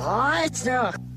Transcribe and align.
What? 0.00 0.64
You're 0.64 1.09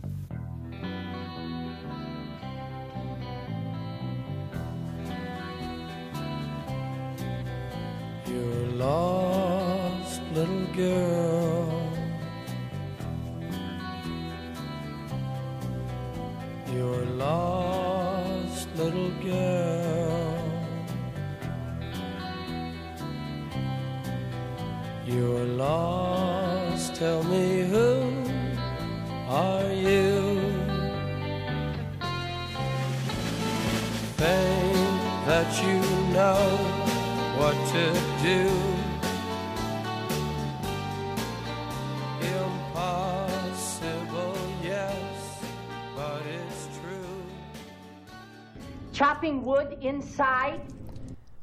inside. 49.85 50.61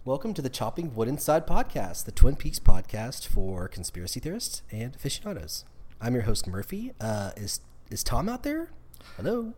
Welcome 0.05 0.33
to 0.35 0.43
the 0.43 0.49
Chopping 0.49 0.95
Wood 0.95 1.09
Inside 1.09 1.47
podcast, 1.47 2.05
the 2.07 2.13
Twin 2.13 2.37
Peaks 2.37 2.59
podcast 2.59 3.27
for 3.27 3.69
conspiracy 3.69 4.19
theorists 4.19 4.63
and 4.71 4.95
aficionados. 4.97 5.65
I'm 6.01 6.15
your 6.15 6.23
host 6.23 6.47
Murphy. 6.47 6.93
Uh, 7.01 7.33
is 7.37 7.61
is 7.91 8.03
Tom 8.03 8.29
out 8.29 8.43
there? 8.43 8.71
Hello, 9.17 9.53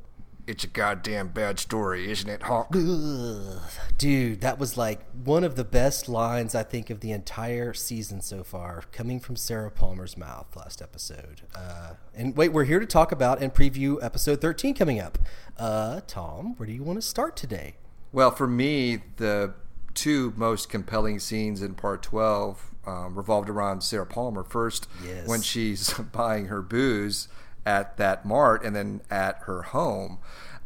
It's 0.46 0.64
a 0.64 0.66
goddamn 0.66 1.28
bad 1.28 1.60
story, 1.60 2.10
isn't 2.10 2.28
it, 2.28 2.42
Hawk? 2.42 2.74
Ugh. 2.74 3.60
dude. 3.98 4.40
That 4.40 4.58
was 4.58 4.76
like 4.76 5.00
one 5.12 5.44
of 5.44 5.54
the 5.54 5.64
best 5.64 6.08
lines 6.08 6.54
I 6.56 6.64
think 6.64 6.90
of 6.90 6.98
the 7.00 7.12
entire 7.12 7.72
season 7.74 8.20
so 8.20 8.42
far, 8.42 8.82
coming 8.90 9.20
from 9.20 9.36
Sarah 9.36 9.70
Palmer's 9.70 10.16
mouth 10.16 10.56
last 10.56 10.82
episode. 10.82 11.42
Uh, 11.54 11.92
and 12.14 12.36
wait, 12.36 12.52
we're 12.52 12.64
here 12.64 12.80
to 12.80 12.86
talk 12.86 13.12
about 13.12 13.40
and 13.40 13.54
preview 13.54 14.02
episode 14.02 14.40
13 14.40 14.74
coming 14.74 14.98
up. 14.98 15.18
Uh, 15.56 16.00
Tom, 16.08 16.54
where 16.56 16.66
do 16.66 16.72
you 16.72 16.82
want 16.82 17.00
to 17.00 17.06
start 17.06 17.36
today? 17.36 17.76
Well, 18.12 18.30
for 18.30 18.46
me, 18.46 19.00
the 19.16 19.54
two 19.94 20.32
most 20.36 20.68
compelling 20.68 21.18
scenes 21.18 21.62
in 21.62 21.74
part 21.74 22.02
12 22.02 22.70
um, 22.86 23.14
revolved 23.14 23.48
around 23.48 23.82
Sarah 23.82 24.06
Palmer. 24.06 24.42
First, 24.42 24.88
Yes. 25.04 25.26
when 25.26 25.40
she's 25.42 25.92
buying 26.12 26.46
her 26.46 26.62
booze 26.62 27.28
at 27.64 27.96
that 27.96 28.24
mart 28.26 28.64
and 28.64 28.74
then 28.74 29.00
at 29.10 29.38
her 29.44 29.62
home. 29.62 30.18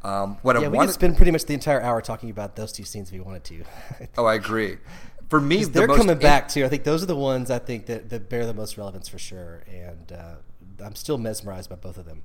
Um, 0.03 0.39
what 0.43 0.57
Yeah, 0.57 0.67
I 0.67 0.69
we 0.69 0.77
wanted, 0.77 0.89
could 0.89 0.95
spend 0.95 1.17
pretty 1.17 1.33
much 1.33 1.45
the 1.45 1.55
entire 1.55 1.81
hour 1.81 2.01
talking 2.01 2.31
about 2.31 2.57
those 2.57 2.73
two 2.73 2.85
scenes 2.85 3.09
if 3.09 3.15
we 3.15 3.21
wanted 3.21 3.45
to. 3.45 3.65
oh, 4.19 4.25
I 4.25 4.35
agree. 4.35 4.79
For 5.29 5.41
me, 5.41 5.65
the 5.65 5.71
they're 5.71 5.87
most 5.89 5.97
coming 5.99 6.13
in- 6.17 6.23
back 6.23 6.49
too. 6.49 6.65
I 6.65 6.69
think 6.69 6.85
those 6.85 7.03
are 7.03 7.07
the 7.07 7.17
ones 7.17 7.51
I 7.51 7.59
think 7.59 7.87
that, 7.87 8.09
that 8.11 8.29
bear 8.29 8.47
the 8.47 8.55
most 8.55 8.79
relevance 8.79 9.09
for 9.09 9.19
sure, 9.19 9.65
and 9.69 10.13
uh, 10.13 10.35
I'm 10.85 10.95
still 10.95 11.19
mesmerized 11.19 11.69
by 11.69 11.77
both 11.77 11.99
of 11.99 12.07
them. 12.07 12.23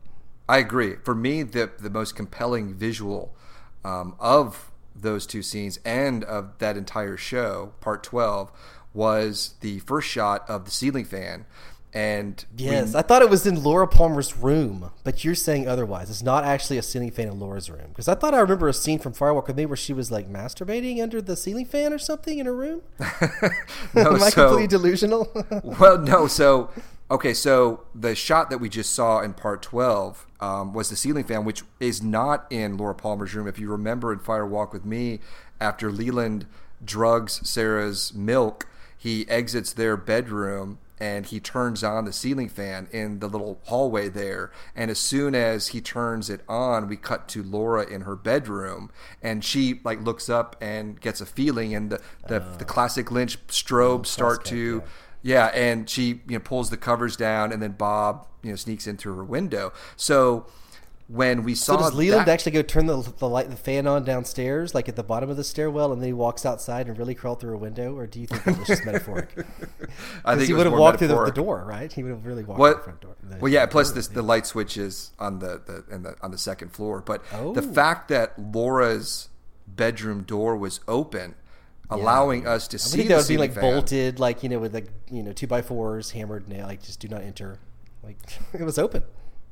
I 0.48 0.60
agree. 0.60 0.96
For 1.04 1.16
me, 1.16 1.42
the 1.44 1.72
the 1.80 1.90
most 1.90 2.16
compelling 2.16 2.76
visual 2.76 3.36
um, 3.84 4.16
of 4.20 4.71
those 4.96 5.26
two 5.26 5.42
scenes 5.42 5.80
and 5.86 6.24
of 6.24 6.58
that 6.60 6.78
entire 6.78 7.18
show, 7.18 7.74
part 7.82 8.04
twelve, 8.04 8.52
was 8.94 9.56
the 9.62 9.80
first 9.80 10.08
shot 10.10 10.48
of 10.50 10.66
the 10.66 10.72
ceiling 10.72 11.06
fan. 11.06 11.46
And 11.94 12.46
we- 12.58 12.66
Yes, 12.66 12.96
I 12.96 13.02
thought 13.02 13.22
it 13.22 13.30
was 13.30 13.46
in 13.46 13.62
Laura 13.64 13.86
Palmer's 13.86 14.38
room, 14.38 14.92
but 15.04 15.26
you're 15.26 15.36
saying 15.36 15.68
otherwise. 15.68 16.10
It's 16.10 16.24
not 16.24 16.46
actually 16.46 16.78
a 16.78 16.82
ceiling 16.82 17.12
fan 17.12 17.28
in 17.28 17.38
Laura's 17.38 17.70
room 17.70 17.88
because 17.90 18.08
I 18.08 18.16
thought 18.16 18.34
I 18.34 18.40
remember 18.40 18.70
a 18.70 18.74
scene 18.74 18.98
from 18.98 19.12
Fire 19.12 19.34
Walk 19.34 19.48
with 19.48 19.58
Me 19.58 19.66
where 19.66 19.76
she 19.76 19.92
was 19.92 20.10
like 20.10 20.32
masturbating 20.32 21.02
under 21.04 21.22
the 21.22 21.36
ceiling 21.36 21.66
fan 21.66 21.92
or 21.92 21.98
something 21.98 22.40
in 22.40 22.46
her 22.46 22.56
room. 22.56 22.82
no, 23.00 23.10
Am 23.96 24.24
I 24.24 24.30
so- 24.30 24.48
completely 24.48 24.68
delusional? 24.68 25.30
well, 25.80 25.98
no. 25.98 26.28
So, 26.28 26.70
okay, 27.12 27.34
so 27.34 27.84
the 27.94 28.16
shot 28.16 28.50
that 28.50 28.60
we 28.60 28.70
just 28.70 28.94
saw 28.94 29.20
in 29.20 29.34
part 29.34 29.62
12 29.62 30.26
um, 30.40 30.74
was 30.74 30.90
the 30.90 30.96
ceiling 30.96 31.26
fan, 31.26 31.46
which 31.46 31.64
is 31.80 32.02
not 32.02 32.48
in 32.50 32.78
Laura 32.78 32.96
Palmer's 32.96 33.36
room. 33.36 33.48
If 33.48 33.60
you 33.60 33.70
remember 33.70 34.12
in 34.14 34.20
Fire 34.20 34.48
Walk 34.48 34.74
with 34.74 34.86
Me, 34.86 35.20
after 35.60 35.92
Leland 35.92 36.48
drugs 36.84 37.48
Sarah's 37.48 38.14
milk, 38.14 38.68
he 38.98 39.28
exits 39.30 39.74
their 39.74 39.98
bedroom 39.98 40.80
and 41.02 41.26
he 41.26 41.40
turns 41.40 41.84
on 41.84 42.06
the 42.06 42.14
ceiling 42.14 42.48
fan 42.48 42.88
in 42.92 43.20
the 43.20 43.28
little 43.28 43.60
hallway 43.64 44.08
there. 44.08 44.52
And 44.76 44.92
as 44.92 45.00
soon 45.00 45.34
as 45.34 45.70
he 45.70 45.82
turns 45.82 46.30
it 46.30 46.42
on, 46.48 46.88
we 46.88 46.96
cut 46.96 47.28
to 47.30 47.42
Laura 47.42 47.84
in 47.84 48.02
her 48.02 48.16
bedroom, 48.16 48.92
and 49.20 49.44
she 49.44 49.82
like 49.84 50.00
looks 50.00 50.30
up 50.30 50.56
and 50.62 51.02
gets 51.02 51.20
a 51.20 51.26
feeling, 51.26 51.74
and 51.74 51.90
the 51.90 52.00
the, 52.28 52.40
the 52.60 52.66
classic 52.66 53.12
Lynch 53.12 53.40
strobes 53.48 54.06
start 54.08 54.46
to. 54.46 54.84
Yeah, 54.86 54.92
and 55.24 55.90
she 55.90 56.08
you 56.28 56.34
know 56.34 56.40
pulls 56.40 56.70
the 56.70 56.78
covers 56.78 57.16
down, 57.16 57.52
and 57.52 57.62
then 57.62 57.72
Bob 57.74 58.28
you 58.44 58.50
know 58.52 58.56
sneaks 58.56 58.88
into 58.88 59.14
her 59.16 59.24
window. 59.24 59.72
So 59.96 60.46
when 61.08 61.44
we 61.44 61.56
so 61.56 61.74
saw 61.74 61.80
does 61.90 61.94
Leland 61.94 62.26
that, 62.28 62.32
actually 62.32 62.54
go 62.54 62.62
turn 62.62 62.86
the, 62.86 63.02
the 63.18 63.28
light, 63.28 63.50
the 63.50 63.58
fan 63.58 63.86
on 63.86 64.06
downstairs, 64.06 64.74
like 64.74 64.88
at 64.88 64.96
the 64.96 65.04
bottom 65.04 65.30
of 65.30 65.36
the 65.36 65.44
stairwell, 65.44 65.92
and 65.92 66.02
then 66.02 66.08
he 66.08 66.14
walks 66.14 66.46
outside 66.46 66.88
and 66.88 66.98
really 66.98 67.14
crawl 67.14 67.36
through 67.36 67.54
a 67.54 67.58
window, 67.58 67.98
or 67.98 68.08
do 68.08 68.22
you 68.22 68.28
think 68.28 68.44
that 68.46 68.58
was 68.58 68.66
just 68.68 68.86
metaphoric? 68.86 69.30
I 70.24 70.36
think 70.36 70.48
he 70.48 70.54
would 70.54 70.66
have 70.68 70.74
walked 70.74 71.00
through 71.00 71.10
the, 71.10 71.26
the 71.26 71.32
door, 71.32 71.66
right? 71.68 71.92
He 71.92 72.02
would 72.02 72.12
have 72.12 72.26
really 72.26 72.46
walked 72.46 72.60
What? 72.60 72.84
through 72.86 72.94
the 72.94 73.00
front 73.00 73.02
door. 73.02 73.16
the- 73.30 73.38
well, 73.40 73.52
yeah. 73.52 73.66
Plus, 73.66 73.92
this, 73.92 74.08
the 74.08 74.22
light 74.22 74.46
switches 74.46 75.12
on 75.20 75.40
the, 75.40 75.62
the, 75.66 75.98
the 75.98 76.16
on 76.22 76.32
the 76.32 76.38
second 76.38 76.70
floor. 76.70 77.02
But 77.02 77.24
the 77.30 77.38
Oh. 77.62 77.74
fact 77.74 78.08
that 78.08 78.40
Laura's 78.40 79.28
bedroom 79.68 80.24
door 80.24 80.56
was 80.56 80.80
open, 80.88 81.36
allowing 81.92 82.48
us 82.48 82.68
to 82.70 82.76
I 82.76 82.80
see 82.80 82.98
think 82.98 83.10
the 83.10 83.16
that 83.16 83.22
would 83.22 83.28
be 83.28 83.38
like 83.38 83.54
fan. 83.54 83.62
bolted, 83.62 84.20
like 84.20 84.44
you 84.44 84.50
know, 84.50 84.60
with 84.60 84.74
like 84.74 84.88
you 85.10 85.24
know 85.24 85.34
two 85.34 85.48
by 85.48 85.62
fours, 85.62 86.12
hammered 86.12 86.48
nail, 86.48 86.66
like 86.68 86.82
just 86.82 87.00
do 87.00 87.08
not 87.08 87.22
enter. 87.22 87.60
Like 88.04 88.18
it 88.54 88.64
was 88.64 88.80
open. 88.80 89.04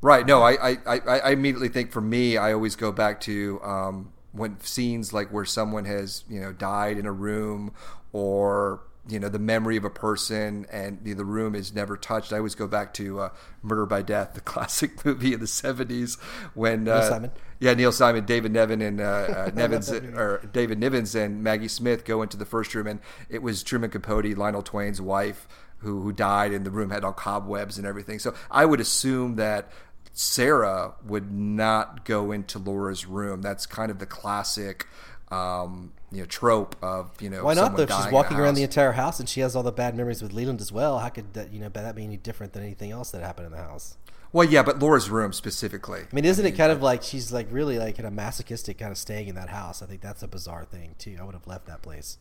Right. 0.01 0.25
No, 0.25 0.41
I, 0.41 0.71
I, 0.71 0.77
I, 0.85 0.99
I 1.19 1.29
immediately 1.31 1.67
think 1.67 1.91
for 1.91 2.01
me, 2.01 2.37
I 2.37 2.53
always 2.53 2.75
go 2.77 2.91
back 2.91 3.19
to 3.21 3.59
um, 3.63 4.13
when 4.31 4.59
scenes 4.61 5.11
like 5.11 5.29
where 5.29 5.43
someone 5.43 5.83
has, 5.85 6.23
you 6.29 6.39
know, 6.39 6.53
died 6.53 6.97
in 6.97 7.05
a 7.05 7.11
room 7.11 7.73
or, 8.13 8.81
you 9.07 9.19
know, 9.19 9.29
the 9.29 9.39
memory 9.39 9.77
of 9.77 9.83
a 9.83 9.89
person 9.89 10.65
and 10.71 11.03
the, 11.03 11.13
the 11.13 11.25
room 11.25 11.55
is 11.55 11.73
never 11.73 11.97
touched. 11.97 12.33
I 12.33 12.37
always 12.37 12.55
go 12.55 12.67
back 12.67 12.93
to 12.95 13.19
uh, 13.21 13.29
Murder 13.63 13.85
by 13.85 14.01
Death, 14.01 14.33
the 14.33 14.41
classic 14.41 15.03
movie 15.05 15.33
in 15.33 15.39
the 15.39 15.45
70s 15.45 16.19
when. 16.53 16.87
Uh, 16.87 17.07
Simon? 17.07 17.31
Yeah, 17.59 17.73
Neil 17.73 17.91
Simon, 17.91 18.25
David 18.25 18.53
Nevin, 18.53 18.81
and 18.81 19.01
uh, 19.01 19.03
uh, 19.03 19.51
Nevins, 19.55 19.91
or 19.91 20.41
David 20.53 20.79
Nivens 20.79 21.13
and 21.13 21.43
Maggie 21.43 21.67
Smith 21.67 22.05
go 22.05 22.21
into 22.21 22.37
the 22.37 22.45
first 22.45 22.73
room, 22.73 22.87
and 22.87 23.01
it 23.29 23.41
was 23.41 23.63
Truman 23.63 23.89
Capote, 23.89 24.37
Lionel 24.37 24.61
Twain's 24.61 25.01
wife, 25.01 25.45
who 25.79 26.01
who 26.01 26.13
died, 26.13 26.53
and 26.53 26.65
the 26.65 26.71
room 26.71 26.89
had 26.89 27.03
all 27.03 27.11
cobwebs 27.11 27.77
and 27.77 27.85
everything. 27.85 28.17
So 28.19 28.33
I 28.49 28.63
would 28.63 28.79
assume 28.79 29.35
that 29.35 29.69
Sarah 30.13 30.95
would 31.05 31.31
not 31.31 32.05
go 32.05 32.31
into 32.31 32.59
Laura's 32.59 33.05
room. 33.05 33.41
That's 33.41 33.65
kind 33.65 33.91
of 33.91 33.99
the 33.99 34.05
classic, 34.05 34.85
um, 35.31 35.93
you 36.11 36.19
know, 36.19 36.25
trope 36.25 36.75
of 36.81 37.11
you 37.21 37.29
know. 37.29 37.43
Why 37.43 37.53
not 37.53 37.77
though? 37.77 37.85
She's 37.85 38.05
in 38.05 38.11
walking 38.11 38.37
around 38.37 38.55
the 38.55 38.63
entire 38.63 38.93
house 38.93 39.19
and 39.19 39.27
she 39.27 39.41
has 39.41 39.55
all 39.55 39.63
the 39.63 39.71
bad 39.71 39.95
memories 39.95 40.21
with 40.21 40.33
Leland 40.33 40.61
as 40.61 40.71
well. 40.71 40.99
How 40.99 41.09
could 41.09 41.33
that 41.33 41.51
you 41.53 41.59
know 41.59 41.69
that 41.69 41.95
be 41.95 42.03
any 42.03 42.17
different 42.17 42.53
than 42.53 42.63
anything 42.63 42.91
else 42.91 43.11
that 43.11 43.21
happened 43.21 43.47
in 43.47 43.51
the 43.51 43.57
house? 43.57 43.97
Well, 44.31 44.47
yeah, 44.47 44.61
but 44.61 44.77
Laura's 44.77 45.09
room 45.09 45.33
specifically. 45.33 46.01
I 46.01 46.15
mean, 46.15 46.25
isn't 46.25 46.45
it 46.45 46.51
kind 46.51 46.71
of 46.71 46.83
like 46.83 47.01
she's 47.01 47.31
like 47.33 47.47
really 47.49 47.79
like 47.79 47.95
kind 47.95 48.05
of 48.05 48.13
masochistic, 48.13 48.77
kind 48.77 48.91
of 48.91 48.97
staying 48.97 49.27
in 49.27 49.35
that 49.35 49.49
house? 49.49 49.81
I 49.81 49.87
think 49.87 50.01
that's 50.01 50.21
a 50.21 50.27
bizarre 50.27 50.65
thing 50.65 50.95
too. 50.99 51.17
I 51.19 51.23
would 51.23 51.33
have 51.33 51.47
left 51.47 51.65
that 51.65 51.81
place 51.81 52.17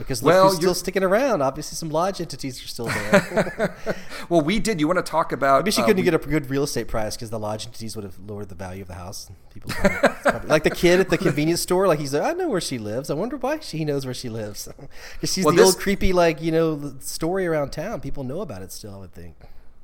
because 0.00 0.22
look 0.22 0.32
Well, 0.34 0.48
who's 0.48 0.56
still 0.56 0.74
sticking 0.74 1.02
around. 1.04 1.40
Obviously, 1.42 1.76
some 1.76 1.90
lodge 1.90 2.20
entities 2.20 2.62
are 2.62 2.66
still 2.68 2.86
there. 2.86 3.76
Well, 4.28 4.42
we 4.42 4.58
did. 4.60 4.78
You 4.80 4.86
want 4.86 4.98
to 4.98 5.08
talk 5.10 5.32
about? 5.32 5.62
Maybe 5.64 5.70
she 5.72 5.82
uh, 5.82 5.86
couldn't 5.86 6.04
we- 6.04 6.10
get 6.10 6.14
a 6.14 6.18
good 6.18 6.50
real 6.50 6.62
estate 6.64 6.86
price 6.88 7.16
because 7.16 7.30
the 7.30 7.38
lodge 7.38 7.66
entities 7.66 7.96
would 7.96 8.04
have 8.04 8.18
lowered 8.20 8.48
the 8.48 8.54
value 8.54 8.82
of 8.82 8.88
the 8.88 8.94
house. 8.94 9.30
People 9.52 9.70
probably, 9.72 10.48
like 10.48 10.62
the 10.62 10.70
kid 10.70 11.00
at 11.00 11.08
the 11.08 11.18
convenience 11.26 11.60
store, 11.60 11.88
like 11.88 11.98
he's 11.98 12.12
like, 12.14 12.22
I 12.22 12.32
know 12.32 12.48
where 12.48 12.60
she 12.60 12.78
lives. 12.78 13.10
I 13.10 13.14
wonder 13.14 13.36
why 13.36 13.58
she 13.60 13.84
knows 13.84 14.04
where 14.04 14.14
she 14.14 14.28
lives 14.28 14.68
because 15.14 15.32
she's 15.32 15.44
Well, 15.44 15.54
the 15.54 15.62
this- 15.62 15.74
old 15.74 15.78
creepy 15.82 16.12
like 16.12 16.40
you 16.42 16.52
know 16.52 16.94
story 17.00 17.46
around 17.46 17.70
town. 17.70 18.00
People 18.00 18.22
know 18.24 18.40
about 18.40 18.62
it 18.62 18.72
still. 18.72 18.94
I 18.94 18.98
would 18.98 19.12
think. 19.14 19.36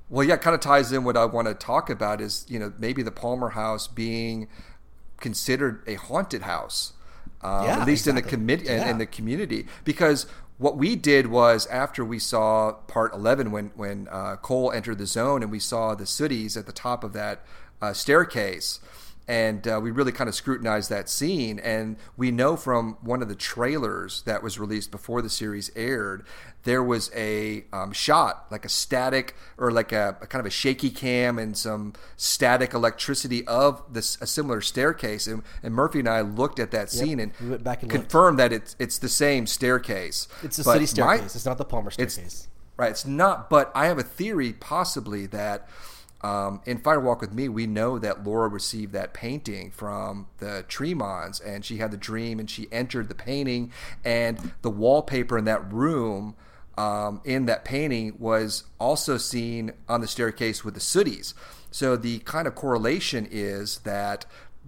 Well, 0.08 0.22
yeah, 0.24 0.34
it 0.34 0.40
kind 0.42 0.54
of 0.54 0.60
ties 0.60 0.92
in 0.92 1.02
what 1.02 1.16
I 1.16 1.24
want 1.24 1.48
to 1.48 1.54
talk 1.54 1.90
about 1.90 2.20
is 2.20 2.44
you 2.48 2.58
know 2.60 2.72
maybe 2.78 3.02
the 3.02 3.10
Palmer 3.10 3.50
House 3.50 3.88
being 3.88 4.46
considered 5.18 5.82
a 5.88 5.94
haunted 5.94 6.42
house, 6.42 6.92
um, 7.42 7.64
Yeah, 7.64 7.80
at 7.80 7.86
least 7.86 8.06
in 8.06 8.14
the 8.14 8.20
exactly. 8.20 8.36
committee 8.38 8.68
in, 8.68 8.78
Yeah. 8.80 8.90
in 8.90 8.98
the 8.98 9.06
community, 9.06 9.66
because 9.84 10.26
what 10.58 10.76
we 10.76 10.96
did 10.96 11.26
was 11.26 11.66
after 11.66 12.04
we 12.04 12.18
saw 12.18 12.72
part 12.72 13.12
eleven 13.12 13.50
when 13.50 13.72
when 13.76 14.08
uh, 14.10 14.36
Cole 14.36 14.72
entered 14.72 14.98
the 14.98 15.06
zone 15.06 15.42
and 15.42 15.52
we 15.52 15.60
saw 15.60 15.94
the 15.94 16.06
sooties 16.06 16.56
at 16.56 16.66
the 16.66 16.72
top 16.72 17.04
of 17.04 17.12
that 17.12 17.44
uh, 17.82 17.92
staircase. 17.92 18.80
And 19.28 19.66
uh, 19.66 19.80
we 19.82 19.90
really 19.90 20.12
kind 20.12 20.28
of 20.28 20.34
scrutinized 20.34 20.88
that 20.90 21.08
scene. 21.08 21.58
And 21.58 21.96
we 22.16 22.30
know 22.30 22.56
from 22.56 22.96
one 23.00 23.22
of 23.22 23.28
the 23.28 23.34
trailers 23.34 24.22
that 24.22 24.42
was 24.42 24.58
released 24.58 24.90
before 24.90 25.20
the 25.20 25.30
series 25.30 25.70
aired, 25.74 26.24
there 26.62 26.82
was 26.82 27.10
a 27.14 27.64
um, 27.72 27.92
shot, 27.92 28.46
like 28.50 28.64
a 28.64 28.68
static 28.68 29.34
or 29.58 29.70
like 29.70 29.92
a, 29.92 30.16
a, 30.20 30.26
kind 30.26 30.40
of 30.40 30.46
a 30.46 30.50
shaky 30.50 30.90
cam 30.90 31.38
and 31.38 31.56
some 31.56 31.94
static 32.16 32.72
electricity 32.72 33.46
of 33.46 33.82
this 33.92 34.16
a 34.20 34.26
similar 34.26 34.60
staircase. 34.60 35.26
And, 35.26 35.42
and 35.62 35.74
Murphy 35.74 36.00
and 36.00 36.08
I 36.08 36.20
looked 36.20 36.60
at 36.60 36.70
that 36.70 36.90
scene 36.90 37.18
and, 37.18 37.32
we 37.40 37.54
and 37.54 37.90
confirmed 37.90 38.38
looked. 38.38 38.50
that 38.50 38.56
it's 38.56 38.76
it's 38.78 38.98
the 38.98 39.08
same 39.08 39.46
staircase. 39.46 40.28
It's 40.42 40.56
the 40.56 40.64
but 40.64 40.74
city 40.74 40.86
staircase. 40.86 41.20
My, 41.20 41.24
it's 41.24 41.46
not 41.46 41.58
the 41.58 41.64
Palmer 41.64 41.90
staircase. 41.90 42.18
It's, 42.18 42.48
right. 42.76 42.90
It's 42.90 43.06
not. 43.06 43.50
But 43.50 43.72
I 43.74 43.86
have 43.86 43.98
a 43.98 44.04
theory, 44.04 44.52
possibly 44.52 45.26
that 45.26 45.68
um, 46.26 46.60
in 46.66 46.78
Fire 46.78 46.98
Walk 46.98 47.20
with 47.20 47.32
Me, 47.32 47.48
we 47.48 47.68
know 47.68 48.00
that 48.00 48.24
Laura 48.24 48.48
received 48.48 48.92
that 48.94 49.14
painting 49.14 49.70
from 49.70 50.26
the 50.38 50.64
Tremonds, 50.66 51.38
and 51.38 51.64
she 51.64 51.76
had 51.76 51.92
the 51.92 51.96
dream, 51.96 52.40
and 52.40 52.50
she 52.50 52.66
entered 52.72 53.08
the 53.08 53.14
painting, 53.14 53.70
and 54.04 54.52
the 54.62 54.70
wallpaper 54.70 55.38
in 55.38 55.44
that 55.44 55.72
room. 55.72 56.34
Um, 56.76 57.22
in 57.24 57.46
that 57.46 57.64
painting 57.64 58.16
was 58.18 58.64
also 58.78 59.16
seen 59.16 59.72
on 59.88 60.02
the 60.02 60.08
staircase 60.08 60.62
with 60.62 60.74
the 60.74 60.80
sooties. 60.80 61.32
So 61.70 61.96
the 61.96 62.18
kind 62.18 62.46
of 62.46 62.54
correlation 62.54 63.26
is 63.30 63.78
that 63.78 64.26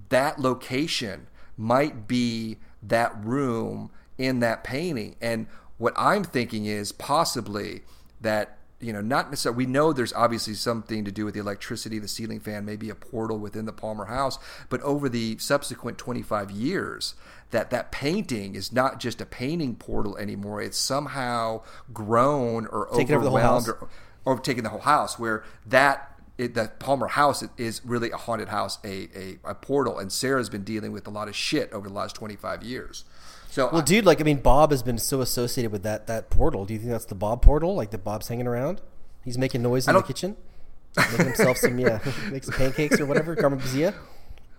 that 0.09 0.39
location 0.39 1.27
might 1.57 2.07
be 2.09 2.57
that 2.83 3.13
room 3.23 3.91
in 4.17 4.41
that 4.41 4.65
painting. 4.65 5.17
And 5.21 5.49
what 5.77 5.93
I'm 5.97 6.25
thinking 6.25 6.65
is 6.65 6.93
possibly 6.93 7.83
that 8.23 8.58
you 8.81 8.93
know, 8.93 9.01
not 9.01 9.31
necessarily. 9.31 9.65
We 9.65 9.71
know 9.71 9.93
there's 9.93 10.13
obviously 10.13 10.55
something 10.55 11.05
to 11.05 11.11
do 11.11 11.25
with 11.25 11.35
the 11.35 11.41
electricity, 11.41 11.99
the 11.99 12.09
ceiling 12.09 12.41
fan, 12.41 12.65
maybe 12.65 12.91
a 12.91 12.95
portal 12.95 13.39
within 13.39 13.67
the 13.67 13.73
Palmer 13.73 14.05
house. 14.05 14.39
But 14.69 14.81
over 14.83 15.09
the 15.09 15.37
subsequent 15.39 15.99
25 15.99 16.51
years, 16.51 17.15
that 17.51 17.71
that 17.71 17.91
painting 17.91 18.55
is 18.55 18.73
not 18.73 19.01
just 19.01 19.21
a 19.21 19.27
painting 19.27 19.75
portal 19.75 20.17
anymore. 20.17 20.63
It's 20.63 20.79
somehow 20.79 21.63
grown 21.93 22.67
or 22.67 22.89
taking 22.95 23.17
overwhelmed 23.17 23.69
or, 23.69 23.89
or 24.25 24.39
taking 24.39 24.63
the 24.63 24.71
whole 24.71 24.81
house. 24.81 25.19
Where 25.19 25.43
that 25.67 26.19
it, 26.39 26.55
the 26.55 26.71
Palmer 26.79 27.09
house 27.09 27.45
is 27.57 27.85
really 27.85 28.13
a 28.13 28.17
haunted 28.17 28.49
house, 28.49 28.79
a, 28.85 29.09
a, 29.15 29.39
a 29.45 29.55
portal. 29.57 29.99
And 29.99 30.13
Sarah's 30.13 30.49
been 30.49 30.63
dealing 30.63 30.93
with 30.93 31.07
a 31.09 31.11
lot 31.11 31.27
of 31.27 31.35
shit 31.35 31.73
over 31.73 31.89
the 31.89 31.95
last 31.95 32.15
25 32.15 32.63
years. 32.63 33.05
So 33.51 33.71
well, 33.73 33.81
I, 33.81 33.85
dude, 33.85 34.05
like 34.05 34.21
I 34.21 34.25
mean, 34.25 34.41
Bob 34.41 34.71
has 34.71 34.83
been 34.83 34.99
so 34.99 35.21
associated 35.21 35.73
with 35.73 35.83
that 35.83 36.07
that 36.07 36.31
portal. 36.31 36.65
Do 36.65 36.75
you 36.75 36.79
think 36.79 36.93
that's 36.93 37.07
the 37.07 37.15
Bob 37.15 37.43
portal? 37.43 37.75
Like 37.75 37.91
the 37.91 37.99
Bob's 37.99 38.29
hanging 38.29 38.47
around? 38.47 38.81
He's 39.25 39.39
making 39.39 39.63
noise 39.63 39.89
in 39.89 39.95
the 39.95 40.03
kitchen, 40.03 40.37
making 40.97 41.27
himself 41.27 41.59
some 41.59 41.79
yeah, 41.79 42.01
make 42.31 42.45
some 42.45 42.55
pancakes 42.55 43.01
or 43.01 43.07
whatever. 43.07 43.35
garmonbozia. 43.35 43.95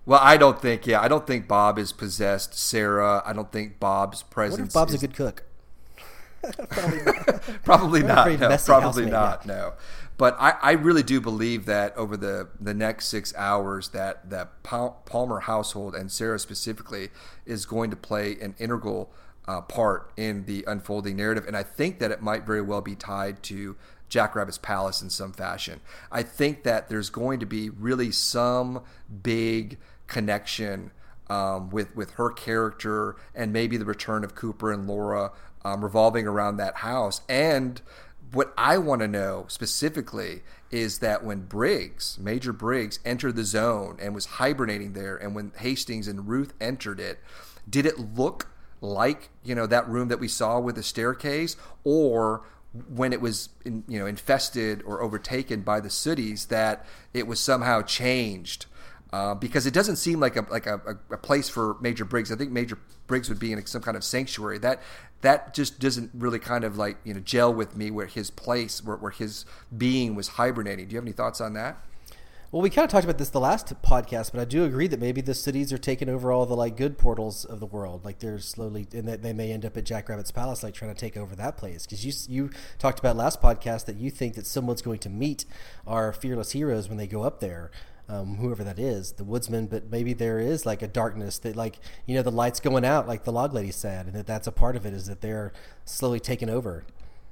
Well, 0.06 0.20
I 0.22 0.38
don't 0.38 0.60
think. 0.60 0.88
Yeah, 0.88 1.02
I 1.02 1.08
don't 1.08 1.28
think 1.28 1.48
Bob 1.48 1.78
is 1.78 1.92
possessed 1.92 2.58
Sarah. 2.58 3.22
I 3.26 3.34
don't 3.34 3.52
think 3.52 3.80
Bob's 3.80 4.24
presence. 4.24 4.60
What 4.60 4.68
if 4.68 4.74
Bob's 4.74 4.94
is, 4.96 5.04
a 5.04 5.08
good 5.08 5.16
cook? 5.16 5.44
probably 6.70 7.04
not. 7.04 7.54
probably 7.64 8.02
not. 8.02 8.40
No, 8.40 8.58
probably 8.58 9.06
not. 9.06 9.46
No. 9.46 9.74
But 10.20 10.36
I, 10.38 10.56
I 10.62 10.72
really 10.74 11.02
do 11.02 11.22
believe 11.22 11.66
that 11.68 11.96
over 11.96 12.18
the, 12.18 12.50
the 12.60 12.74
next 12.74 13.08
six 13.08 13.34
hours 13.38 13.88
that 13.90 14.30
that 14.30 14.64
Palmer 14.64 15.40
household 15.40 15.96
and 15.96 16.12
Sarah 16.12 16.38
specifically 16.38 17.08
is 17.46 17.66
going 17.66 17.90
to 17.90 17.96
play 17.96 18.36
an 18.42 18.54
integral 18.60 19.14
uh, 19.48 19.62
part 19.62 20.12
in 20.18 20.44
the 20.44 20.66
unfolding 20.68 21.16
narrative, 21.16 21.48
and 21.48 21.56
I 21.56 21.64
think 21.64 22.00
that 22.00 22.12
it 22.12 22.22
might 22.22 22.46
very 22.46 22.62
well 22.62 22.82
be 22.82 22.96
tied 22.96 23.42
to 23.44 23.78
Jackrabbit's 24.10 24.58
Palace 24.58 25.02
in 25.02 25.10
some 25.10 25.32
fashion. 25.32 25.80
I 26.12 26.24
think 26.24 26.64
that 26.64 26.90
there's 26.90 27.10
going 27.10 27.40
to 27.40 27.46
be 27.46 27.70
really 27.70 28.12
some 28.12 28.84
big 29.24 29.78
connection 30.08 30.92
um, 31.30 31.70
with 31.70 31.96
with 31.96 32.12
her 32.16 32.30
character 32.30 33.16
and 33.34 33.54
maybe 33.54 33.78
the 33.78 33.86
return 33.86 34.26
of 34.26 34.36
Cooper 34.36 34.74
and 34.74 34.86
Laura 34.86 35.32
um, 35.64 35.82
revolving 35.82 36.28
around 36.28 36.58
that 36.58 36.78
house 36.78 37.22
and 37.30 37.82
what 38.32 38.54
I 38.58 38.78
want 38.78 39.02
to 39.02 39.08
know 39.08 39.46
specifically 39.48 40.42
is 40.72 41.00
that 41.00 41.24
when 41.24 41.42
Briggs, 41.42 42.18
Major 42.20 42.54
Briggs, 42.54 43.00
entered 43.04 43.36
the 43.36 43.44
zone 43.44 43.98
and 44.00 44.14
was 44.14 44.26
hibernating 44.26 44.94
there, 44.94 45.18
and 45.18 45.34
when 45.34 45.52
Hastings 45.58 46.08
and 46.08 46.28
Ruth 46.28 46.54
entered 46.62 47.00
it, 47.00 47.20
did 47.70 47.86
it 47.86 48.00
look 48.00 48.48
like 48.82 49.30
you 49.44 49.56
know 49.56 49.68
that 49.68 49.88
room 49.90 50.08
that 50.10 50.20
we 50.20 50.28
saw 50.28 50.60
with 50.60 50.76
the 50.76 50.84
staircase, 50.84 51.56
or 51.84 52.44
when 52.88 53.14
it 53.14 53.20
was 53.20 53.50
in, 53.66 53.84
you 53.88 54.00
know 54.00 54.06
infested 54.06 54.84
or 54.86 55.02
overtaken 55.02 55.62
by 55.62 55.80
the 55.80 55.90
sooties, 55.90 56.46
that 56.48 56.86
it 57.14 57.28
was 57.28 57.40
somehow 57.40 57.82
changed? 57.82 58.66
Uh, 59.12 59.34
because 59.34 59.66
it 59.66 59.74
doesn't 59.74 59.96
seem 59.96 60.20
like 60.20 60.36
a 60.36 60.46
like 60.52 60.68
a, 60.68 61.00
a, 61.10 61.18
place 61.18 61.50
for 61.50 61.78
Major 61.82 62.06
Briggs. 62.06 62.32
I 62.32 62.36
think 62.36 62.52
Major 62.52 62.78
Briggs 63.08 63.28
would 63.28 63.40
be 63.40 63.52
in 63.52 63.66
some 63.66 63.82
kind 63.82 63.98
of 63.98 64.04
sanctuary. 64.04 64.60
That 64.60 64.82
that 65.22 65.54
just 65.54 65.80
doesn't 65.80 66.12
really 66.14 66.40
kind 66.40 66.64
of 66.64 66.78
like 66.78 66.98
you 67.04 67.14
know 67.14 67.20
gel 67.20 67.54
with 67.54 67.76
me 67.76 67.92
where 67.92 68.08
his 68.08 68.30
place 68.30 68.84
where, 68.84 68.98
where 68.98 69.12
his 69.12 69.46
being 69.76 70.16
was 70.16 70.30
hibernating. 70.30 70.88
Do 70.88 70.94
you 70.94 70.98
have 70.98 71.06
any 71.06 71.14
thoughts 71.14 71.42
on 71.42 71.54
that? 71.54 71.78
Well 72.52 72.64
we 72.64 72.72
kind 72.72 72.84
of 72.84 72.90
talked 72.90 73.04
about 73.04 73.20
this 73.20 73.30
the 73.30 73.40
last 73.40 73.80
podcast 73.84 74.32
but 74.32 74.42
i 74.42 74.46
do 74.46 74.64
agree 74.64 74.88
that 74.88 75.00
maybe 75.00 75.22
the 75.22 75.36
cities 75.36 75.72
are 75.72 75.78
taking 75.78 76.10
over 76.10 76.32
all 76.32 76.48
the 76.48 76.56
like 76.56 76.76
good 76.76 76.98
portals 76.98 77.46
of 77.46 77.60
the 77.60 77.68
world. 77.68 78.04
Like 78.04 78.20
they're 78.20 78.40
slowly 78.40 78.88
and 78.92 79.08
that 79.08 79.22
they 79.22 79.34
may 79.34 79.52
end 79.52 79.66
up 79.66 79.78
at 79.78 79.84
jackrabbit's 79.86 80.32
palace 80.32 80.64
like 80.64 80.74
trying 80.74 80.94
to 80.94 81.00
take 81.00 81.16
over 81.16 81.36
that 81.36 81.58
place. 81.58 81.86
Because 81.86 82.04
you 82.04 82.14
you 82.28 82.50
talked 82.80 82.98
about 82.98 83.16
last 83.16 83.40
podcast 83.40 83.86
that 83.86 83.98
you 83.98 84.10
think 84.10 84.34
that 84.34 84.48
someone's 84.48 84.82
going 84.82 85.00
to 85.00 85.10
meet 85.10 85.46
our 85.86 86.12
fearless 86.12 86.52
heroes 86.52 86.90
when 86.90 86.98
they 86.98 87.08
go 87.08 87.22
up 87.22 87.40
there 87.40 87.70
um, 88.10 88.36
whoever 88.38 88.64
that 88.64 88.80
is, 88.80 89.14
the 89.14 89.24
woodsman, 89.24 89.68
but 89.68 89.92
maybe 89.92 90.14
there 90.14 90.40
is 90.40 90.66
like 90.66 90.82
a 90.82 90.88
darkness 90.88 91.38
that, 91.40 91.56
like, 91.56 91.80
you 92.08 92.16
know, 92.16 92.24
the 92.24 92.32
lights 92.32 92.60
going 92.60 92.84
out, 92.84 93.08
like 93.08 93.24
the 93.24 93.32
log 93.32 93.54
lady 93.54 93.72
said, 93.72 94.08
and 94.08 94.16
that 94.16 94.28
that's 94.28 94.48
a 94.48 94.52
part 94.52 94.76
of 94.76 94.86
it 94.86 94.94
is 94.94 95.06
that 95.06 95.22
they're 95.22 95.54
slowly 95.86 96.20
taking 96.20 96.50
over. 96.50 96.86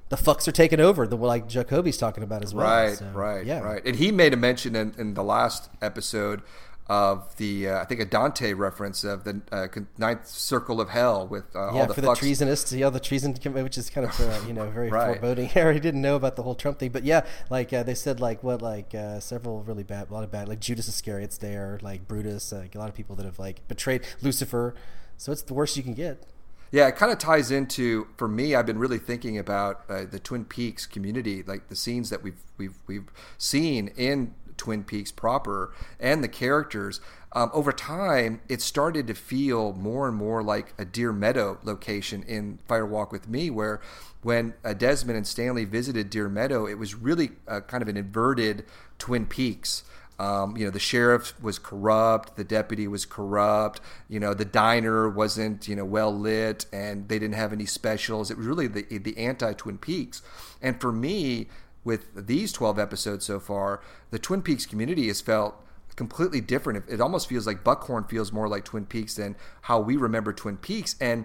The 0.10 0.16
fucks 0.16 0.48
are 0.48 0.54
taking 0.54 0.80
over, 0.80 1.06
the 1.06 1.18
like 1.18 1.48
Jacoby's 1.48 1.98
talking 1.98 2.24
about 2.24 2.44
as 2.44 2.54
well. 2.54 2.66
Right, 2.66 2.98
so, 2.98 3.06
right, 3.14 3.46
yeah. 3.46 3.60
right. 3.60 3.86
And 3.86 3.96
he 3.96 4.12
made 4.12 4.34
a 4.34 4.38
mention 4.38 4.76
in, 4.76 4.94
in 4.98 5.16
the 5.16 5.24
last 5.24 5.70
episode 5.82 6.44
of 6.90 7.36
the 7.38 7.70
uh, 7.70 7.82
I 7.82 7.86
think 7.86 8.00
a 8.00 8.06
Dante 8.06 8.54
reference 8.54 9.04
of 9.04 9.24
the 9.26 9.42
uh, 9.52 9.68
ninth 9.98 10.28
circle 10.28 10.80
of 10.80 10.90
hell 10.90 11.28
with 11.28 11.56
uh, 11.56 11.74
yeah 11.74 11.82
all 11.82 11.86
the 11.86 11.94
for 11.94 12.02
the 12.02 12.14
treasonists, 12.16 12.72
yeah, 12.72 12.90
the 12.90 13.00
treason, 13.00 13.34
which 13.34 13.78
is 13.78 13.90
kind 13.90 14.08
of 14.08 14.20
uh, 14.20 14.40
you 14.48 14.54
know 14.54 14.70
very 14.72 14.90
right. 14.90 15.20
foreboding. 15.20 15.50
I 15.56 15.62
already 15.62 15.80
didn't 15.80 16.02
know 16.02 16.16
about 16.16 16.36
the 16.36 16.44
whole 16.44 16.56
Trump 16.56 16.80
thing, 16.80 16.92
but 16.92 17.04
yeah, 17.04 17.26
like 17.50 17.74
uh, 17.74 17.84
they 17.84 17.96
said, 17.96 18.20
like 18.20 18.44
what, 18.44 18.62
like 18.62 18.96
uh, 18.96 19.20
several 19.20 19.64
really 19.64 19.84
bad, 19.84 20.10
a 20.10 20.14
lot 20.14 20.24
of 20.24 20.32
bad, 20.32 20.48
like 20.48 20.60
Judas 20.60 20.88
Iscariot's 20.88 21.38
there, 21.38 21.80
like 21.82 22.08
Brutus, 22.08 22.52
like 22.52 22.76
a 22.76 22.78
lot 22.78 22.90
of 22.90 22.96
people 22.96 23.16
that 23.18 23.26
have 23.26 23.40
like 23.40 23.68
betrayed 23.68 24.04
Lucifer. 24.22 24.74
So 25.18 25.32
it's 25.32 25.42
the 25.42 25.54
worst 25.54 25.76
you 25.76 25.84
can 25.84 25.94
get. 25.94 26.24
Yeah, 26.72 26.88
it 26.88 26.96
kind 26.96 27.12
of 27.12 27.18
ties 27.18 27.50
into 27.50 28.08
for 28.18 28.28
me. 28.28 28.56
I've 28.56 28.66
been 28.66 28.78
really 28.78 29.00
thinking 29.00 29.38
about 29.38 29.84
uh, 29.90 30.04
the 30.06 30.20
Twin 30.20 30.46
Peaks 30.46 30.86
community, 30.86 31.44
like 31.44 31.70
the 31.70 31.76
scenes 31.76 32.10
that 32.10 32.24
we've 32.24 32.40
we've 32.58 32.78
we've 32.88 33.10
seen 33.38 33.90
in 33.96 34.34
Twin 34.58 34.84
Peaks 34.84 35.12
proper 35.12 35.74
and 36.00 36.24
the 36.24 36.28
characters. 36.28 37.00
Um, 37.34 37.52
over 37.54 37.72
time, 37.72 38.42
it 38.50 38.62
started 38.62 39.06
to 39.08 39.14
feel 39.14 39.74
more 39.74 40.08
and 40.08 40.18
more 40.18 40.42
like 40.42 40.74
a 40.78 40.86
Deer 40.86 41.12
Meadow 41.12 41.60
location 41.64 42.24
in 42.24 42.60
Fire 42.68 42.86
Walk 42.86 43.12
with 43.12 43.28
Me, 43.28 43.50
where 43.50 43.82
when 44.24 44.54
uh, 44.64 44.74
Desmond 44.74 45.18
and 45.18 45.28
Stanley 45.28 45.66
visited 45.66 46.10
Deer 46.10 46.30
Meadow, 46.30 46.66
it 46.66 46.76
was 46.76 46.96
really 46.96 47.32
uh, 47.48 47.62
kind 47.62 47.82
of 47.82 47.90
an 47.90 47.98
inverted 47.98 48.66
Twin 48.98 49.26
Peaks. 49.26 49.84
Um, 50.20 50.58
you 50.58 50.66
know, 50.66 50.72
the 50.72 50.80
sheriff 50.80 51.40
was 51.42 51.60
corrupt, 51.60 52.38
the 52.38 52.44
deputy 52.44 52.88
was 52.88 53.06
corrupt, 53.06 53.82
you 54.10 54.20
know, 54.20 54.34
the 54.34 54.46
diner 54.46 55.08
wasn't, 55.08 55.68
you 55.68 55.76
know, 55.76 55.86
well 55.86 56.12
lit 56.12 56.66
and 56.74 57.08
they 57.08 57.20
didn't 57.20 57.36
have 57.36 57.54
any 57.54 57.68
specials. 57.68 58.32
It 58.32 58.38
was 58.38 58.48
really 58.48 58.66
the, 58.66 58.98
the 58.98 59.16
anti 59.18 59.54
Twin 59.54 59.78
Peaks. 59.78 60.24
And 60.60 60.82
for 60.82 60.92
me, 60.92 61.50
with 61.88 62.28
these 62.28 62.52
12 62.52 62.78
episodes 62.78 63.26
so 63.26 63.40
far, 63.40 63.82
the 64.12 64.20
Twin 64.20 64.42
Peaks 64.42 64.66
community 64.66 65.08
has 65.08 65.22
felt 65.22 65.56
completely 65.96 66.42
different. 66.42 66.84
It 66.90 67.00
almost 67.00 67.30
feels 67.30 67.48
like 67.48 67.64
Buckhorn 67.64 68.04
feels 68.04 68.34
more 68.34 68.50
like 68.50 68.66
Twin 68.66 68.86
Peaks 68.86 69.16
than 69.16 69.38
how 69.62 69.80
we 69.80 69.96
remember 69.96 70.34
Twin 70.34 70.58
Peaks. 70.58 70.98
And 71.00 71.24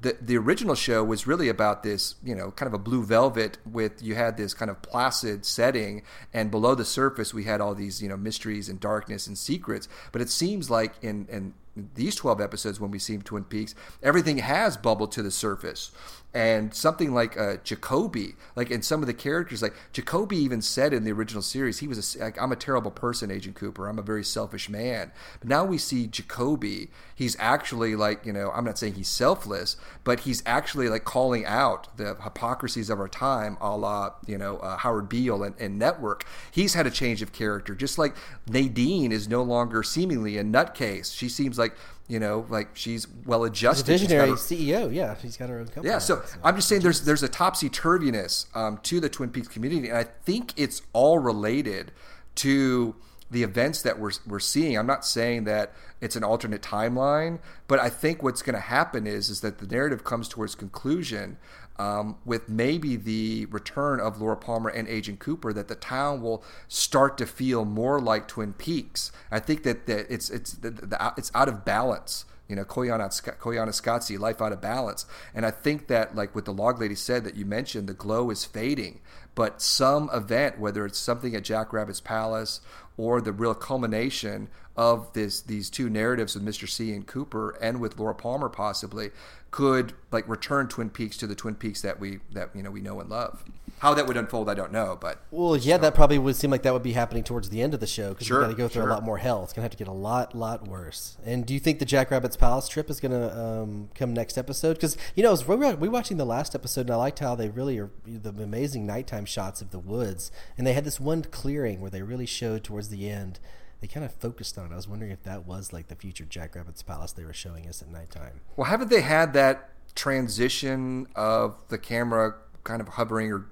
the 0.00 0.16
the 0.20 0.36
original 0.36 0.74
show 0.74 1.04
was 1.04 1.28
really 1.28 1.48
about 1.48 1.84
this, 1.84 2.16
you 2.24 2.34
know, 2.34 2.50
kind 2.50 2.66
of 2.66 2.74
a 2.74 2.82
blue 2.82 3.04
velvet 3.04 3.58
with 3.64 4.02
you 4.02 4.16
had 4.16 4.36
this 4.36 4.54
kind 4.54 4.72
of 4.72 4.82
placid 4.82 5.46
setting, 5.46 6.02
and 6.34 6.50
below 6.50 6.74
the 6.74 6.84
surface 6.84 7.32
we 7.32 7.44
had 7.44 7.60
all 7.60 7.74
these, 7.74 8.02
you 8.02 8.08
know, 8.08 8.16
mysteries 8.16 8.68
and 8.68 8.80
darkness 8.80 9.28
and 9.28 9.38
secrets. 9.38 9.88
But 10.10 10.20
it 10.20 10.30
seems 10.30 10.68
like 10.68 10.94
in 11.00 11.26
in 11.28 11.54
these 11.94 12.16
12 12.16 12.40
episodes 12.40 12.80
when 12.80 12.90
we 12.90 12.98
see 12.98 13.16
Twin 13.18 13.44
Peaks, 13.44 13.74
everything 14.02 14.38
has 14.38 14.76
bubbled 14.76 15.12
to 15.12 15.22
the 15.22 15.30
surface. 15.30 15.90
And 16.34 16.72
something 16.72 17.12
like 17.12 17.38
uh, 17.38 17.56
Jacoby, 17.62 18.36
like 18.56 18.70
in 18.70 18.80
some 18.80 19.02
of 19.02 19.06
the 19.06 19.12
characters, 19.12 19.60
like 19.60 19.74
Jacoby 19.92 20.36
even 20.38 20.62
said 20.62 20.94
in 20.94 21.04
the 21.04 21.12
original 21.12 21.42
series, 21.42 21.80
he 21.80 21.88
was 21.88 22.16
a, 22.16 22.18
like, 22.20 22.40
I'm 22.40 22.52
a 22.52 22.56
terrible 22.56 22.90
person, 22.90 23.30
Agent 23.30 23.54
Cooper. 23.54 23.86
I'm 23.86 23.98
a 23.98 24.02
very 24.02 24.24
selfish 24.24 24.70
man. 24.70 25.12
But 25.40 25.48
now 25.48 25.64
we 25.64 25.76
see 25.76 26.06
Jacoby. 26.06 26.90
He's 27.14 27.36
actually 27.38 27.94
like, 27.96 28.24
you 28.24 28.32
know, 28.32 28.50
I'm 28.50 28.64
not 28.64 28.78
saying 28.78 28.94
he's 28.94 29.08
selfless, 29.08 29.76
but 30.04 30.20
he's 30.20 30.42
actually 30.46 30.88
like 30.88 31.04
calling 31.04 31.44
out 31.44 31.94
the 31.98 32.16
hypocrisies 32.22 32.88
of 32.88 32.98
our 32.98 33.08
time, 33.08 33.58
a 33.60 33.76
la, 33.76 34.14
you 34.26 34.38
know, 34.38 34.56
uh, 34.58 34.78
Howard 34.78 35.10
Beale 35.10 35.42
and, 35.42 35.54
and 35.60 35.78
Network. 35.78 36.24
He's 36.50 36.72
had 36.72 36.86
a 36.86 36.90
change 36.90 37.20
of 37.20 37.32
character, 37.32 37.74
just 37.74 37.98
like 37.98 38.16
Nadine 38.48 39.12
is 39.12 39.28
no 39.28 39.42
longer 39.42 39.82
seemingly 39.82 40.38
a 40.38 40.44
nutcase. 40.44 41.14
She 41.14 41.28
seems 41.28 41.58
like 41.58 41.76
you 42.08 42.18
know, 42.18 42.46
like 42.48 42.68
she's 42.74 43.06
well 43.24 43.44
adjusted. 43.44 43.86
She's 43.86 44.02
visionary 44.02 44.30
her, 44.30 44.36
CEO. 44.36 44.92
Yeah, 44.92 45.16
she's 45.20 45.36
got 45.36 45.48
her 45.48 45.58
own 45.58 45.66
company. 45.66 45.88
Yeah, 45.88 45.98
so, 45.98 46.22
so. 46.24 46.38
I'm 46.44 46.56
just 46.56 46.68
saying 46.68 46.82
there's 46.82 47.02
there's 47.02 47.22
a 47.22 47.28
topsy 47.28 47.70
turviness 47.70 48.54
um, 48.56 48.78
to 48.84 49.00
the 49.00 49.08
Twin 49.08 49.30
Peaks 49.30 49.48
community, 49.48 49.88
and 49.88 49.96
I 49.96 50.04
think 50.04 50.52
it's 50.56 50.82
all 50.92 51.18
related 51.18 51.92
to 52.36 52.94
the 53.30 53.42
events 53.42 53.82
that 53.82 53.98
we're 53.98 54.12
we're 54.26 54.40
seeing. 54.40 54.76
I'm 54.76 54.86
not 54.86 55.04
saying 55.04 55.44
that 55.44 55.72
it's 56.00 56.16
an 56.16 56.24
alternate 56.24 56.62
timeline, 56.62 57.38
but 57.66 57.78
I 57.78 57.88
think 57.88 58.22
what's 58.22 58.42
going 58.42 58.54
to 58.54 58.60
happen 58.60 59.06
is 59.06 59.30
is 59.30 59.40
that 59.40 59.58
the 59.58 59.66
narrative 59.66 60.04
comes 60.04 60.28
towards 60.28 60.54
conclusion 60.54 61.38
um, 61.78 62.16
with 62.24 62.48
maybe 62.48 62.96
the 62.96 63.46
return 63.46 64.00
of 64.00 64.20
Laura 64.20 64.36
Palmer 64.36 64.70
and 64.70 64.88
Agent 64.88 65.18
Cooper, 65.18 65.52
that 65.52 65.68
the 65.68 65.74
town 65.74 66.22
will 66.22 66.44
start 66.68 67.18
to 67.18 67.26
feel 67.26 67.64
more 67.64 68.00
like 68.00 68.28
Twin 68.28 68.52
Peaks. 68.52 69.12
I 69.30 69.40
think 69.40 69.62
that, 69.62 69.86
that 69.86 70.06
it's 70.12 70.30
it's 70.30 70.52
the, 70.52 70.70
the, 70.70 71.12
it's 71.16 71.30
out 71.34 71.48
of 71.48 71.64
balance. 71.64 72.24
You 72.48 72.56
know, 72.56 72.64
Koyana, 72.64 73.08
Koyana 73.08 73.38
Koyaanisqatsi, 73.38 74.18
life 74.18 74.42
out 74.42 74.52
of 74.52 74.60
balance. 74.60 75.06
And 75.34 75.46
I 75.46 75.50
think 75.50 75.86
that, 75.86 76.14
like 76.14 76.34
what 76.34 76.44
the 76.44 76.52
log 76.52 76.80
lady 76.80 76.94
said 76.94 77.24
that 77.24 77.34
you 77.34 77.46
mentioned, 77.46 77.88
the 77.88 77.94
glow 77.94 78.28
is 78.28 78.44
fading. 78.44 79.00
But 79.34 79.62
some 79.62 80.10
event, 80.12 80.58
whether 80.58 80.84
it's 80.84 80.98
something 80.98 81.34
at 81.34 81.44
Jackrabbit's 81.44 82.02
Palace 82.02 82.60
or 82.96 83.20
the 83.20 83.32
real 83.32 83.54
culmination 83.54 84.48
of 84.76 85.12
this 85.12 85.40
these 85.40 85.68
two 85.68 85.90
narratives 85.90 86.34
with 86.34 86.44
Mr. 86.44 86.68
C 86.68 86.92
and 86.92 87.06
Cooper 87.06 87.50
and 87.60 87.80
with 87.80 87.98
Laura 87.98 88.14
Palmer 88.14 88.48
possibly 88.48 89.10
could 89.50 89.92
like 90.10 90.28
return 90.28 90.68
Twin 90.68 90.90
Peaks 90.90 91.16
to 91.18 91.26
the 91.26 91.34
Twin 91.34 91.54
Peaks 91.54 91.82
that 91.82 92.00
we 92.00 92.20
that 92.32 92.50
you 92.54 92.62
know 92.62 92.70
we 92.70 92.80
know 92.80 93.00
and 93.00 93.10
love. 93.10 93.44
How 93.82 93.94
that 93.94 94.06
would 94.06 94.16
unfold, 94.16 94.48
I 94.48 94.54
don't 94.54 94.70
know, 94.70 94.96
but 95.00 95.22
well, 95.32 95.56
yeah, 95.56 95.74
so. 95.74 95.82
that 95.82 95.96
probably 95.96 96.16
would 96.16 96.36
seem 96.36 96.52
like 96.52 96.62
that 96.62 96.72
would 96.72 96.84
be 96.84 96.92
happening 96.92 97.24
towards 97.24 97.48
the 97.48 97.60
end 97.60 97.74
of 97.74 97.80
the 97.80 97.86
show 97.88 98.10
because 98.10 98.28
sure, 98.28 98.38
we 98.38 98.44
got 98.44 98.50
to 98.50 98.56
go 98.56 98.68
through 98.68 98.82
sure. 98.82 98.88
a 98.88 98.92
lot 98.94 99.02
more 99.02 99.18
hell. 99.18 99.42
It's 99.42 99.52
gonna 99.52 99.64
have 99.64 99.72
to 99.72 99.76
get 99.76 99.88
a 99.88 99.92
lot, 99.92 100.36
lot 100.36 100.68
worse. 100.68 101.16
And 101.24 101.44
do 101.44 101.52
you 101.52 101.58
think 101.58 101.80
the 101.80 101.84
Jackrabbit's 101.84 102.36
Palace 102.36 102.68
trip 102.68 102.88
is 102.88 103.00
gonna 103.00 103.28
um, 103.36 103.88
come 103.92 104.14
next 104.14 104.38
episode? 104.38 104.74
Because 104.74 104.96
you 105.16 105.24
know, 105.24 105.34
we 105.34 105.56
were 105.56 105.90
watching 105.90 106.16
the 106.16 106.24
last 106.24 106.54
episode, 106.54 106.82
and 106.82 106.90
I 106.90 106.94
liked 106.94 107.18
how 107.18 107.34
they 107.34 107.48
really 107.48 107.76
are 107.80 107.90
the 108.06 108.30
amazing 108.30 108.86
nighttime 108.86 109.24
shots 109.24 109.60
of 109.60 109.72
the 109.72 109.80
woods, 109.80 110.30
and 110.56 110.64
they 110.64 110.74
had 110.74 110.84
this 110.84 111.00
one 111.00 111.22
clearing 111.24 111.80
where 111.80 111.90
they 111.90 112.02
really 112.02 112.26
showed 112.26 112.62
towards 112.62 112.88
the 112.88 113.10
end 113.10 113.40
they 113.80 113.88
kind 113.88 114.06
of 114.06 114.14
focused 114.14 114.56
on. 114.58 114.66
It. 114.66 114.72
I 114.74 114.76
was 114.76 114.86
wondering 114.86 115.10
if 115.10 115.24
that 115.24 115.44
was 115.44 115.72
like 115.72 115.88
the 115.88 115.96
future 115.96 116.24
Jackrabbit's 116.24 116.84
Palace 116.84 117.10
they 117.10 117.24
were 117.24 117.32
showing 117.32 117.66
us 117.66 117.82
at 117.82 117.88
nighttime. 117.88 118.42
Well, 118.54 118.66
haven't 118.66 118.90
they 118.90 119.00
had 119.00 119.32
that 119.32 119.70
transition 119.96 121.08
of 121.16 121.56
the 121.68 121.78
camera 121.78 122.36
kind 122.62 122.80
of 122.80 122.86
hovering 122.90 123.32
or 123.32 123.46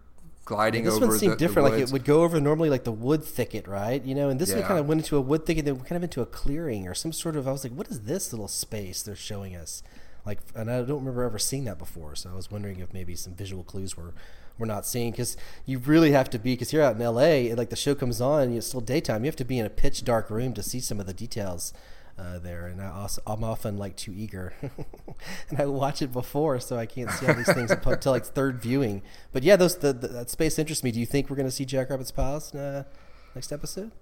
gliding 0.50 0.83
this 0.83 0.95
over 0.95 1.07
one 1.07 1.19
seemed 1.19 1.35
the, 1.35 1.37
different. 1.37 1.69
The 1.69 1.76
like 1.76 1.88
it 1.88 1.92
would 1.92 2.04
go 2.04 2.25
over 2.25 2.40
normally 2.40 2.71
like 2.71 2.83
the 2.83 2.92
wood 2.92 3.25
thicket, 3.25 3.69
right? 3.69 4.04
You 4.04 4.16
know, 4.16 4.30
and 4.30 4.40
this 4.40 4.50
yeah. 4.50 4.57
one 4.57 4.64
kind 4.66 4.80
of 4.80 4.87
went 4.87 5.00
into 5.00 5.16
a 5.16 5.21
wood 5.21 5.47
thicket, 5.47 5.64
then 5.64 5.78
kind 5.78 5.97
of 5.97 6.02
into 6.02 6.23
a 6.23 6.26
clearing 6.26 6.88
or 6.88 6.95
some 6.95 7.12
sort 7.12 7.37
of. 7.37 7.47
I 7.47 7.52
was 7.52 7.62
like, 7.64 7.73
what 7.73 7.88
is 7.88 8.02
this 8.02 8.33
little 8.33 8.49
space 8.49 9.02
they're 9.02 9.14
showing 9.14 9.54
us? 9.54 9.85
Like, 10.26 10.40
and 10.57 10.69
I 10.69 10.83
don't 10.83 10.99
remember 10.99 11.23
ever 11.23 11.38
seeing 11.38 11.64
that 11.64 11.78
before. 11.78 12.16
So 12.16 12.30
I 12.30 12.35
was 12.35 12.50
wondering 12.50 12.80
if 12.80 12.92
maybe 12.92 13.14
some 13.14 13.35
visual 13.35 13.62
clues 13.62 13.97
were 13.97 14.12
we're 14.59 14.66
not 14.66 14.85
seeing 14.85 15.12
because 15.12 15.37
you 15.64 15.78
really 15.78 16.11
have 16.11 16.28
to 16.30 16.38
be 16.38 16.52
because 16.52 16.73
you're 16.73 16.83
out 16.83 16.97
in 16.97 17.02
LA 17.02 17.49
and 17.49 17.57
like 17.57 17.71
the 17.71 17.76
show 17.76 17.95
comes 17.95 18.21
on 18.21 18.42
and 18.42 18.57
it's 18.57 18.66
still 18.66 18.80
daytime. 18.80 19.25
You 19.25 19.28
have 19.28 19.37
to 19.37 19.45
be 19.45 19.59
in 19.59 19.64
a 19.64 19.71
pitch 19.71 20.04
dark 20.04 20.28
room 20.30 20.52
to 20.54 20.62
see 20.62 20.80
some 20.80 21.00
of 21.00 21.07
the 21.07 21.14
details. 21.14 21.73
Uh, 22.19 22.38
there, 22.38 22.67
and 22.67 22.83
I 22.83 22.88
also, 22.88 23.23
I'm 23.26 23.43
often 23.43 23.79
like 23.79 23.97
too 23.97 24.12
eager, 24.14 24.52
and 25.49 25.59
I 25.59 25.64
watch 25.64 26.02
it 26.02 26.12
before, 26.12 26.61
so 26.61 26.76
I 26.76 26.85
can't 26.85 27.11
see 27.12 27.26
all 27.26 27.33
these 27.35 27.50
things 27.50 27.71
until 27.71 28.12
like 28.12 28.26
third 28.26 28.61
viewing. 28.61 29.00
But 29.33 29.43
yeah, 29.43 29.57
those 29.57 29.79
the, 29.79 29.95
the, 29.95 30.09
that 30.09 30.29
space 30.31 30.59
interests 30.59 30.85
me. 30.85 30.90
Do 30.90 31.00
you 31.00 31.07
think 31.07 31.31
we're 31.31 31.37
going 31.37 31.49
to 31.49 31.55
see 31.55 31.64
Jackrabbit's 31.64 32.11
Palace 32.11 32.55
uh, 32.55 32.85
next 33.35 33.52
episode? 33.52 33.93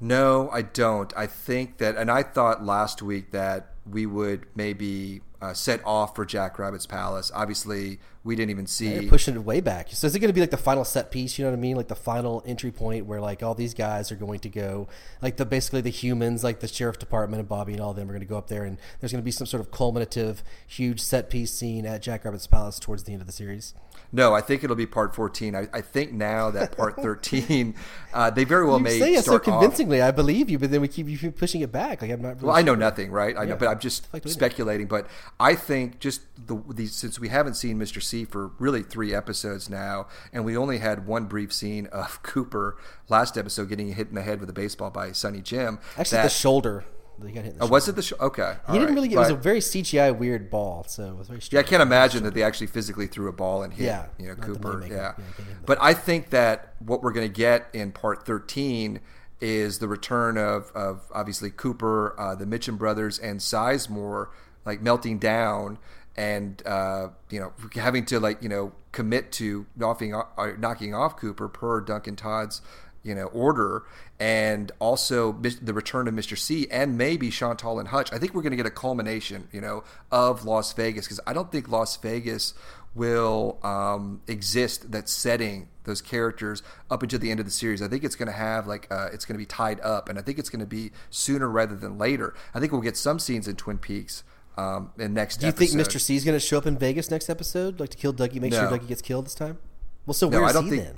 No, 0.00 0.48
I 0.50 0.62
don't. 0.62 1.12
I 1.14 1.26
think 1.26 1.76
that, 1.78 1.96
and 1.96 2.10
I 2.10 2.22
thought 2.22 2.64
last 2.64 3.02
week 3.02 3.32
that 3.32 3.74
we 3.88 4.06
would 4.06 4.46
maybe 4.54 5.20
uh, 5.42 5.52
set 5.52 5.80
off 5.84 6.16
for 6.16 6.24
Jackrabbit's 6.24 6.86
Palace. 6.86 7.30
Obviously, 7.34 7.98
we 8.22 8.36
didn't 8.36 8.50
even 8.50 8.66
see. 8.66 8.94
Yeah, 8.94 9.08
pushing 9.08 9.34
it 9.34 9.44
way 9.44 9.60
back. 9.60 9.88
So 9.90 10.06
is 10.06 10.14
it 10.14 10.18
going 10.18 10.28
to 10.28 10.34
be 10.34 10.40
like 10.40 10.50
the 10.50 10.58
final 10.58 10.84
set 10.84 11.10
piece? 11.10 11.38
You 11.38 11.44
know 11.44 11.52
what 11.52 11.56
I 11.56 11.60
mean? 11.60 11.76
Like 11.76 11.88
the 11.88 11.94
final 11.94 12.42
entry 12.44 12.70
point 12.70 13.06
where 13.06 13.20
like 13.20 13.42
all 13.42 13.54
these 13.54 13.72
guys 13.72 14.12
are 14.12 14.16
going 14.16 14.40
to 14.40 14.50
go, 14.50 14.88
like 15.22 15.38
the 15.38 15.46
basically 15.46 15.80
the 15.80 15.90
humans, 15.90 16.44
like 16.44 16.60
the 16.60 16.68
sheriff 16.68 16.98
department 16.98 17.40
and 17.40 17.48
Bobby 17.48 17.72
and 17.72 17.80
all 17.80 17.90
of 17.90 17.96
them 17.96 18.08
are 18.08 18.12
going 18.12 18.20
to 18.20 18.26
go 18.26 18.36
up 18.36 18.48
there, 18.48 18.64
and 18.64 18.76
there's 19.00 19.12
going 19.12 19.22
to 19.22 19.24
be 19.24 19.30
some 19.30 19.46
sort 19.46 19.62
of 19.62 19.70
culminative, 19.70 20.42
huge 20.66 21.00
set 21.00 21.30
piece 21.30 21.52
scene 21.52 21.86
at 21.86 22.02
Jackrabbit's 22.02 22.46
Palace 22.46 22.78
towards 22.78 23.04
the 23.04 23.12
end 23.12 23.22
of 23.22 23.26
the 23.26 23.32
series. 23.32 23.74
No, 24.12 24.34
I 24.34 24.40
think 24.40 24.64
it'll 24.64 24.76
be 24.76 24.86
part 24.86 25.14
14. 25.14 25.54
I, 25.54 25.68
I 25.72 25.80
think 25.80 26.12
now 26.12 26.50
that 26.50 26.76
part 26.76 26.96
13, 27.02 27.74
uh, 28.12 28.30
they 28.30 28.44
very 28.44 28.66
well 28.66 28.78
you 28.78 28.84
may 28.84 28.98
say 28.98 29.14
it 29.14 29.24
so 29.24 29.38
convincingly. 29.38 30.00
Off. 30.00 30.08
I 30.08 30.10
believe 30.10 30.50
you, 30.50 30.58
but 30.58 30.70
then 30.70 30.80
we 30.80 30.88
keep 30.88 31.08
you 31.08 31.16
keep 31.16 31.38
pushing 31.38 31.60
it 31.60 31.70
back. 31.70 32.02
Like 32.02 32.10
I'm 32.10 32.20
not. 32.20 32.36
Really 32.36 32.46
well, 32.46 32.56
I 32.56 32.62
know 32.62 32.74
nothing, 32.74 33.10
right? 33.10 33.36
I 33.36 33.42
yeah. 33.42 33.50
know, 33.50 33.56
but 33.56 33.68
I'm 33.68 33.78
just 33.78 34.12
like 34.12 34.26
speculating. 34.26 34.86
But 34.86 35.06
I 35.38 35.54
think 35.54 36.00
just 36.00 36.22
the, 36.46 36.60
the 36.68 36.86
since 36.86 37.20
we 37.20 37.28
haven't 37.28 37.54
seen 37.54 37.78
Mr. 37.78 38.02
For 38.10 38.48
really 38.58 38.82
three 38.82 39.14
episodes 39.14 39.70
now, 39.70 40.08
and 40.32 40.44
we 40.44 40.56
only 40.56 40.78
had 40.78 41.06
one 41.06 41.26
brief 41.26 41.52
scene 41.52 41.86
of 41.86 42.22
Cooper 42.22 42.76
last 43.08 43.38
episode 43.38 43.68
getting 43.68 43.92
hit 43.94 44.08
in 44.08 44.14
the 44.14 44.22
head 44.22 44.40
with 44.40 44.50
a 44.50 44.52
baseball 44.52 44.90
by 44.90 45.12
Sonny 45.12 45.40
Jim. 45.40 45.78
Actually, 45.96 46.16
that, 46.16 46.22
the 46.24 46.30
shoulder. 46.30 46.84
He 47.24 47.32
got 47.32 47.44
hit. 47.44 47.56
oh, 47.60 47.66
was 47.66 47.86
it 47.88 47.96
the 47.96 48.02
shoulder? 48.02 48.24
Okay, 48.24 48.56
he 48.66 48.72
didn't 48.72 48.88
right. 48.88 48.94
really. 48.94 49.08
Get, 49.08 49.16
it 49.16 49.18
was 49.18 49.30
a 49.30 49.36
very 49.36 49.60
CGI 49.60 50.16
weird 50.16 50.50
ball, 50.50 50.84
so 50.88 51.08
it 51.08 51.16
was 51.16 51.28
very. 51.28 51.40
Yeah, 51.50 51.60
I 51.60 51.62
can't 51.62 51.82
imagine 51.82 52.24
that 52.24 52.34
they 52.34 52.42
actually 52.42 52.66
physically 52.66 53.06
threw 53.06 53.28
a 53.28 53.32
ball 53.32 53.62
and 53.62 53.72
hit. 53.72 53.84
Yeah, 53.84 54.06
you 54.18 54.28
know 54.28 54.34
Cooper. 54.34 54.84
Yeah, 54.88 54.94
yeah 54.96 55.44
but 55.66 55.78
I 55.80 55.94
think 55.94 56.30
that 56.30 56.74
what 56.78 57.02
we're 57.02 57.12
going 57.12 57.28
to 57.28 57.34
get 57.34 57.68
in 57.72 57.92
part 57.92 58.26
thirteen 58.26 59.00
is 59.40 59.78
the 59.78 59.88
return 59.88 60.36
of, 60.36 60.70
of 60.74 61.02
obviously 61.12 61.50
Cooper, 61.50 62.18
uh, 62.18 62.34
the 62.34 62.44
Mitchum 62.44 62.76
brothers, 62.76 63.18
and 63.18 63.40
Sizemore 63.40 64.28
like 64.64 64.82
melting 64.82 65.18
down 65.18 65.78
and 66.16 66.62
uh, 66.66 67.08
you 67.30 67.40
know 67.40 67.52
having 67.74 68.04
to 68.06 68.20
like 68.20 68.42
you 68.42 68.48
know 68.48 68.72
commit 68.92 69.32
to 69.32 69.66
knocking 69.76 70.14
off, 70.14 70.28
uh, 70.36 70.50
knocking 70.58 70.94
off 70.94 71.16
Cooper 71.16 71.48
per 71.48 71.80
Duncan 71.80 72.16
Todd's 72.16 72.60
you 73.02 73.14
know 73.14 73.26
order, 73.26 73.84
and 74.18 74.72
also 74.78 75.32
the 75.32 75.72
return 75.72 76.08
of 76.08 76.14
Mr. 76.14 76.36
C 76.36 76.66
and 76.70 76.98
maybe 76.98 77.30
Chantal 77.30 77.78
and 77.78 77.88
Hutch. 77.88 78.12
I 78.12 78.18
think 78.18 78.34
we're 78.34 78.42
going 78.42 78.52
to 78.52 78.56
get 78.56 78.66
a 78.66 78.70
culmination, 78.70 79.48
you 79.52 79.60
know, 79.60 79.84
of 80.10 80.44
Las 80.44 80.72
Vegas 80.72 81.06
because 81.06 81.20
I 81.26 81.32
don't 81.32 81.50
think 81.50 81.68
Las 81.68 81.96
Vegas 81.96 82.54
will 82.94 83.58
um, 83.62 84.20
exist 84.26 84.90
that's 84.90 85.12
setting 85.12 85.68
those 85.84 86.02
characters 86.02 86.62
up 86.90 87.02
until 87.02 87.18
the 87.18 87.30
end 87.30 87.40
of 87.40 87.46
the 87.46 87.52
series. 87.52 87.80
I 87.80 87.88
think 87.88 88.04
it's 88.04 88.16
going 88.16 88.26
to 88.26 88.32
have 88.32 88.66
like 88.66 88.86
uh, 88.90 89.08
it's 89.12 89.24
going 89.24 89.34
to 89.34 89.38
be 89.38 89.46
tied 89.46 89.80
up, 89.80 90.08
and 90.08 90.18
I 90.18 90.22
think 90.22 90.38
it's 90.38 90.50
going 90.50 90.60
to 90.60 90.66
be 90.66 90.92
sooner 91.08 91.48
rather 91.48 91.76
than 91.76 91.98
later. 91.98 92.34
I 92.54 92.60
think 92.60 92.72
we'll 92.72 92.80
get 92.80 92.96
some 92.96 93.18
scenes 93.18 93.48
in 93.48 93.56
Twin 93.56 93.78
Peaks. 93.78 94.24
Um, 94.60 94.92
in 94.98 95.14
next, 95.14 95.38
do 95.38 95.46
you 95.46 95.52
episode. 95.52 95.76
think 95.76 95.88
Mr. 95.88 95.98
C 95.98 96.16
is 96.16 96.24
going 96.24 96.36
to 96.36 96.40
show 96.40 96.58
up 96.58 96.66
in 96.66 96.76
Vegas 96.76 97.10
next 97.10 97.30
episode, 97.30 97.80
like 97.80 97.88
to 97.90 97.96
kill 97.96 98.12
Dougie, 98.12 98.40
make 98.40 98.52
no. 98.52 98.60
sure 98.60 98.78
Dougie 98.78 98.88
gets 98.88 99.00
killed 99.00 99.24
this 99.24 99.34
time? 99.34 99.56
Well, 100.04 100.12
so 100.12 100.28
where 100.28 100.40
no, 100.40 100.46
is 100.48 100.54
he 100.54 100.70
think, 100.70 100.82
then? 100.82 100.96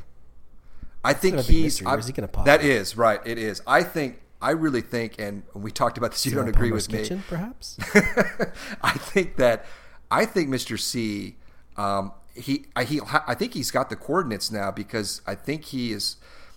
I 1.05 1.13
think 1.13 1.41
he's. 1.41 1.81
Mystery, 1.81 1.99
is 1.99 2.07
he 2.09 2.13
going 2.13 2.27
to 2.27 2.33
pop? 2.33 2.45
That 2.47 2.65
is 2.65 2.97
right. 2.97 3.21
It 3.25 3.39
is. 3.39 3.63
I 3.67 3.85
think. 3.85 4.21
I 4.41 4.51
really 4.51 4.81
think, 4.81 5.21
and 5.21 5.45
we 5.55 5.71
talked 5.71 5.99
about 5.99 6.11
this. 6.11 6.27
You 6.27 6.33
don't 6.33 6.49
agree 6.49 6.73
with 6.73 6.89
kitchen, 6.89 7.19
me, 7.19 7.25
perhaps. 7.29 7.79
I 8.83 8.95
think 8.99 9.37
that. 9.37 9.65
I 10.11 10.25
think 10.25 10.49
Mr. 10.49 10.79
C. 10.79 11.37
Um, 11.77 12.11
he. 12.35 12.67
I, 12.75 12.83
he. 12.83 13.01
I 13.29 13.35
think 13.35 13.55
he's 13.55 13.71
got 13.71 13.91
the 13.91 13.97
coordinates 13.97 14.51
now 14.51 14.73
because 14.73 15.23
I 15.27 15.37
think 15.37 15.67
he 15.67 15.93
is. 15.93 16.17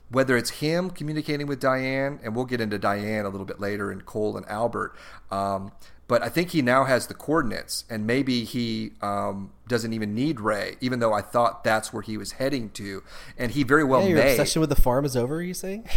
Whether 0.09 0.37
it's 0.37 0.51
him 0.51 0.91
communicating 0.91 1.47
with 1.47 1.59
Diane, 1.59 2.19
and 2.23 2.35
we'll 2.35 2.45
get 2.45 2.61
into 2.61 2.77
Diane 2.77 3.25
a 3.25 3.29
little 3.29 3.45
bit 3.45 3.59
later, 3.59 3.91
and 3.91 4.05
Cole 4.05 4.37
and 4.37 4.47
Albert. 4.47 4.95
Um, 5.29 5.71
but 6.07 6.21
I 6.21 6.29
think 6.29 6.51
he 6.51 6.61
now 6.61 6.83
has 6.83 7.07
the 7.07 7.15
coordinates, 7.15 7.83
and 7.89 8.05
maybe 8.05 8.43
he 8.43 8.91
um, 9.01 9.51
doesn't 9.67 9.91
even 9.91 10.13
need 10.13 10.39
Ray, 10.39 10.75
even 10.79 10.99
though 10.99 11.13
I 11.13 11.21
thought 11.21 11.63
that's 11.63 11.91
where 11.91 12.03
he 12.03 12.15
was 12.15 12.33
heading 12.33 12.69
to, 12.71 13.01
and 13.39 13.51
he 13.51 13.63
very 13.63 13.83
well 13.83 14.01
yeah, 14.01 14.07
your 14.07 14.17
may. 14.19 14.31
obsession 14.31 14.59
with 14.59 14.69
the 14.69 14.75
farm 14.75 15.05
is 15.05 15.17
over. 15.17 15.37
Are 15.37 15.41
you 15.41 15.55
saying? 15.55 15.87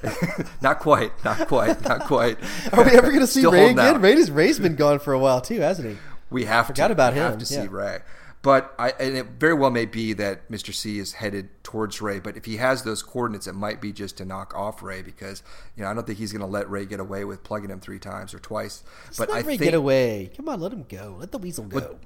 not 0.60 0.78
quite, 0.80 1.12
not 1.24 1.48
quite, 1.48 1.80
not 1.82 2.02
quite. 2.02 2.38
Are 2.72 2.84
we 2.84 2.90
ever 2.90 3.08
going 3.08 3.20
to 3.20 3.26
see 3.26 3.46
Ray 3.46 3.70
again? 3.70 4.00
Ray's, 4.02 4.30
Ray's 4.30 4.58
been 4.58 4.76
gone 4.76 4.98
for 4.98 5.14
a 5.14 5.18
while 5.18 5.40
too, 5.40 5.60
hasn't 5.60 5.88
he? 5.88 5.96
We 6.28 6.44
have 6.44 6.66
forgot 6.66 6.88
to, 6.88 6.92
about 6.92 7.14
we 7.14 7.20
him. 7.20 7.30
Have 7.30 7.38
to 7.38 7.54
yeah. 7.54 7.62
see 7.62 7.68
Ray. 7.68 7.98
But 8.46 8.76
I, 8.78 8.90
and 9.00 9.16
it 9.16 9.26
very 9.40 9.54
well 9.54 9.70
may 9.70 9.86
be 9.86 10.12
that 10.12 10.48
Mr. 10.48 10.72
C 10.72 11.00
is 11.00 11.14
headed 11.14 11.48
towards 11.64 12.00
Ray. 12.00 12.20
But 12.20 12.36
if 12.36 12.44
he 12.44 12.58
has 12.58 12.84
those 12.84 13.02
coordinates, 13.02 13.48
it 13.48 13.54
might 13.54 13.80
be 13.80 13.92
just 13.92 14.18
to 14.18 14.24
knock 14.24 14.54
off 14.54 14.84
Ray 14.84 15.02
because 15.02 15.42
you 15.74 15.82
know 15.82 15.90
I 15.90 15.94
don't 15.94 16.06
think 16.06 16.20
he's 16.20 16.30
going 16.30 16.42
to 16.42 16.46
let 16.46 16.70
Ray 16.70 16.86
get 16.86 17.00
away 17.00 17.24
with 17.24 17.42
plugging 17.42 17.70
him 17.70 17.80
three 17.80 17.98
times 17.98 18.32
or 18.32 18.38
twice. 18.38 18.84
Just 19.08 19.18
but 19.18 19.30
let 19.30 19.38
I 19.38 19.40
Ray 19.40 19.56
think, 19.56 19.62
get 19.62 19.74
away. 19.74 20.30
Come 20.36 20.48
on, 20.48 20.60
let 20.60 20.72
him 20.72 20.84
go. 20.88 21.16
Let 21.18 21.32
the 21.32 21.38
weasel 21.38 21.64
go. 21.64 21.80
But, 21.80 22.00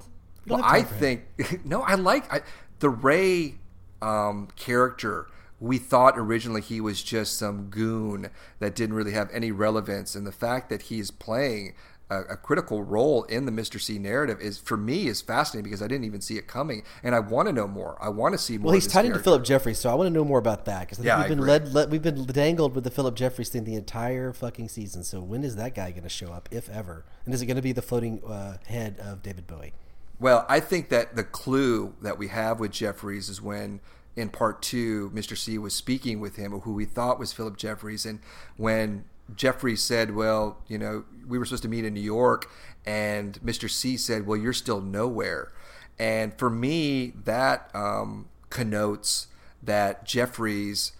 Well, 0.46 0.62
I 0.64 0.78
time 0.80 0.86
for 0.86 0.94
him. 0.94 1.00
think 1.00 1.64
no. 1.66 1.82
I 1.82 1.96
like 1.96 2.32
I, 2.32 2.40
the 2.78 2.88
Ray 2.88 3.56
um, 4.00 4.48
character. 4.56 5.26
We 5.58 5.76
thought 5.76 6.14
originally 6.16 6.62
he 6.62 6.80
was 6.80 7.02
just 7.02 7.36
some 7.36 7.68
goon 7.68 8.30
that 8.60 8.74
didn't 8.74 8.96
really 8.96 9.12
have 9.12 9.28
any 9.30 9.52
relevance, 9.52 10.14
and 10.14 10.26
the 10.26 10.32
fact 10.32 10.70
that 10.70 10.84
he's 10.84 11.10
playing 11.10 11.74
a, 12.10 12.20
a 12.32 12.36
critical 12.36 12.82
role 12.82 13.22
in 13.24 13.46
the 13.46 13.52
Mister 13.52 13.78
C 13.78 13.98
narrative 13.98 14.40
is 14.40 14.58
for 14.58 14.76
me 14.76 15.06
is 15.06 15.20
fascinating 15.20 15.64
because 15.70 15.82
I 15.82 15.86
didn't 15.86 16.04
even 16.04 16.20
see 16.20 16.36
it 16.36 16.46
coming, 16.46 16.82
and 17.02 17.14
I 17.14 17.20
want 17.20 17.48
to 17.48 17.52
know 17.52 17.68
more. 17.68 17.96
I 18.00 18.08
want 18.08 18.34
to 18.34 18.38
see 18.38 18.58
more. 18.58 18.66
Well, 18.66 18.74
he's 18.74 18.86
tied 18.86 19.06
into. 19.06 19.20
Philip 19.20 19.44
Jeffries, 19.44 19.78
so 19.78 19.90
I 19.90 19.94
want 19.94 20.06
to 20.06 20.12
know 20.12 20.24
more 20.24 20.38
about 20.38 20.64
that 20.64 20.80
because 20.80 21.04
Yeah, 21.04 21.18
we've 21.20 21.28
been 21.28 21.46
led, 21.46 21.72
led, 21.72 21.90
we've 21.90 22.02
been 22.02 22.24
dangled 22.26 22.74
with 22.74 22.84
the 22.84 22.90
Philip 22.90 23.14
Jeffries 23.14 23.48
thing 23.50 23.64
the 23.64 23.74
entire 23.74 24.32
fucking 24.32 24.68
season. 24.68 25.04
So 25.04 25.20
when 25.20 25.44
is 25.44 25.56
that 25.56 25.74
guy 25.74 25.90
going 25.90 26.02
to 26.02 26.08
show 26.08 26.32
up, 26.32 26.48
if 26.50 26.68
ever? 26.68 27.04
And 27.24 27.34
is 27.34 27.42
it 27.42 27.46
going 27.46 27.56
to 27.56 27.62
be 27.62 27.72
the 27.72 27.82
floating 27.82 28.22
uh, 28.24 28.56
head 28.66 28.98
of 28.98 29.22
David 29.22 29.46
Bowie? 29.46 29.74
Well, 30.18 30.44
I 30.48 30.60
think 30.60 30.88
that 30.90 31.16
the 31.16 31.24
clue 31.24 31.94
that 32.02 32.18
we 32.18 32.28
have 32.28 32.60
with 32.60 32.72
Jeffries 32.72 33.28
is 33.28 33.40
when 33.40 33.80
in 34.16 34.28
part 34.28 34.60
two, 34.60 35.10
Mr. 35.10 35.36
C 35.36 35.56
was 35.58 35.74
speaking 35.74 36.20
with 36.20 36.36
him, 36.36 36.52
who 36.60 36.74
we 36.74 36.84
thought 36.84 37.18
was 37.18 37.32
Philip 37.32 37.56
Jeffries, 37.56 38.04
and 38.04 38.20
when 38.56 39.04
Jeffries 39.36 39.82
said, 39.82 40.14
"Well, 40.14 40.58
you 40.68 40.78
know, 40.78 41.04
we 41.26 41.38
were 41.38 41.44
supposed 41.44 41.62
to 41.62 41.68
meet 41.68 41.84
in 41.84 41.94
New 41.94 42.00
York," 42.00 42.50
and 42.84 43.40
Mr. 43.42 43.70
C 43.70 43.96
said, 43.96 44.26
"Well, 44.26 44.38
you're 44.38 44.52
still 44.52 44.80
nowhere," 44.80 45.52
and 45.98 46.36
for 46.38 46.50
me, 46.50 47.12
that 47.24 47.70
um, 47.74 48.28
connotes 48.48 49.28
that 49.62 50.04
Jeffries 50.04 50.92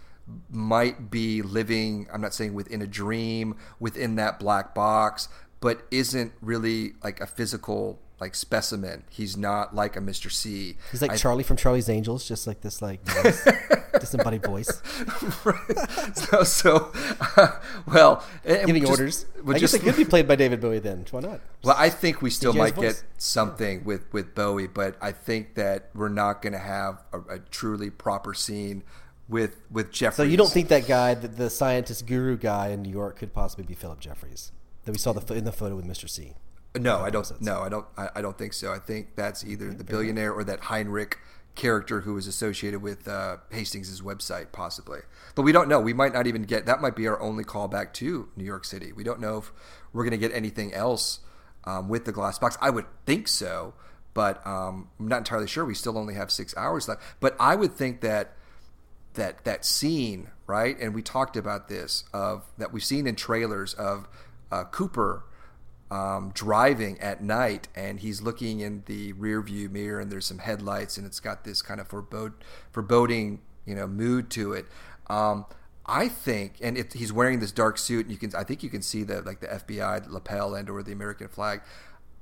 might 0.49 1.09
be 1.09 1.41
living. 1.41 2.07
I'm 2.13 2.21
not 2.21 2.33
saying 2.33 2.53
within 2.53 2.81
a 2.81 2.87
dream, 2.87 3.55
within 3.79 4.15
that 4.15 4.39
black 4.39 4.73
box, 4.73 5.27
but 5.59 5.85
isn't 5.91 6.33
really 6.41 6.93
like 7.03 7.19
a 7.19 7.27
physical 7.27 7.99
like 8.21 8.35
specimen. 8.35 9.03
He's 9.09 9.35
not 9.35 9.75
like 9.75 9.97
a 9.97 9.99
Mr. 9.99 10.31
C. 10.31 10.77
He's 10.91 11.01
like 11.01 11.11
I- 11.11 11.17
Charlie 11.17 11.43
from 11.43 11.57
Charlie's 11.57 11.89
Angels, 11.89 12.25
just 12.27 12.45
like 12.47 12.61
this, 12.61 12.81
like 12.81 13.01
voice, 13.05 13.47
disembodied 13.99 14.43
voice, 14.45 14.81
so, 16.13 16.43
so 16.43 16.91
uh, 17.35 17.47
well, 17.87 18.23
and 18.45 18.67
giving 18.67 18.83
just- 18.83 18.91
orders. 18.91 19.25
I 19.47 19.57
guess 19.59 19.73
it 19.73 19.79
could 19.81 19.97
be 19.97 20.05
played 20.05 20.27
by 20.27 20.35
David 20.35 20.61
Bowie 20.61 20.79
then. 20.79 21.05
Why 21.11 21.21
not? 21.21 21.41
Well, 21.63 21.75
I 21.77 21.89
think 21.89 22.21
we 22.21 22.29
still 22.29 22.53
might 22.53 22.75
voice. 22.75 23.01
get 23.01 23.03
something 23.17 23.83
with, 23.83 24.11
with 24.13 24.35
Bowie, 24.35 24.67
but 24.67 24.95
I 25.01 25.11
think 25.11 25.55
that 25.55 25.89
we're 25.95 26.09
not 26.09 26.41
going 26.43 26.53
to 26.53 26.59
have 26.59 27.01
a, 27.11 27.35
a 27.35 27.39
truly 27.39 27.89
proper 27.89 28.33
scene 28.35 28.83
with 29.27 29.57
with 29.71 29.91
Jeffries. 29.91 30.17
So 30.17 30.23
you 30.23 30.37
don't 30.37 30.51
think 30.51 30.67
that 30.67 30.87
guy, 30.87 31.15
the, 31.15 31.27
the 31.27 31.49
scientist 31.49 32.05
guru 32.05 32.37
guy 32.37 32.67
in 32.69 32.83
New 32.83 32.91
York, 32.91 33.17
could 33.17 33.33
possibly 33.33 33.65
be 33.65 33.73
Philip 33.73 33.99
Jeffries 33.99 34.51
that 34.85 34.91
we 34.91 34.97
saw 34.97 35.11
the, 35.13 35.33
in 35.33 35.43
the 35.43 35.51
photo 35.51 35.75
with 35.75 35.85
Mr. 35.85 36.09
C? 36.09 36.33
No, 36.75 36.99
I 36.99 37.09
don't. 37.09 37.41
No, 37.41 37.61
I 37.61 37.69
don't. 37.69 37.85
I, 37.97 38.09
I 38.15 38.21
don't 38.21 38.37
think 38.37 38.53
so. 38.53 38.71
I 38.71 38.79
think 38.79 39.15
that's 39.15 39.43
either 39.43 39.73
the 39.73 39.83
billionaire 39.83 40.31
or 40.31 40.43
that 40.45 40.61
Heinrich 40.61 41.17
character 41.55 42.01
who 42.01 42.17
is 42.17 42.27
associated 42.27 42.81
with 42.81 43.07
uh, 43.07 43.37
Hastings' 43.49 44.01
website, 44.01 44.53
possibly. 44.53 44.99
But 45.35 45.41
we 45.41 45.51
don't 45.51 45.67
know. 45.67 45.81
We 45.81 45.93
might 45.93 46.13
not 46.13 46.27
even 46.27 46.43
get. 46.43 46.65
That 46.65 46.81
might 46.81 46.95
be 46.95 47.07
our 47.07 47.19
only 47.21 47.43
callback 47.43 47.91
to 47.93 48.29
New 48.35 48.45
York 48.45 48.63
City. 48.63 48.93
We 48.93 49.03
don't 49.03 49.19
know 49.19 49.39
if 49.39 49.51
we're 49.91 50.03
going 50.03 50.11
to 50.11 50.17
get 50.17 50.33
anything 50.33 50.73
else 50.73 51.19
um, 51.65 51.89
with 51.89 52.05
the 52.05 52.13
glass 52.13 52.39
box. 52.39 52.57
I 52.61 52.69
would 52.69 52.85
think 53.05 53.27
so, 53.27 53.73
but 54.13 54.45
um, 54.47 54.89
I'm 54.97 55.09
not 55.09 55.19
entirely 55.19 55.47
sure. 55.47 55.65
We 55.65 55.75
still 55.75 55.97
only 55.97 56.13
have 56.13 56.31
six 56.31 56.55
hours 56.55 56.87
left. 56.87 57.01
But 57.19 57.35
I 57.37 57.55
would 57.55 57.73
think 57.73 57.99
that 58.01 58.37
that 59.15 59.43
that 59.43 59.65
scene, 59.65 60.29
right? 60.47 60.77
And 60.79 60.95
we 60.95 61.01
talked 61.01 61.35
about 61.35 61.67
this 61.67 62.05
of 62.13 62.45
that 62.57 62.71
we've 62.71 62.83
seen 62.83 63.07
in 63.07 63.15
trailers 63.15 63.73
of 63.73 64.07
uh, 64.53 64.63
Cooper 64.63 65.25
um, 65.91 66.31
driving 66.33 66.99
at 67.01 67.21
night, 67.21 67.67
and 67.75 67.99
he's 67.99 68.21
looking 68.21 68.61
in 68.61 68.83
the 68.85 69.11
rear 69.13 69.41
view 69.41 69.69
mirror, 69.69 69.99
and 69.99 70.09
there's 70.09 70.25
some 70.25 70.39
headlights, 70.39 70.97
and 70.97 71.05
it's 71.05 71.19
got 71.19 71.43
this 71.43 71.61
kind 71.61 71.81
of 71.81 71.87
forebode, 71.87 72.33
foreboding, 72.71 73.41
you 73.65 73.75
know, 73.75 73.85
mood 73.85 74.29
to 74.31 74.53
it. 74.53 74.65
Um, 75.07 75.45
I 75.85 76.07
think, 76.07 76.55
and 76.61 76.77
it, 76.77 76.93
he's 76.93 77.11
wearing 77.11 77.41
this 77.41 77.51
dark 77.51 77.77
suit, 77.77 78.05
and 78.05 78.11
you 78.11 78.17
can, 78.17 78.33
I 78.33 78.45
think 78.45 78.63
you 78.63 78.69
can 78.69 78.81
see 78.81 79.03
the 79.03 79.21
like 79.21 79.41
the 79.41 79.47
FBI 79.47 80.09
lapel 80.09 80.55
and 80.55 80.69
or 80.69 80.81
the 80.81 80.93
American 80.93 81.27
flag. 81.27 81.61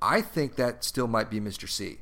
I 0.02 0.22
think 0.22 0.56
that 0.56 0.84
still 0.84 1.08
might 1.08 1.30
be 1.30 1.40
Mr. 1.40 1.70
C. 1.70 2.00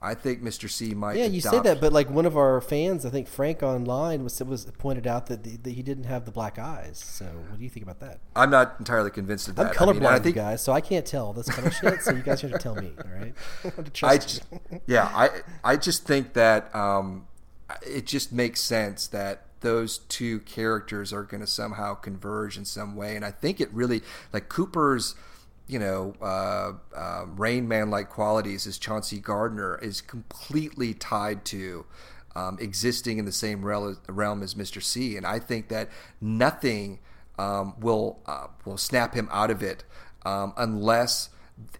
I 0.00 0.14
think 0.14 0.42
Mr. 0.42 0.70
C 0.70 0.94
might. 0.94 1.16
Yeah, 1.16 1.24
you 1.24 1.40
say 1.40 1.58
that, 1.58 1.80
but 1.80 1.92
like 1.92 2.08
one 2.08 2.24
of 2.24 2.36
our 2.36 2.60
fans, 2.60 3.04
I 3.04 3.10
think 3.10 3.26
Frank 3.26 3.64
online 3.64 4.22
was 4.22 4.40
was 4.40 4.64
pointed 4.78 5.08
out 5.08 5.26
that, 5.26 5.42
the, 5.42 5.56
that 5.56 5.70
he 5.72 5.82
didn't 5.82 6.04
have 6.04 6.24
the 6.24 6.30
black 6.30 6.56
eyes. 6.56 6.98
So 7.04 7.24
what 7.24 7.58
do 7.58 7.64
you 7.64 7.70
think 7.70 7.82
about 7.82 7.98
that? 8.00 8.20
I'm 8.36 8.50
not 8.50 8.76
entirely 8.78 9.10
convinced 9.10 9.48
of 9.48 9.56
that. 9.56 9.66
I'm 9.66 9.72
I 9.72 9.74
colorblind, 9.74 10.00
mean, 10.00 10.06
I 10.06 10.18
think 10.20 10.36
guys, 10.36 10.62
so 10.62 10.72
I 10.72 10.80
can't 10.80 11.04
tell 11.04 11.32
this 11.32 11.48
kind 11.48 11.66
of 11.66 11.74
shit. 11.74 12.02
So 12.02 12.12
you 12.12 12.22
guys 12.22 12.40
have 12.42 12.52
to 12.52 12.58
tell 12.58 12.76
me, 12.76 12.92
all 13.04 13.20
right? 13.20 13.34
I 14.04 14.08
I 14.12 14.18
just, 14.18 14.42
yeah, 14.86 15.10
I 15.12 15.30
I 15.64 15.76
just 15.76 16.04
think 16.06 16.34
that 16.34 16.72
um, 16.76 17.26
it 17.84 18.06
just 18.06 18.32
makes 18.32 18.60
sense 18.60 19.08
that 19.08 19.46
those 19.60 19.98
two 19.98 20.38
characters 20.40 21.12
are 21.12 21.24
going 21.24 21.40
to 21.40 21.46
somehow 21.48 21.94
converge 21.94 22.56
in 22.56 22.64
some 22.64 22.94
way, 22.94 23.16
and 23.16 23.24
I 23.24 23.32
think 23.32 23.60
it 23.60 23.68
really 23.72 24.02
like 24.32 24.48
Cooper's. 24.48 25.16
You 25.68 25.78
know, 25.78 26.14
uh, 26.20 26.72
uh, 26.96 27.26
Rain 27.36 27.68
Man 27.68 27.90
like 27.90 28.08
qualities 28.08 28.66
as 28.66 28.78
Chauncey 28.78 29.20
Gardiner 29.20 29.78
is 29.78 30.00
completely 30.00 30.94
tied 30.94 31.44
to 31.46 31.84
um, 32.34 32.58
existing 32.60 33.18
in 33.18 33.24
the 33.26 33.32
same 33.32 33.64
rel- 33.64 33.96
realm 34.08 34.42
as 34.42 34.54
Mr. 34.54 34.82
C, 34.82 35.16
and 35.16 35.26
I 35.26 35.38
think 35.38 35.68
that 35.68 35.90
nothing 36.20 37.00
um, 37.38 37.74
will 37.78 38.18
uh, 38.26 38.48
will 38.64 38.78
snap 38.78 39.14
him 39.14 39.28
out 39.30 39.50
of 39.50 39.62
it 39.62 39.84
um, 40.24 40.52
unless 40.56 41.30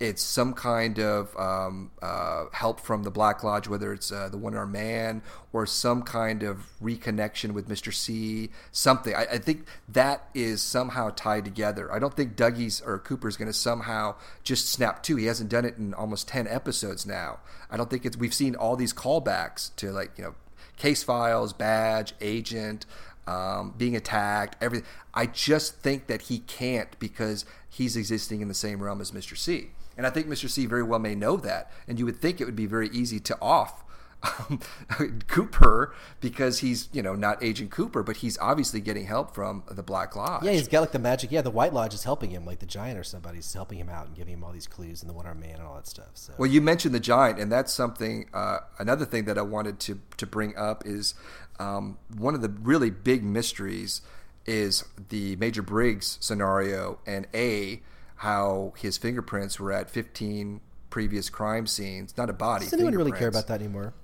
it's 0.01 0.23
some 0.23 0.55
kind 0.55 0.99
of 0.99 1.37
um, 1.37 1.91
uh, 2.03 2.47
help 2.53 2.81
from 2.81 3.05
the 3.05 3.11
Black 3.11 3.45
Lodge, 3.45 3.69
whether 3.69 3.93
it's 3.93 4.11
uh, 4.11 4.29
the 4.29 4.37
One 4.37 4.57
Arm 4.57 4.73
Man 4.73 5.23
or 5.53 5.67
some 5.67 6.03
kind 6.03 6.43
of 6.43 6.67
reconnection 6.83 7.53
with 7.53 7.69
Mister 7.69 7.93
C. 7.93 8.51
Something. 8.73 9.15
I, 9.15 9.27
I 9.33 9.39
think 9.39 9.67
that 9.89 10.29
is 10.35 10.63
somehow 10.63 11.11
tied 11.11 11.45
together. 11.45 11.93
I 11.93 11.99
don't 11.99 12.15
think 12.15 12.35
Dougie's 12.35 12.81
or 12.81 12.99
Cooper's 12.99 13.37
going 13.37 13.47
to 13.51 13.57
somehow 13.57 14.17
just 14.43 14.69
snap 14.69 15.03
to. 15.05 15.17
He 15.17 15.27
hasn't 15.27 15.51
done 15.51 15.65
it 15.65 15.77
in 15.79 15.95
almost 15.95 16.29
ten 16.29 16.49
episodes 16.49 17.07
now. 17.07 17.39
I 17.71 17.77
don't 17.77 17.89
think 17.89 18.05
it's. 18.05 18.17
We've 18.17 18.35
seen 18.35 18.57
all 18.57 18.77
these 18.77 18.93
callbacks 18.93 19.75
to 19.77 19.93
like 19.93 20.19
you 20.19 20.25
know 20.25 20.35
case 20.77 21.03
files, 21.03 21.53
badge, 21.53 22.15
agent, 22.21 22.87
um, 23.29 23.75
being 23.77 23.95
attacked, 23.95 24.57
everything. 24.63 24.89
I 25.13 25.27
just 25.27 25.81
think 25.81 26.07
that 26.07 26.23
he 26.23 26.39
can't 26.41 26.99
because 26.99 27.45
he's 27.69 27.97
existing 27.97 28.41
in 28.41 28.49
the 28.49 28.55
same 28.55 28.83
realm 28.83 29.01
as 29.01 29.11
Mr. 29.11 29.37
C. 29.37 29.71
And 29.97 30.07
I 30.07 30.11
think 30.11 30.29
Mr. 30.29 30.49
C 30.49 30.65
very 30.65 30.83
well 30.83 30.99
may 30.99 31.15
know 31.15 31.37
that. 31.37 31.71
And 31.87 31.99
you 31.99 32.07
would 32.07 32.21
think 32.21 32.41
it 32.41 32.45
would 32.45 32.57
be 32.57 32.67
very 32.67 32.89
easy 32.89 33.21
to 33.21 33.37
off 33.43 33.85
um, 34.23 34.61
Cooper 35.29 35.95
because 36.21 36.61
he's, 36.61 36.89
you 36.93 37.03
know, 37.03 37.15
not 37.15 37.43
Agent 37.43 37.71
Cooper, 37.71 38.03
but 38.03 38.19
he's 38.19 38.39
obviously 38.39 38.81
getting 38.81 39.07
help 39.07 39.35
from 39.35 39.63
the 39.71 39.83
Black 39.83 40.17
Lodge. 40.17 40.45
Yeah, 40.45 40.53
he's 40.53 40.69
got 40.69 40.81
like 40.81 40.93
the 40.93 40.99
magic. 40.99 41.31
Yeah, 41.31 41.43
the 41.43 41.51
White 41.51 41.73
Lodge 41.73 41.95
is 41.95 42.05
helping 42.05 42.31
him, 42.31 42.45
like 42.45 42.61
the 42.61 42.67
Giant 42.67 42.99
or 42.99 43.05
somebody's 43.05 43.53
helping 43.53 43.79
him 43.79 43.89
out 43.89 44.07
and 44.07 44.17
giving 44.17 44.35
him 44.35 44.45
all 44.45 44.53
these 44.53 44.67
clues 44.67 45.03
and 45.03 45.11
the 45.11 45.15
One 45.15 45.27
Arm 45.27 45.41
Man 45.41 45.57
and 45.57 45.63
all 45.63 45.75
that 45.75 45.87
stuff. 45.87 46.11
So 46.15 46.33
Well, 46.39 46.51
you 46.51 46.61
mentioned 46.61 46.95
the 46.95 47.01
giant, 47.01 47.39
and 47.39 47.51
that's 47.51 47.73
something. 47.73 48.29
Uh, 48.33 48.59
another 48.79 49.05
thing 49.05 49.25
that 49.27 49.37
I 49.37 49.43
wanted 49.43 49.79
to 49.81 50.01
to 50.17 50.27
bring 50.27 50.57
up 50.57 50.85
is 50.87 51.15
um, 51.59 51.99
one 52.17 52.35
of 52.35 52.41
the 52.41 52.49
really 52.49 52.91
big 52.91 53.25
mysteries 53.25 54.03
is 54.47 54.85
the 55.11 55.37
Major 55.37 55.63
Briggs 55.63 56.19
scenario, 56.21 56.99
and 57.07 57.27
a 57.35 57.83
how 58.17 58.73
his 58.77 58.99
fingerprints 58.99 59.61
were 59.61 59.73
at 59.73 59.91
15 59.91 60.61
previous 60.91 61.31
crime 61.31 61.67
scenes. 61.67 62.17
Not 62.17 62.31
a 62.31 62.33
body. 62.33 62.65
does 62.65 62.75
anyone 62.75 62.95
really 62.95 63.13
care 63.13 63.29
about 63.29 63.47
that 63.49 63.61
anymore? 63.61 63.95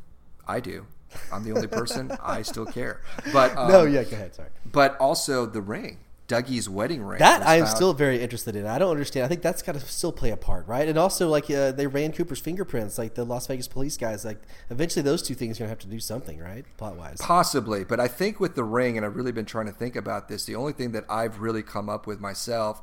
I 0.46 0.60
do. 0.60 0.86
I'm 1.32 1.44
the 1.44 1.52
only 1.52 1.66
person. 1.66 2.16
I 2.22 2.42
still 2.42 2.66
care. 2.66 3.00
But 3.32 3.56
um, 3.56 3.70
no, 3.70 3.84
yeah, 3.84 4.04
go 4.04 4.16
ahead. 4.16 4.34
Sorry. 4.34 4.50
But 4.66 4.96
also 4.98 5.46
the 5.46 5.60
ring, 5.60 5.98
Dougie's 6.26 6.68
wedding 6.68 7.02
ring. 7.02 7.18
That 7.18 7.42
I 7.42 7.56
am 7.56 7.64
found- 7.64 7.76
still 7.76 7.92
very 7.92 8.22
interested 8.22 8.56
in. 8.56 8.66
I 8.66 8.78
don't 8.78 8.90
understand. 8.90 9.26
I 9.26 9.28
think 9.28 9.42
that's 9.42 9.62
got 9.62 9.74
to 9.74 9.80
still 9.80 10.12
play 10.12 10.30
a 10.30 10.36
part, 10.36 10.66
right? 10.66 10.88
And 10.88 10.96
also, 10.98 11.28
like 11.28 11.50
uh, 11.50 11.72
they 11.72 11.86
ran 11.86 12.12
Cooper's 12.12 12.40
fingerprints, 12.40 12.96
like 12.96 13.14
the 13.14 13.24
Las 13.24 13.46
Vegas 13.46 13.68
police 13.68 13.96
guys. 13.96 14.24
Like 14.24 14.40
eventually, 14.70 15.02
those 15.02 15.22
two 15.22 15.34
things 15.34 15.58
are 15.58 15.64
gonna 15.64 15.68
have 15.70 15.78
to 15.80 15.86
do 15.86 16.00
something, 16.00 16.38
right? 16.38 16.64
Plot 16.76 16.96
wise. 16.96 17.18
Possibly, 17.20 17.84
but 17.84 18.00
I 18.00 18.08
think 18.08 18.40
with 18.40 18.54
the 18.54 18.64
ring, 18.64 18.96
and 18.96 19.04
I've 19.04 19.16
really 19.16 19.32
been 19.32 19.44
trying 19.44 19.66
to 19.66 19.72
think 19.72 19.96
about 19.96 20.28
this, 20.28 20.44
the 20.44 20.56
only 20.56 20.72
thing 20.72 20.92
that 20.92 21.04
I've 21.08 21.40
really 21.40 21.62
come 21.62 21.88
up 21.88 22.06
with 22.06 22.20
myself 22.20 22.82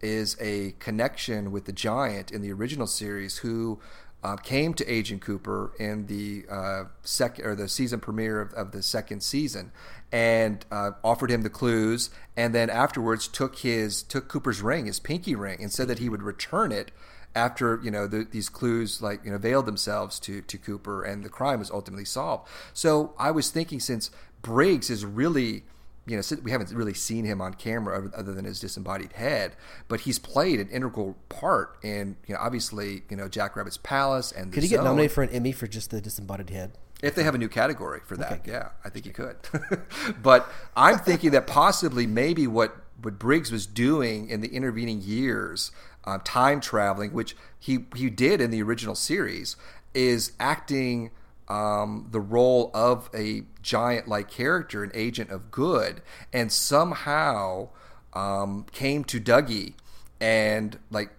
is 0.00 0.36
a 0.40 0.72
connection 0.78 1.50
with 1.50 1.64
the 1.64 1.72
giant 1.72 2.30
in 2.30 2.42
the 2.42 2.52
original 2.52 2.86
series 2.86 3.38
who 3.38 3.80
uh, 4.22 4.36
came 4.36 4.74
to 4.74 4.86
Agent 4.86 5.20
Cooper 5.20 5.72
in 5.78 6.06
the 6.06 6.44
uh, 6.50 6.84
second 7.02 7.46
or 7.46 7.54
the 7.54 7.68
season 7.68 8.00
premiere 8.00 8.40
of, 8.40 8.52
of 8.54 8.72
the 8.72 8.82
second 8.82 9.22
season 9.22 9.72
and 10.10 10.64
uh, 10.70 10.92
offered 11.04 11.30
him 11.30 11.42
the 11.42 11.50
clues 11.50 12.10
and 12.36 12.54
then 12.54 12.70
afterwards 12.70 13.28
took 13.28 13.58
his 13.58 14.02
took 14.02 14.28
Cooper's 14.28 14.62
ring, 14.62 14.86
his 14.86 14.98
pinky 14.98 15.34
ring, 15.34 15.58
and 15.60 15.72
said 15.72 15.88
that 15.88 15.98
he 15.98 16.08
would 16.08 16.22
return 16.22 16.72
it 16.72 16.90
after 17.34 17.78
you 17.82 17.90
know 17.90 18.06
the, 18.06 18.26
these 18.30 18.48
clues 18.48 19.02
like 19.02 19.24
you 19.24 19.30
know 19.30 19.38
veiled 19.38 19.66
themselves 19.66 20.18
to 20.20 20.40
to 20.42 20.58
Cooper 20.58 21.04
and 21.04 21.22
the 21.22 21.28
crime 21.28 21.58
was 21.58 21.70
ultimately 21.70 22.04
solved. 22.04 22.48
So 22.72 23.14
I 23.18 23.30
was 23.30 23.50
thinking 23.50 23.78
since 23.78 24.10
Briggs 24.42 24.90
is 24.90 25.04
really 25.04 25.64
you 26.06 26.16
know, 26.16 26.22
we 26.44 26.50
haven't 26.52 26.70
really 26.70 26.94
seen 26.94 27.24
him 27.24 27.40
on 27.40 27.54
camera 27.54 28.10
other 28.14 28.32
than 28.32 28.44
his 28.44 28.60
disembodied 28.60 29.12
head, 29.12 29.56
but 29.88 30.00
he's 30.00 30.18
played 30.18 30.60
an 30.60 30.68
integral 30.68 31.16
part 31.28 31.76
in, 31.82 32.16
you 32.26 32.34
know, 32.34 32.40
obviously, 32.40 33.02
you 33.10 33.16
know, 33.16 33.28
Jack 33.28 33.56
Rabbit's 33.56 33.76
Palace 33.76 34.30
and 34.30 34.52
could 34.52 34.62
he 34.62 34.68
get 34.68 34.84
nominated 34.84 35.12
for 35.12 35.24
an 35.24 35.30
Emmy 35.30 35.52
for 35.52 35.66
just 35.66 35.90
the 35.90 36.00
disembodied 36.00 36.50
head? 36.50 36.72
If 37.02 37.14
they 37.14 37.24
have 37.24 37.34
a 37.34 37.38
new 37.38 37.48
category 37.48 38.00
for 38.04 38.16
that, 38.16 38.32
okay. 38.32 38.52
yeah, 38.52 38.68
I 38.84 38.88
think 38.88 39.04
he 39.04 39.10
could. 39.10 39.36
but 40.22 40.48
I'm 40.76 40.98
thinking 40.98 41.30
that 41.32 41.46
possibly 41.46 42.06
maybe 42.06 42.46
what 42.46 42.76
what 43.02 43.18
Briggs 43.18 43.52
was 43.52 43.66
doing 43.66 44.30
in 44.30 44.40
the 44.40 44.48
intervening 44.48 45.02
years, 45.02 45.70
uh, 46.04 46.18
time 46.24 46.60
traveling, 46.60 47.12
which 47.12 47.36
he 47.58 47.80
he 47.94 48.08
did 48.08 48.40
in 48.40 48.50
the 48.50 48.62
original 48.62 48.94
series, 48.94 49.56
is 49.92 50.32
acting 50.40 51.10
um, 51.48 52.08
the 52.10 52.20
role 52.20 52.70
of 52.74 53.08
a 53.14 53.42
giant 53.62 54.08
like 54.08 54.30
character, 54.30 54.82
an 54.82 54.90
agent 54.94 55.30
of 55.30 55.50
good, 55.50 56.02
and 56.32 56.50
somehow 56.50 57.68
um, 58.12 58.66
came 58.72 59.04
to 59.04 59.20
Dougie 59.20 59.74
and 60.20 60.78
like 60.90 61.10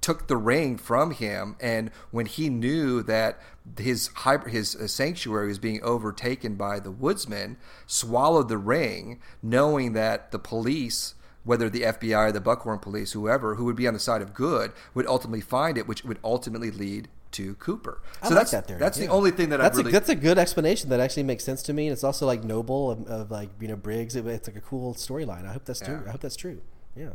took 0.00 0.26
the 0.26 0.36
ring 0.36 0.76
from 0.76 1.10
him. 1.12 1.56
And 1.60 1.90
when 2.10 2.26
he 2.26 2.48
knew 2.48 3.02
that 3.02 3.38
his 3.78 4.10
his 4.46 4.74
uh, 4.74 4.88
sanctuary 4.88 5.48
was 5.48 5.58
being 5.58 5.82
overtaken 5.82 6.56
by 6.56 6.80
the 6.80 6.90
woodsman 6.90 7.56
swallowed 7.86 8.48
the 8.48 8.58
ring, 8.58 9.20
knowing 9.42 9.92
that 9.92 10.32
the 10.32 10.38
police 10.38 11.14
whether 11.42 11.70
the 11.70 11.82
FBI 11.82 12.28
or 12.28 12.32
the 12.32 12.40
Buckhorn 12.40 12.78
police, 12.78 13.12
whoever, 13.12 13.54
who 13.54 13.64
would 13.64 13.76
be 13.76 13.88
on 13.88 13.94
the 13.94 14.00
side 14.00 14.20
of 14.20 14.34
good, 14.34 14.72
would 14.92 15.06
ultimately 15.06 15.40
find 15.40 15.78
it, 15.78 15.88
which 15.88 16.04
would 16.04 16.18
ultimately 16.22 16.70
lead 16.70 17.08
to 17.32 17.54
Cooper. 17.54 18.02
I 18.22 18.28
like 18.28 18.36
that's 18.36 18.50
that 18.50 18.66
theory. 18.66 18.80
that's 18.80 18.98
yeah. 18.98 19.06
the 19.06 19.12
only 19.12 19.30
thing 19.30 19.50
that 19.50 19.58
that's 19.58 19.76
I 19.76 19.80
really 19.80 19.90
a, 19.90 19.92
that's 19.92 20.08
a 20.08 20.14
good 20.14 20.38
explanation 20.38 20.90
that 20.90 21.00
actually 21.00 21.22
makes 21.24 21.44
sense 21.44 21.62
to 21.64 21.72
me. 21.72 21.86
And 21.86 21.92
it's 21.92 22.04
also 22.04 22.26
like 22.26 22.44
noble 22.44 22.90
of, 22.90 23.06
of 23.06 23.30
like 23.30 23.50
you 23.60 23.68
know 23.68 23.76
Briggs. 23.76 24.16
It, 24.16 24.26
it's 24.26 24.48
like 24.48 24.56
a 24.56 24.60
cool 24.60 24.94
storyline. 24.94 25.46
I 25.48 25.52
hope 25.52 25.64
that's 25.64 25.80
true. 25.80 26.02
I 26.06 26.10
hope 26.10 26.20
that's 26.20 26.36
true. 26.36 26.60
Yeah. 26.96 27.10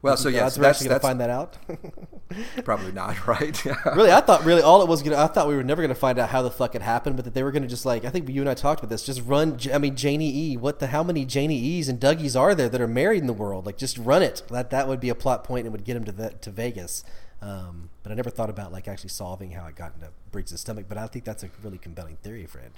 Well, 0.00 0.16
so 0.16 0.28
yes, 0.28 0.56
we're 0.56 0.66
actually 0.66 0.88
gonna 0.88 1.00
find 1.00 1.20
that 1.20 1.30
out. 1.30 1.58
probably 2.64 2.92
not, 2.92 3.26
right? 3.26 3.64
really, 3.96 4.12
I 4.12 4.20
thought 4.20 4.44
really 4.44 4.62
all 4.62 4.80
it 4.82 4.88
was 4.88 5.02
gonna. 5.02 5.16
I 5.16 5.26
thought 5.26 5.48
we 5.48 5.56
were 5.56 5.64
never 5.64 5.82
gonna 5.82 5.96
find 5.96 6.20
out 6.20 6.28
how 6.28 6.42
the 6.42 6.52
fuck 6.52 6.76
it 6.76 6.82
happened, 6.82 7.16
but 7.16 7.24
that 7.24 7.34
they 7.34 7.42
were 7.42 7.50
gonna 7.50 7.66
just 7.66 7.84
like 7.84 8.04
I 8.04 8.10
think 8.10 8.28
you 8.28 8.40
and 8.40 8.48
I 8.48 8.54
talked 8.54 8.80
about 8.80 8.90
this. 8.90 9.04
Just 9.04 9.22
run. 9.22 9.58
I 9.72 9.78
mean, 9.78 9.96
Janie 9.96 10.52
E. 10.52 10.56
What 10.56 10.78
the? 10.78 10.88
How 10.88 11.02
many 11.02 11.24
Janie 11.24 11.58
E's 11.58 11.88
and 11.88 11.98
Dougies 11.98 12.38
are 12.38 12.54
there 12.54 12.68
that 12.68 12.80
are 12.80 12.88
married 12.88 13.22
in 13.22 13.26
the 13.26 13.32
world? 13.32 13.66
Like, 13.66 13.76
just 13.76 13.98
run 13.98 14.22
it. 14.22 14.42
That 14.50 14.70
that 14.70 14.86
would 14.86 15.00
be 15.00 15.08
a 15.08 15.16
plot 15.16 15.42
point 15.42 15.66
and 15.66 15.72
would 15.72 15.84
get 15.84 15.96
him 15.96 16.04
to 16.04 16.12
the, 16.12 16.30
to 16.30 16.50
Vegas. 16.50 17.02
Um, 17.40 17.90
but 18.02 18.10
I 18.10 18.14
never 18.14 18.30
thought 18.30 18.50
about 18.50 18.72
like 18.72 18.88
actually 18.88 19.10
solving 19.10 19.52
how 19.52 19.66
it 19.66 19.76
got 19.76 19.94
into 19.94 20.10
Briggs' 20.32 20.58
stomach. 20.60 20.86
But 20.88 20.98
I 20.98 21.06
think 21.06 21.24
that's 21.24 21.42
a 21.42 21.50
really 21.62 21.78
compelling 21.78 22.16
theory, 22.16 22.46
Fred. 22.46 22.72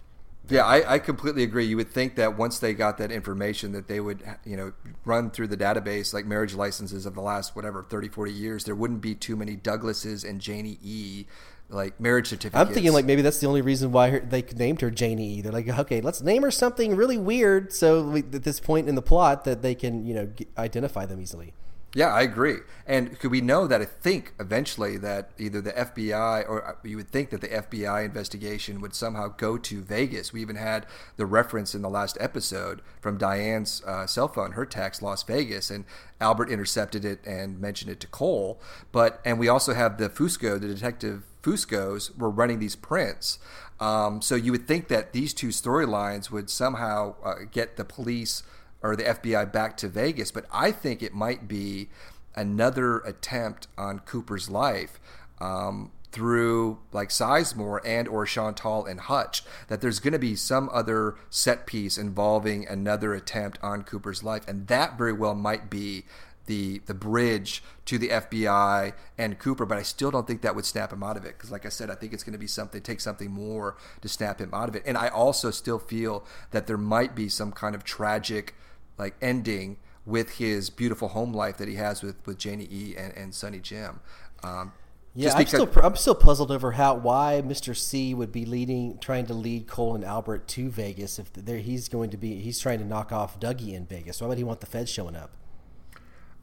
Yeah, 0.48 0.64
I, 0.64 0.94
I, 0.94 0.98
completely 0.98 1.42
agree. 1.42 1.66
You 1.66 1.76
would 1.76 1.90
think 1.90 2.16
that 2.16 2.36
once 2.36 2.58
they 2.58 2.72
got 2.72 2.96
that 2.98 3.12
information 3.12 3.72
that 3.72 3.88
they 3.88 4.00
would, 4.00 4.24
you 4.44 4.56
know, 4.56 4.72
run 5.04 5.30
through 5.30 5.48
the 5.48 5.56
database 5.56 6.14
like 6.14 6.24
marriage 6.24 6.54
licenses 6.54 7.04
of 7.04 7.14
the 7.14 7.20
last, 7.20 7.54
whatever, 7.54 7.82
30, 7.82 8.08
40 8.08 8.32
years. 8.32 8.64
There 8.64 8.74
wouldn't 8.74 9.02
be 9.02 9.14
too 9.14 9.36
many 9.36 9.54
Douglases 9.54 10.24
and 10.24 10.40
Janie 10.40 10.78
E 10.82 11.26
like 11.68 12.00
marriage 12.00 12.28
certificates. 12.28 12.68
I'm 12.68 12.74
thinking 12.74 12.92
like 12.92 13.04
maybe 13.04 13.22
that's 13.22 13.38
the 13.38 13.46
only 13.46 13.62
reason 13.62 13.92
why 13.92 14.10
her, 14.10 14.20
they 14.20 14.42
named 14.42 14.80
her 14.80 14.90
Janie 14.90 15.34
E. 15.34 15.40
They're 15.40 15.52
like, 15.52 15.68
okay, 15.68 16.00
let's 16.00 16.20
name 16.20 16.42
her 16.42 16.50
something 16.50 16.96
really 16.96 17.18
weird, 17.18 17.72
so 17.72 18.02
we, 18.02 18.20
at 18.20 18.42
this 18.42 18.60
point 18.60 18.88
in 18.88 18.94
the 18.94 19.02
plot 19.02 19.44
that 19.44 19.62
they 19.62 19.74
can 19.74 20.04
you 20.04 20.14
know 20.14 20.26
get, 20.26 20.48
identify 20.58 21.06
them 21.06 21.20
easily. 21.20 21.52
Yeah, 21.92 22.14
I 22.14 22.22
agree. 22.22 22.58
And 22.86 23.18
could 23.18 23.32
we 23.32 23.40
know 23.40 23.66
that 23.66 23.80
I 23.80 23.84
think 23.84 24.32
eventually 24.38 24.96
that 24.98 25.30
either 25.38 25.60
the 25.60 25.72
FBI 25.72 26.48
or 26.48 26.64
uh, 26.64 26.74
you 26.84 26.96
would 26.96 27.10
think 27.10 27.30
that 27.30 27.40
the 27.40 27.48
FBI 27.48 28.04
investigation 28.04 28.80
would 28.80 28.94
somehow 28.94 29.28
go 29.28 29.58
to 29.58 29.80
Vegas. 29.82 30.32
We 30.32 30.40
even 30.40 30.54
had 30.54 30.86
the 31.16 31.26
reference 31.26 31.74
in 31.74 31.82
the 31.82 31.90
last 31.90 32.16
episode 32.20 32.80
from 33.00 33.18
Diane's 33.18 33.82
uh, 33.84 34.06
cell 34.06 34.28
phone, 34.28 34.52
her 34.52 34.64
text, 34.64 35.02
Las 35.02 35.24
Vegas, 35.24 35.68
and 35.68 35.84
Albert 36.20 36.48
intercepted 36.48 37.04
it 37.04 37.26
and 37.26 37.60
mentioned 37.60 37.90
it 37.90 37.98
to 38.00 38.06
Cole. 38.06 38.60
But 38.92 39.20
and 39.24 39.40
we 39.40 39.48
also 39.48 39.74
have 39.74 39.98
the 39.98 40.08
Fusco, 40.08 40.60
the 40.60 40.68
detective 40.68 41.24
Fuscos 41.42 42.16
were 42.16 42.30
running 42.30 42.60
these 42.60 42.76
prints. 42.76 43.40
Um, 43.80 44.22
so 44.22 44.36
you 44.36 44.52
would 44.52 44.68
think 44.68 44.88
that 44.88 45.12
these 45.12 45.34
two 45.34 45.48
storylines 45.48 46.30
would 46.30 46.50
somehow 46.50 47.16
uh, 47.24 47.34
get 47.50 47.76
the 47.76 47.84
police 47.84 48.42
or 48.82 48.96
the 48.96 49.04
FBI 49.04 49.52
back 49.52 49.76
to 49.78 49.88
Vegas, 49.88 50.30
but 50.30 50.46
I 50.52 50.70
think 50.72 51.02
it 51.02 51.12
might 51.12 51.46
be 51.46 51.88
another 52.34 52.98
attempt 52.98 53.66
on 53.76 53.98
Cooper's 54.00 54.48
life 54.48 55.00
um, 55.40 55.90
through 56.12 56.78
like 56.92 57.10
Sizemore 57.10 57.80
and 57.84 58.08
or 58.08 58.26
Chantal 58.26 58.86
and 58.86 59.00
Hutch. 59.00 59.42
That 59.68 59.80
there's 59.80 60.00
going 60.00 60.12
to 60.12 60.18
be 60.18 60.36
some 60.36 60.70
other 60.72 61.16
set 61.28 61.66
piece 61.66 61.98
involving 61.98 62.66
another 62.66 63.14
attempt 63.14 63.58
on 63.62 63.82
Cooper's 63.82 64.22
life, 64.22 64.46
and 64.48 64.66
that 64.68 64.96
very 64.96 65.12
well 65.12 65.34
might 65.34 65.70
be 65.70 66.04
the 66.46 66.80
the 66.86 66.94
bridge 66.94 67.62
to 67.84 67.98
the 67.98 68.08
FBI 68.08 68.92
and 69.18 69.38
Cooper, 69.38 69.66
but 69.66 69.78
I 69.78 69.82
still 69.82 70.10
don't 70.10 70.26
think 70.26 70.42
that 70.42 70.56
would 70.56 70.64
snap 70.64 70.92
him 70.92 71.02
out 71.02 71.16
of 71.16 71.24
it 71.24 71.36
because, 71.36 71.50
like 71.50 71.66
I 71.66 71.68
said, 71.68 71.90
I 71.90 71.94
think 71.94 72.12
it's 72.12 72.24
going 72.24 72.32
to 72.32 72.38
be 72.38 72.46
something 72.46 72.80
take 72.82 73.00
something 73.00 73.30
more 73.30 73.76
to 74.00 74.08
snap 74.08 74.40
him 74.40 74.50
out 74.52 74.68
of 74.68 74.74
it, 74.74 74.82
and 74.86 74.96
I 74.96 75.08
also 75.08 75.50
still 75.50 75.78
feel 75.78 76.24
that 76.50 76.66
there 76.66 76.78
might 76.78 77.14
be 77.14 77.28
some 77.28 77.52
kind 77.52 77.74
of 77.74 77.84
tragic 77.84 78.54
like 79.00 79.16
ending 79.20 79.78
with 80.06 80.36
his 80.36 80.70
beautiful 80.70 81.08
home 81.08 81.32
life 81.32 81.56
that 81.56 81.68
he 81.68 81.74
has 81.74 82.02
with 82.02 82.24
with 82.26 82.38
Janie 82.38 82.68
E 82.70 82.94
and, 82.96 83.12
and 83.16 83.34
Sonny 83.34 83.58
Jim. 83.58 84.00
Um, 84.42 84.72
yeah, 85.14 85.34
I'm 85.34 85.46
still 85.46 85.68
I'm 85.82 85.96
still 85.96 86.14
puzzled 86.14 86.52
over 86.52 86.72
how 86.72 86.94
why 86.94 87.42
Mr. 87.44 87.76
C 87.76 88.14
would 88.14 88.30
be 88.30 88.44
leading, 88.46 88.98
trying 88.98 89.26
to 89.26 89.34
lead 89.34 89.66
Cole 89.66 89.96
and 89.96 90.04
Albert 90.04 90.46
to 90.48 90.70
Vegas 90.70 91.18
if 91.18 91.32
there 91.32 91.58
he's 91.58 91.88
going 91.88 92.10
to 92.10 92.16
be 92.16 92.40
he's 92.40 92.60
trying 92.60 92.78
to 92.78 92.84
knock 92.84 93.10
off 93.10 93.40
Dougie 93.40 93.74
in 93.74 93.86
Vegas. 93.86 94.20
Why 94.20 94.28
would 94.28 94.38
he 94.38 94.44
want 94.44 94.60
the 94.60 94.66
feds 94.66 94.90
showing 94.90 95.16
up? 95.16 95.32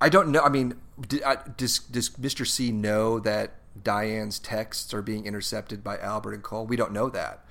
I 0.01 0.09
don't 0.09 0.29
know. 0.29 0.41
I 0.41 0.49
mean, 0.49 0.75
does 0.99 1.79
does 1.79 2.09
Mr. 2.09 2.45
C 2.45 2.71
know 2.71 3.19
that 3.19 3.53
Diane's 3.81 4.37
texts 4.37 4.93
are 4.93 5.01
being 5.01 5.25
intercepted 5.25 5.83
by 5.83 5.97
Albert 5.99 6.33
and 6.33 6.43
Cole? 6.43 6.65
We 6.65 6.75
don't 6.75 6.91
know 6.91 7.09
that, 7.09 7.45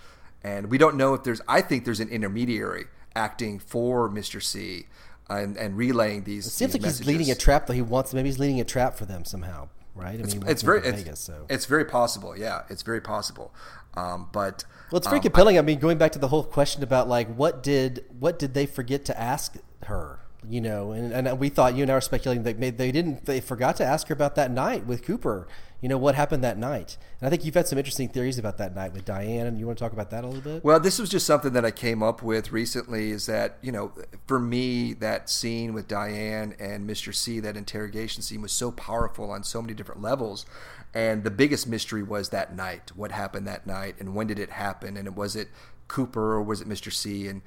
and 0.45 0.71
we 0.71 0.77
don't 0.77 0.97
know 0.97 1.15
if 1.15 1.25
there's. 1.25 1.41
I 1.49 1.63
think 1.63 1.85
there's 1.87 2.01
an 2.01 2.11
intermediary 2.11 2.87
acting 3.17 3.59
for 3.59 4.09
Mr. 4.09 4.43
C 4.43 4.87
and, 5.29 5.57
and 5.57 5.77
relaying 5.77 6.25
these. 6.25 6.47
It 6.47 6.51
seems 6.51 6.73
these 6.73 6.75
like 6.75 6.83
messages. 6.83 6.99
he's 7.07 7.07
leading 7.19 7.31
a 7.33 7.35
trap. 7.35 7.67
Though 7.67 7.75
he 7.75 7.83
wants, 7.83 8.15
maybe 8.15 8.29
he's 8.29 8.39
leading 8.39 8.61
a 8.61 8.65
trap 8.65 8.95
for 8.97 9.07
them 9.07 9.25
somehow, 9.25 9.69
right? 9.95 10.19
I 10.21 10.23
It's, 10.23 10.35
mean, 10.35 10.45
it's 10.47 10.63
very 10.63 10.81
it's, 10.87 11.03
Vegas, 11.03 11.21
so. 11.21 11.47
it's 11.49 11.67
very 11.67 11.85
possible. 11.85 12.37
Yeah, 12.37 12.63
it's 12.69 12.83
very 12.83 13.01
possible. 13.01 13.53
Um, 13.95 14.29
but 14.33 14.65
well, 14.93 14.99
it's 14.99 15.07
very 15.07 15.19
um, 15.19 15.23
compelling. 15.23 15.57
I, 15.57 15.61
I 15.61 15.63
mean, 15.63 15.79
going 15.79 15.99
back 15.99 16.13
to 16.13 16.19
the 16.19 16.29
whole 16.29 16.45
question 16.45 16.83
about 16.83 17.09
like 17.09 17.35
what 17.35 17.63
did 17.63 18.05
what 18.19 18.39
did 18.39 18.55
they 18.55 18.67
forget 18.67 19.05
to 19.07 19.19
ask 19.21 19.55
her? 19.87 20.21
You 20.49 20.61
know, 20.61 20.93
and, 20.93 21.13
and 21.13 21.39
we 21.41 21.49
thought 21.49 21.75
you 21.75 21.83
and 21.83 21.91
I 21.91 21.95
were 21.95 22.01
speculating 22.01 22.45
that 22.45 22.59
maybe 22.59 22.77
they 22.77 22.93
didn't. 22.93 23.27
They 23.27 23.41
forgot 23.41 23.77
to 23.77 23.85
ask 23.85 24.07
her 24.09 24.13
about 24.13 24.37
that 24.37 24.51
night 24.51 24.87
with 24.87 25.03
Cooper. 25.03 25.49
You 25.81 25.89
know 25.89 25.99
what 25.99 26.15
happened 26.15 26.43
that 26.45 26.57
night, 26.57 26.97
and 27.21 27.27
I 27.27 27.31
think 27.31 27.45
you've 27.45 27.55
had 27.55 27.67
some 27.69 27.79
interesting 27.79 28.09
theories 28.09 28.39
about 28.39 28.57
that 28.59 28.75
night 28.75 28.93
with 28.93 29.05
Diane. 29.05 29.47
And 29.47 29.59
you 29.59 29.67
want 29.67 29.77
to 29.79 29.85
talk 29.85 29.93
about 29.93 30.11
that 30.11 30.25
a 30.25 30.27
little 30.27 30.41
bit? 30.41 30.65
Well, 30.65 30.81
this 30.81 30.99
was 30.99 31.11
just 31.11 31.27
something 31.27 31.53
that 31.53 31.65
I 31.65 31.71
came 31.71 32.03
up 32.03 32.23
with 32.23 32.53
recently. 32.53 33.11
Is 33.11 33.27
that 33.27 33.59
you 33.61 33.73
know, 33.73 33.93
for 34.27 34.39
me, 34.39 34.93
that 34.95 35.29
scene 35.29 35.75
with 35.75 35.89
Diane 35.89 36.55
and 36.59 36.89
Mr. 36.89 37.15
C, 37.15 37.41
that 37.41 37.57
interrogation 37.57 38.23
scene, 38.23 38.41
was 38.41 38.53
so 38.53 38.71
powerful 38.71 39.31
on 39.31 39.43
so 39.43 39.61
many 39.61 39.75
different 39.75 40.01
levels. 40.01 40.47
And 40.95 41.25
the 41.25 41.31
biggest 41.31 41.67
mystery 41.67 42.03
was 42.03 42.31
that 42.31 42.57
night. 42.57 42.93
What 42.95 43.13
happened 43.13 43.47
that 43.47 43.67
night, 43.67 43.97
and 43.99 44.15
when 44.15 44.29
did 44.29 44.39
it 44.39 44.51
happen? 44.51 44.97
And 44.97 45.15
was 45.15 45.37
it 45.37 45.49
Cooper 45.89 46.33
or 46.35 46.43
was 46.43 46.61
it 46.61 46.69
Mr. 46.69 46.93
C? 46.93 47.29
And 47.29 47.43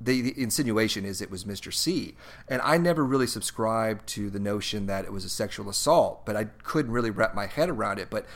the, 0.00 0.20
the, 0.20 0.42
insinuation 0.42 1.04
is 1.04 1.22
it 1.22 1.30
was 1.30 1.44
Mr. 1.44 1.72
C. 1.72 2.16
And 2.48 2.60
I 2.62 2.78
never 2.78 3.04
really 3.04 3.26
subscribed 3.26 4.06
to 4.08 4.30
the 4.30 4.40
notion 4.40 4.86
that 4.86 5.04
it 5.04 5.12
was 5.12 5.24
a 5.24 5.28
sexual 5.28 5.68
assault, 5.68 6.26
but 6.26 6.36
I 6.36 6.44
couldn't 6.62 6.92
really 6.92 7.10
wrap 7.10 7.34
my 7.34 7.46
head 7.46 7.70
around 7.70 7.98
it. 7.98 8.10
But 8.10 8.26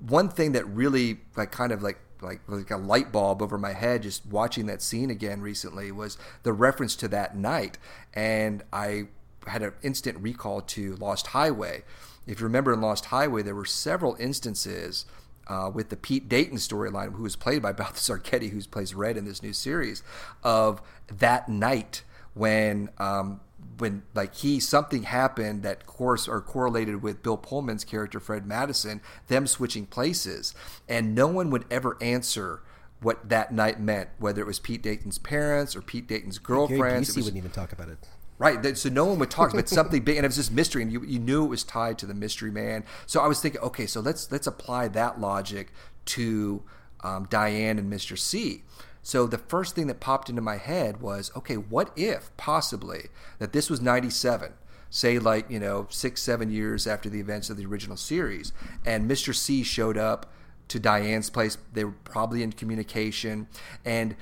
one 0.00 0.28
thing 0.28 0.52
that 0.52 0.64
really 0.66 1.20
like 1.36 1.52
kind 1.52 1.72
of 1.72 1.82
like 1.82 1.98
like 2.20 2.40
like 2.48 2.70
a 2.70 2.76
light 2.76 3.12
bulb 3.12 3.42
over 3.42 3.58
my 3.58 3.72
head 3.72 4.02
just 4.02 4.24
watching 4.26 4.66
that 4.66 4.80
scene 4.80 5.10
again 5.10 5.40
recently 5.40 5.92
was 5.92 6.16
the 6.42 6.52
reference 6.52 6.96
to 6.96 7.08
that 7.08 7.36
night, 7.36 7.78
and 8.14 8.62
I 8.72 9.08
had 9.46 9.62
an 9.62 9.72
instant 9.82 10.18
recall 10.18 10.62
to 10.62 10.96
Lost 10.96 11.28
Highway. 11.28 11.84
If 12.26 12.40
you 12.40 12.44
remember 12.44 12.72
in 12.72 12.80
Lost 12.80 13.06
Highway, 13.06 13.42
there 13.42 13.54
were 13.54 13.66
several 13.66 14.16
instances 14.18 15.04
uh, 15.46 15.70
with 15.72 15.90
the 15.90 15.96
Pete 15.96 16.28
Dayton 16.28 16.56
storyline, 16.56 17.14
who 17.14 17.22
was 17.22 17.36
played 17.36 17.62
by 17.62 17.72
Balthazar 17.74 18.18
Getty, 18.18 18.48
who 18.48 18.62
plays 18.62 18.94
Red 18.94 19.16
in 19.16 19.24
this 19.24 19.42
new 19.42 19.52
series, 19.52 20.02
of 20.42 20.82
that 21.08 21.48
night 21.48 22.02
when 22.34 22.90
um, 22.98 23.40
when 23.78 24.02
like 24.14 24.34
he 24.36 24.60
something 24.60 25.04
happened 25.04 25.62
that 25.62 25.86
course 25.86 26.28
or 26.28 26.40
correlated 26.40 27.02
with 27.02 27.22
Bill 27.22 27.36
Pullman's 27.36 27.84
character 27.84 28.20
Fred 28.20 28.46
Madison, 28.46 29.00
them 29.28 29.46
switching 29.46 29.86
places, 29.86 30.54
and 30.88 31.14
no 31.14 31.26
one 31.26 31.50
would 31.50 31.64
ever 31.70 31.96
answer 32.00 32.62
what 33.00 33.28
that 33.28 33.52
night 33.52 33.80
meant, 33.80 34.08
whether 34.18 34.40
it 34.40 34.46
was 34.46 34.58
Pete 34.58 34.82
Dayton's 34.82 35.18
parents 35.18 35.76
or 35.76 35.82
Pete 35.82 36.06
Dayton's 36.06 36.38
girlfriend. 36.38 36.80
Gary 36.80 37.00
Busey 37.00 37.16
wouldn't 37.16 37.36
even 37.36 37.50
talk 37.50 37.72
about 37.72 37.88
it. 37.88 37.98
Right. 38.36 38.76
So 38.76 38.88
no 38.88 39.04
one 39.04 39.18
would 39.20 39.30
talk, 39.30 39.52
but 39.52 39.68
something 39.68 40.02
big, 40.04 40.16
and 40.16 40.24
it 40.24 40.28
was 40.28 40.36
this 40.36 40.50
mystery, 40.50 40.82
and 40.82 40.92
you, 40.92 41.04
you 41.04 41.20
knew 41.20 41.44
it 41.44 41.48
was 41.48 41.62
tied 41.62 41.98
to 41.98 42.06
the 42.06 42.14
mystery 42.14 42.50
man. 42.50 42.84
So 43.06 43.20
I 43.20 43.28
was 43.28 43.40
thinking, 43.40 43.60
okay, 43.60 43.86
so 43.86 44.00
let's 44.00 44.30
let's 44.32 44.46
apply 44.46 44.88
that 44.88 45.20
logic 45.20 45.72
to 46.06 46.62
um, 47.02 47.26
Diane 47.30 47.78
and 47.78 47.92
Mr. 47.92 48.18
C. 48.18 48.64
So 49.02 49.26
the 49.26 49.38
first 49.38 49.74
thing 49.74 49.86
that 49.86 50.00
popped 50.00 50.30
into 50.30 50.40
my 50.40 50.56
head 50.56 51.00
was, 51.00 51.30
okay, 51.36 51.56
what 51.56 51.92
if 51.94 52.34
possibly 52.36 53.08
that 53.38 53.52
this 53.52 53.68
was 53.68 53.80
97? 53.80 54.54
Say, 54.88 55.18
like, 55.18 55.50
you 55.50 55.60
know, 55.60 55.86
six, 55.90 56.22
seven 56.22 56.50
years 56.50 56.86
after 56.86 57.10
the 57.10 57.20
events 57.20 57.50
of 57.50 57.56
the 57.56 57.66
original 57.66 57.96
series, 57.96 58.52
and 58.86 59.10
Mr. 59.10 59.34
C 59.34 59.62
showed 59.62 59.98
up 59.98 60.32
to 60.68 60.78
Diane's 60.78 61.30
place. 61.30 61.58
They 61.72 61.84
were 61.84 61.94
probably 62.04 62.42
in 62.42 62.52
communication. 62.52 63.48
And 63.84 64.16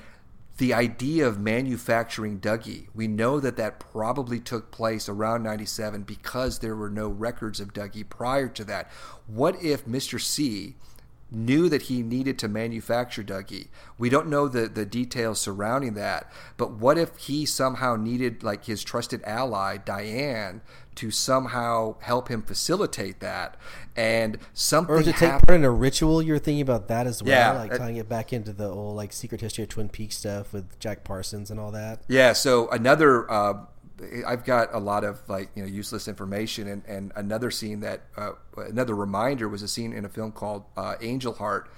the 0.57 0.73
idea 0.73 1.27
of 1.27 1.39
manufacturing 1.39 2.39
Dougie, 2.39 2.87
we 2.93 3.07
know 3.07 3.39
that 3.39 3.57
that 3.57 3.79
probably 3.79 4.39
took 4.39 4.71
place 4.71 5.09
around 5.09 5.43
97 5.43 6.03
because 6.03 6.59
there 6.59 6.75
were 6.75 6.91
no 6.91 7.07
records 7.07 7.59
of 7.59 7.73
Dougie 7.73 8.07
prior 8.07 8.47
to 8.49 8.63
that. 8.65 8.91
What 9.25 9.61
if 9.63 9.85
Mr. 9.85 10.21
C 10.21 10.75
knew 11.33 11.67
that 11.67 11.83
he 11.83 12.03
needed 12.03 12.37
to 12.39 12.47
manufacture 12.47 13.23
Dougie. 13.23 13.67
We 13.97 14.09
don't 14.09 14.27
know 14.27 14.47
the, 14.47 14.67
the 14.67 14.85
details 14.85 15.39
surrounding 15.39 15.95
that, 15.95 16.31
but 16.57 16.73
what 16.73 16.97
if 16.97 17.17
he 17.17 17.45
somehow 17.45 17.95
needed 17.95 18.43
like 18.43 18.65
his 18.65 18.83
trusted 18.83 19.23
ally, 19.23 19.77
Diane, 19.77 20.61
to 20.95 21.11
somehow 21.11 21.95
help 21.99 22.27
him 22.29 22.41
facilitate 22.41 23.19
that 23.19 23.57
and 23.95 24.37
something 24.53 24.95
or 24.95 24.99
to 25.03 25.11
take 25.11 25.19
happened. 25.19 25.47
part 25.47 25.59
in 25.59 25.63
a 25.65 25.71
ritual 25.71 26.21
you're 26.21 26.39
thinking 26.39 26.61
about 26.61 26.87
that 26.87 27.05
as 27.07 27.21
well 27.21 27.31
Yeah, 27.31 27.59
like 27.59 27.75
tying 27.77 27.97
it 27.97 28.09
back 28.09 28.33
into 28.33 28.53
the 28.53 28.67
old 28.69 28.95
like 28.95 29.13
secret 29.13 29.41
history 29.41 29.63
of 29.63 29.69
twin 29.69 29.89
peaks 29.89 30.17
stuff 30.17 30.53
with 30.53 30.79
jack 30.79 31.03
parsons 31.03 31.51
and 31.51 31.59
all 31.59 31.71
that 31.71 32.01
Yeah. 32.07 32.33
So 32.33 32.69
another, 32.69 33.29
uh, 33.31 33.65
I've 34.27 34.43
got 34.43 34.73
a 34.73 34.79
lot 34.79 35.03
of 35.03 35.21
like 35.29 35.49
you 35.55 35.63
know 35.63 35.69
useless 35.69 36.07
information, 36.07 36.67
and, 36.67 36.83
and 36.87 37.11
another 37.15 37.51
scene 37.51 37.79
that 37.81 38.01
uh, 38.17 38.31
another 38.57 38.95
reminder 38.95 39.47
was 39.47 39.61
a 39.61 39.67
scene 39.67 39.93
in 39.93 40.03
a 40.03 40.09
film 40.09 40.31
called 40.31 40.65
uh, 40.75 40.95
Angel 41.01 41.33
Heart. 41.33 41.69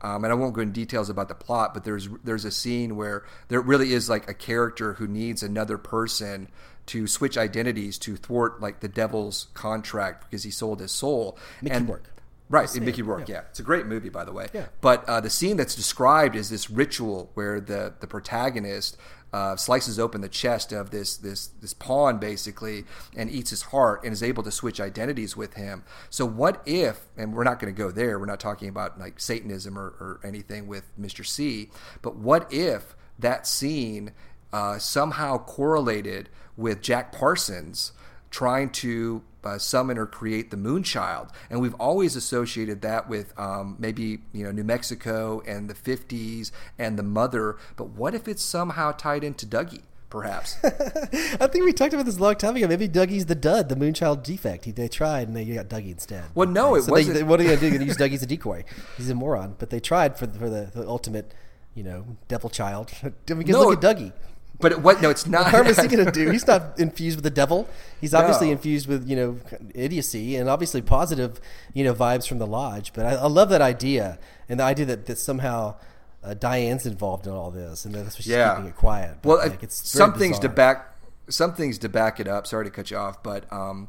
Um, 0.00 0.22
and 0.24 0.30
I 0.32 0.36
won't 0.36 0.54
go 0.54 0.60
into 0.60 0.72
details 0.74 1.08
about 1.08 1.28
the 1.28 1.34
plot, 1.34 1.72
but 1.74 1.84
there's 1.84 2.08
there's 2.22 2.44
a 2.44 2.50
scene 2.50 2.94
where 2.96 3.24
there 3.48 3.60
really 3.60 3.92
is 3.92 4.08
like 4.10 4.28
a 4.28 4.34
character 4.34 4.94
who 4.94 5.06
needs 5.06 5.42
another 5.42 5.78
person 5.78 6.48
to 6.86 7.06
switch 7.06 7.36
identities 7.38 7.98
to 7.98 8.16
thwart 8.16 8.60
like 8.60 8.80
the 8.80 8.88
devil's 8.88 9.48
contract 9.54 10.24
because 10.24 10.42
he 10.42 10.50
sold 10.50 10.80
his 10.80 10.92
soul. 10.92 11.38
Mickey 11.62 11.76
and, 11.76 11.88
Rourke. 11.88 12.10
Right, 12.50 12.72
in 12.76 12.84
Mickey 12.84 13.02
Rourke. 13.02 13.28
yeah. 13.28 13.36
Yeah. 13.36 13.42
it's 13.50 13.60
a 13.60 13.62
great 13.64 13.86
movie, 13.86 14.10
by 14.10 14.24
the 14.24 14.32
way. 14.32 14.48
Yeah. 14.52 14.66
But 14.80 15.08
uh, 15.08 15.20
the 15.20 15.30
scene 15.30 15.56
that's 15.56 15.74
described 15.74 16.36
is 16.36 16.50
this 16.50 16.70
ritual 16.70 17.30
where 17.34 17.58
the 17.60 17.94
the 18.00 18.06
protagonist 18.06 18.98
uh, 19.32 19.56
slices 19.56 19.98
open 19.98 20.20
the 20.20 20.28
chest 20.28 20.70
of 20.70 20.90
this 20.90 21.16
this 21.16 21.48
this 21.60 21.74
pawn 21.74 22.18
basically 22.18 22.84
and 23.16 23.30
eats 23.30 23.50
his 23.50 23.62
heart 23.62 24.04
and 24.04 24.12
is 24.12 24.22
able 24.22 24.42
to 24.42 24.52
switch 24.52 24.78
identities 24.78 25.36
with 25.36 25.54
him. 25.54 25.84
So 26.10 26.26
what 26.26 26.62
if? 26.66 27.06
And 27.16 27.34
we're 27.34 27.44
not 27.44 27.58
going 27.58 27.74
to 27.74 27.76
go 27.76 27.90
there. 27.90 28.18
We're 28.18 28.26
not 28.26 28.40
talking 28.40 28.68
about 28.68 29.00
like 29.00 29.18
Satanism 29.18 29.78
or, 29.78 29.86
or 29.98 30.20
anything 30.22 30.66
with 30.66 30.84
Mister 30.98 31.24
C. 31.24 31.70
But 32.02 32.14
what 32.14 32.46
if 32.52 32.94
that 33.18 33.46
scene 33.46 34.12
uh, 34.52 34.78
somehow 34.78 35.38
correlated 35.38 36.28
with 36.56 36.80
Jack 36.82 37.12
Parsons? 37.12 37.92
trying 38.30 38.68
to 38.68 39.22
uh, 39.44 39.56
summon 39.58 39.96
or 39.96 40.06
create 40.06 40.50
the 40.50 40.56
Moonchild, 40.56 41.30
and 41.48 41.60
we've 41.60 41.74
always 41.74 42.16
associated 42.16 42.82
that 42.82 43.08
with 43.08 43.32
um, 43.38 43.76
maybe 43.78 44.18
you 44.32 44.42
know 44.42 44.50
New 44.50 44.64
Mexico 44.64 45.40
and 45.46 45.70
the 45.70 45.74
'50s 45.74 46.50
and 46.76 46.98
the 46.98 47.04
Mother. 47.04 47.56
But 47.76 47.90
what 47.90 48.12
if 48.12 48.26
it's 48.26 48.42
somehow 48.42 48.90
tied 48.90 49.22
into 49.22 49.46
Dougie? 49.46 49.82
Perhaps. 50.10 50.56
i 50.64 51.46
think 51.48 51.64
we 51.64 51.72
talked 51.72 51.92
about 51.92 52.06
this 52.06 52.18
a 52.18 52.22
long 52.22 52.36
time 52.36 52.54
ago 52.54 52.68
maybe 52.68 52.88
dougie's 52.88 53.26
the 53.26 53.34
dud 53.34 53.68
the 53.68 53.74
moonchild 53.74 54.22
defect 54.22 54.64
he, 54.64 54.70
they 54.70 54.86
tried 54.86 55.26
and 55.26 55.36
they 55.36 55.44
got 55.44 55.68
dougie 55.68 55.90
instead 55.90 56.22
Well, 56.36 56.48
no, 56.48 56.76
it 56.76 56.82
so 56.82 56.92
wasn't- 56.92 57.16
they- 57.16 57.22
what 57.24 57.40
are 57.40 57.42
they 57.42 57.48
going 57.48 57.58
to 57.58 57.64
do 57.66 57.70
They're 57.70 57.78
gonna 57.80 57.88
use 57.88 57.96
dougie 57.98 58.14
as 58.14 58.22
a 58.22 58.26
decoy 58.26 58.64
he's 58.96 59.10
a 59.10 59.14
moron 59.16 59.56
but 59.58 59.70
they 59.70 59.80
tried 59.80 60.16
for 60.16 60.26
the, 60.28 60.38
for 60.38 60.48
the, 60.48 60.70
the 60.72 60.86
ultimate 60.86 61.34
you 61.74 61.82
know 61.82 62.04
devil 62.28 62.48
child 62.48 62.92
because 63.26 63.46
No, 63.48 63.62
look 63.68 63.82
at 63.84 63.96
dougie 63.96 64.12
but 64.60 64.72
it, 64.72 64.80
what? 64.80 65.02
No, 65.02 65.10
it's 65.10 65.26
not. 65.26 65.44
What 65.44 65.50
harm 65.52 65.66
is 65.66 65.78
he 65.80 65.88
going 65.94 66.04
to 66.04 66.10
do? 66.12 66.30
He's 66.30 66.46
not 66.46 66.78
infused 66.78 67.16
with 67.16 67.24
the 67.24 67.30
devil. 67.30 67.68
He's 68.00 68.14
obviously 68.14 68.46
No. 68.48 68.52
infused 68.52 68.86
with 68.88 69.08
you 69.08 69.16
know 69.16 69.38
idiocy 69.74 70.36
and 70.36 70.48
obviously 70.48 70.80
positive 70.82 71.40
you 71.72 71.84
know 71.84 71.94
vibes 71.94 72.26
from 72.28 72.38
the 72.38 72.46
lodge. 72.46 72.92
But 72.92 73.06
I, 73.06 73.14
I 73.14 73.26
love 73.26 73.48
that 73.50 73.60
idea 73.62 74.18
and 74.48 74.60
the 74.60 74.64
idea 74.64 74.86
that, 74.86 75.06
that 75.06 75.18
somehow 75.18 75.74
uh, 76.22 76.34
Diane's 76.34 76.86
involved 76.86 77.26
in 77.26 77.32
all 77.32 77.50
this 77.50 77.84
and 77.84 77.94
that's 77.94 78.16
why 78.16 78.22
she's 78.22 78.26
Yeah. 78.28 78.54
keeping 78.54 78.70
it 78.70 78.76
quiet. 78.76 79.18
But, 79.22 79.28
well, 79.28 79.38
like, 79.38 79.62
it's 79.62 79.88
some 79.88 80.14
things 80.14 80.38
to 80.40 80.48
back 80.48 80.94
some 81.28 81.54
things 81.54 81.78
to 81.78 81.88
back 81.88 82.20
it 82.20 82.28
up. 82.28 82.46
Sorry 82.46 82.64
to 82.64 82.70
cut 82.70 82.90
you 82.90 82.96
off, 82.98 83.22
but 83.22 83.50
um, 83.52 83.88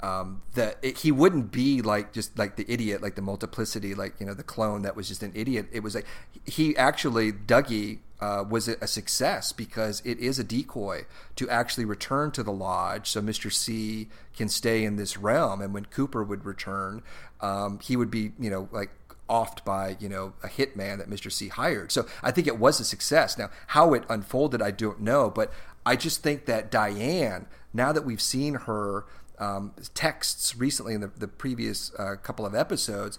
um, 0.00 0.42
that 0.54 0.78
it, 0.82 0.98
he 0.98 1.10
wouldn't 1.10 1.50
be 1.50 1.82
like 1.82 2.12
just 2.12 2.38
like 2.38 2.56
the 2.56 2.64
idiot, 2.68 3.02
like 3.02 3.14
the 3.14 3.22
multiplicity, 3.22 3.94
like 3.94 4.14
you 4.20 4.26
know 4.26 4.34
the 4.34 4.42
clone 4.42 4.82
that 4.82 4.96
was 4.96 5.08
just 5.08 5.22
an 5.22 5.32
idiot. 5.34 5.66
It 5.72 5.80
was 5.80 5.94
like 5.94 6.06
he 6.44 6.76
actually 6.76 7.32
Dougie 7.32 8.00
uh, 8.20 8.44
was 8.48 8.68
a 8.68 8.86
success 8.86 9.52
because 9.52 10.02
it 10.04 10.18
is 10.18 10.38
a 10.38 10.44
decoy 10.44 11.06
to 11.36 11.48
actually 11.48 11.84
return 11.84 12.30
to 12.32 12.42
the 12.42 12.52
lodge, 12.52 13.08
so 13.08 13.22
Mister 13.22 13.50
C 13.50 14.08
can 14.36 14.48
stay 14.48 14.84
in 14.84 14.96
this 14.96 15.16
realm, 15.16 15.60
and 15.60 15.72
when 15.72 15.86
Cooper 15.86 16.22
would 16.22 16.44
return, 16.44 17.02
um, 17.40 17.78
he 17.80 17.96
would 17.96 18.10
be 18.10 18.32
you 18.38 18.50
know 18.50 18.68
like 18.72 18.90
offed 19.28 19.64
by 19.64 19.96
you 19.98 20.08
know 20.08 20.34
a 20.42 20.48
hitman 20.48 20.98
that 20.98 21.10
Mr. 21.10 21.32
C 21.32 21.48
hired. 21.48 21.90
So 21.90 22.06
I 22.22 22.30
think 22.30 22.46
it 22.46 22.58
was 22.58 22.80
a 22.80 22.84
success. 22.84 23.38
Now 23.38 23.50
how 23.68 23.94
it 23.94 24.04
unfolded, 24.08 24.62
I 24.62 24.70
don't 24.70 25.00
know, 25.00 25.30
but 25.30 25.52
I 25.84 25.96
just 25.96 26.22
think 26.22 26.46
that 26.46 26.70
Diane, 26.70 27.46
now 27.72 27.92
that 27.92 28.04
we've 28.04 28.20
seen 28.20 28.54
her 28.54 29.04
um, 29.38 29.72
texts 29.94 30.56
recently 30.56 30.94
in 30.94 31.00
the, 31.00 31.10
the 31.16 31.28
previous 31.28 31.92
uh, 31.98 32.16
couple 32.22 32.46
of 32.46 32.54
episodes, 32.54 33.18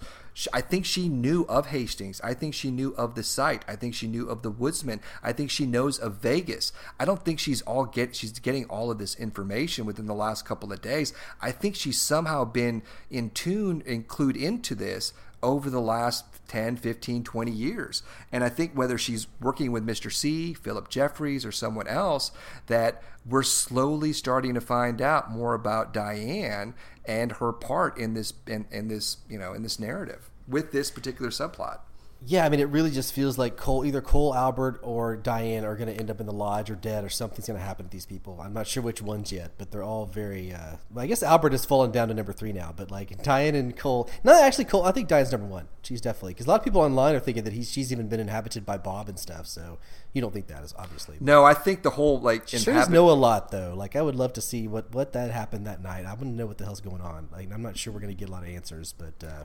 I 0.53 0.62
think 0.62 0.86
she 0.86 1.10
knew 1.10 1.45
of 1.49 1.67
Hastings. 1.67 2.21
I 2.21 2.36
think 2.36 2.53
she 2.53 2.69
knew 2.69 2.93
of 2.95 3.15
the 3.15 3.23
site. 3.23 3.65
I 3.67 3.75
think 3.75 3.95
she 3.95 4.08
knew 4.08 4.30
of 4.30 4.43
the 4.43 4.51
woodsman. 4.51 4.99
I 5.23 5.34
think 5.34 5.49
she 5.49 5.65
knows 5.65 5.97
of 5.97 6.15
Vegas. 6.15 6.71
I 6.99 7.06
don't 7.06 7.25
think 7.25 7.39
she's 7.39 7.63
all 7.63 7.86
get 7.86 8.15
she's 8.15 8.38
getting 8.38 8.65
all 8.65 8.91
of 8.91 8.99
this 8.99 9.15
information 9.15 9.86
within 9.86 10.06
the 10.06 10.13
last 10.13 10.45
couple 10.45 10.71
of 10.71 10.82
days. 10.82 11.12
I 11.41 11.51
think 11.51 11.75
she's 11.75 11.99
somehow 11.99 12.45
been 12.45 12.84
in 13.10 13.32
tune, 13.32 13.82
include 13.86 14.38
into 14.38 14.75
this 14.75 15.13
over 15.43 15.69
the 15.69 15.82
last 15.82 16.26
10, 16.47 16.78
15, 16.78 17.23
20 17.23 17.52
years. 17.52 18.04
And 18.32 18.43
I 18.43 18.50
think 18.50 18.73
whether 18.73 18.97
she's 18.97 19.28
working 19.41 19.71
with 19.71 19.86
Mr. 19.86 20.12
C, 20.12 20.54
Philip 20.54 20.89
Jeffries, 20.89 21.45
or 21.45 21.52
someone 21.52 21.88
else, 21.88 22.32
that 22.67 23.04
we're 23.26 23.43
slowly 23.43 24.13
starting 24.13 24.54
to 24.54 24.62
find 24.62 25.02
out 25.02 25.32
more 25.32 25.54
about 25.54 25.93
Diane 25.93 26.73
and 27.06 27.34
her 27.34 27.54
part 27.54 27.97
in 27.97 28.13
this 28.13 28.34
in, 28.45 28.65
in 28.71 28.88
this, 28.88 29.17
you 29.30 29.38
know, 29.38 29.54
in 29.54 29.63
this 29.63 29.80
narrative 29.80 30.30
with 30.47 30.71
this 30.71 30.89
particular 30.89 31.30
subplot. 31.30 31.80
Yeah, 32.25 32.45
I 32.45 32.49
mean, 32.49 32.60
it 32.60 32.69
really 32.69 32.89
just 32.91 33.13
feels 33.13 33.38
like 33.38 33.58
Cole, 33.58 33.86
either 33.86 34.01
Cole, 34.01 34.34
Albert, 34.34 34.80
or 34.82 35.15
Diane 35.15 35.63
are 35.63 35.75
going 35.75 35.88
to 35.88 35.97
end 35.97 36.10
up 36.10 36.19
in 36.19 36.25
the 36.25 36.34
lodge 36.34 36.69
or 36.71 36.75
dead, 36.75 37.03
or 37.06 37.10
something's 37.10 37.47
going 37.47 37.60
to 37.60 37.65
happen 37.65 37.86
to 37.86 37.91
these 37.91 38.08
people. 38.08 38.41
I'm 38.41 38.53
not 38.53 38.65
sure 38.65 38.82
which 38.82 39.01
ones 39.01 39.32
yet, 39.32 39.51
but 39.58 39.69
they're 39.71 39.84
all 39.84 40.06
very. 40.08 40.51
Uh, 40.51 40.77
well, 40.91 41.03
I 41.03 41.08
guess 41.08 41.21
Albert 41.21 41.51
has 41.51 41.63
fallen 41.63 41.91
down 41.91 42.08
to 42.08 42.13
number 42.15 42.34
three 42.34 42.51
now, 42.51 42.73
but 42.75 42.89
like 42.89 43.21
Diane 43.21 43.53
and 43.56 43.77
Cole. 43.77 44.10
No, 44.23 44.34
actually, 44.41 44.65
Cole. 44.65 44.84
I 44.84 44.91
think 44.91 45.08
Diane's 45.08 45.32
number 45.32 45.47
one. 45.47 45.67
She's 45.84 46.01
definitely 46.01 46.34
because 46.34 46.47
a 46.47 46.49
lot 46.49 46.60
of 46.60 46.63
people 46.65 46.82
online 46.82 47.15
are 47.15 47.19
thinking 47.19 47.43
that 47.43 47.53
he's, 47.53 47.71
she's 47.71 47.91
even 47.91 48.08
been 48.08 48.19
inhabited 48.19 48.65
by 48.65 48.77
Bob 48.77 49.08
and 49.10 49.17
stuff. 49.19 49.45
So 49.45 49.77
you 50.12 50.21
don't 50.21 50.34
think 50.34 50.47
that 50.47 50.63
is 50.63 50.73
obviously. 50.77 51.17
No, 51.21 51.45
I 51.45 51.53
think 51.53 51.84
the 51.84 51.91
whole 51.91 52.19
like 52.19 52.47
Sure, 52.47 52.73
inhabit- 52.73 52.91
know 52.93 53.10
a 53.10 53.13
lot 53.13 53.51
though. 53.51 53.73
Like 53.77 53.95
I 53.95 54.01
would 54.01 54.15
love 54.15 54.34
to 54.34 54.41
see 54.41 54.67
what 54.67 54.91
what 54.93 55.13
that 55.13 55.32
happened 55.32 55.67
that 55.67 55.82
night. 55.84 56.06
I 56.06 56.10
want 56.10 56.21
to 56.21 56.27
know 56.30 56.47
what 56.47 56.58
the 56.58 56.65
hell's 56.65 56.82
going 56.82 57.01
on. 57.01 57.30
Like 57.32 57.53
I'm 57.53 57.62
not 57.62 57.77
sure 57.77 57.93
we're 57.93 57.99
going 57.99 58.13
to 58.13 58.19
get 58.19 58.27
a 58.27 58.32
lot 58.32 58.43
of 58.43 58.49
answers, 58.49 58.91
but 58.91 59.23
uh, 59.25 59.43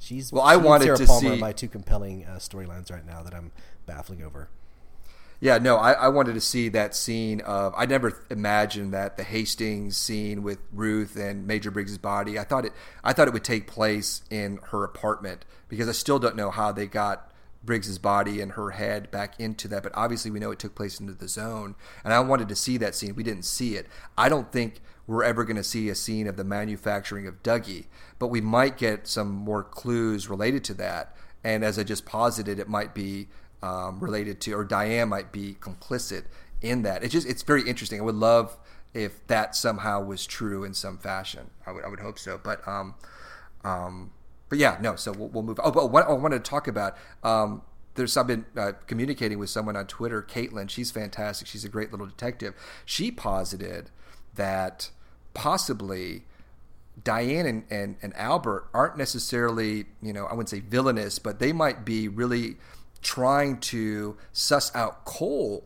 she's 0.00 0.32
Well, 0.32 0.42
I 0.42 0.56
wanted 0.56 0.86
Sarah 0.86 0.98
to 0.98 1.06
Palmer 1.06 1.30
are 1.30 1.34
see- 1.34 1.40
my 1.40 1.52
two 1.52 1.68
compelling 1.68 2.24
uh, 2.24 2.36
storylines 2.38 2.90
right 2.90 3.06
now 3.06 3.22
that 3.22 3.32
I'm 3.34 3.52
baffling 3.86 4.24
over. 4.24 4.48
Yeah, 5.42 5.56
no, 5.56 5.76
I, 5.76 5.92
I 5.92 6.08
wanted 6.08 6.34
to 6.34 6.40
see 6.40 6.68
that 6.68 6.94
scene 6.94 7.40
of. 7.40 7.72
I 7.74 7.86
never 7.86 8.22
imagined 8.28 8.92
that 8.92 9.16
the 9.16 9.22
Hastings 9.24 9.96
scene 9.96 10.42
with 10.42 10.58
Ruth 10.70 11.16
and 11.16 11.46
Major 11.46 11.70
Briggs's 11.70 11.96
body. 11.96 12.38
I 12.38 12.44
thought 12.44 12.66
it. 12.66 12.72
I 13.02 13.14
thought 13.14 13.26
it 13.26 13.32
would 13.32 13.44
take 13.44 13.66
place 13.66 14.22
in 14.28 14.58
her 14.70 14.84
apartment 14.84 15.46
because 15.68 15.88
I 15.88 15.92
still 15.92 16.18
don't 16.18 16.36
know 16.36 16.50
how 16.50 16.72
they 16.72 16.86
got 16.86 17.29
Briggs's 17.62 17.98
body 17.98 18.40
and 18.40 18.52
her 18.52 18.70
head 18.70 19.10
back 19.10 19.38
into 19.38 19.68
that. 19.68 19.82
But 19.82 19.92
obviously, 19.94 20.30
we 20.30 20.40
know 20.40 20.50
it 20.50 20.58
took 20.58 20.74
place 20.74 20.98
into 21.00 21.12
the 21.12 21.28
zone, 21.28 21.74
and 22.04 22.12
I 22.12 22.20
wanted 22.20 22.48
to 22.48 22.56
see 22.56 22.76
that 22.78 22.94
scene. 22.94 23.14
We 23.14 23.22
didn't 23.22 23.44
see 23.44 23.76
it. 23.76 23.86
I 24.16 24.28
don't 24.28 24.50
think 24.50 24.80
we're 25.06 25.24
ever 25.24 25.44
going 25.44 25.56
to 25.56 25.64
see 25.64 25.88
a 25.88 25.94
scene 25.94 26.26
of 26.26 26.36
the 26.36 26.44
manufacturing 26.44 27.26
of 27.26 27.42
Dougie, 27.42 27.86
but 28.18 28.28
we 28.28 28.40
might 28.40 28.78
get 28.78 29.06
some 29.06 29.30
more 29.30 29.64
clues 29.64 30.28
related 30.28 30.64
to 30.64 30.74
that. 30.74 31.16
And 31.42 31.64
as 31.64 31.78
I 31.78 31.84
just 31.84 32.06
posited, 32.06 32.58
it 32.58 32.68
might 32.68 32.94
be 32.94 33.28
um, 33.62 33.98
related 34.00 34.40
to, 34.42 34.52
or 34.52 34.64
Diane 34.64 35.08
might 35.08 35.32
be 35.32 35.56
complicit 35.60 36.24
in 36.62 36.82
that. 36.82 37.02
It's 37.02 37.12
just, 37.12 37.28
it's 37.28 37.42
very 37.42 37.68
interesting. 37.68 38.00
I 38.00 38.04
would 38.04 38.14
love 38.14 38.56
if 38.94 39.26
that 39.26 39.56
somehow 39.56 40.02
was 40.02 40.26
true 40.26 40.64
in 40.64 40.74
some 40.74 40.98
fashion. 40.98 41.50
I 41.66 41.72
would, 41.72 41.84
I 41.84 41.88
would 41.88 42.00
hope 42.00 42.18
so. 42.18 42.40
But, 42.42 42.66
um, 42.68 42.94
um, 43.64 44.12
but 44.50 44.58
yeah, 44.58 44.76
no. 44.82 44.96
So 44.96 45.12
we'll, 45.12 45.28
we'll 45.28 45.42
move. 45.42 45.58
Oh, 45.64 45.70
but 45.70 45.90
what 45.90 46.06
I 46.06 46.12
wanted 46.12 46.44
to 46.44 46.50
talk 46.50 46.68
about. 46.68 46.96
Um, 47.22 47.62
there's 47.94 48.16
I've 48.16 48.26
been 48.26 48.44
uh, 48.56 48.72
communicating 48.86 49.38
with 49.38 49.50
someone 49.50 49.76
on 49.76 49.86
Twitter, 49.86 50.22
Caitlin. 50.22 50.70
She's 50.70 50.90
fantastic. 50.90 51.48
She's 51.48 51.64
a 51.64 51.68
great 51.68 51.90
little 51.90 52.06
detective. 52.06 52.54
She 52.84 53.10
posited 53.10 53.90
that 54.34 54.90
possibly 55.34 56.24
Diane 57.02 57.46
and, 57.46 57.64
and, 57.70 57.96
and 58.02 58.16
Albert 58.16 58.68
aren't 58.72 58.96
necessarily, 58.96 59.86
you 60.02 60.12
know, 60.12 60.26
I 60.26 60.32
wouldn't 60.34 60.50
say 60.50 60.60
villainous, 60.60 61.18
but 61.18 61.38
they 61.38 61.52
might 61.52 61.84
be 61.84 62.08
really 62.08 62.56
trying 63.02 63.58
to 63.58 64.16
suss 64.32 64.74
out 64.74 65.04
Cole, 65.04 65.64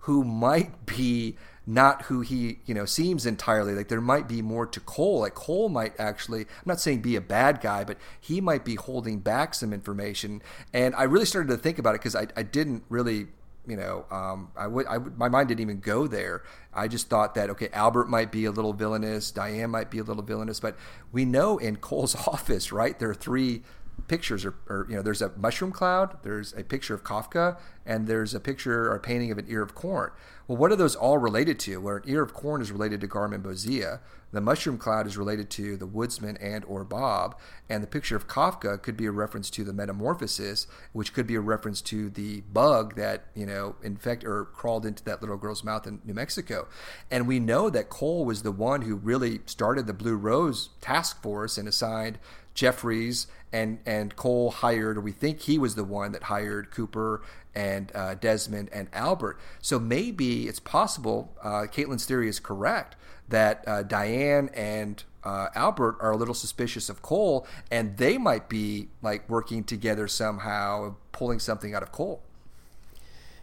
who 0.00 0.24
might 0.24 0.86
be 0.86 1.36
not 1.66 2.02
who 2.02 2.20
he 2.20 2.60
you 2.64 2.74
know 2.74 2.84
seems 2.84 3.26
entirely. 3.26 3.74
Like 3.74 3.88
there 3.88 4.00
might 4.00 4.28
be 4.28 4.40
more 4.40 4.66
to 4.66 4.80
Cole. 4.80 5.20
Like 5.20 5.34
Cole 5.34 5.68
might 5.68 5.98
actually 5.98 6.42
I'm 6.42 6.66
not 6.66 6.80
saying 6.80 7.02
be 7.02 7.16
a 7.16 7.20
bad 7.20 7.60
guy 7.60 7.82
but 7.82 7.98
he 8.20 8.40
might 8.40 8.64
be 8.64 8.76
holding 8.76 9.18
back 9.18 9.54
some 9.54 9.72
information. 9.72 10.42
And 10.72 10.94
I 10.94 11.02
really 11.04 11.26
started 11.26 11.48
to 11.48 11.56
think 11.56 11.78
about 11.78 11.94
it 11.94 12.00
because 12.00 12.14
I, 12.14 12.28
I 12.36 12.44
didn't 12.44 12.84
really 12.88 13.26
you 13.66 13.76
know 13.76 14.06
um, 14.12 14.52
I 14.56 14.68
would 14.68 14.86
I 14.86 14.98
my 14.98 15.28
mind 15.28 15.48
didn't 15.48 15.60
even 15.60 15.80
go 15.80 16.06
there. 16.06 16.44
I 16.72 16.86
just 16.86 17.08
thought 17.08 17.34
that 17.34 17.50
okay 17.50 17.68
Albert 17.72 18.08
might 18.08 18.30
be 18.30 18.44
a 18.44 18.52
little 18.52 18.72
villainous 18.72 19.32
Diane 19.32 19.70
might 19.70 19.90
be 19.90 19.98
a 19.98 20.04
little 20.04 20.22
villainous 20.22 20.60
but 20.60 20.76
we 21.10 21.24
know 21.24 21.58
in 21.58 21.76
Cole's 21.76 22.14
office 22.28 22.70
right 22.70 22.96
there 22.98 23.10
are 23.10 23.14
three 23.14 23.62
pictures 24.08 24.44
or, 24.44 24.54
or, 24.68 24.86
you 24.88 24.94
know 24.94 25.02
there's 25.02 25.22
a 25.22 25.32
mushroom 25.36 25.72
cloud 25.72 26.18
there's 26.22 26.52
a 26.52 26.62
picture 26.62 26.94
of 26.94 27.02
kafka 27.02 27.58
and 27.84 28.06
there's 28.06 28.34
a 28.34 28.40
picture 28.40 28.90
or 28.90 28.94
a 28.94 29.00
painting 29.00 29.30
of 29.30 29.38
an 29.38 29.46
ear 29.48 29.62
of 29.62 29.74
corn 29.74 30.10
well 30.46 30.56
what 30.56 30.72
are 30.72 30.76
those 30.76 30.96
all 30.96 31.18
related 31.18 31.58
to? 31.60 31.80
Where 31.80 31.98
an 31.98 32.04
ear 32.06 32.22
of 32.22 32.34
corn 32.34 32.62
is 32.62 32.72
related 32.72 33.00
to 33.00 33.08
garmonbozia 33.08 34.00
the 34.32 34.40
mushroom 34.40 34.76
cloud 34.76 35.06
is 35.06 35.16
related 35.16 35.48
to 35.48 35.76
the 35.76 35.86
woodsman 35.86 36.36
and 36.38 36.64
or 36.66 36.84
bob 36.84 37.38
and 37.68 37.82
the 37.82 37.86
picture 37.86 38.16
of 38.16 38.28
kafka 38.28 38.80
could 38.82 38.96
be 38.96 39.06
a 39.06 39.10
reference 39.10 39.48
to 39.48 39.64
the 39.64 39.72
metamorphosis 39.72 40.66
which 40.92 41.12
could 41.12 41.26
be 41.26 41.36
a 41.36 41.40
reference 41.40 41.80
to 41.80 42.10
the 42.10 42.40
bug 42.52 42.96
that 42.96 43.24
you 43.34 43.46
know 43.46 43.76
infect 43.82 44.24
or 44.24 44.44
crawled 44.44 44.84
into 44.84 45.02
that 45.04 45.20
little 45.20 45.36
girl's 45.36 45.64
mouth 45.64 45.86
in 45.86 46.00
new 46.04 46.14
mexico. 46.14 46.66
And 47.10 47.26
we 47.26 47.40
know 47.40 47.70
that 47.70 47.88
cole 47.88 48.24
was 48.24 48.42
the 48.42 48.52
one 48.52 48.82
who 48.82 48.96
really 48.96 49.40
started 49.46 49.86
the 49.86 49.94
blue 49.94 50.16
rose 50.16 50.70
task 50.80 51.22
force 51.22 51.56
and 51.56 51.68
assigned 51.68 52.18
Jeffries 52.54 53.26
and 53.52 53.78
and 53.86 54.16
Cole 54.16 54.50
hired, 54.50 55.02
we 55.02 55.12
think 55.12 55.40
he 55.40 55.58
was 55.58 55.74
the 55.74 55.84
one 55.84 56.12
that 56.12 56.24
hired 56.24 56.70
Cooper 56.70 57.22
and 57.54 57.90
uh, 57.94 58.14
Desmond 58.14 58.68
and 58.72 58.88
Albert. 58.92 59.38
So 59.60 59.78
maybe 59.78 60.46
it's 60.46 60.60
possible. 60.60 61.34
Uh, 61.42 61.66
Caitlin's 61.70 62.04
theory 62.04 62.28
is 62.28 62.38
correct 62.38 62.96
that 63.28 63.64
uh, 63.66 63.82
Diane 63.82 64.50
and 64.54 65.02
uh, 65.24 65.48
Albert 65.54 65.96
are 66.00 66.12
a 66.12 66.16
little 66.16 66.34
suspicious 66.34 66.88
of 66.88 67.02
Cole, 67.02 67.46
and 67.70 67.96
they 67.96 68.16
might 68.18 68.48
be 68.48 68.88
like 69.02 69.28
working 69.28 69.64
together 69.64 70.06
somehow, 70.06 70.94
pulling 71.12 71.40
something 71.40 71.74
out 71.74 71.82
of 71.82 71.90
Cole. 71.90 72.22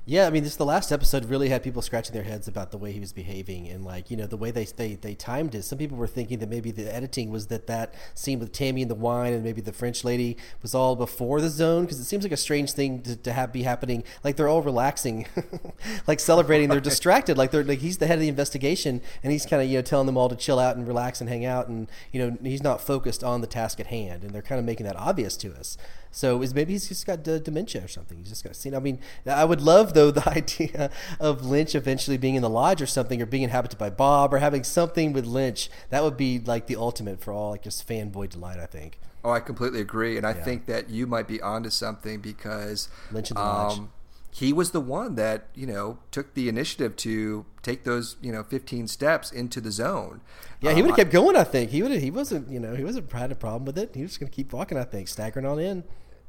Yeah, 0.06 0.28
I 0.28 0.32
mean, 0.32 0.44
this 0.44 0.58
the 0.58 0.66
last 0.66 0.92
episode 0.92 1.24
really 1.24 1.48
had 1.48 1.64
people 1.64 1.82
scratching 1.82 2.14
their 2.14 2.24
heads 2.24 2.46
about 2.46 2.72
the 2.72 2.78
way 2.78 2.92
he 2.92 3.00
was 3.00 3.14
behaving 3.14 3.70
and 3.70 3.86
like 3.86 4.12
you 4.12 4.18
know 4.18 4.28
the 4.28 4.36
way 4.36 4.52
they 4.52 4.66
they, 4.66 4.96
they 4.96 5.16
timed 5.16 5.56
it. 5.56 5.64
Some 5.64 5.78
people 5.78 5.96
were 5.96 6.08
thinking 6.08 6.40
that 6.40 6.50
maybe 6.50 6.72
the 6.72 6.94
editing 6.94 7.30
was 7.30 7.48
that 7.48 7.68
that 7.68 7.94
scene 8.14 8.40
with 8.40 8.52
Tammy 8.52 8.82
and 8.82 8.92
the 8.92 8.96
wine 8.96 9.32
and 9.32 9.46
maybe 9.46 9.62
the 9.62 9.72
French 9.72 10.04
lady 10.04 10.36
was 10.62 10.76
all 10.76 10.98
before 10.98 11.40
the 11.40 11.48
zone 11.48 11.84
because 11.86 12.02
it 12.02 12.04
seems 12.04 12.26
like 12.26 12.34
a 12.34 12.38
strange 12.38 12.74
thing 12.74 13.02
to, 13.04 13.16
to 13.16 13.32
have 13.32 13.54
be 13.54 13.64
happening. 13.64 14.04
Like 14.26 14.36
they're 14.36 14.50
all 14.50 14.62
relaxing, 14.62 15.26
like 16.08 16.20
celebrating. 16.20 16.68
They're 16.68 16.82
distracted. 16.82 17.38
Like 17.38 17.52
they're 17.52 17.64
like 17.64 17.80
he's 17.80 18.00
the 18.00 18.08
head 18.08 18.16
of 18.16 18.22
the 18.22 18.28
investigation 18.28 19.02
and 19.24 19.32
he's 19.32 19.46
kind 19.46 19.62
of 19.62 19.70
you 19.70 19.78
know 19.78 19.84
telling 19.84 20.08
them 20.08 20.18
all 20.18 20.28
to 20.28 20.36
chill 20.36 20.60
out 20.60 20.76
and 20.76 20.86
relax 20.86 21.22
and 21.22 21.30
hang 21.30 21.46
out 21.46 21.70
and 21.70 21.90
you 22.12 22.20
know 22.20 22.38
he's 22.44 22.62
not 22.62 22.82
focused 22.82 23.24
on 23.24 23.40
the 23.40 23.48
task 23.48 23.80
at 23.80 23.88
hand 23.88 24.26
and 24.26 24.34
they're 24.34 24.42
kind 24.42 24.60
of 24.60 24.66
making 24.66 24.86
that 24.86 24.98
obvious 24.98 25.38
to 25.38 25.54
us. 25.58 25.78
So 26.14 26.44
is 26.44 26.54
maybe 26.54 26.74
he's 26.74 26.88
just 26.88 27.08
got 27.08 27.24
d- 27.24 27.40
dementia 27.40 27.84
or 27.84 27.88
something. 27.88 28.20
He's 28.20 28.30
just 28.30 28.44
got 28.44 28.56
seen. 28.56 28.76
I 28.76 28.80
mean, 28.80 29.00
I 29.26 29.44
would 29.46 29.62
love 29.62 29.96
though 29.96 30.12
the 30.12 30.28
idea 30.38 30.92
of 31.20 31.44
Lynch 31.44 31.74
eventually 31.74 32.18
being 32.18 32.36
in 32.36 32.44
the 32.44 32.50
lodge 32.50 32.82
or 32.82 32.86
something, 32.86 33.22
or 33.22 33.26
being 33.26 33.44
inhabited 33.44 33.80
by 33.80 33.90
Bob, 33.90 34.34
or 34.34 34.38
having 34.38 34.64
something 34.64 35.12
with 35.12 35.26
Lynch. 35.26 35.70
That 35.90 36.04
would 36.04 36.16
be 36.16 36.40
like 36.40 36.68
the 36.68 36.76
ultimate 36.76 37.20
for 37.20 37.34
all 37.34 37.52
like 37.52 37.64
just 37.64 37.88
fanboy 37.88 38.30
delight. 38.30 38.60
I 38.60 38.68
think. 38.68 39.00
Oh, 39.26 39.32
I 39.32 39.40
completely 39.40 39.82
agree, 39.82 40.18
and 40.18 40.26
I 40.26 40.34
yeah. 40.34 40.44
think 40.44 40.68
that 40.68 40.90
you 40.90 41.08
might 41.08 41.28
be 41.28 41.42
onto 41.42 41.72
something 41.72 42.20
because 42.20 42.90
Lynch 43.12 43.32
in 43.32 43.36
the 43.36 43.42
lodge. 43.42 43.80
Um, 43.80 43.92
he 44.30 44.52
was 44.52 44.72
the 44.72 44.82
one 44.82 45.16
that 45.16 45.48
you 45.56 45.66
know 45.66 46.00
took 46.12 46.34
the 46.36 46.50
initiative 46.50 46.96
to 46.98 47.46
take 47.62 47.86
those 47.86 48.18
you 48.22 48.32
know 48.32 48.44
15 48.44 48.88
steps 48.88 49.32
into 49.32 49.62
the 49.62 49.72
zone. 49.72 50.22
Yeah, 50.62 50.74
he 50.74 50.82
would 50.82 50.92
have 50.92 51.00
um, 51.00 51.06
kept 51.06 51.12
going. 51.12 51.36
I 51.36 51.44
think 51.44 51.72
he 51.72 51.82
would. 51.82 51.92
He 51.92 52.12
wasn't. 52.12 52.50
You 52.50 52.60
know, 52.60 52.76
he 52.76 52.84
wasn't 52.84 53.12
had 53.12 53.32
a 53.32 53.36
problem 53.36 53.66
with 53.66 53.78
it. 53.78 53.96
He 53.96 54.02
was 54.04 54.18
going 54.18 54.30
to 54.30 54.36
keep 54.36 54.54
walking. 54.54 54.78
I 54.78 54.84
think 54.84 55.08
staggering 55.08 55.46
on 55.46 55.60
in. 55.60 55.84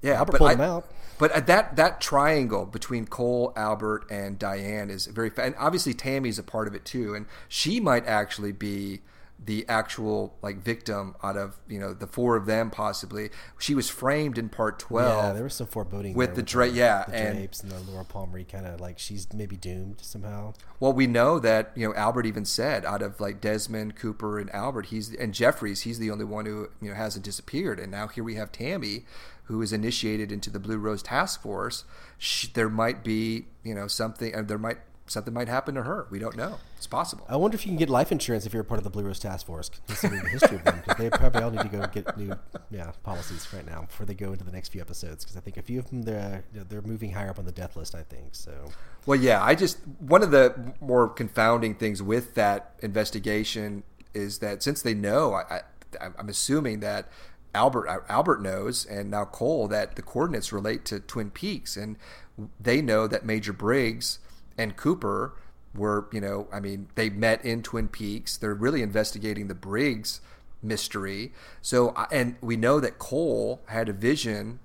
Yeah, 0.05 0.15
Albert 0.15 0.33
but 0.33 0.39
pulled 0.39 0.51
I, 0.51 0.55
him 0.55 0.61
out. 0.61 0.87
But 1.19 1.33
uh, 1.33 1.41
that 1.41 1.77
that 1.77 2.01
triangle 2.01 2.67
between 2.67 3.07
Cole, 3.07 3.53
Albert, 3.57 4.05
and 4.11 4.39
Diane 4.39 4.91
is 4.91 5.07
very, 5.07 5.31
and 5.39 5.55
obviously 5.59 5.95
Tammy's 5.95 6.39
a 6.39 6.43
part 6.43 6.69
of 6.69 6.75
it 6.75 6.85
too, 6.85 7.15
and 7.15 7.27
she 7.49 7.81
might 7.81 8.07
actually 8.07 8.53
be 8.53 9.01
the 9.43 9.65
actual 9.69 10.35
like 10.43 10.57
victim 10.57 11.15
out 11.23 11.37
of 11.37 11.57
you 11.69 11.79
know 11.79 11.93
the 11.93 12.07
four 12.07 12.37
of 12.37 12.47
them 12.47 12.71
possibly. 12.71 13.31
She 13.59 13.75
was 13.75 13.89
framed 13.91 14.39
in 14.39 14.49
part 14.49 14.79
twelve. 14.79 15.25
Yeah, 15.25 15.33
there 15.33 15.45
was 15.45 15.55
some 15.55 15.67
foreboding 15.67 16.15
with 16.15 16.35
the 16.35 16.43
Dra- 16.43 16.69
yeah 16.69 17.05
the 17.07 17.15
and 17.15 17.39
Drapes 17.39 17.63
and 17.63 17.71
the 17.71 17.79
Laura 17.91 18.05
Palmery 18.05 18.45
kind 18.45 18.67
of 18.67 18.81
like 18.81 18.99
she's 18.99 19.33
maybe 19.33 19.57
doomed 19.57 20.01
somehow. 20.01 20.55
Well, 20.81 20.93
we 20.93 21.07
know 21.07 21.39
that 21.39 21.73
you 21.75 21.87
know 21.87 21.95
Albert 21.95 22.27
even 22.27 22.45
said 22.45 22.85
out 22.85 23.03
of 23.03 23.21
like 23.21 23.41
Desmond, 23.41 23.97
Cooper, 23.97 24.39
and 24.39 24.53
Albert, 24.55 24.87
he's 24.87 25.15
and 25.15 25.35
Jeffries, 25.35 25.83
he's 25.83 25.99
the 25.99 26.11
only 26.11 26.25
one 26.25 26.47
who 26.47 26.69
you 26.81 26.91
know 26.91 26.95
hasn't 26.95 27.25
disappeared, 27.25 27.79
and 27.79 27.91
now 27.91 28.09
here 28.09 28.25
we 28.25 28.37
have 28.37 28.51
Tammy, 28.51 29.05
who 29.45 29.61
is 29.63 29.73
initiated 29.73 30.33
into 30.33 30.51
the 30.51 30.59
Blue 30.59 30.79
Rose 30.79 31.03
Task 31.03 31.43
Force. 31.43 31.85
She, 32.19 32.49
there 32.49 32.69
might 32.69 33.05
be 33.05 33.47
you 33.63 33.75
know 33.75 33.87
something, 33.87 34.35
and 34.35 34.49
there 34.49 34.59
might 34.59 34.79
something 35.07 35.35
might 35.35 35.49
happen 35.49 35.75
to 35.75 35.83
her. 35.83 36.07
We 36.11 36.19
don't 36.19 36.37
know. 36.37 36.59
It's 36.77 36.87
possible. 36.87 37.27
I 37.29 37.37
wonder 37.37 37.55
if 37.55 37.67
you 37.67 37.71
can 37.71 37.79
get 37.79 37.91
life 37.91 38.11
insurance 38.11 38.47
if 38.47 38.53
you're 38.53 38.63
a 38.63 38.65
part 38.65 38.79
of 38.79 38.85
the 38.85 38.91
Blue 38.91 39.03
Rose 39.03 39.19
Task 39.19 39.47
Force, 39.47 39.71
considering 39.87 40.23
the 40.23 40.29
history 40.31 40.57
of 40.57 40.65
them, 40.65 40.83
because 40.85 40.97
they 40.97 41.11
probably 41.11 41.43
all 41.43 41.51
need 41.51 41.63
to 41.63 41.69
go 41.69 41.87
get 41.87 42.17
new 42.17 42.35
yeah 42.71 42.93
policies 43.03 43.47
right 43.53 43.67
now 43.67 43.83
before 43.83 44.07
they 44.07 44.15
go 44.15 44.33
into 44.33 44.45
the 44.45 44.53
next 44.53 44.71
few 44.71 44.81
episodes. 44.81 45.25
Because 45.25 45.37
I 45.37 45.41
think 45.41 45.57
a 45.57 45.63
few 45.63 45.79
of 45.79 45.91
them 45.91 46.03
they're 46.03 46.45
they're 46.53 46.83
moving 46.83 47.13
higher 47.13 47.31
up 47.31 47.39
on 47.39 47.45
the 47.45 47.53
death 47.53 47.77
list. 47.77 47.95
I 47.95 48.03
think 48.03 48.35
so. 48.35 48.71
Well, 49.07 49.19
yeah, 49.19 49.43
I 49.43 49.55
just 49.55 49.79
one 49.99 50.23
of 50.23 50.31
the 50.31 50.75
more 50.81 51.09
confounding 51.09 51.75
things 51.75 52.03
with 52.03 52.35
that 52.35 52.75
investigation 52.83 53.83
is 54.15 54.39
that 54.39 54.63
since 54.63 54.81
they 54.83 54.95
know, 54.95 55.35
I, 55.35 55.43
I 56.01 56.09
I'm 56.19 56.29
assuming 56.29 56.81
that 56.81 57.09
Albert 57.55 57.89
uh, 57.89 57.99
Albert 58.09 58.43
knows, 58.43 58.85
and 58.85 59.11
now 59.11 59.25
Cole 59.25 59.69
that 59.69 59.97
the 59.97 60.03
coordinates 60.03 60.53
relate 60.53 60.85
to 60.87 61.01
Twin 61.01 61.31
Peaks, 61.31 61.77
and 61.77 61.97
they 62.61 62.83
know 62.83 63.07
that 63.07 63.25
Major 63.25 63.53
Briggs 63.53 64.19
and 64.59 64.77
Cooper 64.77 65.35
were, 65.75 66.07
you 66.13 66.21
know, 66.21 66.47
I 66.53 66.61
mean, 66.61 66.89
they 66.95 67.11
met 67.11 67.45
in 67.45 67.63
Twin 67.63 67.89
Peaks. 67.89 68.37
They're 68.37 68.55
really 68.55 68.83
investigating 68.83 69.49
the 69.49 69.55
Briggs 69.55 70.21
mystery. 70.63 71.33
So, 71.63 71.95
and 72.11 72.37
we 72.41 72.57
know 72.57 72.81
that 72.81 72.99
Cole 72.99 73.63
had 73.67 73.89
a 73.89 73.93
vision, 73.93 74.61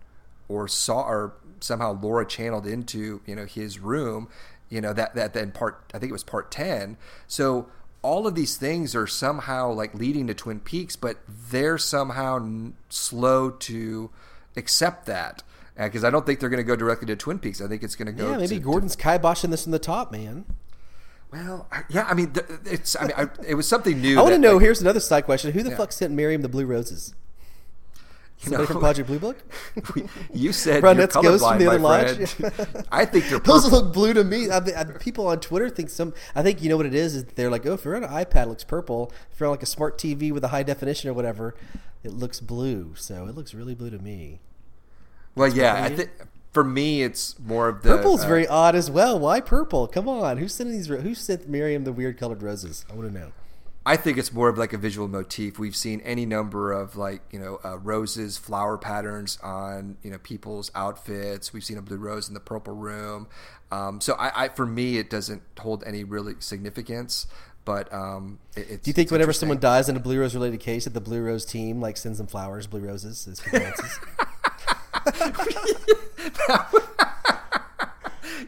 or 0.47 0.67
saw, 0.67 1.01
or 1.01 1.33
somehow 1.59 1.99
Laura 1.99 2.25
channeled 2.25 2.65
into, 2.65 3.21
you 3.25 3.35
know, 3.35 3.45
his 3.45 3.79
room. 3.79 4.29
You 4.69 4.81
know 4.81 4.93
that 4.93 5.15
that 5.15 5.33
then 5.33 5.51
part. 5.51 5.83
I 5.95 5.97
think 5.99 6.11
it 6.11 6.13
was 6.13 6.23
part 6.23 6.51
ten. 6.51 6.97
So 7.27 7.69
all 8.01 8.27
of 8.27 8.35
these 8.35 8.57
things 8.57 8.95
are 8.95 9.07
somehow 9.07 9.71
like 9.71 9.93
leading 9.93 10.27
to 10.27 10.33
Twin 10.33 10.59
Peaks, 10.59 10.95
but 10.95 11.17
they're 11.27 11.77
somehow 11.77 12.37
n- 12.37 12.73
slow 12.89 13.49
to 13.49 14.09
accept 14.55 15.05
that 15.05 15.43
because 15.75 16.03
uh, 16.03 16.07
I 16.07 16.09
don't 16.09 16.25
think 16.25 16.39
they're 16.39 16.49
going 16.49 16.63
to 16.63 16.67
go 16.67 16.75
directly 16.75 17.07
to 17.07 17.15
Twin 17.15 17.39
Peaks. 17.39 17.61
I 17.61 17.67
think 17.67 17.83
it's 17.83 17.95
going 17.95 18.07
to 18.07 18.11
go. 18.11 18.31
Yeah, 18.31 18.37
maybe 18.37 18.55
to, 18.55 18.61
Gordon's 18.61 18.95
to, 18.95 19.03
kiboshing 19.03 19.49
this 19.49 19.65
in 19.65 19.71
the 19.71 19.79
top, 19.79 20.11
man. 20.11 20.45
Well, 21.31 21.67
yeah, 21.89 22.05
I 22.05 22.13
mean, 22.13 22.33
it's. 22.65 22.95
I 22.99 23.03
mean, 23.03 23.13
I, 23.15 23.27
it 23.47 23.55
was 23.55 23.67
something 23.67 24.01
new. 24.01 24.17
I 24.19 24.21
want 24.21 24.33
to 24.33 24.39
know. 24.39 24.53
Like, 24.53 24.63
here's 24.63 24.81
another 24.81 24.99
side 24.99 25.25
question: 25.25 25.51
Who 25.51 25.63
the 25.63 25.69
yeah. 25.71 25.77
fuck 25.77 25.91
sent 25.91 26.13
Miriam 26.13 26.41
the 26.41 26.49
blue 26.49 26.65
roses? 26.65 27.13
Somebody 28.39 28.63
know, 28.63 28.67
from 28.67 28.79
Project 28.79 29.07
Blue 29.07 29.19
Book? 29.19 29.37
you 30.33 30.53
said 30.53 30.81
ghost 30.81 31.11
from 31.13 31.57
the 31.59 31.67
other 31.67 31.79
lodge. 31.79 32.35
I 32.91 33.03
think 33.03 33.25
they're 33.25 33.39
purple. 33.39 33.53
those 33.53 33.69
look 33.69 33.93
blue 33.93 34.13
to 34.13 34.23
me. 34.23 34.49
I, 34.49 34.57
I, 34.57 34.83
people 34.85 35.27
on 35.27 35.41
Twitter 35.41 35.69
think 35.69 35.89
some. 35.89 36.13
I 36.33 36.41
think 36.41 36.61
you 36.61 36.69
know 36.69 36.77
what 36.77 36.85
it 36.85 36.95
is. 36.95 37.15
Is 37.15 37.25
they're 37.25 37.49
like, 37.49 37.65
oh, 37.65 37.73
if 37.73 37.83
you're 37.83 37.97
on 37.97 38.03
an 38.05 38.09
iPad, 38.09 38.43
it 38.43 38.49
looks 38.49 38.63
purple. 38.63 39.11
If 39.29 39.41
you're 39.41 39.47
on 39.47 39.53
like 39.53 39.63
a 39.63 39.65
smart 39.65 39.97
TV 39.97 40.31
with 40.31 40.45
a 40.45 40.49
high 40.49 40.63
definition 40.63 41.09
or 41.09 41.13
whatever, 41.13 41.53
it 42.01 42.13
looks 42.13 42.39
blue. 42.39 42.93
So 42.95 43.25
it 43.25 43.35
looks 43.35 43.53
really 43.53 43.75
blue 43.75 43.89
to 43.89 43.99
me. 43.99 44.39
Well, 45.35 45.49
yeah, 45.49 45.83
I 45.83 45.89
think 45.89 46.09
for 46.53 46.63
me, 46.63 47.03
it's 47.03 47.37
more 47.39 47.67
of 47.67 47.81
the 47.81 47.89
purple's 47.89 48.23
uh, 48.23 48.27
very 48.27 48.47
odd 48.47 48.73
as 48.73 48.89
well. 48.89 49.19
Why 49.19 49.41
purple? 49.41 49.85
Come 49.87 50.07
on, 50.07 50.37
who 50.37 50.47
sent 50.47 50.71
these? 50.71 50.87
Who 50.87 51.13
sent 51.13 51.49
Miriam 51.49 51.83
the 51.83 51.91
weird 51.91 52.17
colored 52.17 52.41
roses? 52.41 52.85
I 52.89 52.95
want 52.95 53.11
to 53.11 53.19
know. 53.19 53.31
I 53.85 53.95
think 53.95 54.17
it's 54.17 54.33
more 54.33 54.49
of 54.49 54.57
like 54.57 54.73
a 54.73 54.77
visual 54.77 55.07
motif. 55.07 55.57
We've 55.57 55.75
seen 55.75 56.01
any 56.01 56.25
number 56.25 56.71
of 56.71 56.95
like 56.95 57.21
you 57.31 57.39
know 57.39 57.59
uh, 57.63 57.77
roses, 57.79 58.37
flower 58.37 58.77
patterns 58.77 59.39
on 59.41 59.97
you 60.03 60.11
know 60.11 60.17
people's 60.19 60.71
outfits. 60.75 61.53
We've 61.53 61.63
seen 61.63 61.77
a 61.77 61.81
blue 61.81 61.97
rose 61.97 62.27
in 62.27 62.33
the 62.33 62.39
purple 62.39 62.75
room. 62.75 63.27
Um, 63.71 64.01
so 64.01 64.13
I, 64.15 64.45
I, 64.45 64.49
for 64.49 64.65
me, 64.65 64.97
it 64.97 65.09
doesn't 65.09 65.43
hold 65.59 65.83
any 65.85 66.03
really 66.03 66.35
significance. 66.39 67.27
But 67.65 67.91
um, 67.93 68.39
it, 68.55 68.83
do 68.83 68.89
you 68.89 68.93
think 68.93 69.11
whenever 69.11 69.33
someone 69.33 69.59
dies 69.59 69.89
in 69.89 69.95
a 69.95 69.99
blue 69.99 70.19
rose 70.19 70.33
related 70.33 70.59
case, 70.59 70.85
that 70.85 70.93
the 70.93 71.01
blue 71.01 71.21
rose 71.21 71.45
team 71.45 71.79
like 71.79 71.97
sends 71.97 72.17
them 72.17 72.27
flowers, 72.27 72.67
blue 72.67 72.81
roses 72.81 73.27
as 73.27 73.39
condolences? 73.41 73.99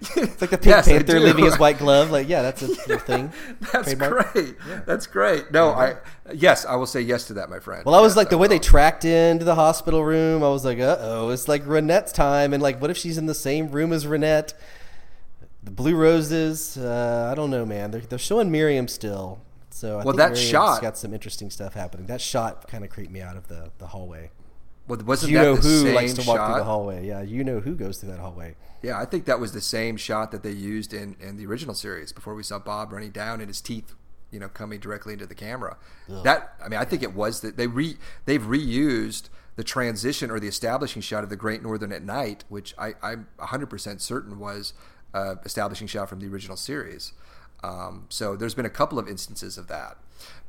It's 0.18 0.42
like 0.42 0.50
the 0.50 0.58
Pink 0.58 0.66
Yes, 0.66 0.88
Panther 0.88 1.20
leaving 1.20 1.46
his 1.46 1.60
white 1.60 1.78
glove. 1.78 2.10
Like, 2.10 2.28
yeah, 2.28 2.42
that's 2.42 2.64
a 2.64 2.68
real 2.88 2.98
thing. 2.98 3.32
That's 3.72 3.94
Trademark. 3.94 4.34
great. 4.34 4.56
That's 4.88 5.06
great. 5.08 5.52
No, 5.52 5.70
I 5.70 5.98
yes, 6.34 6.66
I 6.66 6.76
will 6.76 6.88
say 6.88 7.02
yes 7.02 7.28
to 7.28 7.34
that, 7.36 7.50
my 7.52 7.60
friend. 7.60 7.86
Well, 7.86 7.94
I 7.96 8.02
was 8.02 8.12
Yes, 8.14 8.18
like 8.18 8.30
the 8.30 8.38
way 8.40 8.48
they 8.48 8.58
tracked 8.60 9.06
into 9.06 9.46
the 9.46 9.56
hospital 9.56 10.04
room. 10.04 10.44
I 10.44 10.50
was 10.50 10.66
like, 10.66 10.80
uh 10.80 10.98
oh, 11.00 11.30
it's 11.30 11.48
like 11.48 11.64
Ronette's 11.66 12.12
time, 12.14 12.52
and 12.54 12.64
like, 12.64 12.82
what 12.82 12.90
if 12.90 12.98
she's 12.98 13.18
in 13.20 13.28
the 13.28 13.36
same 13.36 13.70
room 13.70 13.94
as 13.94 14.06
Ronette? 14.06 14.54
The 15.64 15.72
blue 15.72 15.96
roses. 15.96 16.78
Uh, 16.78 17.30
I 17.32 17.36
don't 17.36 17.52
know, 17.52 17.66
man. 17.66 17.92
They're 17.92 18.02
they're 18.02 18.18
showing 18.20 18.50
Miriam 18.52 18.88
still. 18.88 19.40
So 19.70 19.94
I 19.94 19.96
Well, 19.98 20.06
think 20.14 20.18
that 20.18 20.32
Miriam's 20.32 20.50
shot- 20.50 20.82
got 20.82 20.98
some 20.98 21.14
interesting 21.14 21.50
stuff 21.52 21.76
happening. 21.76 22.08
That 22.08 22.22
shot 22.22 22.68
kind 22.68 22.84
of 22.84 22.90
creeped 22.90 23.12
me 23.12 23.22
out 23.22 23.38
of 23.38 23.48
the, 23.48 23.70
the 23.78 23.88
hallway. 23.88 24.32
Well, 24.92 25.00
wasn't 25.06 25.32
you 25.32 25.38
that 25.38 25.44
know 25.46 25.56
the 25.56 25.62
who 25.62 25.82
same 25.84 25.96
likes 25.96 26.14
to 26.16 26.28
walk 26.28 26.36
shot? 26.36 26.48
through 26.48 26.60
the 26.60 26.64
hallway. 26.66 27.08
Yeah, 27.08 27.22
you 27.22 27.46
know 27.46 27.62
who 27.62 27.76
goes 27.76 28.00
through 28.00 28.12
that 28.12 28.20
hallway. 28.20 28.56
Yeah, 28.82 29.00
I 29.00 29.06
think 29.06 29.24
that 29.24 29.40
was 29.40 29.54
the 29.54 29.62
same 29.62 29.96
shot 29.96 30.32
that 30.34 30.44
they 30.44 30.52
used 30.52 30.94
in, 30.94 31.16
in 31.22 31.38
the 31.38 31.46
original 31.46 31.74
series 31.74 32.12
before 32.12 32.36
we 32.36 32.44
saw 32.44 32.60
Bob 32.60 32.92
running 32.92 33.12
down 33.12 33.40
and 33.40 33.48
his 33.48 33.62
teeth, 33.62 33.94
you 34.32 34.40
know, 34.40 34.50
coming 34.50 34.82
directly 34.82 35.14
into 35.14 35.26
the 35.26 35.34
camera. 35.34 35.78
That 36.10 36.56
I 36.62 36.68
mean, 36.68 36.78
I 36.78 36.84
think 36.84 37.04
it 37.04 37.14
was 37.14 37.40
that 37.40 37.56
they 37.56 37.68
re 37.68 37.96
they've 38.26 38.42
reused 38.42 39.30
the 39.56 39.64
transition 39.64 40.30
or 40.30 40.42
the 40.42 40.50
establishing 40.50 41.02
shot 41.02 41.24
of 41.24 41.30
the 41.30 41.38
Great 41.38 41.64
Northern 41.64 41.94
at 41.94 42.04
night, 42.04 42.44
which 42.50 42.76
I, 42.78 42.96
I'm 43.02 43.28
100% 43.40 44.02
certain 44.02 44.40
was 44.40 44.74
uh, 45.14 45.36
establishing 45.46 45.88
shot 45.88 46.10
from 46.10 46.20
the 46.20 46.28
original 46.28 46.58
series. 46.58 47.14
Um, 47.64 48.08
so 48.10 48.36
there's 48.36 48.56
been 48.56 48.66
a 48.66 48.70
couple 48.70 49.00
of 49.00 49.08
instances 49.08 49.58
of 49.58 49.68
that, 49.68 49.96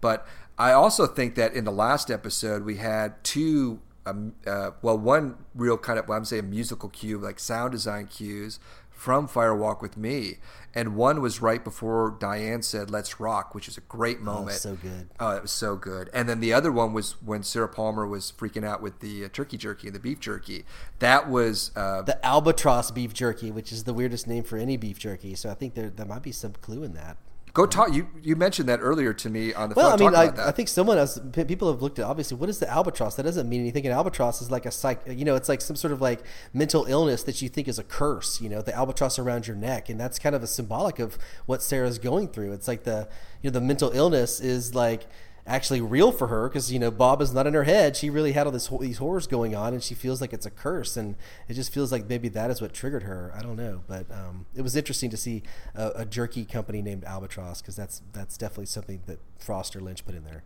but 0.00 0.26
I 0.58 0.72
also 0.72 1.06
think 1.06 1.36
that 1.36 1.54
in 1.54 1.64
the 1.64 1.72
last 1.72 2.10
episode 2.10 2.64
we 2.64 2.78
had 2.78 3.22
two 3.22 3.80
um, 4.06 4.34
uh, 4.46 4.72
well, 4.82 4.98
one 4.98 5.36
real 5.54 5.78
kind 5.78 5.98
of, 5.98 6.08
well, 6.08 6.18
I'm 6.18 6.24
saying 6.24 6.50
musical 6.50 6.88
cue, 6.88 7.18
like 7.18 7.38
sound 7.38 7.72
design 7.72 8.06
cues 8.06 8.58
from 8.90 9.26
Fire 9.26 9.54
Walk 9.54 9.82
with 9.82 9.96
Me, 9.96 10.36
and 10.74 10.94
one 10.94 11.20
was 11.20 11.42
right 11.42 11.64
before 11.64 12.16
Diane 12.20 12.62
said 12.62 12.90
"Let's 12.90 13.18
rock," 13.18 13.54
which 13.54 13.66
is 13.66 13.76
a 13.76 13.80
great 13.80 14.20
moment. 14.20 14.58
so 14.58 14.76
good. 14.76 15.08
Oh, 15.18 15.30
it 15.30 15.42
was 15.42 15.50
so 15.50 15.74
good. 15.76 16.08
And 16.12 16.28
then 16.28 16.38
the 16.40 16.52
other 16.52 16.70
one 16.70 16.92
was 16.92 17.20
when 17.22 17.42
Sarah 17.42 17.68
Palmer 17.68 18.06
was 18.06 18.32
freaking 18.36 18.64
out 18.64 18.80
with 18.80 19.00
the 19.00 19.24
uh, 19.24 19.28
turkey 19.32 19.56
jerky 19.56 19.88
and 19.88 19.96
the 19.96 20.00
beef 20.00 20.20
jerky. 20.20 20.64
That 21.00 21.28
was 21.28 21.72
uh, 21.74 22.02
The 22.02 22.24
albatross 22.24 22.90
beef 22.92 23.12
jerky, 23.12 23.50
which 23.50 23.72
is 23.72 23.84
the 23.84 23.94
weirdest 23.94 24.26
name 24.28 24.44
for 24.44 24.56
any 24.56 24.76
beef 24.76 24.98
jerky. 24.98 25.34
So 25.34 25.50
I 25.50 25.54
think 25.54 25.74
there 25.74 25.90
there 25.90 26.06
might 26.06 26.22
be 26.22 26.32
some 26.32 26.52
clue 26.60 26.84
in 26.84 26.94
that. 26.94 27.16
Go 27.52 27.66
talk. 27.66 27.92
You 27.92 28.08
you 28.20 28.36
mentioned 28.36 28.68
that 28.68 28.80
earlier 28.80 29.12
to 29.12 29.30
me 29.30 29.52
on 29.54 29.68
the 29.68 29.74
Well, 29.74 29.96
phone. 29.96 30.14
I 30.14 30.26
mean, 30.26 30.38
I. 30.38 30.48
I 30.48 30.50
think 30.52 30.68
someone 30.68 30.98
else, 30.98 31.18
people 31.32 31.70
have 31.70 31.82
looked 31.82 31.98
at 31.98 32.04
obviously 32.04 32.36
what 32.36 32.48
is 32.48 32.58
the 32.58 32.70
albatross? 32.70 33.16
That 33.16 33.24
doesn't 33.24 33.48
mean 33.48 33.60
anything. 33.60 33.86
An 33.86 33.92
albatross 33.92 34.40
is 34.42 34.50
like 34.50 34.66
a 34.66 34.70
psych, 34.70 35.02
you 35.06 35.24
know, 35.24 35.34
it's 35.34 35.48
like 35.48 35.60
some 35.60 35.76
sort 35.76 35.92
of 35.92 36.00
like 36.00 36.20
mental 36.52 36.84
illness 36.86 37.22
that 37.24 37.42
you 37.42 37.48
think 37.48 37.68
is 37.68 37.78
a 37.78 37.84
curse. 37.84 38.40
You 38.40 38.48
know, 38.48 38.62
the 38.62 38.74
albatross 38.74 39.18
around 39.18 39.46
your 39.46 39.56
neck, 39.56 39.88
and 39.88 39.98
that's 39.98 40.18
kind 40.18 40.34
of 40.34 40.42
a 40.42 40.46
symbolic 40.46 40.98
of 40.98 41.18
what 41.46 41.62
Sarah's 41.62 41.98
going 41.98 42.28
through. 42.28 42.52
It's 42.52 42.68
like 42.68 42.84
the 42.84 43.08
you 43.42 43.50
know 43.50 43.52
the 43.52 43.64
mental 43.64 43.90
illness 43.92 44.40
is 44.40 44.74
like 44.74 45.06
actually 45.46 45.80
real 45.80 46.12
for 46.12 46.28
her 46.28 46.48
because 46.48 46.72
you 46.72 46.78
know 46.78 46.90
Bob 46.90 47.20
is 47.20 47.32
not 47.32 47.46
in 47.46 47.54
her 47.54 47.64
head. 47.64 47.96
She 47.96 48.10
really 48.10 48.32
had 48.32 48.46
all 48.46 48.52
this 48.52 48.68
these 48.80 48.98
horrors 48.98 49.26
going 49.26 49.54
on, 49.54 49.72
and 49.72 49.82
she 49.82 49.94
feels 49.94 50.20
like 50.20 50.32
it's 50.32 50.46
a 50.46 50.50
curse, 50.50 50.96
and 50.96 51.16
it 51.48 51.54
just 51.54 51.72
feels 51.72 51.90
like 51.90 52.08
maybe 52.08 52.28
that 52.30 52.50
is 52.50 52.60
what 52.60 52.72
triggered 52.72 53.02
her. 53.02 53.32
I 53.36 53.42
don't 53.42 53.56
know, 53.56 53.82
but 53.88 54.10
um, 54.10 54.46
it 54.54 54.62
was 54.62 54.76
interesting 54.76 55.10
to 55.10 55.16
see 55.16 55.42
a, 55.74 55.92
a 55.96 56.04
jerky 56.04 56.44
company 56.44 56.82
named 56.82 57.04
Albatross 57.04 57.60
because 57.60 57.76
that's 57.76 58.02
that's 58.12 58.36
definitely 58.36 58.66
something 58.66 59.02
that 59.06 59.18
Frost 59.38 59.74
or 59.74 59.80
Lynch 59.80 60.04
put 60.04 60.14
in 60.14 60.24
there. 60.24 60.44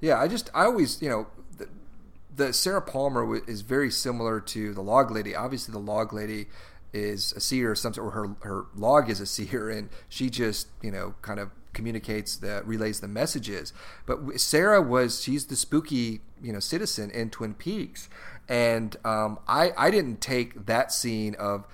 Yeah, 0.00 0.20
I 0.20 0.28
just 0.28 0.50
I 0.54 0.64
always 0.64 1.00
you 1.00 1.08
know 1.08 1.26
the, 1.56 1.68
the 2.34 2.52
Sarah 2.52 2.82
Palmer 2.82 3.42
is 3.48 3.62
very 3.62 3.90
similar 3.90 4.40
to 4.40 4.74
the 4.74 4.82
Log 4.82 5.10
Lady. 5.10 5.34
Obviously, 5.34 5.72
the 5.72 5.78
Log 5.78 6.12
Lady 6.12 6.46
is 6.92 7.32
a 7.32 7.40
seer, 7.40 7.72
or 7.72 7.74
some 7.74 7.92
or 7.98 8.10
her 8.10 8.36
her 8.42 8.66
log 8.74 9.10
is 9.10 9.20
a 9.20 9.26
seer, 9.26 9.70
and 9.70 9.88
she 10.08 10.30
just 10.30 10.68
you 10.82 10.90
know 10.90 11.14
kind 11.22 11.40
of 11.40 11.50
communicates 11.74 12.36
the 12.36 12.62
relays 12.64 13.00
the 13.00 13.08
messages. 13.08 13.72
But 14.06 14.40
Sarah 14.40 14.80
was 14.80 15.22
she's 15.22 15.46
the 15.46 15.56
spooky 15.56 16.20
you 16.42 16.52
know 16.52 16.60
citizen 16.60 17.10
in 17.10 17.30
Twin 17.30 17.54
Peaks, 17.54 18.08
and 18.48 18.96
um, 19.04 19.38
I 19.46 19.72
I 19.76 19.90
didn't 19.90 20.20
take 20.20 20.66
that 20.66 20.92
scene 20.92 21.34
of 21.34 21.66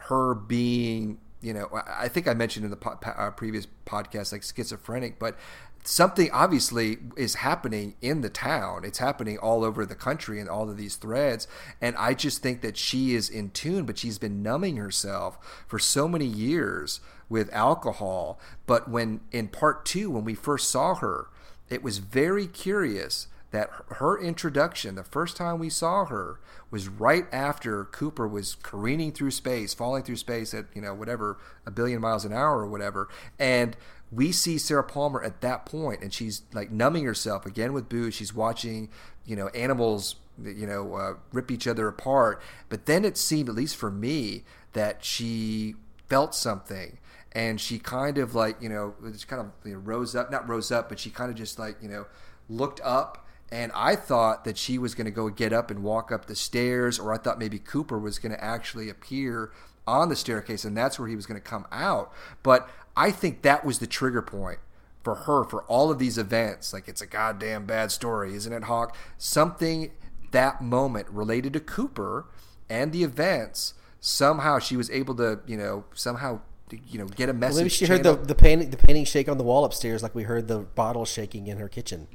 her 0.00 0.34
being 0.34 1.18
you 1.40 1.54
know 1.54 1.68
I 1.86 2.08
think 2.08 2.28
I 2.28 2.34
mentioned 2.34 2.64
in 2.64 2.70
the 2.70 2.76
po- 2.76 2.98
uh, 3.04 3.30
previous 3.30 3.66
podcast 3.86 4.32
like 4.32 4.42
schizophrenic, 4.42 5.18
but 5.18 5.36
something 5.84 6.30
obviously 6.32 6.98
is 7.16 7.36
happening 7.36 7.94
in 8.00 8.22
the 8.22 8.30
town. 8.30 8.84
It's 8.84 8.98
happening 8.98 9.38
all 9.38 9.64
over 9.64 9.84
the 9.84 9.94
country 9.94 10.40
and 10.40 10.48
all 10.48 10.68
of 10.70 10.76
these 10.76 10.96
threads. 10.96 11.46
And 11.80 11.94
I 11.96 12.14
just 12.14 12.42
think 12.42 12.62
that 12.62 12.76
she 12.76 13.14
is 13.14 13.28
in 13.28 13.50
tune, 13.50 13.84
but 13.84 13.98
she's 13.98 14.18
been 14.18 14.42
numbing 14.42 14.76
herself 14.76 15.64
for 15.68 15.78
so 15.78 16.08
many 16.08 16.26
years 16.26 17.00
with 17.28 17.52
alcohol. 17.52 18.38
But 18.66 18.88
when 18.88 19.20
in 19.32 19.48
part 19.48 19.84
two, 19.84 20.10
when 20.10 20.24
we 20.24 20.34
first 20.34 20.68
saw 20.68 20.94
her, 20.96 21.28
it 21.70 21.82
was 21.82 21.98
very 21.98 22.46
curious 22.46 23.28
that 23.50 23.70
her 23.98 24.20
introduction, 24.20 24.96
the 24.96 25.04
first 25.04 25.36
time 25.36 25.60
we 25.60 25.70
saw 25.70 26.04
her, 26.06 26.40
was 26.72 26.88
right 26.88 27.26
after 27.32 27.84
Cooper 27.84 28.26
was 28.26 28.56
careening 28.56 29.12
through 29.12 29.30
space, 29.30 29.72
falling 29.72 30.02
through 30.02 30.16
space 30.16 30.52
at, 30.52 30.66
you 30.74 30.82
know, 30.82 30.92
whatever, 30.92 31.38
a 31.64 31.70
billion 31.70 32.00
miles 32.00 32.24
an 32.24 32.32
hour 32.32 32.58
or 32.58 32.66
whatever. 32.66 33.08
And 33.38 33.76
we 34.10 34.32
see 34.32 34.58
Sarah 34.58 34.82
Palmer 34.82 35.22
at 35.22 35.40
that 35.40 35.66
point, 35.66 36.02
and 36.02 36.12
she's 36.12 36.42
like 36.52 36.72
numbing 36.72 37.04
herself 37.04 37.46
again 37.46 37.72
with 37.72 37.88
booze. 37.88 38.14
She's 38.14 38.34
watching, 38.34 38.88
you 39.24 39.36
know, 39.36 39.48
animals, 39.48 40.16
you 40.42 40.66
know, 40.66 40.94
uh, 40.94 41.14
rip 41.32 41.52
each 41.52 41.68
other 41.68 41.86
apart. 41.86 42.42
But 42.68 42.86
then 42.86 43.04
it 43.04 43.16
seemed, 43.16 43.48
at 43.48 43.54
least 43.54 43.76
for 43.76 43.90
me, 43.90 44.42
that 44.72 45.04
she 45.04 45.76
felt 46.08 46.34
something 46.34 46.98
and 47.34 47.60
she 47.60 47.78
kind 47.78 48.18
of 48.18 48.34
like 48.34 48.60
you 48.60 48.68
know 48.68 48.94
just 49.10 49.28
kind 49.28 49.40
of 49.40 49.50
you 49.64 49.74
know, 49.74 49.78
rose 49.78 50.14
up 50.14 50.30
not 50.30 50.48
rose 50.48 50.70
up 50.70 50.88
but 50.88 50.98
she 50.98 51.10
kind 51.10 51.30
of 51.30 51.36
just 51.36 51.58
like 51.58 51.76
you 51.82 51.88
know 51.88 52.06
looked 52.48 52.80
up. 52.82 53.20
And 53.52 53.70
i 53.74 53.94
thought 53.94 54.44
that 54.44 54.56
she 54.58 54.78
was 54.78 54.94
going 54.94 55.04
to 55.04 55.10
go 55.10 55.28
get 55.28 55.52
up 55.52 55.70
and 55.70 55.82
walk 55.82 56.10
up 56.10 56.26
the 56.26 56.34
stairs 56.34 56.98
or 56.98 57.12
i 57.12 57.18
thought 57.18 57.38
maybe 57.38 57.58
cooper 57.58 57.98
was 57.98 58.18
going 58.18 58.32
to 58.32 58.42
actually 58.42 58.88
appear 58.88 59.52
on 59.86 60.08
the 60.08 60.16
staircase 60.16 60.64
and 60.64 60.76
that's 60.76 60.98
where 60.98 61.08
he 61.08 61.14
was 61.14 61.26
going 61.26 61.40
to 61.40 61.46
come 61.46 61.66
out. 61.70 62.12
But 62.42 62.68
i 62.96 63.10
think 63.10 63.42
that 63.42 63.64
was 63.64 63.78
the 63.78 63.86
trigger 63.86 64.22
point 64.22 64.58
for 65.02 65.14
her 65.14 65.44
for 65.44 65.62
all 65.64 65.90
of 65.90 65.98
these 65.98 66.16
events. 66.16 66.72
Like 66.72 66.88
it's 66.88 67.02
a 67.02 67.06
goddamn 67.06 67.66
bad 67.66 67.92
story 67.92 68.34
isn't 68.34 68.52
it 68.52 68.64
hawk? 68.64 68.96
Something 69.18 69.92
that 70.32 70.60
moment 70.60 71.08
related 71.10 71.52
to 71.52 71.60
cooper 71.60 72.26
and 72.68 72.92
the 72.92 73.04
events 73.04 73.74
somehow 74.00 74.58
she 74.58 74.76
was 74.76 74.90
able 74.90 75.14
to 75.14 75.40
you 75.46 75.56
know 75.56 75.84
somehow 75.94 76.40
you 76.88 76.98
know 76.98 77.06
get 77.06 77.28
a 77.28 77.32
message 77.32 77.54
Well, 77.54 77.60
maybe 77.62 77.70
she 77.70 77.86
heard 77.86 78.02
the 78.02 78.14
the 78.16 78.34
painting 78.34 78.70
the 78.70 78.76
painting 78.76 79.04
shake 79.04 79.28
on 79.28 79.38
the 79.38 79.44
wall 79.44 79.64
upstairs, 79.64 80.02
like 80.02 80.14
we 80.14 80.24
heard 80.24 80.48
the 80.48 80.58
bottle 80.60 81.04
shaking 81.04 81.46
in 81.46 81.58
her 81.58 81.68
kitchen. 81.68 82.06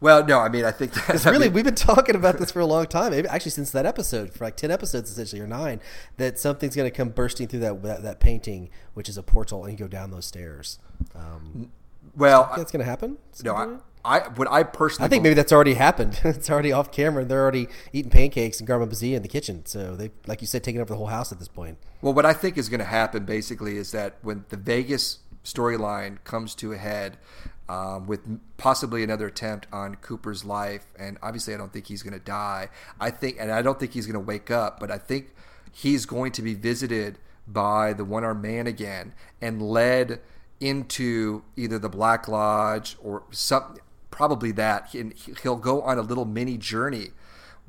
well 0.00 0.24
no 0.26 0.38
i 0.40 0.48
mean 0.48 0.64
i 0.64 0.70
think 0.70 0.92
that's 0.94 1.26
Really, 1.34 1.48
we've 1.48 1.64
been 1.64 1.74
talking 1.74 2.14
about 2.16 2.38
this 2.38 2.50
for 2.50 2.60
a 2.60 2.66
long 2.66 2.86
time. 2.86 3.10
Maybe 3.12 3.28
actually 3.28 3.50
since 3.50 3.70
that 3.72 3.84
episode, 3.86 4.32
for 4.32 4.44
like 4.44 4.56
ten 4.56 4.70
episodes 4.70 5.10
essentially 5.10 5.40
or 5.42 5.46
nine, 5.46 5.80
that 6.16 6.38
something's 6.38 6.74
going 6.74 6.90
to 6.90 6.96
come 6.96 7.10
bursting 7.10 7.48
through 7.48 7.60
that, 7.60 7.82
that 7.82 8.02
that 8.02 8.20
painting, 8.20 8.70
which 8.94 9.08
is 9.08 9.16
a 9.18 9.22
portal, 9.22 9.64
and 9.64 9.72
you 9.78 9.78
go 9.84 9.88
down 9.88 10.10
those 10.10 10.26
stairs. 10.26 10.78
Um, 11.14 11.70
well 12.16 12.50
that's 12.56 12.72
going 12.72 12.80
to 12.84 12.90
happen. 12.90 13.18
no 13.44 13.54
I, 13.54 13.76
I 14.04 14.20
what 14.20 14.50
i 14.50 14.62
personally 14.62 15.06
I 15.06 15.08
think 15.08 15.22
maybe 15.22 15.34
that's 15.34 15.52
already 15.52 15.74
happened. 15.74 16.20
it's 16.24 16.50
already 16.50 16.72
off 16.72 16.90
camera. 16.90 17.24
They're 17.24 17.42
already 17.42 17.68
eating 17.92 18.10
pancakes 18.10 18.60
and 18.60 18.68
garmonbozia 18.68 19.14
in 19.14 19.22
the 19.22 19.28
kitchen. 19.28 19.66
So 19.66 19.96
they, 19.96 20.10
like 20.26 20.40
you 20.40 20.46
said, 20.46 20.64
taking 20.64 20.80
over 20.80 20.88
the 20.88 20.96
whole 20.96 21.06
house 21.06 21.32
at 21.32 21.38
this 21.38 21.48
point. 21.48 21.78
Well, 22.00 22.14
what 22.14 22.24
I 22.24 22.32
think 22.32 22.56
is 22.56 22.68
going 22.68 22.80
to 22.80 22.86
happen 22.86 23.24
basically 23.24 23.76
is 23.76 23.92
that 23.92 24.16
when 24.22 24.44
the 24.48 24.56
Vegas 24.56 25.18
storyline 25.44 26.22
comes 26.24 26.54
to 26.56 26.72
a 26.72 26.76
head, 26.76 27.18
um, 27.68 28.06
with 28.08 28.20
possibly 28.56 29.04
another 29.04 29.28
attempt 29.28 29.68
on 29.72 29.94
Cooper's 29.96 30.44
life, 30.44 30.86
and 30.98 31.18
obviously 31.22 31.54
I 31.54 31.56
don't 31.56 31.72
think 31.72 31.86
he's 31.86 32.02
going 32.02 32.18
to 32.18 32.24
die. 32.24 32.68
I 32.98 33.10
think, 33.10 33.36
and 33.38 33.52
I 33.52 33.62
don't 33.62 33.78
think 33.78 33.92
he's 33.92 34.06
going 34.06 34.14
to 34.14 34.26
wake 34.26 34.50
up, 34.50 34.80
but 34.80 34.90
I 34.90 34.98
think 34.98 35.34
he's 35.72 36.04
going 36.04 36.32
to 36.32 36.42
be 36.42 36.54
visited 36.54 37.18
by 37.46 37.92
the 37.92 38.04
one-armed 38.04 38.42
man 38.42 38.66
again 38.66 39.12
and 39.40 39.62
led 39.62 40.20
into 40.58 41.42
either 41.56 41.78
the 41.78 41.88
Black 41.88 42.26
Lodge 42.26 42.96
or 43.02 43.22
some, 43.30 43.76
probably 44.10 44.52
that. 44.52 44.94
And 44.94 45.14
he'll 45.42 45.56
go 45.56 45.82
on 45.82 45.98
a 45.98 46.02
little 46.02 46.24
mini 46.24 46.56
journey 46.56 47.10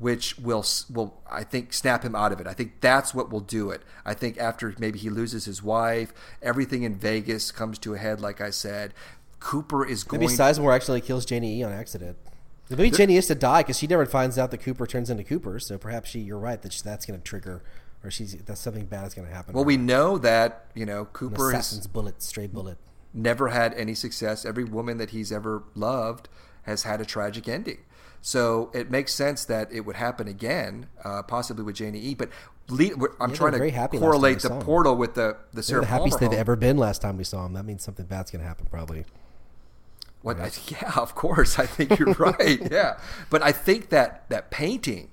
which 0.02 0.36
will 0.36 0.64
will 0.90 1.20
I 1.30 1.44
think 1.44 1.72
snap 1.72 2.02
him 2.02 2.16
out 2.16 2.32
of 2.32 2.40
it. 2.40 2.46
I 2.48 2.54
think 2.54 2.80
that's 2.80 3.14
what 3.14 3.30
will 3.30 3.40
do 3.40 3.70
it. 3.70 3.82
I 4.04 4.14
think 4.14 4.36
after 4.36 4.74
maybe 4.76 4.98
he 4.98 5.08
loses 5.08 5.44
his 5.44 5.62
wife, 5.62 6.12
everything 6.42 6.82
in 6.82 6.96
Vegas 6.96 7.52
comes 7.52 7.78
to 7.78 7.94
a 7.94 7.98
head. 7.98 8.20
Like 8.20 8.40
I 8.40 8.50
said, 8.50 8.94
Cooper 9.38 9.86
is 9.86 10.02
going. 10.02 10.20
Maybe 10.20 10.32
Sizemore 10.32 10.74
actually 10.74 11.02
kills 11.02 11.24
Janie 11.24 11.60
E 11.60 11.62
on 11.62 11.72
accident. 11.72 12.16
Maybe 12.68 12.90
Janie 12.90 13.16
is 13.16 13.28
to 13.28 13.36
die 13.36 13.62
because 13.62 13.78
she 13.78 13.86
never 13.86 14.04
finds 14.04 14.38
out 14.38 14.50
that 14.50 14.58
Cooper 14.58 14.88
turns 14.88 15.08
into 15.08 15.22
Cooper. 15.22 15.60
So 15.60 15.78
perhaps 15.78 16.10
she, 16.10 16.20
you're 16.20 16.38
right 16.38 16.60
that 16.62 16.72
she, 16.72 16.82
that's 16.82 17.06
going 17.06 17.20
to 17.20 17.24
trigger, 17.24 17.62
or 18.02 18.10
she's 18.10 18.34
that's 18.42 18.60
something 18.60 18.86
bad 18.86 19.06
is 19.06 19.14
going 19.14 19.28
to 19.28 19.34
happen. 19.34 19.54
well, 19.54 19.64
we 19.64 19.76
know 19.76 20.18
that 20.18 20.66
you 20.74 20.84
know 20.84 21.04
Cooper 21.04 21.50
assassin's 21.50 21.86
bullet, 21.86 22.22
stray 22.22 22.48
bullet. 22.48 22.78
Never 23.14 23.48
had 23.48 23.74
any 23.74 23.94
success. 23.94 24.44
Every 24.44 24.64
woman 24.64 24.98
that 24.98 25.10
he's 25.10 25.30
ever 25.32 25.62
loved 25.74 26.28
has 26.62 26.84
had 26.84 27.00
a 27.00 27.04
tragic 27.04 27.48
ending. 27.48 27.78
So 28.20 28.70
it 28.72 28.90
makes 28.90 29.12
sense 29.12 29.44
that 29.46 29.72
it 29.72 29.80
would 29.80 29.96
happen 29.96 30.28
again, 30.28 30.86
uh, 31.04 31.22
possibly 31.22 31.64
with 31.64 31.74
Janie 31.76 31.98
E. 31.98 32.14
But 32.14 32.28
lead, 32.68 32.92
I'm 33.20 33.30
Yeah, 33.30 33.36
trying 33.36 33.52
to 33.52 33.88
correlate 33.98 34.40
the 34.40 34.48
we 34.48 34.52
saw 34.52 34.60
'em. 34.60 34.62
portal 34.64 34.96
with 34.96 35.14
the 35.14 35.36
the 35.50 35.56
They're 35.56 35.62
Sarah 35.62 35.80
the 35.82 35.86
happiest 35.88 36.18
Palmer 36.18 36.30
they've 36.30 36.36
home. 36.38 36.40
ever 36.40 36.56
been 36.56 36.76
last 36.78 37.02
time 37.02 37.16
we 37.18 37.24
saw 37.24 37.42
them. 37.42 37.54
That 37.54 37.64
means 37.64 37.82
something 37.82 38.06
bad's 38.06 38.30
going 38.30 38.42
to 38.42 38.46
happen, 38.48 38.66
probably. 38.70 39.04
What? 40.22 40.38
I, 40.40 40.50
yeah, 40.68 40.92
of 40.96 41.14
course. 41.16 41.58
I 41.58 41.66
think 41.66 41.98
you're 41.98 42.14
right. 42.14 42.60
Yeah, 42.70 42.98
but 43.28 43.42
I 43.42 43.50
think 43.50 43.88
that 43.88 44.28
that 44.28 44.50
painting, 44.52 45.10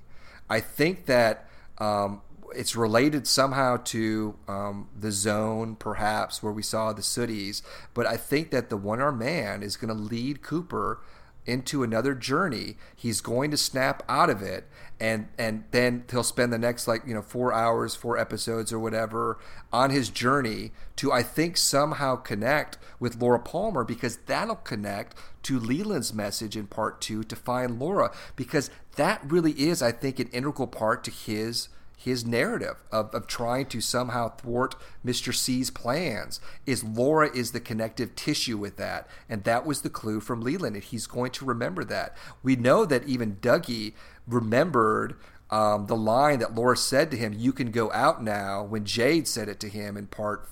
I 0.48 0.60
think 0.60 1.06
that 1.06 1.48
um, 1.78 2.20
it's 2.54 2.76
related 2.76 3.26
somehow 3.26 3.78
to 3.84 4.36
um, 4.48 4.88
the 4.98 5.12
zone, 5.12 5.76
perhaps 5.76 6.42
where 6.42 6.52
we 6.52 6.62
saw 6.62 6.92
the 6.92 7.02
sooties. 7.02 7.62
But 7.94 8.06
I 8.06 8.16
think 8.16 8.50
that 8.50 8.70
the 8.70 8.76
one 8.76 9.00
armed 9.00 9.18
man 9.18 9.62
is 9.62 9.76
going 9.76 9.94
to 9.94 10.00
lead 10.00 10.42
Cooper 10.42 11.00
into 11.46 11.82
another 11.82 12.14
journey. 12.14 12.76
He's 12.94 13.20
going 13.20 13.50
to 13.50 13.56
snap 13.56 14.02
out 14.08 14.30
of 14.30 14.42
it, 14.42 14.68
and 14.98 15.28
and 15.38 15.64
then 15.70 16.04
he'll 16.10 16.22
spend 16.22 16.52
the 16.52 16.58
next 16.58 16.86
like 16.86 17.02
you 17.06 17.14
know 17.14 17.22
four 17.22 17.52
hours, 17.52 17.94
four 17.94 18.18
episodes 18.18 18.72
or 18.72 18.78
whatever 18.78 19.38
on 19.72 19.90
his 19.90 20.10
journey 20.10 20.72
to 20.96 21.12
I 21.12 21.22
think 21.22 21.56
somehow 21.56 22.16
connect 22.16 22.78
with 22.98 23.20
Laura 23.20 23.40
Palmer 23.40 23.84
because 23.84 24.18
that'll 24.26 24.56
connect 24.56 25.16
to 25.44 25.58
Leland's 25.58 26.12
message 26.12 26.56
in 26.56 26.66
part 26.66 27.00
two 27.00 27.24
to 27.24 27.36
find 27.36 27.80
Laura 27.80 28.12
because 28.36 28.70
that 28.96 29.20
really 29.24 29.52
is 29.52 29.82
I 29.82 29.92
think 29.92 30.18
an 30.18 30.28
integral 30.28 30.68
part 30.68 31.02
to 31.04 31.10
his 31.10 31.68
his 32.00 32.24
narrative 32.24 32.76
of, 32.90 33.14
of 33.14 33.26
trying 33.26 33.66
to 33.66 33.78
somehow 33.78 34.30
thwart 34.30 34.74
Mr. 35.04 35.34
C's 35.34 35.70
plans 35.70 36.40
is 36.64 36.82
Laura 36.82 37.30
is 37.36 37.52
the 37.52 37.60
connective 37.60 38.16
tissue 38.16 38.56
with 38.56 38.78
that. 38.78 39.06
And 39.28 39.44
that 39.44 39.66
was 39.66 39.82
the 39.82 39.90
clue 39.90 40.20
from 40.20 40.40
Leland. 40.40 40.76
And 40.76 40.84
he's 40.84 41.06
going 41.06 41.30
to 41.32 41.44
remember 41.44 41.84
that. 41.84 42.16
We 42.42 42.56
know 42.56 42.86
that 42.86 43.06
even 43.06 43.36
Dougie 43.36 43.92
remembered 44.26 45.16
um, 45.50 45.88
the 45.88 45.96
line 45.96 46.38
that 46.38 46.54
Laura 46.54 46.74
said 46.74 47.10
to 47.10 47.18
him, 47.18 47.34
You 47.36 47.52
can 47.52 47.70
go 47.70 47.92
out 47.92 48.24
now, 48.24 48.62
when 48.62 48.86
Jade 48.86 49.28
said 49.28 49.50
it 49.50 49.60
to 49.60 49.68
him 49.68 49.98
in 49.98 50.06
part 50.06 50.48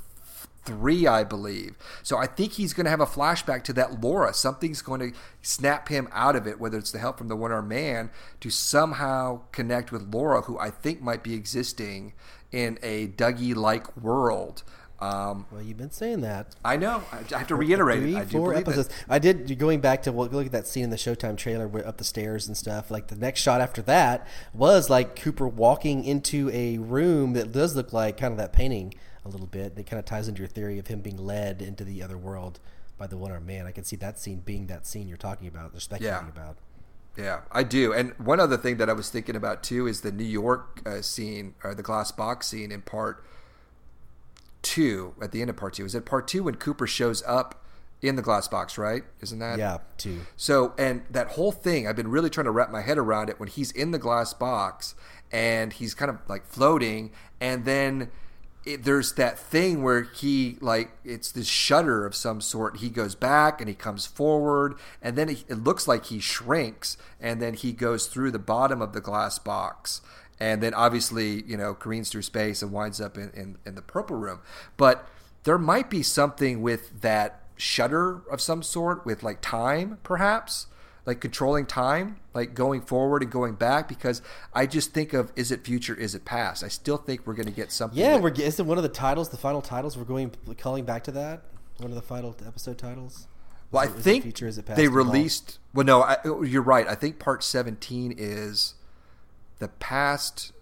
three, 0.64 1.06
I 1.06 1.24
believe. 1.24 1.76
So 2.02 2.18
I 2.18 2.26
think 2.26 2.52
he's 2.52 2.72
going 2.72 2.84
to 2.84 2.90
have 2.90 3.00
a 3.00 3.06
flashback 3.06 3.64
to 3.64 3.72
that 3.74 4.00
Laura. 4.00 4.34
Something's 4.34 4.82
going 4.82 5.00
to 5.00 5.18
snap 5.42 5.88
him 5.88 6.08
out 6.12 6.36
of 6.36 6.46
it, 6.46 6.60
whether 6.60 6.78
it's 6.78 6.92
the 6.92 6.98
help 6.98 7.18
from 7.18 7.28
the 7.28 7.36
one 7.36 7.52
armed 7.52 7.68
man 7.68 8.10
to 8.40 8.50
somehow 8.50 9.42
connect 9.52 9.92
with 9.92 10.12
Laura, 10.12 10.42
who 10.42 10.58
I 10.58 10.70
think 10.70 11.00
might 11.00 11.22
be 11.22 11.34
existing 11.34 12.12
in 12.52 12.78
a 12.82 13.08
Dougie 13.08 13.54
like 13.54 13.96
world. 13.96 14.62
Um, 15.00 15.46
Well, 15.52 15.62
you've 15.62 15.76
been 15.76 15.92
saying 15.92 16.22
that. 16.22 16.56
I 16.64 16.76
know. 16.76 17.04
I 17.12 17.38
have 17.38 17.46
to 17.48 17.54
reiterate 17.54 18.00
Three, 18.00 18.16
it. 18.16 18.18
I 18.18 18.24
do 18.24 18.38
four 18.38 18.52
believe 18.60 18.78
it. 18.78 18.88
I 19.08 19.20
did 19.20 19.56
going 19.58 19.80
back 19.80 20.02
to 20.02 20.12
well, 20.12 20.28
look 20.28 20.46
at 20.46 20.52
that 20.52 20.66
scene 20.66 20.84
in 20.84 20.90
the 20.90 20.96
Showtime 20.96 21.36
trailer 21.36 21.68
where 21.68 21.86
up 21.86 21.98
the 21.98 22.04
stairs 22.04 22.48
and 22.48 22.56
stuff. 22.56 22.90
Like 22.90 23.06
the 23.06 23.14
next 23.14 23.40
shot 23.40 23.60
after 23.60 23.80
that 23.82 24.26
was 24.52 24.90
like 24.90 25.14
Cooper 25.14 25.46
walking 25.46 26.04
into 26.04 26.50
a 26.52 26.78
room 26.78 27.34
that 27.34 27.52
does 27.52 27.76
look 27.76 27.92
like 27.92 28.16
kind 28.16 28.32
of 28.32 28.38
that 28.38 28.52
painting 28.52 28.92
a 29.28 29.30
little 29.30 29.46
bit. 29.46 29.76
That 29.76 29.86
kind 29.86 29.98
of 29.98 30.04
ties 30.04 30.26
into 30.28 30.40
your 30.40 30.48
theory 30.48 30.78
of 30.78 30.86
him 30.88 31.00
being 31.00 31.18
led 31.18 31.62
into 31.62 31.84
the 31.84 32.02
other 32.02 32.18
world 32.18 32.58
by 32.96 33.06
the 33.06 33.16
one 33.16 33.30
armed 33.30 33.46
man. 33.46 33.66
I 33.66 33.70
can 33.70 33.84
see 33.84 33.96
that 33.96 34.18
scene 34.18 34.42
being 34.44 34.66
that 34.66 34.86
scene 34.86 35.06
you're 35.08 35.16
talking 35.16 35.46
about. 35.46 35.72
They're 35.72 35.80
speculating 35.80 36.26
Yeah. 36.34 36.42
about. 36.42 36.56
Yeah, 37.16 37.40
I 37.50 37.62
do. 37.64 37.92
And 37.92 38.12
one 38.18 38.38
other 38.38 38.56
thing 38.56 38.76
that 38.76 38.88
I 38.88 38.92
was 38.92 39.10
thinking 39.10 39.34
about 39.36 39.62
too 39.62 39.86
is 39.88 40.02
the 40.02 40.12
New 40.12 40.24
York 40.24 40.80
uh, 40.86 41.02
scene 41.02 41.54
or 41.64 41.74
the 41.74 41.82
glass 41.82 42.12
box 42.12 42.46
scene 42.46 42.70
in 42.70 42.82
part 42.82 43.24
two 44.62 45.14
at 45.20 45.32
the 45.32 45.40
end 45.40 45.50
of 45.50 45.56
part 45.56 45.74
two. 45.74 45.84
Is 45.84 45.94
it 45.94 46.04
part 46.04 46.28
two 46.28 46.44
when 46.44 46.56
Cooper 46.56 46.86
shows 46.86 47.22
up 47.26 47.64
in 48.02 48.14
the 48.16 48.22
glass 48.22 48.46
box, 48.46 48.78
right? 48.78 49.02
Isn't 49.20 49.40
that? 49.40 49.58
Yeah, 49.58 49.78
too. 49.96 50.20
So, 50.36 50.74
and 50.78 51.02
that 51.10 51.28
whole 51.28 51.50
thing, 51.52 51.88
I've 51.88 51.96
been 51.96 52.08
really 52.10 52.30
trying 52.30 52.44
to 52.44 52.50
wrap 52.52 52.70
my 52.70 52.82
head 52.82 52.98
around 52.98 53.28
it 53.28 53.40
when 53.40 53.48
he's 53.48 53.72
in 53.72 53.90
the 53.90 53.98
glass 53.98 54.32
box 54.32 54.94
and 55.32 55.72
he's 55.72 55.94
kind 55.94 56.10
of 56.10 56.18
like 56.28 56.46
floating, 56.46 57.10
and 57.40 57.64
then 57.64 58.10
it, 58.68 58.84
there's 58.84 59.14
that 59.14 59.38
thing 59.38 59.82
where 59.82 60.02
he 60.02 60.58
like 60.60 60.90
it's 61.04 61.32
this 61.32 61.46
shutter 61.46 62.04
of 62.04 62.14
some 62.14 62.40
sort. 62.40 62.78
He 62.78 62.90
goes 62.90 63.14
back 63.14 63.60
and 63.60 63.68
he 63.68 63.74
comes 63.74 64.06
forward, 64.06 64.74
and 65.00 65.16
then 65.16 65.30
it, 65.30 65.44
it 65.48 65.64
looks 65.64 65.88
like 65.88 66.06
he 66.06 66.20
shrinks, 66.20 66.96
and 67.18 67.40
then 67.40 67.54
he 67.54 67.72
goes 67.72 68.06
through 68.06 68.30
the 68.30 68.38
bottom 68.38 68.82
of 68.82 68.92
the 68.92 69.00
glass 69.00 69.38
box. 69.38 70.02
And 70.38 70.62
then 70.62 70.72
obviously, 70.74 71.42
you 71.44 71.56
know, 71.56 71.74
careens 71.74 72.10
through 72.10 72.22
space 72.22 72.62
and 72.62 72.70
winds 72.70 73.00
up 73.00 73.16
in, 73.18 73.30
in, 73.30 73.56
in 73.66 73.74
the 73.74 73.82
purple 73.82 74.16
room. 74.16 74.38
But 74.76 75.08
there 75.42 75.58
might 75.58 75.90
be 75.90 76.02
something 76.04 76.62
with 76.62 77.00
that 77.00 77.42
shutter 77.56 78.22
of 78.30 78.40
some 78.40 78.62
sort 78.62 79.04
with 79.04 79.24
like 79.24 79.40
time 79.40 79.98
perhaps 80.04 80.68
like 81.08 81.20
controlling 81.22 81.64
time 81.64 82.16
like 82.34 82.54
going 82.54 82.82
forward 82.82 83.22
and 83.22 83.32
going 83.32 83.54
back 83.54 83.88
because 83.88 84.20
i 84.52 84.66
just 84.66 84.92
think 84.92 85.14
of 85.14 85.32
is 85.36 85.50
it 85.50 85.64
future 85.64 85.94
is 85.94 86.14
it 86.14 86.24
past 86.26 86.62
i 86.62 86.68
still 86.68 86.98
think 86.98 87.26
we're 87.26 87.32
going 87.32 87.46
to 87.46 87.52
get 87.52 87.72
something 87.72 87.98
Yeah, 87.98 88.12
that- 88.18 88.22
we're 88.22 88.30
isn't 88.30 88.66
one 88.66 88.76
of 88.76 88.82
the 88.82 88.90
titles, 88.90 89.30
the 89.30 89.38
final 89.38 89.62
titles. 89.62 89.96
We're 89.96 90.04
going 90.04 90.30
calling 90.58 90.84
back 90.84 91.02
to 91.04 91.10
that. 91.12 91.42
One 91.78 91.88
of 91.90 91.94
the 91.94 92.02
final 92.02 92.36
episode 92.46 92.76
titles. 92.76 93.26
well 93.72 93.82
i 93.82 93.86
Is 93.86 93.92
is 93.92 93.96
it 93.98 94.02
think 94.02 94.22
future, 94.24 94.46
is 94.48 94.58
it 94.58 94.66
past 94.66 94.76
they 94.76 94.86
released 94.88 95.58
well 95.72 95.86
no 95.86 96.02
I, 96.02 96.18
you're 96.44 96.60
right 96.62 96.86
i 96.86 96.94
think 96.94 97.18
part 97.18 97.42
17 97.42 98.14
is 98.18 98.74
the 99.60 99.68
past 99.68 100.52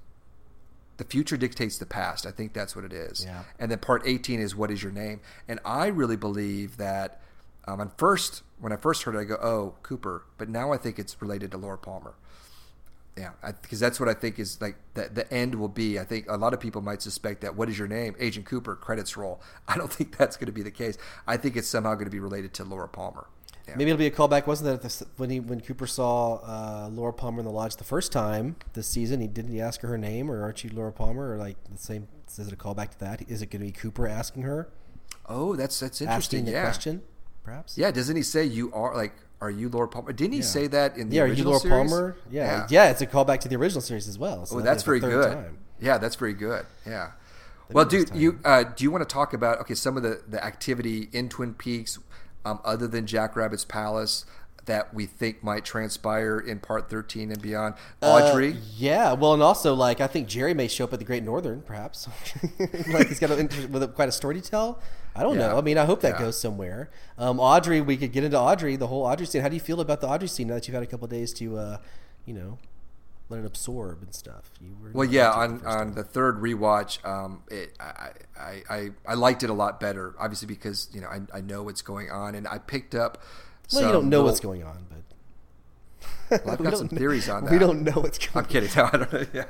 the 0.99 1.05
future 1.05 1.36
dictates 1.36 1.76
the 1.78 1.86
past 1.86 2.24
i 2.24 2.30
think 2.30 2.53
that's 2.53 2.76
what 2.76 2.84
it 2.84 2.92
is 2.92 3.24
Yeah. 3.24 3.42
and 3.59 3.70
then 3.70 3.78
part 3.78 4.03
18 4.05 4.38
is 4.40 4.55
what 4.55 4.70
is 4.70 4.80
your 4.82 4.92
name 4.92 5.20
and 5.49 5.59
i 5.64 5.86
really 5.88 6.16
believe 6.16 6.76
that 6.76 7.20
um, 7.66 7.80
at 7.80 7.99
first 7.99 8.42
when 8.59 8.72
i 8.72 8.76
first 8.76 9.02
heard 9.02 9.14
it 9.14 9.18
i 9.18 9.24
go 9.24 9.36
oh 9.36 9.74
cooper 9.82 10.24
but 10.38 10.48
now 10.48 10.72
i 10.72 10.76
think 10.76 10.98
it's 10.98 11.20
related 11.20 11.50
to 11.50 11.57
laura 11.57 11.78
palmer 11.78 12.14
yeah 13.16 13.30
because 13.62 13.80
that's 13.80 13.98
what 13.98 14.09
i 14.09 14.14
think 14.14 14.38
is 14.38 14.61
like 14.61 14.76
the, 14.94 15.09
the 15.12 15.32
end 15.32 15.54
will 15.54 15.68
be 15.68 15.98
i 15.98 16.04
think 16.04 16.26
a 16.28 16.36
lot 16.36 16.52
of 16.52 16.61
people 16.61 16.82
might 16.82 17.00
suspect 17.00 17.40
that 17.40 17.54
what 17.57 17.68
is 17.68 17.78
your 17.78 17.88
name 17.88 18.14
agent 18.18 18.46
cooper 18.46 18.76
credits 18.76 19.16
roll 19.16 19.40
i 19.68 19.76
don't 19.76 19.92
think 19.92 20.16
that's 20.16 20.36
going 20.36 20.46
to 20.46 20.52
be 20.52 20.62
the 20.62 20.70
case 20.70 20.98
i 21.26 21.36
think 21.36 21.57
it's 21.57 21.68
somehow 21.68 21.94
going 21.94 22.04
to 22.07 22.11
be 22.11 22.20
related 22.20 22.52
to 22.52 22.64
laura 22.64 22.88
palmer 22.88 23.26
yeah. 23.68 23.74
Maybe 23.76 23.90
it'll 23.90 23.98
be 23.98 24.07
a 24.07 24.11
callback. 24.11 24.46
Wasn't 24.46 24.80
that 24.80 24.88
the, 24.88 25.07
when 25.16 25.30
he 25.30 25.40
when 25.40 25.61
Cooper 25.61 25.86
saw 25.86 26.36
uh, 26.36 26.88
Laura 26.92 27.12
Palmer 27.12 27.40
in 27.40 27.44
the 27.44 27.50
lodge 27.50 27.76
the 27.76 27.84
first 27.84 28.12
time 28.12 28.57
this 28.74 28.86
season? 28.86 29.20
He 29.20 29.26
didn't 29.26 29.50
he 29.50 29.61
ask 29.61 29.80
her 29.80 29.88
her 29.88 29.98
name 29.98 30.30
or 30.30 30.42
aren't 30.42 30.62
you 30.62 30.70
Laura 30.72 30.92
Palmer 30.92 31.32
or 31.32 31.36
like 31.36 31.57
the 31.70 31.78
same? 31.78 32.07
Is 32.28 32.38
it 32.38 32.52
a 32.52 32.57
callback 32.57 32.90
to 32.90 33.00
that? 33.00 33.28
Is 33.28 33.42
it 33.42 33.46
going 33.46 33.61
to 33.61 33.66
be 33.66 33.72
Cooper 33.72 34.07
asking 34.07 34.42
her, 34.42 34.68
oh 35.28 35.57
that's 35.57 35.80
that's 35.80 36.00
asking 36.00 36.07
interesting 36.07 36.44
the 36.44 36.50
yeah 36.52 36.62
question? 36.62 37.02
Perhaps. 37.47 37.78
yeah 37.78 37.90
doesn't 37.90 38.16
he 38.16 38.22
say 38.22 38.44
you 38.44 38.70
are 38.74 38.94
like 38.94 39.14
are 39.40 39.51
you 39.51 39.68
laura 39.70 39.88
palmer 39.88 40.12
didn't 40.12 40.32
he 40.34 40.38
Yeah. 40.40 40.44
say 40.44 40.66
that 40.66 40.97
in 40.99 41.09
the 41.09 41.16
Yeah. 41.16 41.22
Are 41.22 41.26
you 41.26 41.32
original 41.32 41.53
Laura 41.53 41.61
series? 41.61 41.90
Palmer? 41.90 42.16
Yeah. 42.30 42.66
yeah. 42.68 42.90
It's 42.90 43.01
a 43.01 43.07
callback 43.07 43.40
to 43.40 43.49
the 43.49 43.57
original 43.57 43.80
series 43.82 44.09
as 44.09 44.18
well. 44.18 44.44
So 44.47 44.59
Oh, 44.59 44.61
that's 44.61 44.82
very 44.82 45.01
good. 45.01 45.32
time. 45.32 45.59
Yeah, 45.80 45.97
that's 45.99 46.16
very 46.16 46.32
good. 46.34 46.64
Yeah. 46.86 47.12
well, 47.70 47.84
be 47.84 47.99
this 47.99 48.05
dude, 48.11 48.18
you 48.18 48.38
uh, 48.44 48.64
do 48.64 48.82
you 48.84 48.90
want 48.90 49.09
to 49.09 49.12
talk 49.12 49.32
about 49.32 49.61
okay 49.61 49.74
some 49.74 49.97
of 49.97 50.03
the 50.03 50.22
the 50.28 50.42
activity 50.44 51.09
in 51.12 51.28
Twin 51.28 51.53
Peaks, 51.55 51.99
um, 52.44 52.61
other 52.64 52.86
than 52.88 53.07
Jack 53.07 53.36
Rabbit's 53.36 53.64
Palace, 53.64 54.24
that 54.66 54.92
we 54.94 55.06
think 55.06 55.42
might 55.42 55.64
transpire 55.64 56.38
in 56.38 56.58
Part 56.60 56.88
Thirteen 56.90 57.32
and 57.32 57.40
beyond? 57.40 57.74
Audrey. 58.02 58.52
Uh, 58.52 58.56
yeah, 58.76 59.12
well, 59.14 59.34
and 59.34 59.42
also 59.42 59.74
like 59.74 60.00
I 60.00 60.06
think 60.06 60.28
Jerry 60.28 60.54
may 60.54 60.68
show 60.68 60.84
up 60.84 60.92
at 60.92 60.98
the 60.98 61.04
Great 61.04 61.22
Northern, 61.24 61.62
perhaps. 61.62 62.08
like 62.88 63.08
he's 63.08 63.18
got 63.18 63.30
a, 63.30 63.36
with 63.70 63.82
a, 63.82 63.88
quite 63.88 64.08
a 64.08 64.12
story 64.12 64.40
to 64.40 64.42
tell. 64.50 64.80
I 65.14 65.22
don't 65.22 65.38
Yeah. 65.38 65.48
know. 65.48 65.58
I 65.58 65.62
mean, 65.62 65.78
I 65.78 65.86
hope 65.86 66.02
that 66.02 66.14
Yeah. 66.14 66.26
goes 66.26 66.38
somewhere. 66.38 66.90
Um, 67.16 67.40
Audrey, 67.40 67.80
we 67.80 67.96
could 67.96 68.12
get 68.12 68.22
into 68.22 68.38
Audrey, 68.38 68.76
the 68.76 68.88
whole 68.88 69.04
Audrey 69.04 69.24
scene. 69.26 69.40
How 69.40 69.48
do 69.48 69.54
you 69.54 69.60
feel 69.60 69.80
about 69.80 70.00
the 70.02 70.08
Audrey 70.08 70.28
scene 70.28 70.48
now 70.48 70.54
that 70.54 70.68
you've 70.68 70.74
had 70.74 70.82
a 70.82 70.86
couple 70.86 71.08
days 71.08 71.32
to, 71.34 71.56
uh, 71.56 71.78
you 72.26 72.34
know, 72.34 72.58
let 73.30 73.40
it 73.40 73.46
absorb 73.46 74.02
and 74.02 74.14
stuff? 74.14 74.50
You 74.60 74.76
were 74.78 74.90
Well, 74.92 75.08
yeah, 75.08 75.30
on, 75.30 75.58
the 75.60 75.66
on 75.66 75.76
time. 75.78 75.92
the 75.94 76.04
third 76.04 76.36
rewatch, 76.42 77.02
um, 77.06 77.44
it, 77.50 77.74
I, 77.80 78.10
I, 78.38 78.62
I, 78.68 78.90
I 79.08 79.14
liked 79.14 79.42
it 79.42 79.48
a 79.48 79.54
lot 79.54 79.80
better. 79.80 80.14
Obviously, 80.18 80.48
because 80.48 80.88
you 80.92 81.00
know 81.00 81.08
I, 81.08 81.20
I 81.38 81.40
know 81.40 81.62
what's 81.62 81.80
going 81.82 82.10
on, 82.10 82.34
and 82.34 82.46
I 82.46 82.58
picked 82.58 82.94
up. 82.94 83.22
Well, 83.72 83.86
you 83.86 83.92
don't 83.92 84.08
know 84.08 84.18
little- 84.18 84.26
what's 84.26 84.40
going 84.40 84.62
on, 84.64 84.86
but 84.88 86.44
Well, 86.44 86.54
I've 86.54 86.60
We 86.60 86.64
got 86.66 86.78
some 86.78 86.88
know- 86.90 86.98
theories 86.98 87.28
on 87.28 87.44
that. 87.46 87.52
We 87.52 87.58
don't 87.58 87.82
know 87.82 87.92
what's 87.92 88.18
going. 88.18 88.30
On. 88.36 88.42
I'm 88.44 88.48
kidding. 88.50 88.70
No, 88.76 88.84
I 88.92 88.96
don't 88.96 89.12
know. 89.12 89.26
Yeah. 89.32 89.44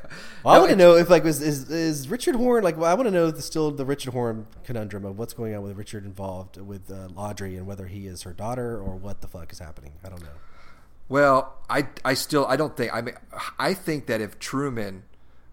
Well, 0.44 0.54
I 0.54 0.58
want 0.58 0.70
to 0.70 0.76
know 0.76 0.96
if 0.96 1.08
like 1.10 1.24
was 1.24 1.40
is, 1.42 1.70
is 1.70 2.08
Richard 2.08 2.36
Horne 2.36 2.62
like 2.64 2.76
well, 2.76 2.90
I 2.90 2.94
want 2.94 3.06
to 3.06 3.10
know 3.10 3.30
the, 3.30 3.42
still 3.42 3.70
the 3.70 3.84
Richard 3.84 4.12
Horne 4.12 4.46
conundrum 4.64 5.04
of 5.04 5.18
what's 5.18 5.32
going 5.34 5.54
on 5.54 5.62
with 5.62 5.76
Richard 5.76 6.04
involved 6.04 6.56
with 6.60 6.90
uh, 6.90 7.08
Audrey 7.16 7.56
and 7.56 7.66
whether 7.66 7.86
he 7.86 8.06
is 8.06 8.22
her 8.22 8.32
daughter 8.32 8.78
or 8.80 8.96
what 8.96 9.20
the 9.20 9.28
fuck 9.28 9.52
is 9.52 9.58
happening. 9.58 9.92
I 10.04 10.08
don't 10.08 10.22
know. 10.22 10.28
Well, 11.08 11.54
I 11.70 11.86
I 12.04 12.14
still 12.14 12.46
I 12.46 12.56
don't 12.56 12.76
think 12.76 12.92
I 12.94 13.00
mean 13.00 13.14
I 13.58 13.74
think 13.74 14.06
that 14.06 14.20
if 14.20 14.38
Truman, 14.38 15.04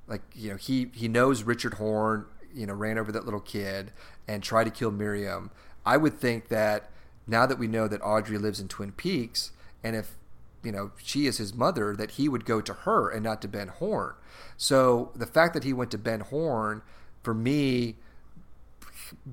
like 0.07 0.21
you 0.35 0.49
know 0.51 0.55
he 0.57 0.89
he 0.93 1.07
knows 1.07 1.43
Richard 1.43 1.75
Horne, 1.75 2.25
you 2.53 2.65
know 2.65 2.73
ran 2.73 2.97
over 2.97 3.11
that 3.11 3.25
little 3.25 3.39
kid 3.39 3.91
and 4.27 4.41
tried 4.41 4.63
to 4.65 4.71
kill 4.71 4.89
Miriam, 4.91 5.51
I 5.85 5.97
would 5.97 6.17
think 6.19 6.47
that 6.47 6.89
now 7.27 7.45
that 7.45 7.59
we 7.59 7.67
know 7.67 7.87
that 7.87 8.01
Audrey 8.01 8.37
lives 8.37 8.59
in 8.59 8.67
Twin 8.67 8.91
Peaks, 8.91 9.51
and 9.83 9.95
if 9.95 10.15
you 10.63 10.71
know 10.71 10.91
she 10.97 11.25
is 11.27 11.37
his 11.37 11.53
mother, 11.53 11.95
that 11.95 12.11
he 12.11 12.27
would 12.29 12.45
go 12.45 12.61
to 12.61 12.73
her 12.73 13.09
and 13.09 13.23
not 13.23 13.41
to 13.41 13.47
Ben 13.47 13.67
Horne. 13.67 14.15
So 14.57 15.11
the 15.15 15.25
fact 15.25 15.53
that 15.53 15.63
he 15.63 15.73
went 15.73 15.91
to 15.91 15.97
Ben 15.97 16.21
Horne, 16.21 16.81
for 17.21 17.33
me, 17.33 17.95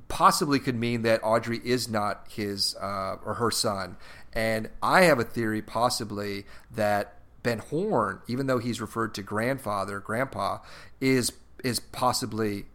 possibly 0.08 0.58
could 0.58 0.76
mean 0.76 1.02
that 1.02 1.20
Audrey 1.22 1.60
is 1.64 1.88
not 1.88 2.26
his 2.28 2.76
uh, 2.76 3.16
or 3.24 3.34
her 3.34 3.50
son. 3.50 3.96
And 4.32 4.70
I 4.82 5.02
have 5.02 5.18
a 5.18 5.24
theory, 5.24 5.62
possibly, 5.62 6.46
that 6.70 7.14
Ben 7.42 7.58
Horne, 7.58 8.20
even 8.28 8.46
though 8.46 8.58
he's 8.58 8.80
referred 8.80 9.14
to 9.14 9.22
grandfather, 9.22 9.98
grandpa, 9.98 10.58
is 11.00 11.32
is 11.64 11.80
possibly 11.80 12.66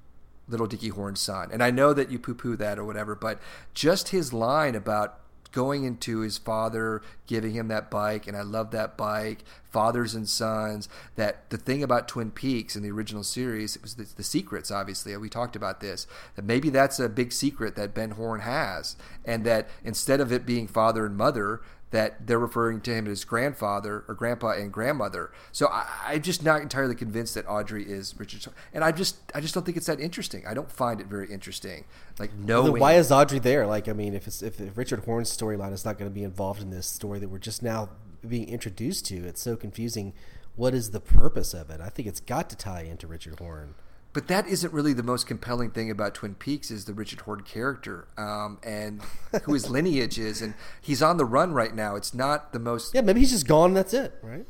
little 0.47 0.67
Dickie 0.67 0.89
Horne's 0.89 1.21
son. 1.21 1.49
And 1.51 1.63
I 1.63 1.71
know 1.71 1.93
that 1.93 2.11
you 2.11 2.19
poo 2.19 2.35
poo 2.35 2.55
that 2.57 2.77
or 2.77 2.85
whatever, 2.85 3.15
but 3.15 3.39
just 3.73 4.09
his 4.09 4.33
line 4.33 4.75
about 4.75 5.19
going 5.55 5.85
into 5.85 6.19
his 6.19 6.37
father 6.37 7.01
giving 7.27 7.53
him 7.53 7.69
that 7.69 7.89
bike 7.89 8.27
and 8.27 8.35
i 8.35 8.41
love 8.41 8.71
that 8.71 8.97
bike 8.97 9.39
fathers 9.63 10.13
and 10.13 10.27
sons 10.27 10.89
that 11.15 11.49
the 11.49 11.57
thing 11.57 11.81
about 11.81 12.09
twin 12.09 12.29
peaks 12.29 12.75
in 12.75 12.83
the 12.83 12.91
original 12.91 13.23
series 13.23 13.77
it 13.77 13.81
was 13.81 13.95
the, 13.95 14.05
the, 14.17 14.23
secrets 14.23 14.69
obviously 14.69 15.15
we 15.15 15.29
talked 15.29 15.55
about 15.55 15.79
this 15.79 16.07
that 16.35 16.43
maybe 16.43 16.69
that's 16.69 16.99
a 16.99 17.07
big 17.07 17.31
secret 17.31 17.77
that 17.77 17.93
ben 17.93 18.11
horne 18.11 18.41
has 18.41 18.97
and 19.23 19.45
that 19.45 19.69
instead 19.81 20.19
of 20.19 20.29
it 20.29 20.45
being 20.45 20.67
father 20.67 21.05
and 21.05 21.15
mother 21.15 21.61
that 21.95 22.27
they're 22.27 22.37
referring 22.37 22.81
to 22.81 22.93
him 22.93 23.07
as 23.07 23.23
grandfather 23.23 24.03
or 24.09 24.15
grandpa 24.15 24.51
and 24.51 24.69
grandmother. 24.69 25.31
So 25.53 25.67
I, 25.67 26.15
am 26.15 26.21
just 26.21 26.43
not 26.43 26.61
entirely 26.61 26.93
convinced 26.93 27.35
that 27.35 27.47
Audrey 27.47 27.89
is 27.89 28.13
Richard. 28.19 28.51
And 28.73 28.83
I 28.83 28.91
just 28.91 29.15
I 29.33 29.39
just 29.39 29.53
don't 29.53 29.63
think 29.63 29.77
it's 29.77 29.85
that 29.85 30.01
interesting. 30.01 30.45
I 30.45 30.53
don't 30.53 30.69
find 30.69 30.99
it 30.99 31.07
very 31.07 31.31
interesting. 31.31 31.85
Like 32.19 32.33
no. 32.33 32.63
Well, 32.63 32.73
why 32.73 32.95
is 32.95 33.13
Audrey 33.13 33.39
there? 33.39 33.65
Like 33.65 33.87
I 33.87 33.93
mean, 33.93 34.13
if 34.13 34.27
it's 34.27 34.43
if, 34.43 34.59
if 34.59 34.77
Richard 34.77 35.05
Horne's 35.05 35.35
storyline 35.35 35.71
is 35.71 35.85
not 35.85 35.97
going 35.97 36.11
to 36.11 36.13
be 36.13 36.25
involved 36.25 36.61
in 36.61 36.69
this 36.69 36.85
story 36.85 37.19
that 37.19 37.29
we're 37.29 37.39
just 37.39 37.63
now 37.63 37.87
being 38.27 38.49
introduced 38.49 39.05
to, 39.05 39.25
it's 39.25 39.41
so 39.41 39.55
confusing. 39.55 40.11
What 40.57 40.73
is 40.73 40.91
the 40.91 40.99
purpose 40.99 41.53
of 41.53 41.69
it? 41.69 41.79
I 41.79 41.87
think 41.87 42.09
it's 42.09 42.19
got 42.19 42.49
to 42.49 42.57
tie 42.57 42.81
into 42.81 43.07
Richard 43.07 43.39
Horne. 43.39 43.75
But 44.15 44.29
that 44.29 44.47
isn't 44.47 44.71
really 44.71 44.93
the 44.93 45.03
most 45.03 45.27
compelling 45.27 45.71
thing 45.71 45.91
about 45.91 46.15
Twin 46.15 46.35
Peaks 46.35 46.71
is 46.71 46.85
the 46.85 46.93
Richard 46.93 47.19
Horne 47.19 47.41
character 47.41 48.07
um, 48.17 48.59
and 48.63 49.01
who 49.43 49.51
his 49.51 49.69
lineage 49.69 50.17
is, 50.17 50.41
and 50.41 50.53
he's 50.79 51.03
on 51.03 51.17
the 51.17 51.25
run 51.25 51.51
right 51.51 51.75
now. 51.75 51.97
It's 51.97 52.13
not 52.13 52.53
the 52.53 52.59
most. 52.59 52.95
Yeah, 52.95 53.01
maybe 53.01 53.19
he's 53.19 53.31
just 53.31 53.45
gone. 53.45 53.73
That's 53.73 53.93
it, 53.93 54.17
right? 54.21 54.47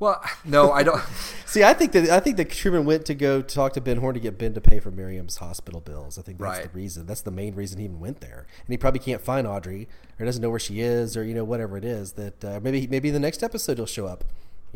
Well, 0.00 0.20
no, 0.44 0.72
I 0.72 0.82
don't. 0.82 1.00
See, 1.46 1.62
I 1.62 1.72
think 1.72 1.92
that 1.92 2.10
I 2.10 2.18
think 2.18 2.36
that 2.38 2.50
Truman 2.50 2.84
went 2.84 3.06
to 3.06 3.14
go 3.14 3.42
talk 3.42 3.74
to 3.74 3.80
Ben 3.80 3.98
Horne 3.98 4.14
to 4.14 4.20
get 4.20 4.38
Ben 4.38 4.54
to 4.54 4.60
pay 4.60 4.80
for 4.80 4.90
Miriam's 4.90 5.36
hospital 5.36 5.80
bills. 5.80 6.18
I 6.18 6.22
think 6.22 6.40
that's 6.40 6.58
right. 6.58 6.62
the 6.64 6.76
reason. 6.76 7.06
That's 7.06 7.22
the 7.22 7.30
main 7.30 7.54
reason 7.54 7.78
he 7.78 7.84
even 7.84 8.00
went 8.00 8.20
there. 8.20 8.48
And 8.58 8.72
he 8.72 8.76
probably 8.76 8.98
can't 8.98 9.22
find 9.22 9.46
Audrey 9.46 9.88
or 10.18 10.26
doesn't 10.26 10.42
know 10.42 10.50
where 10.50 10.58
she 10.58 10.80
is 10.80 11.16
or 11.16 11.22
you 11.22 11.32
know 11.32 11.44
whatever 11.44 11.76
it 11.76 11.84
is. 11.84 12.14
That 12.14 12.44
uh, 12.44 12.58
maybe 12.60 12.88
maybe 12.88 13.10
the 13.10 13.20
next 13.20 13.44
episode 13.44 13.78
he'll 13.78 13.86
show 13.86 14.06
up 14.06 14.24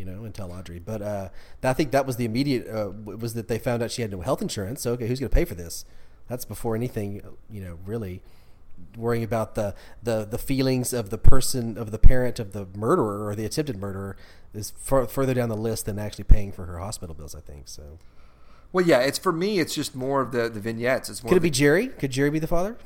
you 0.01 0.07
know, 0.07 0.25
and 0.25 0.35
tell 0.35 0.51
Audrey. 0.51 0.79
But 0.79 1.03
uh, 1.03 1.29
I 1.63 1.75
think 1.75 1.91
that 1.91 2.07
was 2.07 2.17
the 2.17 2.25
immediate 2.25 2.67
uh, 2.67 2.91
was 2.91 3.35
that 3.35 3.49
they 3.49 3.59
found 3.59 3.83
out 3.83 3.91
she 3.91 4.01
had 4.01 4.11
no 4.11 4.23
health 4.23 4.41
insurance. 4.41 4.81
So 4.81 4.93
okay, 4.93 5.07
who's 5.07 5.21
going 5.21 5.29
to 5.29 5.35
pay 5.35 5.45
for 5.45 5.55
this? 5.55 5.85
That's 6.27 6.47
before 6.47 6.75
anything, 6.75 7.23
you 7.51 7.61
know, 7.61 7.79
really 7.85 8.23
worrying 8.97 9.23
about 9.23 9.57
the, 9.57 9.75
the 10.03 10.25
the 10.25 10.39
feelings 10.39 10.95
of 10.95 11.11
the 11.11 11.19
person 11.19 11.77
of 11.77 11.91
the 11.91 11.99
parent 11.99 12.39
of 12.39 12.53
the 12.53 12.67
murderer 12.75 13.29
or 13.29 13.35
the 13.35 13.45
attempted 13.45 13.77
murderer 13.77 14.17
is 14.55 14.71
far, 14.71 15.07
further 15.07 15.35
down 15.35 15.51
the 15.51 15.57
list 15.57 15.85
than 15.85 15.99
actually 15.99 16.25
paying 16.25 16.51
for 16.51 16.65
her 16.65 16.79
hospital 16.79 17.15
bills. 17.15 17.35
I 17.35 17.41
think 17.41 17.69
so. 17.69 17.99
Well, 18.73 18.87
yeah, 18.87 19.01
it's 19.01 19.19
for 19.19 19.33
me. 19.33 19.59
It's 19.59 19.75
just 19.75 19.95
more 19.95 20.23
of 20.23 20.33
the 20.33 20.49
the 20.49 20.61
vignettes. 20.61 21.11
It's 21.11 21.23
more 21.23 21.29
could 21.29 21.37
it 21.37 21.43
be 21.43 21.51
Jerry? 21.51 21.89
Could 21.89 22.11
Jerry 22.11 22.31
be 22.31 22.39
the 22.39 22.47
father? 22.47 22.79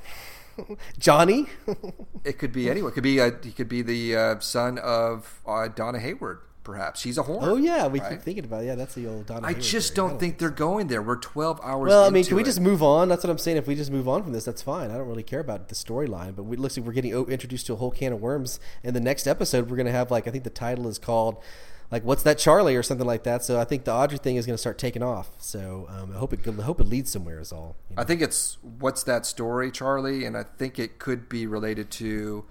Johnny? 0.98 1.46
it 2.24 2.38
could 2.38 2.52
be 2.52 2.68
anyone. 2.68 2.90
It 2.90 2.94
could 2.94 3.04
be 3.04 3.20
uh, 3.20 3.30
he 3.40 3.52
could 3.52 3.68
be 3.68 3.82
the 3.82 4.16
uh, 4.16 4.40
son 4.40 4.78
of 4.78 5.42
uh, 5.46 5.68
Donna 5.68 6.00
Hayward 6.00 6.40
perhaps. 6.64 7.00
She's 7.00 7.18
a 7.18 7.22
horn. 7.22 7.40
Oh 7.42 7.56
yeah, 7.56 7.86
we 7.86 8.00
right? 8.00 8.10
keep 8.10 8.22
thinking 8.22 8.44
about 8.44 8.62
it. 8.62 8.66
yeah. 8.66 8.74
That's 8.74 8.94
the 8.94 9.06
old 9.06 9.26
Donna. 9.26 9.46
I 9.46 9.50
Hayward 9.50 9.62
just 9.62 9.94
don't 9.94 10.18
think 10.18 10.38
they're 10.38 10.50
going 10.50 10.88
there. 10.88 11.02
We're 11.02 11.16
twelve 11.16 11.60
hours. 11.62 11.88
Well, 11.88 12.04
I 12.04 12.10
mean, 12.10 12.24
can 12.24 12.36
we 12.36 12.42
it. 12.42 12.46
just 12.46 12.60
move 12.60 12.82
on? 12.82 13.08
That's 13.08 13.22
what 13.22 13.30
I'm 13.30 13.38
saying. 13.38 13.58
If 13.58 13.66
we 13.68 13.74
just 13.74 13.90
move 13.90 14.08
on 14.08 14.22
from 14.22 14.32
this, 14.32 14.44
that's 14.44 14.62
fine. 14.62 14.90
I 14.90 14.96
don't 14.96 15.06
really 15.06 15.22
care 15.22 15.40
about 15.40 15.68
the 15.68 15.74
storyline. 15.74 16.34
But 16.34 16.44
we 16.44 16.56
looks 16.56 16.76
like 16.76 16.86
we're 16.86 16.92
getting 16.92 17.12
introduced 17.12 17.66
to 17.66 17.74
a 17.74 17.76
whole 17.76 17.90
can 17.90 18.12
of 18.12 18.20
worms. 18.20 18.58
In 18.82 18.94
the 18.94 19.00
next 19.00 19.26
episode, 19.26 19.70
we're 19.70 19.76
going 19.76 19.86
to 19.86 19.92
have 19.92 20.10
like 20.10 20.26
I 20.26 20.30
think 20.30 20.44
the 20.44 20.50
title 20.50 20.88
is 20.88 20.98
called 20.98 21.42
like 21.90 22.02
what's 22.04 22.22
that 22.24 22.38
Charlie 22.38 22.76
or 22.76 22.82
something 22.82 23.06
like 23.06 23.24
that. 23.24 23.44
So 23.44 23.60
I 23.60 23.64
think 23.64 23.84
the 23.84 23.92
Audrey 23.92 24.18
thing 24.18 24.36
is 24.36 24.46
going 24.46 24.54
to 24.54 24.60
start 24.60 24.78
taking 24.78 25.02
off. 25.02 25.30
So 25.38 25.86
um, 25.90 26.12
I 26.12 26.18
hope 26.18 26.32
it 26.32 26.40
I 26.46 26.62
hope 26.62 26.80
it 26.80 26.88
leads 26.88 27.12
somewhere. 27.12 27.38
Is 27.38 27.52
all. 27.52 27.76
You 27.88 27.96
know? 27.96 28.02
I 28.02 28.04
think 28.04 28.20
it's 28.22 28.58
what's 28.62 29.02
that 29.04 29.26
story, 29.26 29.70
Charlie, 29.70 30.24
and 30.24 30.36
I 30.36 30.44
think 30.44 30.78
it 30.78 30.98
could 30.98 31.28
be 31.28 31.46
related 31.46 31.90
to 31.92 32.44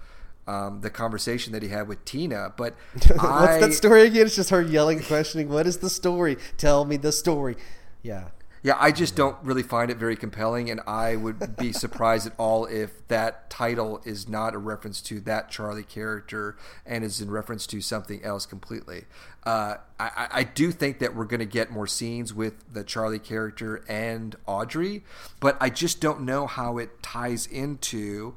um, 0.46 0.80
the 0.80 0.90
conversation 0.90 1.52
that 1.52 1.62
he 1.62 1.68
had 1.68 1.88
with 1.88 2.04
Tina. 2.04 2.52
But 2.56 2.74
what's 2.92 3.22
I, 3.22 3.60
that 3.60 3.72
story 3.72 4.06
again? 4.06 4.26
It's 4.26 4.36
just 4.36 4.50
her 4.50 4.62
yelling, 4.62 5.02
questioning, 5.02 5.48
"What 5.48 5.66
is 5.66 5.78
the 5.78 5.90
story? 5.90 6.36
Tell 6.56 6.84
me 6.84 6.96
the 6.96 7.12
story." 7.12 7.56
Yeah. 8.02 8.28
Yeah, 8.64 8.78
I 8.80 8.92
just 8.92 9.14
don't 9.14 9.36
really 9.42 9.62
find 9.62 9.90
it 9.90 9.98
very 9.98 10.16
compelling, 10.16 10.70
and 10.70 10.80
I 10.86 11.16
would 11.16 11.54
be 11.58 11.70
surprised 11.74 12.26
at 12.26 12.32
all 12.38 12.64
if 12.64 13.06
that 13.08 13.50
title 13.50 14.00
is 14.06 14.26
not 14.26 14.54
a 14.54 14.58
reference 14.58 15.02
to 15.02 15.20
that 15.20 15.50
Charlie 15.50 15.82
character 15.82 16.56
and 16.86 17.04
is 17.04 17.20
in 17.20 17.30
reference 17.30 17.66
to 17.66 17.82
something 17.82 18.24
else 18.24 18.46
completely. 18.46 19.04
Uh, 19.44 19.74
I, 20.00 20.28
I, 20.32 20.44
do 20.44 20.72
think 20.72 21.00
that 21.00 21.14
we're 21.14 21.26
going 21.26 21.40
to 21.40 21.46
get 21.46 21.70
more 21.70 21.86
scenes 21.86 22.32
with 22.32 22.54
the 22.72 22.82
Charlie 22.82 23.18
character 23.18 23.84
and 23.86 24.34
Audrey, 24.46 25.04
but 25.40 25.58
I 25.60 25.68
just 25.68 26.00
don't 26.00 26.22
know 26.22 26.46
how 26.46 26.78
it 26.78 27.02
ties 27.02 27.46
into 27.46 28.34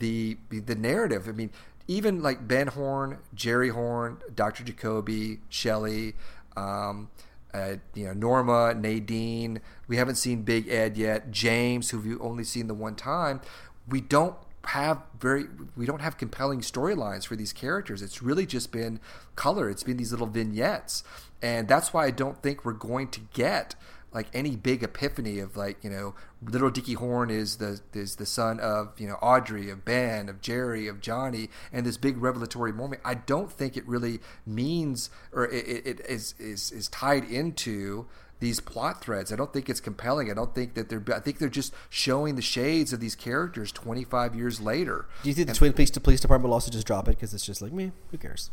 the 0.00 0.36
the 0.50 0.74
narrative. 0.74 1.28
I 1.28 1.32
mean, 1.32 1.50
even 1.86 2.22
like 2.22 2.46
Ben 2.46 2.66
Horne, 2.68 3.18
Jerry 3.34 3.68
Horne, 3.68 4.18
Dr. 4.34 4.64
Jacoby, 4.64 5.40
Shelley, 5.48 6.14
um, 6.56 7.08
uh, 7.54 7.76
you 7.94 8.06
know 8.06 8.12
Norma, 8.12 8.74
Nadine. 8.74 9.60
We 9.86 9.96
haven't 9.96 10.16
seen 10.16 10.42
Big 10.42 10.68
Ed 10.68 10.96
yet. 10.96 11.30
James, 11.30 11.90
who 11.90 12.00
we've 12.00 12.20
only 12.20 12.44
seen 12.44 12.66
the 12.66 12.74
one 12.74 12.96
time. 12.96 13.40
We 13.88 14.00
don't 14.00 14.36
have 14.66 15.02
very 15.18 15.46
we 15.76 15.86
don't 15.86 16.00
have 16.00 16.18
compelling 16.18 16.60
storylines 16.60 17.26
for 17.26 17.36
these 17.36 17.52
characters. 17.52 18.02
It's 18.02 18.22
really 18.22 18.46
just 18.46 18.72
been 18.72 19.00
color. 19.36 19.70
It's 19.70 19.82
been 19.82 19.96
these 19.96 20.12
little 20.12 20.26
vignettes, 20.26 21.02
and 21.42 21.66
that's 21.66 21.92
why 21.92 22.06
I 22.06 22.10
don't 22.10 22.42
think 22.42 22.64
we're 22.64 22.72
going 22.72 23.08
to 23.08 23.20
get 23.32 23.74
like 24.12 24.28
any 24.34 24.56
big 24.56 24.82
epiphany 24.82 25.38
of 25.38 25.56
like 25.56 25.82
you 25.82 25.90
know 25.90 26.14
little 26.42 26.70
Dickie 26.70 26.94
Horne 26.94 27.30
is 27.30 27.56
the 27.56 27.80
is 27.92 28.16
the 28.16 28.26
son 28.26 28.58
of 28.60 28.98
you 28.98 29.06
know 29.06 29.14
Audrey 29.16 29.70
of 29.70 29.84
Ben 29.84 30.28
of 30.28 30.40
Jerry 30.40 30.88
of 30.88 31.00
Johnny 31.00 31.48
and 31.72 31.86
this 31.86 31.96
big 31.96 32.16
revelatory 32.18 32.72
moment. 32.72 33.02
I 33.04 33.14
don't 33.14 33.50
think 33.50 33.76
it 33.76 33.86
really 33.86 34.20
means 34.46 35.10
or 35.32 35.46
it, 35.46 35.86
it 35.86 36.00
is 36.08 36.34
is 36.38 36.72
is 36.72 36.88
tied 36.88 37.24
into 37.24 38.06
these 38.40 38.58
plot 38.58 39.02
threads. 39.02 39.32
I 39.32 39.36
don't 39.36 39.52
think 39.52 39.68
it's 39.68 39.80
compelling. 39.80 40.30
I 40.30 40.34
don't 40.34 40.54
think 40.54 40.74
that 40.74 40.88
they're. 40.88 41.04
I 41.14 41.20
think 41.20 41.38
they're 41.38 41.48
just 41.48 41.72
showing 41.88 42.34
the 42.34 42.42
shades 42.42 42.92
of 42.92 43.00
these 43.00 43.14
characters 43.14 43.70
25 43.70 44.34
years 44.34 44.60
later. 44.60 45.06
Do 45.22 45.28
you 45.28 45.34
think 45.34 45.48
and, 45.48 45.54
the 45.54 45.58
Twin 45.58 45.72
Peaks 45.74 45.90
Police 45.90 46.20
Department 46.20 46.48
will 46.48 46.54
also 46.54 46.70
just 46.70 46.86
drop 46.86 47.06
it 47.06 47.12
because 47.12 47.32
it's 47.34 47.44
just 47.44 47.62
like 47.62 47.72
me? 47.72 47.92
Who 48.10 48.18
cares? 48.18 48.50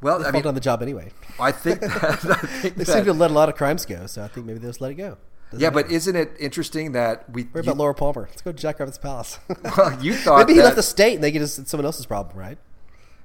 Well, 0.00 0.24
I 0.24 0.30
mean, 0.30 0.46
on 0.46 0.54
the 0.54 0.60
job 0.60 0.82
anyway. 0.82 1.10
I 1.40 1.50
think, 1.50 1.80
that, 1.80 1.92
I 1.92 2.46
think 2.46 2.76
they 2.76 2.84
that, 2.84 2.92
seem 2.92 3.04
to 3.04 3.12
let 3.12 3.30
a 3.30 3.34
lot 3.34 3.48
of 3.48 3.56
crimes 3.56 3.84
go, 3.84 4.06
so 4.06 4.22
I 4.22 4.28
think 4.28 4.46
maybe 4.46 4.58
they'll 4.60 4.70
just 4.70 4.80
let 4.80 4.92
it 4.92 4.94
go. 4.94 5.18
Doesn't 5.50 5.62
yeah, 5.62 5.70
but 5.70 5.90
isn't 5.90 6.14
it 6.14 6.32
interesting 6.38 6.92
that 6.92 7.28
we? 7.30 7.44
What 7.44 7.60
about 7.60 7.74
you, 7.74 7.78
Laura 7.78 7.94
Palmer? 7.94 8.26
Let's 8.28 8.42
go 8.42 8.52
to 8.52 8.58
Jack 8.58 8.80
Rabbit's 8.80 8.98
palace. 8.98 9.38
well, 9.76 9.98
you 10.02 10.14
thought 10.14 10.38
maybe 10.38 10.54
he 10.54 10.62
left 10.62 10.76
the 10.76 10.82
state 10.82 11.14
and 11.14 11.24
they 11.24 11.30
get 11.30 11.40
it's 11.40 11.68
someone 11.70 11.86
else's 11.86 12.04
problem, 12.04 12.36
right? 12.36 12.58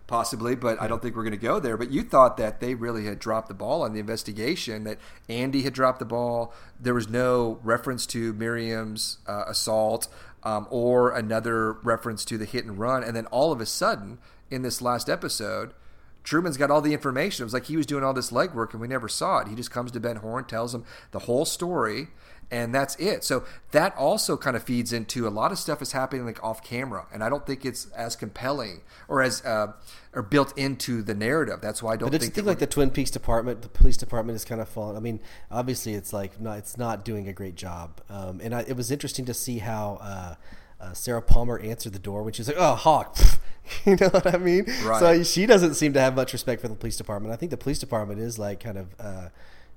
Possibly, 0.08 0.56
but 0.56 0.82
I 0.82 0.88
don't 0.88 1.02
think 1.02 1.16
we're 1.16 1.24
going 1.24 1.32
to 1.32 1.38
go 1.38 1.60
there. 1.60 1.76
But 1.76 1.92
you 1.92 2.02
thought 2.02 2.38
that 2.38 2.62
they 2.62 2.76
really 2.76 3.06
had 3.06 3.20
dropped 3.20 3.50
the 3.50 3.54
ball 3.54 3.82
on 3.82 3.94
the 3.94 4.00
investigation. 4.00 4.86
That 4.86 5.00
Andy 5.28 5.64
had 5.64 5.74
dropped 5.74 6.00
the 6.00 6.06
ball. 6.06 6.54
There 6.80 6.94
was 6.94 7.10
no 7.10 7.60
reference 7.62 8.06
to 8.08 8.32
Miriam's 8.34 9.18
uh, 9.28 9.44
assault 9.48 10.08
um, 10.44 10.68
or 10.70 11.12
another 11.12 11.74
reference 11.74 12.24
to 12.26 12.38
the 12.38 12.46
hit 12.46 12.64
and 12.66 12.78
run. 12.78 13.04
And 13.04 13.16
then 13.16 13.26
all 13.28 13.52
of 13.52 13.60
a 13.60 13.66
sudden, 13.66 14.20
in 14.50 14.62
this 14.62 14.82
last 14.82 15.10
episode, 15.10 15.74
Truman's 16.24 16.58
got 16.58 16.72
all 16.72 16.82
the 16.82 16.94
information. 16.94 17.44
It 17.44 17.46
was 17.46 17.54
like 17.54 17.66
he 17.66 17.78
was 17.78 17.86
doing 17.86 18.04
all 18.04 18.14
this 18.14 18.32
legwork 18.32 18.72
and 18.72 18.82
we 18.82 18.88
never 18.88 19.08
saw 19.08 19.40
it. 19.40 19.48
He 19.48 19.56
just 19.56 19.72
comes 19.72 19.92
to 19.92 20.00
Ben 20.00 20.18
Horne, 20.18 20.46
tells 20.46 20.74
him 20.74 20.86
the 21.12 21.20
whole 21.20 21.46
story, 21.46 22.08
and 22.50 22.74
that's 22.74 22.96
it. 22.96 23.24
So 23.24 23.44
that 23.72 23.96
also 23.98 24.38
kind 24.38 24.56
of 24.56 24.64
feeds 24.64 24.94
into 24.94 25.28
a 25.28 25.30
lot 25.30 25.52
of 25.52 25.58
stuff 25.58 25.82
is 25.82 25.92
happening 25.92 26.26
like 26.26 26.42
off 26.44 26.64
camera, 26.64 27.08
and 27.12 27.24
I 27.24 27.30
don't 27.30 27.46
think 27.46 27.66
it's 27.66 27.88
as 27.92 28.16
compelling 28.16 28.82
or 29.08 29.22
as 29.22 29.44
uh, 29.44 29.74
or 30.14 30.22
built 30.22 30.58
into 30.58 31.02
the 31.02 31.16
narrative. 31.16 31.60
That's 31.62 31.82
why 31.82 31.94
I 31.94 31.98
don't 31.98 32.12
but 32.12 32.22
think. 32.22 32.34
think 32.34 32.48
like 32.48 32.60
the 32.60 32.68
Twin 32.68 32.92
Peaks 32.92 33.12
department, 33.12 33.62
the 33.62 33.70
police 33.70 33.98
department 33.98 34.36
is 34.36 34.46
kind 34.46 34.62
of 34.62 34.70
falling. 34.70 34.96
I 34.96 35.00
mean, 35.00 35.20
obviously 35.52 35.94
it's 35.94 36.14
like 36.14 36.40
not, 36.40 36.60
it's 36.60 36.78
not 36.78 37.04
doing 37.04 37.28
a 37.28 37.34
great 37.34 37.56
job, 37.56 38.02
um, 38.10 38.40
and 38.42 38.54
I, 38.54 38.62
it 38.62 38.78
was 38.78 38.92
interesting 38.92 39.26
to 39.26 39.34
see 39.34 39.60
how. 39.60 39.98
Uh, 40.02 40.36
uh, 40.84 40.94
Sarah 40.94 41.22
Palmer 41.22 41.60
answered 41.60 41.94
the 41.94 42.00
door 42.00 42.24
when 42.24 42.34
she's 42.34 42.48
like, 42.48 42.58
"Oh, 42.60 42.76
Hawk," 42.76 43.18
you 43.86 43.96
know 43.96 44.10
what 44.10 44.34
I 44.34 44.38
mean? 44.38 44.66
Right. 44.84 45.00
So 45.00 45.24
she 45.24 45.46
doesn't 45.46 45.76
seem 45.76 45.94
to 45.94 46.02
have 46.02 46.16
much 46.16 46.34
respect 46.34 46.62
for 46.62 46.68
the 46.68 46.76
police 46.76 46.98
department. 46.98 47.34
I 47.34 47.38
think 47.38 47.52
the 47.52 47.58
police 47.58 47.80
department 47.80 48.20
is 48.20 48.38
like 48.38 48.60
kind 48.60 48.78
of, 48.78 48.96
uh, 49.00 49.30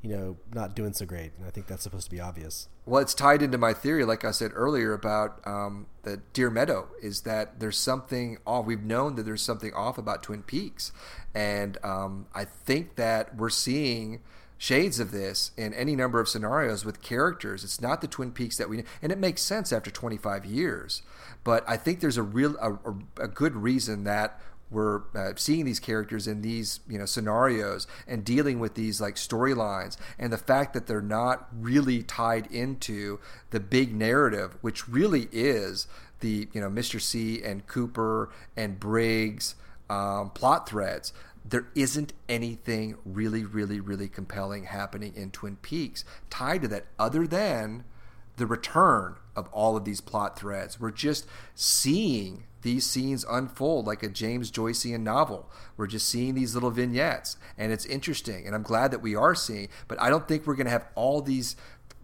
you 0.03 0.11
know, 0.11 0.37
not 0.53 0.75
doing 0.75 0.93
so 0.93 1.07
great, 1.07 1.33
and 1.39 1.47
I 1.47 1.51
think 1.51 1.67
that's 1.69 1.83
supposed 1.83 2.07
to 2.07 2.11
be 2.11 2.21
obvious. 2.21 2.69
Well, 2.85 3.01
it's 3.03 3.15
tied 3.15 3.43
into 3.43 3.59
my 3.59 3.73
theory, 3.73 4.05
like 4.05 4.25
I 4.25 4.31
said 4.33 4.51
earlier 4.55 4.93
about 4.93 5.41
um, 5.47 5.87
the 6.03 6.19
Deer 6.33 6.51
Meadow, 6.51 6.89
is 7.03 7.23
that 7.23 7.61
there's 7.61 7.79
something 7.79 8.39
off. 8.47 8.67
We've 8.67 8.83
known 8.83 9.15
that 9.17 9.23
there's 9.23 9.43
something 9.43 9.73
off 9.75 9.99
about 9.99 10.23
Twin 10.23 10.43
Peaks, 10.43 10.93
and 11.35 11.79
um, 11.85 12.27
I 12.35 12.45
think 12.45 12.97
that 12.97 13.37
we're 13.37 13.51
seeing 13.51 14.23
shades 14.59 14.99
of 14.99 15.11
this 15.11 15.51
in 15.57 15.75
any 15.75 15.95
number 15.95 16.21
of 16.21 16.29
scenarios 16.29 16.85
with 16.85 17.03
characters. 17.03 17.65
It's 17.65 17.81
not 17.81 18.01
the 18.01 18.09
Twin 18.09 18.33
Peaks 18.33 18.57
that 18.57 18.69
we 18.69 18.85
and 19.03 19.13
it 19.13 19.19
makes 19.19 19.43
sense 19.43 19.73
after 19.73 19.91
25 19.91 20.45
years. 20.45 21.03
But 21.45 21.65
I 21.69 21.77
think 21.77 22.01
there's 22.01 22.17
a 22.17 22.23
real 22.23 22.57
a, 22.57 23.23
a 23.23 23.29
good 23.29 23.55
reason 23.57 24.05
that 24.05 24.41
we're 24.71 25.03
uh, 25.15 25.33
seeing 25.37 25.65
these 25.65 25.79
characters 25.79 26.27
in 26.27 26.43
these 26.43 26.81
you 26.89 26.99
know 26.99 27.07
scenarios 27.07 27.87
and 28.07 28.25
dealing 28.25 28.59
with 28.59 28.75
these 28.75 29.01
like 29.01 29.15
storylines 29.15 29.97
and 30.19 30.33
the 30.33 30.39
fact 30.39 30.75
that 30.75 30.87
they're 30.87 31.01
not 31.01 31.49
really 31.53 32.03
tied 32.03 32.47
into 32.49 33.21
the 33.51 33.61
big 33.61 33.95
narrative 33.95 34.57
which 34.61 34.89
really 34.89 35.29
is 35.31 35.87
the 36.21 36.49
you 36.53 36.61
know 36.61 36.69
Mr. 36.69 37.01
C 37.01 37.43
and 37.45 37.67
Cooper 37.67 38.31
and 38.57 38.81
Briggs 38.81 39.55
um, 39.89 40.31
plot 40.31 40.69
threads 40.69 41.13
there 41.49 41.67
isn't 41.75 42.13
anything 42.29 42.97
really 43.05 43.45
really 43.45 43.81
really 43.81 44.09
compelling 44.09 44.65
happening 44.65 45.13
in 45.15 45.31
Twin 45.31 45.57
Peaks 45.57 46.05
tied 46.31 46.63
to 46.63 46.69
that 46.69 46.87
other 46.99 47.27
than 47.27 47.85
the 48.37 48.47
return 48.47 49.17
of 49.35 49.49
all 49.53 49.77
of 49.77 49.85
these 49.85 50.01
plot 50.01 50.39
threads 50.39 50.79
we're 50.81 50.91
just 50.91 51.27
seeing 51.55 52.45
these 52.67 52.85
scenes 52.85 53.25
unfold 53.31 53.87
like 53.87 54.03
a 54.03 54.09
James 54.09 54.51
Joycean 54.51 55.03
novel. 55.03 55.49
We're 55.77 55.87
just 55.87 56.09
seeing 56.09 56.35
these 56.35 56.53
little 56.53 56.73
vignettes, 56.73 57.37
and 57.57 57.71
it's 57.71 57.87
interesting. 57.87 58.45
And 58.45 58.57
I'm 58.57 58.65
glad 58.65 58.91
that 58.91 59.01
we 59.01 59.15
are 59.15 59.37
seeing. 59.37 59.69
But 59.87 60.03
I 60.03 60.11
don't 60.11 60.27
think 60.27 60.47
we're 60.49 60.57
going 60.57 60.67
to 60.67 60.73
have 60.73 60.89
all 60.97 61.23
these 61.23 61.55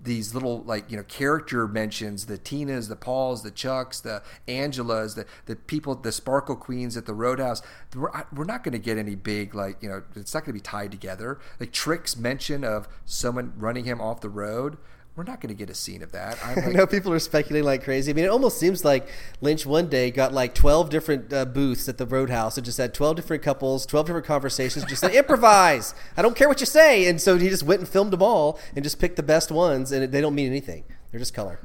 these 0.02 0.34
little 0.34 0.62
like 0.64 0.90
you 0.90 0.96
know 0.96 1.04
character 1.04 1.68
mentions 1.68 2.26
the 2.26 2.38
tinas 2.38 2.88
the 2.88 2.96
pauls 2.96 3.42
the 3.42 3.50
chucks 3.50 4.00
the 4.00 4.22
angelas 4.48 5.14
the, 5.14 5.24
the 5.46 5.54
people 5.54 5.94
the 5.94 6.12
sparkle 6.12 6.56
queens 6.56 6.96
at 6.96 7.06
the 7.06 7.14
roadhouse. 7.14 7.62
We're, 7.94 8.10
we're 8.32 8.44
not 8.44 8.64
going 8.64 8.72
to 8.72 8.78
get 8.78 8.98
any 8.98 9.14
big 9.14 9.54
like 9.54 9.82
you 9.82 9.88
know 9.88 10.02
it's 10.16 10.34
not 10.34 10.40
going 10.40 10.50
to 10.50 10.54
be 10.54 10.60
tied 10.60 10.90
together. 10.90 11.38
Like 11.60 11.72
trick's 11.72 12.16
mention 12.16 12.64
of 12.64 12.88
someone 13.04 13.52
running 13.56 13.84
him 13.84 14.00
off 14.00 14.20
the 14.20 14.30
road 14.30 14.76
we're 15.14 15.24
not 15.24 15.40
going 15.40 15.48
to 15.48 15.54
get 15.54 15.68
a 15.68 15.74
scene 15.74 16.02
of 16.02 16.12
that. 16.12 16.38
Like, 16.52 16.66
I 16.66 16.70
know 16.70 16.86
people 16.86 17.12
are 17.12 17.18
speculating 17.18 17.64
like 17.64 17.84
crazy. 17.84 18.10
I 18.10 18.14
mean, 18.14 18.24
it 18.24 18.30
almost 18.30 18.58
seems 18.58 18.84
like 18.84 19.08
Lynch 19.40 19.64
one 19.64 19.88
day 19.88 20.10
got 20.10 20.32
like 20.32 20.54
12 20.54 20.90
different 20.90 21.32
uh, 21.32 21.44
booths 21.44 21.88
at 21.88 21.98
the 21.98 22.06
Roadhouse 22.06 22.56
and 22.56 22.64
just 22.64 22.78
had 22.78 22.92
12 22.92 23.16
different 23.16 23.42
couples, 23.42 23.86
12 23.86 24.06
different 24.06 24.26
conversations, 24.26 24.84
just 24.84 25.00
said, 25.00 25.14
improvise. 25.14 25.94
I 26.16 26.22
don't 26.22 26.36
care 26.36 26.48
what 26.48 26.60
you 26.60 26.66
say. 26.66 27.06
And 27.08 27.20
so 27.20 27.38
he 27.38 27.48
just 27.48 27.62
went 27.62 27.80
and 27.80 27.88
filmed 27.88 28.12
them 28.12 28.22
all 28.22 28.58
and 28.74 28.82
just 28.82 28.98
picked 28.98 29.16
the 29.16 29.22
best 29.22 29.50
ones, 29.50 29.92
and 29.92 30.12
they 30.12 30.20
don't 30.20 30.34
mean 30.34 30.46
anything. 30.46 30.84
They're 31.10 31.20
just 31.20 31.34
color. 31.34 31.60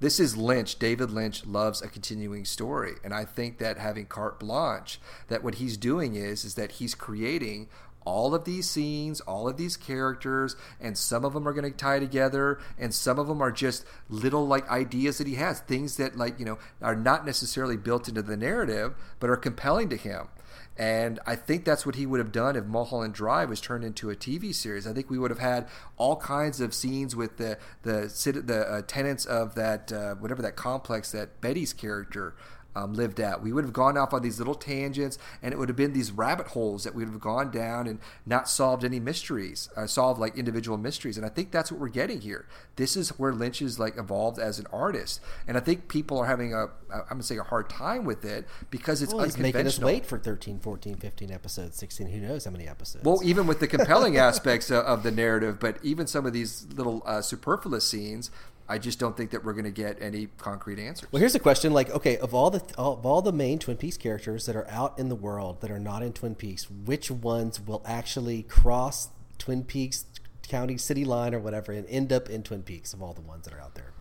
This 0.00 0.20
is 0.20 0.36
Lynch. 0.36 0.78
David 0.78 1.10
Lynch 1.10 1.46
loves 1.46 1.80
a 1.80 1.88
continuing 1.88 2.44
story, 2.44 2.96
and 3.02 3.14
I 3.14 3.24
think 3.24 3.58
that 3.58 3.78
having 3.78 4.04
carte 4.04 4.38
blanche, 4.38 5.00
that 5.28 5.42
what 5.42 5.54
he's 5.54 5.78
doing 5.78 6.14
is 6.14 6.44
is 6.44 6.56
that 6.56 6.72
he's 6.72 6.94
creating 6.94 7.68
all 8.04 8.34
of 8.34 8.44
these 8.44 8.68
scenes, 8.68 9.20
all 9.22 9.48
of 9.48 9.56
these 9.56 9.76
characters, 9.76 10.56
and 10.80 10.96
some 10.96 11.24
of 11.24 11.32
them 11.32 11.48
are 11.48 11.52
going 11.52 11.70
to 11.70 11.76
tie 11.76 11.98
together, 11.98 12.58
and 12.78 12.94
some 12.94 13.18
of 13.18 13.26
them 13.26 13.42
are 13.42 13.52
just 13.52 13.84
little 14.08 14.46
like 14.46 14.68
ideas 14.68 15.18
that 15.18 15.26
he 15.26 15.34
has, 15.34 15.60
things 15.60 15.96
that 15.96 16.16
like 16.16 16.38
you 16.38 16.44
know 16.44 16.58
are 16.82 16.96
not 16.96 17.24
necessarily 17.26 17.76
built 17.76 18.08
into 18.08 18.22
the 18.22 18.36
narrative, 18.36 18.94
but 19.20 19.30
are 19.30 19.36
compelling 19.36 19.88
to 19.88 19.96
him. 19.96 20.28
And 20.76 21.20
I 21.24 21.36
think 21.36 21.64
that's 21.64 21.86
what 21.86 21.94
he 21.94 22.04
would 22.04 22.18
have 22.18 22.32
done 22.32 22.56
if 22.56 22.64
Mulholland 22.64 23.14
Drive 23.14 23.48
was 23.48 23.60
turned 23.60 23.84
into 23.84 24.10
a 24.10 24.16
TV 24.16 24.52
series. 24.52 24.88
I 24.88 24.92
think 24.92 25.08
we 25.08 25.18
would 25.18 25.30
have 25.30 25.38
had 25.38 25.68
all 25.96 26.16
kinds 26.16 26.60
of 26.60 26.74
scenes 26.74 27.14
with 27.14 27.36
the 27.36 27.58
the 27.82 28.42
the 28.44 28.66
uh, 28.68 28.82
tenants 28.82 29.24
of 29.24 29.54
that 29.54 29.92
uh, 29.92 30.16
whatever 30.16 30.42
that 30.42 30.56
complex 30.56 31.12
that 31.12 31.40
Betty's 31.40 31.72
character 31.72 32.34
um, 32.74 32.94
lived 32.94 33.20
at. 33.20 33.42
We 33.42 33.52
would 33.52 33.64
have 33.64 33.72
gone 33.72 33.96
off 33.96 34.12
on 34.12 34.22
these 34.22 34.38
little 34.38 34.54
tangents, 34.54 35.18
and 35.42 35.52
it 35.52 35.58
would 35.58 35.68
have 35.68 35.76
been 35.76 35.92
these 35.92 36.10
rabbit 36.10 36.48
holes 36.48 36.84
that 36.84 36.94
we 36.94 37.04
would 37.04 37.12
have 37.12 37.20
gone 37.20 37.50
down 37.50 37.86
and 37.86 37.98
not 38.26 38.48
solved 38.48 38.84
any 38.84 39.00
mysteries, 39.00 39.68
uh, 39.76 39.86
solved 39.86 40.20
like 40.20 40.36
individual 40.36 40.78
mysteries. 40.78 41.16
And 41.16 41.26
I 41.26 41.28
think 41.28 41.50
that's 41.50 41.70
what 41.70 41.80
we're 41.80 41.88
getting 41.88 42.20
here. 42.20 42.46
This 42.76 42.96
is 42.96 43.10
where 43.18 43.32
Lynch 43.32 43.62
is 43.62 43.78
like 43.78 43.96
evolved 43.96 44.38
as 44.38 44.58
an 44.58 44.66
artist, 44.72 45.20
and 45.46 45.56
I 45.56 45.60
think 45.60 45.88
people 45.88 46.18
are 46.18 46.26
having 46.26 46.54
a, 46.54 46.66
I'm 46.90 47.04
gonna 47.08 47.22
say 47.22 47.38
a 47.38 47.42
hard 47.42 47.68
time 47.68 48.04
with 48.04 48.24
it 48.24 48.46
because 48.70 49.02
it's 49.02 49.14
well, 49.14 49.24
unconventional. 49.24 49.62
making 49.62 49.66
us 49.66 49.78
wait 49.78 50.06
for 50.06 50.18
13, 50.18 50.58
14, 50.58 50.96
15 50.96 51.30
episodes, 51.30 51.76
16, 51.76 52.08
who 52.08 52.20
knows 52.20 52.44
how 52.44 52.50
many 52.50 52.66
episodes. 52.66 53.04
Well, 53.04 53.20
even 53.24 53.46
with 53.46 53.60
the 53.60 53.68
compelling 53.68 54.16
aspects 54.24 54.70
of, 54.70 54.84
of, 54.84 55.02
the 55.04 55.10
narrative, 55.10 55.60
but 55.60 55.78
even 55.82 56.06
some 56.06 56.24
of 56.26 56.32
these 56.32 56.66
little 56.74 57.02
uh, 57.04 57.20
superfluous 57.20 57.86
scenes 57.86 58.30
I 58.68 58.78
just 58.78 58.98
don't 58.98 59.16
think 59.16 59.30
that 59.32 59.44
we're 59.44 59.52
going 59.52 59.66
to 59.66 59.70
get 59.70 60.00
any 60.00 60.28
concrete 60.38 60.78
answers. 60.78 61.10
Well, 61.12 61.20
here's 61.20 61.34
the 61.34 61.38
question: 61.38 61.72
like, 61.72 61.90
okay, 61.90 62.16
of 62.18 62.32
all 62.34 62.50
the 62.50 62.62
of 62.78 63.04
all 63.04 63.20
the 63.20 63.32
main 63.32 63.58
Twin 63.58 63.76
Peaks 63.76 63.96
characters 63.96 64.46
that 64.46 64.56
are 64.56 64.68
out 64.70 64.98
in 64.98 65.08
the 65.08 65.14
world 65.14 65.60
that 65.60 65.70
are 65.70 65.78
not 65.78 66.02
in 66.02 66.12
Twin 66.12 66.34
Peaks, 66.34 66.70
which 66.70 67.10
ones 67.10 67.60
will 67.60 67.82
actually 67.86 68.42
cross 68.42 69.08
Twin 69.38 69.64
Peaks 69.64 70.06
county 70.48 70.78
city 70.78 71.04
line 71.04 71.34
or 71.34 71.38
whatever 71.38 71.72
and 71.72 71.86
end 71.88 72.12
up 72.12 72.30
in 72.30 72.42
Twin 72.42 72.62
Peaks? 72.62 72.94
Of 72.94 73.02
all 73.02 73.12
the 73.12 73.20
ones 73.20 73.44
that 73.44 73.52
are 73.52 73.60
out 73.60 73.74
there, 73.74 73.92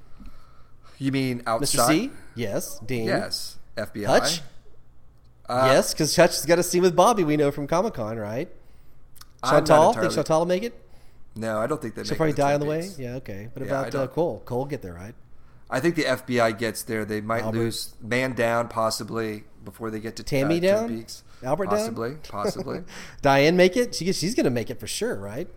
you 0.97 1.11
mean 1.11 1.43
outside? 1.45 1.79
Mr. 1.79 1.87
C? 1.87 2.11
Yes. 2.35 2.79
Dean? 2.79 3.05
Yes. 3.05 3.57
FBI. 3.75 4.05
Hutch? 4.05 4.41
Uh, 5.47 5.71
yes, 5.73 5.93
because 5.93 6.15
Hutch's 6.15 6.45
got 6.45 6.57
a 6.57 6.63
scene 6.63 6.81
with 6.81 6.95
Bobby. 6.95 7.25
We 7.25 7.35
know 7.35 7.51
from 7.51 7.67
Comic 7.67 7.95
Con, 7.95 8.17
right? 8.17 8.49
Chantal, 9.45 9.93
think 9.93 10.13
Chantal 10.13 10.39
will 10.39 10.45
make 10.45 10.63
it? 10.63 10.82
No, 11.35 11.57
I 11.59 11.67
don't 11.67 11.81
think 11.81 11.95
they. 11.95 12.03
She'll 12.03 12.17
probably 12.17 12.33
die 12.33 12.53
on 12.53 12.59
the 12.59 12.65
way. 12.65 12.89
Yeah, 12.97 13.15
okay. 13.15 13.49
What 13.53 13.65
yeah, 13.65 13.81
about 13.81 13.95
uh, 13.95 14.07
Cole? 14.07 14.41
Cole 14.45 14.65
get 14.65 14.81
there, 14.81 14.93
right? 14.93 15.15
I 15.69 15.79
think 15.79 15.95
the 15.95 16.03
FBI 16.03 16.57
gets 16.59 16.83
there. 16.83 17.05
They 17.05 17.21
might 17.21 17.43
Albert. 17.43 17.57
lose 17.57 17.95
man 18.01 18.33
down 18.33 18.67
possibly 18.67 19.45
before 19.65 19.89
they 19.89 19.99
get 19.99 20.15
to 20.17 20.23
Tammy 20.23 20.57
uh, 20.57 20.61
down. 20.61 20.89
Peaks. 20.89 21.23
Albert 21.43 21.69
possibly, 21.69 22.09
down? 22.11 22.19
possibly. 22.29 22.79
possibly. 22.79 22.93
Diane 23.21 23.57
make 23.57 23.75
it? 23.75 23.95
She 23.95 24.11
she's 24.13 24.35
going 24.35 24.43
to 24.45 24.51
make 24.51 24.69
it 24.69 24.79
for 24.79 24.87
sure, 24.87 25.15
right? 25.15 25.47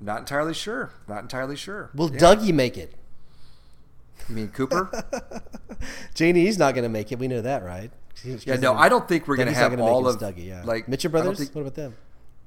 Not 0.00 0.18
entirely 0.20 0.54
sure. 0.54 0.92
Not 1.06 1.22
entirely 1.22 1.56
sure. 1.56 1.90
Will 1.94 2.10
yeah. 2.10 2.18
Dougie 2.18 2.52
make 2.52 2.76
it? 2.76 2.94
You 4.28 4.34
mean 4.34 4.48
Cooper? 4.48 4.90
Janie's 6.14 6.58
not 6.58 6.74
going 6.74 6.84
to 6.84 6.88
make 6.88 7.12
it. 7.12 7.18
We 7.18 7.28
know 7.28 7.40
that, 7.40 7.62
right? 7.62 7.90
yeah, 8.24 8.56
no, 8.56 8.74
I 8.74 8.88
don't 8.88 9.08
think 9.08 9.26
we're 9.26 9.36
going 9.36 9.48
to 9.48 9.54
have 9.54 9.78
all 9.80 10.06
of 10.08 10.18
Dougie. 10.18 10.46
Yeah. 10.46 10.62
like 10.64 10.88
Mitchell 10.88 11.10
brothers. 11.10 11.38
Think, 11.38 11.54
what 11.54 11.62
about 11.62 11.74
them? 11.74 11.94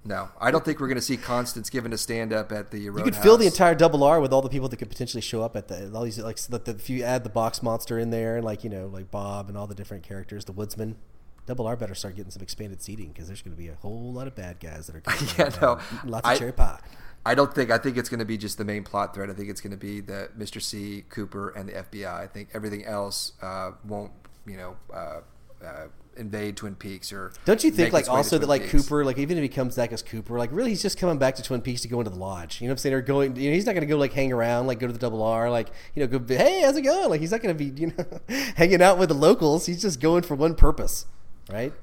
No, 0.06 0.30
I 0.39 0.51
don't 0.51 0.66
think 0.66 0.80
we're 0.82 0.88
going 0.88 0.97
to 0.97 1.01
see 1.01 1.16
Constance 1.16 1.70
given 1.70 1.93
a 1.93 1.97
stand 1.97 2.34
up 2.34 2.51
at 2.51 2.72
the. 2.72 2.89
Roadhouse. 2.89 3.06
You 3.06 3.12
could 3.12 3.22
fill 3.22 3.38
the 3.38 3.45
entire 3.45 3.74
double 3.74 4.04
R 4.04 4.20
with 4.20 4.34
all 4.34 4.41
the 4.41 4.49
people 4.49 4.68
that 4.68 4.78
could 4.78 4.89
potentially 4.89 5.22
show 5.22 5.41
up 5.41 5.56
at 5.56 5.70
the 5.70 5.91
all 5.93 6.04
these 6.04 6.20
like 6.20 6.38
the, 6.38 6.60
the, 6.60 6.72
if 6.72 6.89
you 6.89 7.04
add 7.04 7.24
the 7.24 7.30
box 7.30 7.64
monster 7.64 7.97
in 7.97 8.10
there 8.10 8.36
and 8.36 8.45
like 8.45 8.64
you 8.64 8.70
know 8.70 8.88
like 8.88 9.12
Bob 9.12 9.47
and 9.47 9.58
all 9.58 9.68
the 9.68 9.76
different 9.76 10.04
characters, 10.04 10.45
the 10.45 10.51
woodsman. 10.51 10.97
Double 11.45 11.68
R 11.68 11.76
better 11.76 11.93
start 11.93 12.16
getting 12.16 12.32
some 12.32 12.41
expanded 12.41 12.82
seating 12.82 13.10
because 13.10 13.28
there's 13.28 13.41
going 13.41 13.54
to 13.54 13.62
be 13.62 13.68
a 13.68 13.76
whole 13.76 14.14
lot 14.14 14.28
of 14.28 14.36
bad 14.36 14.62
guys 14.62 14.88
that 14.88 14.95
are 14.95 15.01
coming 15.01 15.30
yeah, 15.38 15.49
no, 15.62 15.78
lots 16.06 16.26
of 16.26 16.34
I, 16.34 16.38
cherry 16.38 16.54
pie. 16.54 16.80
I 17.26 17.36
don't 17.36 17.54
think. 17.54 17.72
I 17.72 17.78
think 17.78 17.97
it's 17.97 18.10
going 18.10 18.20
to 18.20 18.26
be 18.26 18.38
just 18.38 18.58
the 18.58 18.66
main 18.66 18.84
plot 18.84 19.14
thread. 19.14 19.30
I 19.30 19.34
think 19.34 19.49
it's 19.49 19.62
going 19.62 19.72
to 19.72 19.78
be 19.78 20.01
the 20.01 20.30
Mr. 20.38 20.62
C, 20.62 21.04
Cooper, 21.10 21.49
and 21.49 21.70
the 21.70 21.74
FBI. 21.74 22.14
I 22.14 22.28
think 22.28 22.49
everything 22.54 22.86
else 22.86 23.34
uh, 23.41 23.72
won't, 23.86 24.12
you 24.45 24.58
know, 24.58 24.76
uh, 24.93 25.20
uh, 25.66 25.88
invade 26.18 26.57
Twin 26.57 26.76
Peaks 26.76 27.11
or 27.11 27.32
don't 27.45 27.64
you 27.64 27.72
think 27.72 27.93
like 27.93 28.07
also 28.07 28.38
that 28.38 28.47
like 28.47 28.64
Peaks. 28.64 28.72
Cooper 28.72 29.03
like 29.03 29.18
even 29.18 29.38
if 29.38 29.41
he 29.41 29.49
comes 29.49 29.76
back 29.76 29.91
as 29.91 30.01
Cooper 30.01 30.38
like 30.38 30.51
really 30.51 30.72
he's 30.72 30.82
just 30.82 30.97
coming 30.97 31.18
back 31.18 31.36
to 31.36 31.43
Twin 31.43 31.61
Peaks 31.61 31.82
to 31.82 31.88
go 31.88 31.99
into 31.99 32.11
the 32.11 32.18
lodge 32.18 32.61
you 32.61 32.68
know 32.68 32.72
what 32.72 32.76
I'm 32.76 32.78
saying 32.80 32.95
or 32.95 33.01
going 33.01 33.36
you 33.36 33.49
know 33.49 33.55
he's 33.55 33.66
not 33.66 33.74
going 33.74 33.82
to 33.82 33.88
go 33.88 33.97
like 33.97 34.14
hang 34.14 34.32
around 34.32 34.68
like 34.68 34.80
go 34.80 34.88
to 34.88 34.93
the 34.93 34.99
double 34.99 35.24
R 35.24 35.49
like 35.49 35.70
you 35.95 36.05
know 36.05 36.20
go 36.20 36.36
hey 36.36 36.61
how's 36.61 36.78
it 36.78 36.84
going 36.84 37.09
like 37.09 37.22
he's 37.22 37.32
not 37.32 37.41
going 37.41 37.57
to 37.57 37.64
be 37.64 37.82
you 37.82 37.93
know 37.97 38.20
hanging 38.55 38.82
out 38.82 38.97
with 38.97 39.09
the 39.09 39.16
locals 39.16 39.66
he's 39.66 39.82
just 39.82 39.99
going 39.99 40.24
for 40.24 40.36
one 40.36 40.55
purpose 40.55 41.05
right 41.51 41.74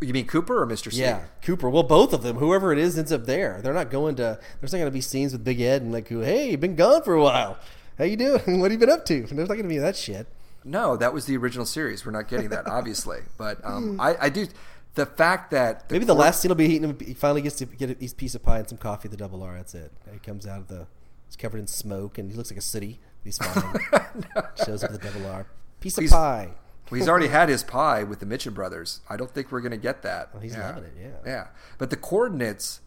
you 0.00 0.12
mean 0.12 0.26
Cooper 0.26 0.62
or 0.62 0.66
Mr. 0.66 0.92
C? 0.92 1.00
Yeah, 1.00 1.24
Cooper. 1.42 1.68
Well, 1.68 1.82
both 1.82 2.12
of 2.12 2.22
them. 2.22 2.36
Whoever 2.36 2.72
it 2.72 2.78
is 2.78 2.96
ends 2.96 3.12
up 3.12 3.26
there. 3.26 3.60
They're 3.62 3.74
not 3.74 3.90
going 3.90 4.16
to. 4.16 4.38
There's 4.60 4.72
not 4.72 4.78
going 4.78 4.90
to 4.90 4.94
be 4.94 5.00
scenes 5.00 5.32
with 5.32 5.42
Big 5.44 5.60
Ed 5.60 5.82
and 5.82 5.92
like, 5.92 6.08
hey, 6.08 6.52
you've 6.52 6.60
been 6.60 6.76
gone 6.76 7.02
for 7.02 7.14
a 7.14 7.22
while. 7.22 7.58
How 7.96 8.04
you 8.04 8.16
doing? 8.16 8.40
What 8.60 8.70
have 8.70 8.80
you 8.80 8.86
been 8.86 8.94
up 8.94 9.04
to? 9.06 9.22
There's 9.22 9.32
not 9.32 9.48
going 9.48 9.62
to 9.62 9.68
be 9.68 9.78
that 9.78 9.96
shit. 9.96 10.28
No, 10.68 10.96
that 10.96 11.14
was 11.14 11.24
the 11.24 11.36
original 11.36 11.64
series. 11.64 12.04
We're 12.04 12.12
not 12.12 12.28
getting 12.28 12.50
that, 12.50 12.66
obviously. 12.66 13.20
but 13.38 13.64
um, 13.64 14.00
I, 14.00 14.16
I, 14.20 14.28
do. 14.28 14.46
The 14.94 15.06
fact 15.06 15.50
that 15.52 15.88
the 15.88 15.94
maybe 15.94 16.04
the 16.04 16.14
last 16.14 16.40
scene 16.40 16.50
will 16.50 16.56
be 16.56 16.66
eating. 16.66 16.90
Him, 16.90 16.98
he 17.00 17.14
finally 17.14 17.40
gets 17.40 17.56
to 17.56 17.66
get 17.66 17.90
a 17.90 18.14
piece 18.14 18.34
of 18.34 18.42
pie 18.42 18.58
and 18.58 18.68
some 18.68 18.78
coffee. 18.78 19.08
The 19.08 19.16
double 19.16 19.42
R. 19.42 19.56
That's 19.56 19.74
it. 19.74 19.92
He 20.12 20.18
comes 20.18 20.46
out 20.46 20.58
of 20.58 20.68
the. 20.68 20.86
He's 21.26 21.36
covered 21.36 21.58
in 21.58 21.66
smoke 21.66 22.18
and 22.18 22.30
he 22.30 22.36
looks 22.36 22.50
like 22.50 22.58
a 22.58 22.62
city. 22.62 23.00
He's 23.24 23.38
fine. 23.44 23.80
no. 23.92 24.42
Shows 24.64 24.84
up 24.84 24.92
the 24.92 24.98
double 24.98 25.26
R. 25.26 25.46
Piece 25.80 25.98
of 25.98 26.06
pie. 26.08 26.50
well, 26.90 26.98
he's 26.98 27.08
already 27.08 27.28
had 27.28 27.48
his 27.48 27.62
pie 27.62 28.02
with 28.02 28.20
the 28.20 28.26
Mitchum 28.26 28.54
brothers. 28.54 29.00
I 29.08 29.16
don't 29.16 29.30
think 29.30 29.52
we're 29.52 29.60
going 29.60 29.72
to 29.72 29.76
get 29.76 30.02
that. 30.02 30.30
Oh, 30.34 30.38
he's 30.38 30.54
yeah. 30.54 30.68
loving 30.68 30.84
it. 30.84 30.92
Yeah. 30.98 31.10
Yeah. 31.24 31.46
But 31.76 31.90
the 31.90 31.96
coordinates 31.96 32.80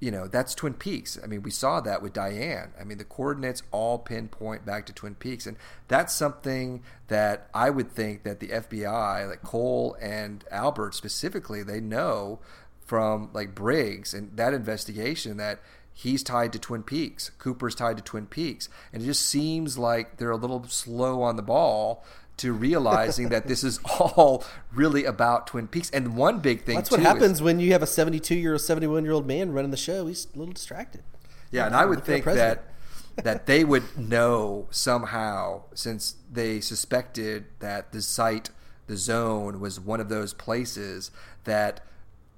you 0.00 0.10
know, 0.10 0.28
that's 0.28 0.54
Twin 0.54 0.74
Peaks. 0.74 1.18
I 1.22 1.26
mean, 1.26 1.42
we 1.42 1.50
saw 1.50 1.80
that 1.80 2.02
with 2.02 2.12
Diane. 2.12 2.72
I 2.80 2.84
mean, 2.84 2.98
the 2.98 3.04
coordinates 3.04 3.62
all 3.72 3.98
pinpoint 3.98 4.64
back 4.64 4.86
to 4.86 4.92
Twin 4.92 5.16
Peaks. 5.16 5.46
And 5.46 5.56
that's 5.88 6.14
something 6.14 6.82
that 7.08 7.48
I 7.52 7.70
would 7.70 7.90
think 7.90 8.22
that 8.22 8.38
the 8.38 8.48
FBI, 8.48 9.28
like 9.28 9.42
Cole 9.42 9.96
and 10.00 10.44
Albert 10.50 10.94
specifically, 10.94 11.62
they 11.62 11.80
know 11.80 12.38
from 12.84 13.30
like 13.32 13.54
Briggs 13.54 14.14
and 14.14 14.36
that 14.36 14.54
investigation 14.54 15.36
that 15.38 15.60
he's 15.92 16.22
tied 16.22 16.52
to 16.52 16.60
Twin 16.60 16.84
Peaks. 16.84 17.32
Cooper's 17.38 17.74
tied 17.74 17.96
to 17.96 18.02
Twin 18.04 18.26
Peaks. 18.26 18.68
And 18.92 19.02
it 19.02 19.06
just 19.06 19.26
seems 19.26 19.76
like 19.76 20.18
they're 20.18 20.30
a 20.30 20.36
little 20.36 20.62
slow 20.68 21.22
on 21.22 21.34
the 21.34 21.42
ball 21.42 22.04
to 22.38 22.52
realizing 22.52 23.28
that 23.28 23.46
this 23.46 23.62
is 23.62 23.78
all 23.98 24.44
really 24.72 25.04
about 25.04 25.46
Twin 25.46 25.68
Peaks. 25.68 25.90
And 25.90 26.16
one 26.16 26.40
big 26.40 26.64
thing 26.64 26.76
that's 26.76 26.90
what 26.90 27.00
happens 27.00 27.38
is, 27.38 27.42
when 27.42 27.60
you 27.60 27.72
have 27.72 27.82
a 27.82 27.86
72 27.86 28.34
year 28.34 28.52
old, 28.52 28.60
71 28.60 29.04
year 29.04 29.12
old 29.12 29.26
man 29.26 29.52
running 29.52 29.70
the 29.70 29.76
show. 29.76 30.06
He's 30.06 30.26
a 30.34 30.38
little 30.38 30.54
distracted. 30.54 31.02
Yeah, 31.50 31.66
and 31.66 31.74
I 31.74 31.84
would 31.84 32.04
think 32.04 32.24
that 32.24 32.64
that 33.16 33.46
they 33.46 33.64
would 33.64 33.98
know 33.98 34.66
somehow 34.70 35.62
since 35.74 36.16
they 36.30 36.60
suspected 36.60 37.46
that 37.58 37.92
the 37.92 38.02
site 38.02 38.50
the 38.86 38.96
zone 38.96 39.60
was 39.60 39.78
one 39.78 40.00
of 40.00 40.08
those 40.08 40.32
places 40.32 41.10
that 41.44 41.80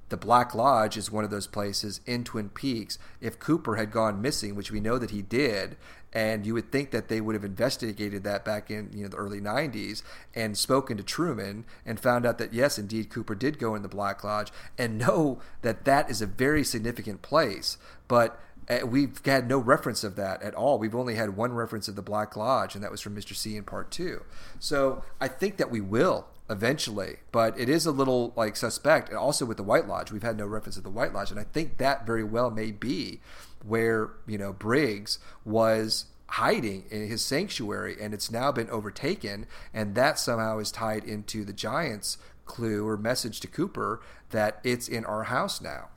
the 0.08 0.16
Black 0.16 0.54
Lodge 0.54 0.96
is 0.96 1.10
one 1.10 1.22
of 1.22 1.30
those 1.30 1.46
places 1.46 2.00
in 2.04 2.24
Twin 2.24 2.48
Peaks. 2.48 2.98
If 3.20 3.38
Cooper 3.38 3.76
had 3.76 3.92
gone 3.92 4.20
missing, 4.20 4.56
which 4.56 4.72
we 4.72 4.80
know 4.80 4.98
that 4.98 5.10
he 5.10 5.22
did, 5.22 5.76
and 6.12 6.44
you 6.44 6.54
would 6.54 6.72
think 6.72 6.90
that 6.90 7.08
they 7.08 7.20
would 7.20 7.34
have 7.34 7.44
investigated 7.44 8.24
that 8.24 8.44
back 8.44 8.70
in 8.70 8.90
you 8.92 9.02
know 9.02 9.08
the 9.08 9.16
early 9.16 9.40
90s 9.40 10.02
and 10.34 10.56
spoken 10.56 10.96
to 10.96 11.02
Truman 11.02 11.64
and 11.86 12.00
found 12.00 12.26
out 12.26 12.38
that 12.38 12.52
yes, 12.52 12.78
indeed 12.78 13.10
Cooper 13.10 13.34
did 13.34 13.58
go 13.58 13.74
in 13.74 13.82
the 13.82 13.88
Black 13.88 14.24
Lodge 14.24 14.50
and 14.76 14.98
know 14.98 15.40
that 15.62 15.84
that 15.84 16.10
is 16.10 16.20
a 16.20 16.26
very 16.26 16.64
significant 16.64 17.22
place, 17.22 17.78
but 18.08 18.40
uh, 18.68 18.86
we've 18.86 19.24
had 19.24 19.48
no 19.48 19.58
reference 19.58 20.04
of 20.04 20.16
that 20.16 20.42
at 20.42 20.54
all. 20.54 20.78
We've 20.78 20.94
only 20.94 21.16
had 21.16 21.36
one 21.36 21.52
reference 21.52 21.88
of 21.88 21.96
the 21.96 22.02
Black 22.02 22.36
Lodge, 22.36 22.74
and 22.74 22.84
that 22.84 22.90
was 22.90 23.00
from 23.00 23.16
Mr. 23.16 23.34
C 23.34 23.56
in 23.56 23.64
part 23.64 23.90
two. 23.90 24.22
So 24.58 25.02
I 25.20 25.28
think 25.28 25.56
that 25.56 25.70
we 25.70 25.80
will 25.80 26.28
eventually, 26.48 27.16
but 27.32 27.58
it 27.58 27.68
is 27.68 27.86
a 27.86 27.92
little 27.92 28.32
like 28.36 28.56
suspect. 28.56 29.08
And 29.08 29.18
also 29.18 29.44
with 29.44 29.56
the 29.56 29.62
White 29.62 29.88
Lodge, 29.88 30.12
we've 30.12 30.22
had 30.22 30.36
no 30.36 30.46
reference 30.46 30.76
of 30.76 30.84
the 30.84 30.90
White 30.90 31.12
Lodge, 31.12 31.30
and 31.30 31.40
I 31.40 31.44
think 31.44 31.78
that 31.78 32.06
very 32.06 32.24
well 32.24 32.50
may 32.50 32.70
be 32.70 33.20
where 33.64 34.10
you 34.26 34.38
know 34.38 34.52
Briggs 34.52 35.18
was 35.44 36.06
hiding 36.26 36.84
in 36.90 37.08
his 37.08 37.22
sanctuary, 37.22 37.96
and 38.00 38.14
it's 38.14 38.30
now 38.30 38.52
been 38.52 38.70
overtaken, 38.70 39.46
and 39.74 39.94
that 39.94 40.18
somehow 40.18 40.58
is 40.58 40.70
tied 40.70 41.04
into 41.04 41.44
the 41.44 41.52
Giants' 41.52 42.18
clue 42.44 42.86
or 42.86 42.96
message 42.96 43.40
to 43.40 43.48
Cooper 43.48 44.00
that 44.30 44.60
it's 44.64 44.88
in 44.88 45.04
our 45.04 45.24
house 45.24 45.60
now 45.60 45.88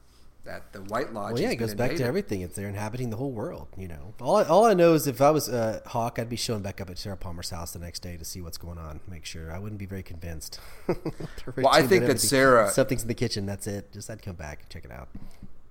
that 0.45 0.73
the 0.73 0.81
White 0.81 1.13
Lodge. 1.13 1.33
Well, 1.33 1.41
yeah, 1.41 1.51
it 1.51 1.55
goes 1.55 1.73
back 1.73 1.95
to 1.95 2.03
everything. 2.03 2.41
It's 2.41 2.55
they're 2.55 2.67
inhabiting 2.67 3.09
the 3.09 3.17
whole 3.17 3.31
world. 3.31 3.67
You 3.77 3.87
know, 3.87 4.13
all 4.19 4.37
I, 4.37 4.43
all 4.43 4.65
I 4.65 4.73
know 4.73 4.93
is 4.93 5.07
if 5.07 5.21
I 5.21 5.31
was 5.31 5.49
uh, 5.49 5.81
Hawk, 5.85 6.19
I'd 6.19 6.29
be 6.29 6.35
showing 6.35 6.61
back 6.61 6.81
up 6.81 6.89
at 6.89 6.97
Sarah 6.97 7.17
Palmer's 7.17 7.49
house 7.49 7.71
the 7.71 7.79
next 7.79 7.99
day 7.99 8.17
to 8.17 8.25
see 8.25 8.41
what's 8.41 8.57
going 8.57 8.77
on. 8.77 8.99
Make 9.07 9.25
sure 9.25 9.51
I 9.51 9.59
wouldn't 9.59 9.79
be 9.79 9.85
very 9.85 10.03
convinced. 10.03 10.59
well, 10.87 11.69
I 11.69 11.83
think 11.83 12.05
that 12.07 12.19
Sarah 12.19 12.69
something's 12.69 13.03
in 13.03 13.07
the 13.07 13.13
kitchen. 13.13 13.45
That's 13.45 13.67
it. 13.67 13.91
Just 13.91 14.09
I'd 14.09 14.21
come 14.21 14.35
back 14.35 14.61
and 14.61 14.69
check 14.69 14.85
it 14.85 14.91
out. 14.91 15.09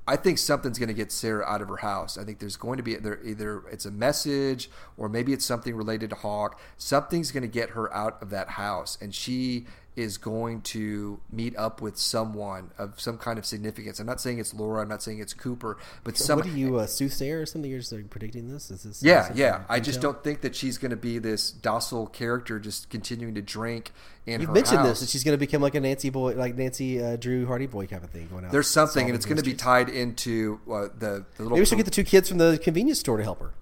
I 0.07 0.16
think 0.16 0.38
something's 0.38 0.78
going 0.78 0.88
to 0.88 0.94
get 0.94 1.12
Sarah 1.12 1.44
out 1.44 1.62
of 1.62 1.68
her 1.68 1.76
house. 1.76 2.18
I 2.18 2.24
think 2.24 2.40
there's 2.40 2.57
going 2.57 2.76
to 2.78 2.82
be 2.82 2.94
either, 2.94 3.20
either 3.22 3.62
it's 3.70 3.86
a 3.86 3.90
message 3.90 4.68
or 4.96 5.09
maybe 5.09 5.32
it's 5.32 5.44
something 5.44 5.76
related 5.76 6.11
to 6.11 6.16
Hawk. 6.16 6.59
Something's 6.76 7.30
going 7.30 7.42
to 7.42 7.48
get 7.48 7.70
her 7.70 7.92
out 7.94 8.20
of 8.20 8.30
that 8.30 8.50
house, 8.50 8.98
and 9.00 9.14
she 9.14 9.66
is 9.95 10.16
going 10.16 10.62
to 10.62 11.20
meet 11.30 11.55
up 11.57 11.82
with 11.82 11.99
someone 11.99 12.70
of 12.78 12.99
some 12.99 13.18
kind 13.18 13.38
of 13.38 13.45
significance. 13.45 14.01
I'm 14.01 14.07
not 14.07 14.20
saying 14.20 14.38
it's 14.38 14.55
Laura. 14.55 14.82
I'm 14.82 14.88
not 14.88 15.03
saying 15.03 15.18
it's 15.18 15.34
Cooper, 15.34 15.76
but 16.03 16.16
some. 16.16 16.38
What 16.38 16.47
are 16.47 16.51
you, 16.51 16.78
a 16.78 16.88
soothsayer 16.88 17.43
or 17.43 17.47
something? 17.47 17.70
You're 17.70 17.80
just 17.80 18.11
predicting 18.11 18.49
this? 18.51 18.70
Is 18.70 18.84
this? 18.84 19.03
Yeah, 19.03 19.30
yeah. 19.34 19.64
I 19.68 19.80
just 19.80 20.01
don't 20.01 20.22
think 20.24 20.40
that 20.40 20.57
she's 20.57 20.78
going 20.78 20.90
to 20.90 20.97
be 20.97 21.18
this 21.18 21.51
docile 21.51 22.07
character, 22.07 22.59
just 22.59 22.88
continuing 22.88 23.34
to 23.34 23.43
drink 23.43 23.93
in 24.26 24.40
You've 24.40 24.51
mentioned 24.51 24.78
house. 24.78 24.88
this 24.88 25.01
that 25.01 25.09
she's 25.11 25.24
going 25.24 25.34
to 25.34 25.38
become 25.38 25.61
like 25.61 25.74
a 25.74 25.80
Nancy 25.80 26.11
boy, 26.11 26.34
like 26.34 26.57
Nancy 26.57 27.03
uh, 27.03 27.16
Drew 27.16 27.47
Hardy 27.47 27.66
boy 27.66 27.86
kind 27.86 28.03
of 28.03 28.11
thing 28.11 28.28
going 28.28 28.45
out. 28.45 28.53
There's 28.53 28.68
something, 28.68 29.07
and 29.07 29.14
it's 29.14 29.26
going 29.26 29.36
to 29.36 29.43
be 29.43 29.55
tied 29.55 29.88
into 29.88 30.61
uh, 30.70 30.88
the, 30.99 31.24
the 31.36 31.43
little. 31.43 31.51
Maybe 31.51 31.61
we 31.61 31.66
should 31.66 31.78
get 31.78 31.84
the 31.84 31.90
two 31.90 32.05
kids 32.05 32.28
from 32.28 32.38
the 32.38 32.59
convenience 32.62 33.01
store 33.01 33.18
to 33.18 33.24
help 33.24 33.40
her. 33.40 33.53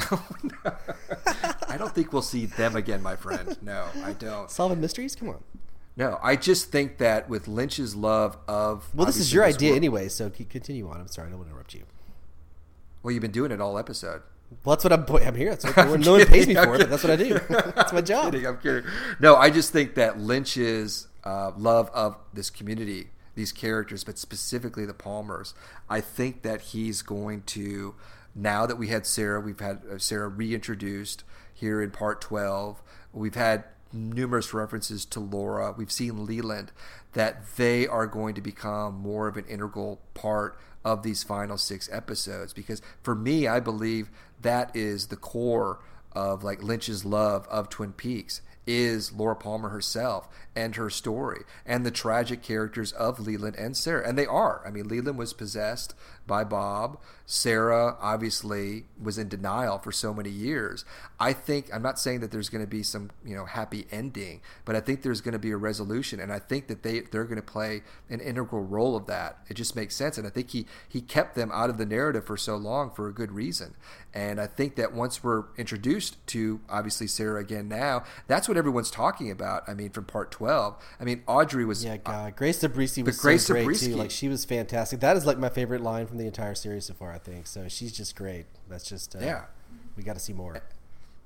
I 1.68 1.76
don't 1.76 1.94
think 1.94 2.12
we'll 2.12 2.22
see 2.22 2.46
them 2.46 2.76
again, 2.76 3.02
my 3.02 3.16
friend. 3.16 3.56
No, 3.62 3.86
I 4.04 4.12
don't. 4.12 4.50
Solving 4.50 4.80
mysteries? 4.80 5.14
Come 5.14 5.28
on. 5.30 5.42
No, 5.96 6.18
I 6.22 6.36
just 6.36 6.70
think 6.72 6.98
that 6.98 7.28
with 7.28 7.46
Lynch's 7.48 7.94
love 7.94 8.38
of 8.48 8.88
Well, 8.94 9.06
this 9.06 9.16
is 9.16 9.32
your 9.32 9.44
this 9.46 9.56
idea 9.56 9.70
world- 9.70 9.76
anyway, 9.76 10.08
so 10.08 10.30
continue 10.30 10.88
on. 10.88 11.00
I'm 11.00 11.08
sorry, 11.08 11.28
I 11.28 11.30
don't 11.30 11.38
want 11.40 11.48
to 11.50 11.52
interrupt 11.54 11.74
you. 11.74 11.82
Well, 13.02 13.12
you've 13.12 13.22
been 13.22 13.30
doing 13.30 13.50
it 13.50 13.60
all 13.60 13.78
episode. 13.78 14.22
Well, 14.64 14.74
that's 14.76 14.84
what 14.84 14.92
I'm. 14.92 15.04
I'm 15.26 15.34
here. 15.36 15.50
That's 15.50 15.64
what, 15.76 15.78
I'm 15.78 16.00
no 16.00 16.12
one 16.12 16.26
pays 16.26 16.46
me 16.46 16.54
kidding, 16.54 16.56
for 16.56 16.74
I'm 16.74 16.80
it, 16.80 16.84
but 16.84 16.90
that's 16.90 17.02
what 17.04 17.12
I 17.12 17.16
do. 17.16 17.38
that's 17.74 17.92
my 17.92 18.00
job. 18.00 18.32
kidding, 18.32 18.46
I'm 18.46 18.58
kidding. 18.58 18.84
No, 19.20 19.36
I 19.36 19.48
just 19.50 19.72
think 19.72 19.94
that 19.94 20.18
Lynch's 20.18 21.06
uh, 21.24 21.52
love 21.56 21.88
of 21.94 22.16
this 22.34 22.50
community, 22.50 23.10
these 23.34 23.52
characters, 23.52 24.02
but 24.04 24.18
specifically 24.18 24.84
the 24.86 24.94
Palmers, 24.94 25.54
I 25.88 26.00
think 26.00 26.42
that 26.42 26.60
he's 26.62 27.02
going 27.02 27.42
to. 27.46 27.94
Now 28.34 28.66
that 28.66 28.76
we 28.76 28.88
had 28.88 29.06
Sarah, 29.06 29.40
we've 29.40 29.60
had 29.60 29.82
uh, 29.90 29.98
Sarah 29.98 30.28
reintroduced 30.28 31.24
here 31.52 31.82
in 31.82 31.90
part 31.90 32.20
12. 32.20 32.82
We've 33.12 33.34
had 33.34 33.64
numerous 33.92 34.54
references 34.54 35.04
to 35.04 35.20
Laura. 35.20 35.74
We've 35.76 35.90
seen 35.90 36.26
Leland, 36.26 36.72
that 37.12 37.56
they 37.56 37.86
are 37.86 38.06
going 38.06 38.34
to 38.34 38.40
become 38.40 38.94
more 38.94 39.26
of 39.26 39.36
an 39.36 39.44
integral 39.46 40.00
part 40.14 40.58
of 40.84 41.02
these 41.02 41.22
final 41.22 41.58
six 41.58 41.88
episodes. 41.92 42.52
Because 42.52 42.80
for 43.02 43.14
me, 43.14 43.46
I 43.48 43.60
believe 43.60 44.10
that 44.40 44.74
is 44.74 45.08
the 45.08 45.16
core 45.16 45.80
of 46.12 46.42
like 46.42 46.62
Lynch's 46.62 47.04
love 47.04 47.46
of 47.48 47.68
Twin 47.68 47.92
Peaks 47.92 48.42
is 48.66 49.12
Laura 49.12 49.34
Palmer 49.34 49.70
herself 49.70 50.28
and 50.54 50.76
her 50.76 50.90
story 50.90 51.42
and 51.66 51.84
the 51.84 51.90
tragic 51.90 52.42
characters 52.42 52.92
of 52.92 53.18
Leland 53.18 53.56
and 53.56 53.76
Sarah. 53.76 54.06
And 54.06 54.16
they 54.16 54.26
are. 54.26 54.62
I 54.66 54.70
mean, 54.70 54.86
Leland 54.86 55.18
was 55.18 55.32
possessed 55.32 55.94
by 56.30 56.44
Bob. 56.44 56.96
Sarah 57.26 57.96
obviously 58.00 58.84
was 59.00 59.18
in 59.18 59.28
denial 59.28 59.78
for 59.78 59.90
so 59.92 60.14
many 60.14 60.30
years. 60.30 60.84
I 61.18 61.32
think 61.32 61.72
I'm 61.72 61.82
not 61.82 61.98
saying 61.98 62.20
that 62.20 62.30
there's 62.30 62.48
going 62.48 62.64
to 62.64 62.70
be 62.70 62.82
some, 62.82 63.10
you 63.24 63.36
know, 63.36 63.44
happy 63.44 63.86
ending, 63.90 64.40
but 64.64 64.74
I 64.74 64.80
think 64.80 65.02
there's 65.02 65.20
going 65.20 65.32
to 65.32 65.38
be 65.38 65.50
a 65.50 65.56
resolution 65.56 66.18
and 66.18 66.32
I 66.32 66.38
think 66.38 66.68
that 66.68 66.82
they 66.82 67.00
they're 67.00 67.24
going 67.24 67.36
to 67.36 67.42
play 67.42 67.82
an 68.08 68.20
integral 68.20 68.62
role 68.62 68.96
of 68.96 69.06
that. 69.06 69.38
It 69.48 69.54
just 69.54 69.76
makes 69.76 69.94
sense 69.94 70.18
and 70.18 70.26
I 70.26 70.30
think 70.30 70.50
he 70.50 70.66
he 70.88 71.00
kept 71.00 71.34
them 71.34 71.50
out 71.52 71.68
of 71.68 71.78
the 71.78 71.86
narrative 71.86 72.24
for 72.24 72.36
so 72.36 72.56
long 72.56 72.90
for 72.90 73.08
a 73.08 73.12
good 73.12 73.32
reason. 73.32 73.74
And 74.12 74.40
I 74.40 74.46
think 74.48 74.74
that 74.76 74.92
once 74.92 75.22
we're 75.22 75.44
introduced 75.56 76.24
to 76.28 76.60
obviously 76.68 77.06
Sarah 77.06 77.40
again 77.40 77.68
now, 77.68 78.02
that's 78.26 78.48
what 78.48 78.56
everyone's 78.56 78.90
talking 78.90 79.30
about. 79.30 79.62
I 79.68 79.74
mean, 79.74 79.90
from 79.90 80.04
part 80.04 80.32
12. 80.32 80.74
I 80.98 81.04
mean, 81.04 81.22
Audrey 81.28 81.64
was 81.64 81.84
Yeah, 81.84 81.96
God, 81.98 82.34
Grace 82.34 82.58
Zabriskie 82.58 83.04
was 83.04 83.20
Grace 83.20 83.46
so 83.46 83.54
great 83.54 83.62
Zabriskie- 83.62 83.86
too. 83.88 83.96
Like 83.96 84.10
she 84.10 84.28
was 84.28 84.44
fantastic. 84.44 84.98
That 85.00 85.16
is 85.16 85.26
like 85.26 85.38
my 85.38 85.48
favorite 85.48 85.80
line 85.80 86.06
from 86.08 86.18
the 86.20 86.26
entire 86.26 86.54
series 86.54 86.86
so 86.86 86.94
far. 86.94 87.12
I 87.12 87.18
think 87.18 87.46
so. 87.46 87.66
She's 87.68 87.92
just 87.92 88.14
great. 88.14 88.46
That's 88.68 88.88
just 88.88 89.16
uh, 89.16 89.20
Yeah. 89.20 89.44
We 89.96 90.02
got 90.02 90.14
to 90.14 90.20
see 90.20 90.32
more. 90.32 90.62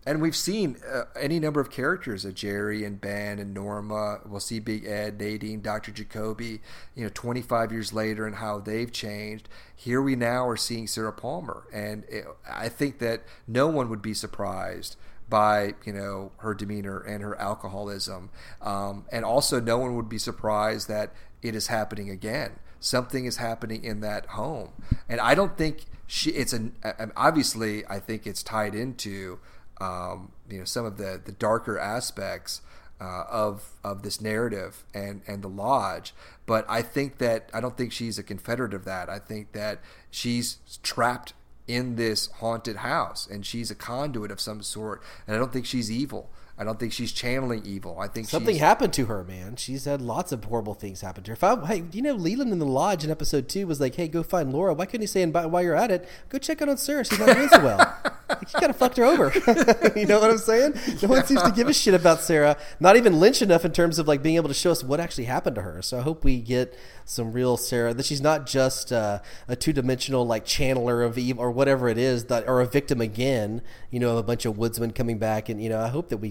And 0.07 0.21
we've 0.21 0.37
seen 0.37 0.77
uh, 0.87 1.05
any 1.19 1.41
number 1.41 1.61
of 1.61 1.71
characters, 1.71 2.27
uh, 2.27 2.31
Jerry 2.31 2.85
and 2.85 3.01
Ben 3.01 3.39
and 3.39 3.55
Norma. 3.55 4.21
We'll 4.27 4.41
see 4.41 4.61
Big 4.61 4.85
Ed, 4.85 5.19
Nadine, 5.19 5.63
Dr. 5.63 5.93
Jacoby, 5.93 6.61
you 6.95 7.05
know, 7.05 7.11
25 7.15 7.73
years 7.73 7.93
later 7.93 8.27
and 8.27 8.37
how 8.37 8.61
they've 8.61 8.93
changed. 8.93 9.49
Here 9.75 10.03
we 10.03 10.15
now 10.15 10.47
are 10.47 10.59
seeing 10.59 10.87
Sarah 10.87 11.13
Palmer. 11.13 11.67
And 11.73 12.05
it, 12.09 12.27
I 12.49 12.69
think 12.69 12.99
that 12.99 13.23
no 13.49 13.69
one 13.69 13.89
would 13.89 14.03
be 14.03 14.13
surprised 14.13 14.97
by, 15.29 15.75
you 15.87 15.93
know, 15.95 16.33
her 16.39 16.53
demeanor 16.53 17.01
and 17.01 17.23
her 17.23 17.35
alcoholism. 17.41 18.29
Um, 18.61 19.07
and 19.11 19.25
also 19.25 19.59
no 19.59 19.79
one 19.79 19.97
would 19.97 20.11
be 20.11 20.19
surprised 20.19 20.87
that 20.89 21.15
it 21.41 21.55
is 21.55 21.69
happening 21.69 22.11
again. 22.11 22.59
Something 22.85 23.25
is 23.25 23.39
happening 23.39 23.83
in 23.83 24.01
that 24.01 24.27
home. 24.27 24.73
And 25.09 25.19
I 25.19 25.35
don't 25.35 25.57
think 25.57 25.87
she, 26.07 26.33
it's 26.33 26.53
an, 26.53 26.75
obviously, 27.17 27.87
I 27.87 27.99
think 27.99 28.27
it's 28.27 28.43
tied 28.43 28.75
into 28.75 29.39
um, 29.81 30.33
you 30.51 30.59
know 30.59 30.67
some 30.67 30.85
of 30.85 30.99
the 30.99 31.19
the 31.25 31.33
darker 31.33 31.79
aspects 31.79 32.61
uh, 33.01 33.25
of 33.31 33.71
of 33.83 34.03
this 34.03 34.21
narrative 34.21 34.85
and 34.93 35.23
and 35.27 35.43
the 35.43 35.49
lodge. 35.49 36.13
But 36.45 36.67
I 36.69 36.83
think 36.83 37.17
that 37.19 37.49
I 37.55 37.63
don't 37.63 37.75
think 37.75 37.91
she's 37.91 38.19
a 38.19 38.23
confederate 38.23 38.75
of 38.75 38.85
that. 38.85 39.09
I 39.09 39.19
think 39.19 39.53
that 39.53 39.81
she's 40.11 40.59
trapped 40.83 41.33
in 41.67 41.97
this 41.97 42.27
haunted 42.27 42.77
house 42.77 43.27
and 43.27 43.47
she's 43.47 43.71
a 43.71 43.75
conduit 43.75 44.31
of 44.31 44.43
some 44.43 44.63
sort. 44.63 45.03
And 45.27 45.35
I 45.35 45.39
don't 45.39 45.55
think 45.55 45.65
she's 45.65 45.91
evil. 45.91 46.29
I 46.57 46.63
don't 46.63 46.79
think 46.79 46.93
she's 46.93 47.11
channeling 47.11 47.63
evil. 47.65 47.99
I 47.99 48.07
think 48.07 48.29
Something 48.29 48.57
happened 48.57 48.93
to 48.93 49.07
her, 49.07 49.25
man. 49.25 49.57
She's 49.57 49.87
had 49.87 50.01
lots 50.01 50.31
of 50.31 50.45
horrible 50.45 50.75
things 50.75 51.01
happen 51.01 51.25
to 51.25 51.33
her. 51.33 51.35
If 51.35 51.43
I, 51.43 51.67
hey, 51.67 51.85
you 51.91 52.01
know, 52.01 52.13
Leland 52.15 52.53
in 52.53 52.61
the 52.61 52.67
lodge 52.67 53.03
in 53.03 53.11
episode 53.11 53.49
two 53.49 53.67
was 53.67 53.81
like, 53.81 53.97
"Hey, 53.97 54.07
go 54.07 54.23
find 54.23 54.53
Laura." 54.53 54.73
Why 54.73 54.87
couldn't 54.87 55.01
he 55.01 55.07
say, 55.09 55.23
"And 55.23 55.33
by- 55.33 55.47
while 55.47 55.63
you're 55.65 55.75
at 55.75 55.91
it, 55.91 56.09
go 56.29 56.39
check 56.39 56.63
out 56.63 56.69
on 56.69 56.77
Sarah. 56.77 57.05
She's 57.05 57.19
not 57.19 57.35
doing 57.35 57.49
so 57.49 57.61
well." 57.63 57.79
like, 58.29 58.53
you 58.53 58.61
kind 58.61 58.71
of 58.71 58.77
fucked 58.77 58.99
her 58.99 59.05
over. 59.05 59.33
you 59.97 60.07
know 60.07 60.21
what 60.21 60.31
I'm 60.31 60.39
saying? 60.39 60.75
No 61.03 61.09
one 61.09 61.25
seems 61.27 61.43
to 61.43 61.51
give 61.51 61.69
a 61.69 61.75
shit 61.75 61.93
about 61.93 62.21
Sarah. 62.21 62.57
Not 62.79 62.97
even 62.97 63.19
Lynch 63.19 63.43
enough 63.43 63.65
in 63.65 63.73
terms 63.73 63.99
of 63.99 64.07
like 64.07 64.23
being 64.23 64.37
able 64.37 64.49
to 64.49 64.55
show 64.55 64.71
us 64.71 64.85
what 64.85 65.01
actually 65.01 65.25
happened 65.25 65.57
to 65.57 65.63
her. 65.63 65.83
So 65.83 65.99
I 65.99 66.03
hope 66.03 66.23
we 66.23 66.41
get 66.41 66.79
some 67.05 67.33
real 67.33 67.57
Sarah. 67.57 67.95
That 67.95 68.07
she's 68.07 68.21
not 68.21 68.47
just 68.47 68.93
uh, 68.93 69.21
a 69.49 69.57
two 69.57 69.73
dimensional 69.73 70.27
like 70.27 70.45
channeler 70.45 71.05
of 71.05 71.19
evil 71.19 71.43
or 71.43 71.51
whatever 71.51 71.89
it 71.89 71.99
is 71.99 72.27
that, 72.27 72.49
or 72.49 72.61
a 72.61 72.67
victim 72.67 73.01
again. 73.01 73.63
You 73.91 74.01
know, 74.01 74.13
of 74.13 74.19
a 74.19 74.23
bunch 74.23 74.45
of 74.45 74.59
woodsmen 74.59 74.93
coming 74.93 75.19
back, 75.19 75.49
and 75.49 75.63
you 75.63 75.69
know, 75.69 75.81
I 75.81 75.89
hope 75.89 76.09
that 76.09 76.19
we 76.19 76.31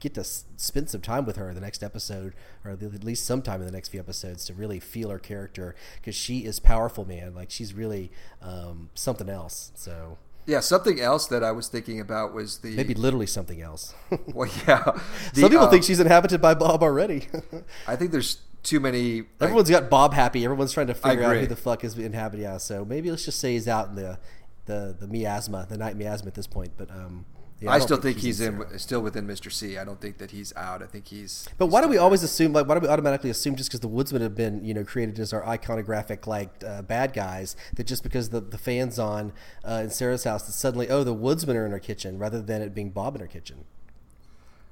get 0.00 0.14
to 0.14 0.24
spend 0.24 0.90
some 0.90 1.00
time 1.00 1.24
with 1.24 1.36
her 1.36 1.48
in 1.48 1.54
the 1.54 1.60
next 1.60 1.82
episode, 1.82 2.34
or 2.64 2.72
at 2.72 3.04
least 3.04 3.24
sometime 3.24 3.60
in 3.60 3.66
the 3.66 3.72
next 3.72 3.88
few 3.88 4.00
episodes, 4.00 4.44
to 4.46 4.54
really 4.54 4.80
feel 4.80 5.10
her 5.10 5.18
character 5.18 5.74
because 5.96 6.14
she 6.14 6.40
is 6.40 6.58
powerful, 6.60 7.04
man. 7.04 7.34
Like 7.34 7.50
she's 7.50 7.74
really 7.74 8.10
um, 8.42 8.90
something 8.94 9.28
else. 9.28 9.72
So 9.74 10.18
yeah. 10.46 10.60
Something 10.60 11.00
else 11.00 11.26
that 11.28 11.44
I 11.44 11.52
was 11.52 11.68
thinking 11.68 12.00
about 12.00 12.34
was 12.34 12.58
the 12.58 12.74
maybe 12.74 12.94
literally 12.94 13.26
something 13.26 13.62
else. 13.62 13.94
well, 14.34 14.50
yeah. 14.66 14.82
The, 15.34 15.42
Some 15.42 15.50
people 15.50 15.66
uh, 15.66 15.70
think 15.70 15.84
she's 15.84 16.00
inhabited 16.00 16.40
by 16.40 16.54
Bob 16.54 16.82
already. 16.82 17.28
I 17.86 17.96
think 17.96 18.10
there's 18.10 18.38
too 18.62 18.80
many. 18.80 19.22
like, 19.22 19.26
Everyone's 19.40 19.70
got 19.70 19.88
Bob 19.90 20.14
happy. 20.14 20.44
Everyone's 20.44 20.72
trying 20.72 20.88
to 20.88 20.94
figure 20.94 21.24
out 21.24 21.36
who 21.36 21.46
the 21.46 21.56
fuck 21.56 21.84
is 21.84 21.96
inhabited. 21.98 22.42
Yeah, 22.42 22.58
so 22.58 22.84
maybe 22.84 23.10
let's 23.10 23.24
just 23.24 23.40
say 23.40 23.52
he's 23.52 23.68
out 23.68 23.88
in 23.88 23.94
the 23.96 24.18
the 24.66 24.96
the 24.98 25.06
miasma, 25.06 25.66
the 25.68 25.76
night 25.76 25.96
miasma 25.96 26.28
at 26.28 26.34
this 26.34 26.46
point. 26.46 26.72
But 26.76 26.90
um, 26.90 27.24
Yeah, 27.60 27.72
I, 27.72 27.78
don't 27.78 27.86
still 27.86 27.96
think, 27.98 28.18
he's 28.18 28.38
Sarah. 28.38 28.70
in 28.70 28.78
still 28.78 29.00
within 29.00 29.26
Mr. 29.26 29.50
C. 29.52 29.76
I 29.76 29.84
don't 29.84 30.00
think 30.00 30.18
that 30.18 30.30
he's 30.30 30.54
out. 30.56 30.82
I 30.82 30.86
think 30.86 31.08
he's. 31.08 31.48
But 31.58 31.66
he's 31.66 31.72
why 31.72 31.80
do 31.82 31.88
we 31.88 31.96
still 31.96 32.04
always 32.04 32.22
assume? 32.22 32.52
Like, 32.52 32.66
why 32.66 32.74
do 32.74 32.80
we 32.80 32.88
automatically 32.88 33.30
assume 33.30 33.56
just 33.56 33.68
because 33.68 33.80
the 33.80 33.88
Woodsmen 33.88 34.22
have 34.22 34.34
been, 34.34 34.64
you 34.64 34.72
know, 34.74 34.84
created 34.84 35.18
as 35.18 35.32
our 35.32 35.42
iconographic 35.42 36.26
like 36.26 36.50
uh, 36.66 36.82
bad 36.82 37.12
guys 37.12 37.56
that 37.74 37.86
just 37.86 38.02
because 38.02 38.30
the 38.30 38.40
the 38.40 38.58
fans 38.58 38.98
on 38.98 39.32
uh, 39.64 39.80
in 39.84 39.90
Sarah's 39.90 40.24
house 40.24 40.44
that 40.44 40.52
suddenly 40.52 40.88
oh 40.88 41.04
the 41.04 41.14
Woodsmen 41.14 41.56
are 41.56 41.66
in 41.66 41.72
her 41.72 41.78
kitchen 41.78 42.18
rather 42.18 42.40
than 42.40 42.62
it 42.62 42.74
being 42.74 42.90
Bob 42.90 43.14
in 43.14 43.20
her 43.20 43.26
kitchen. 43.26 43.64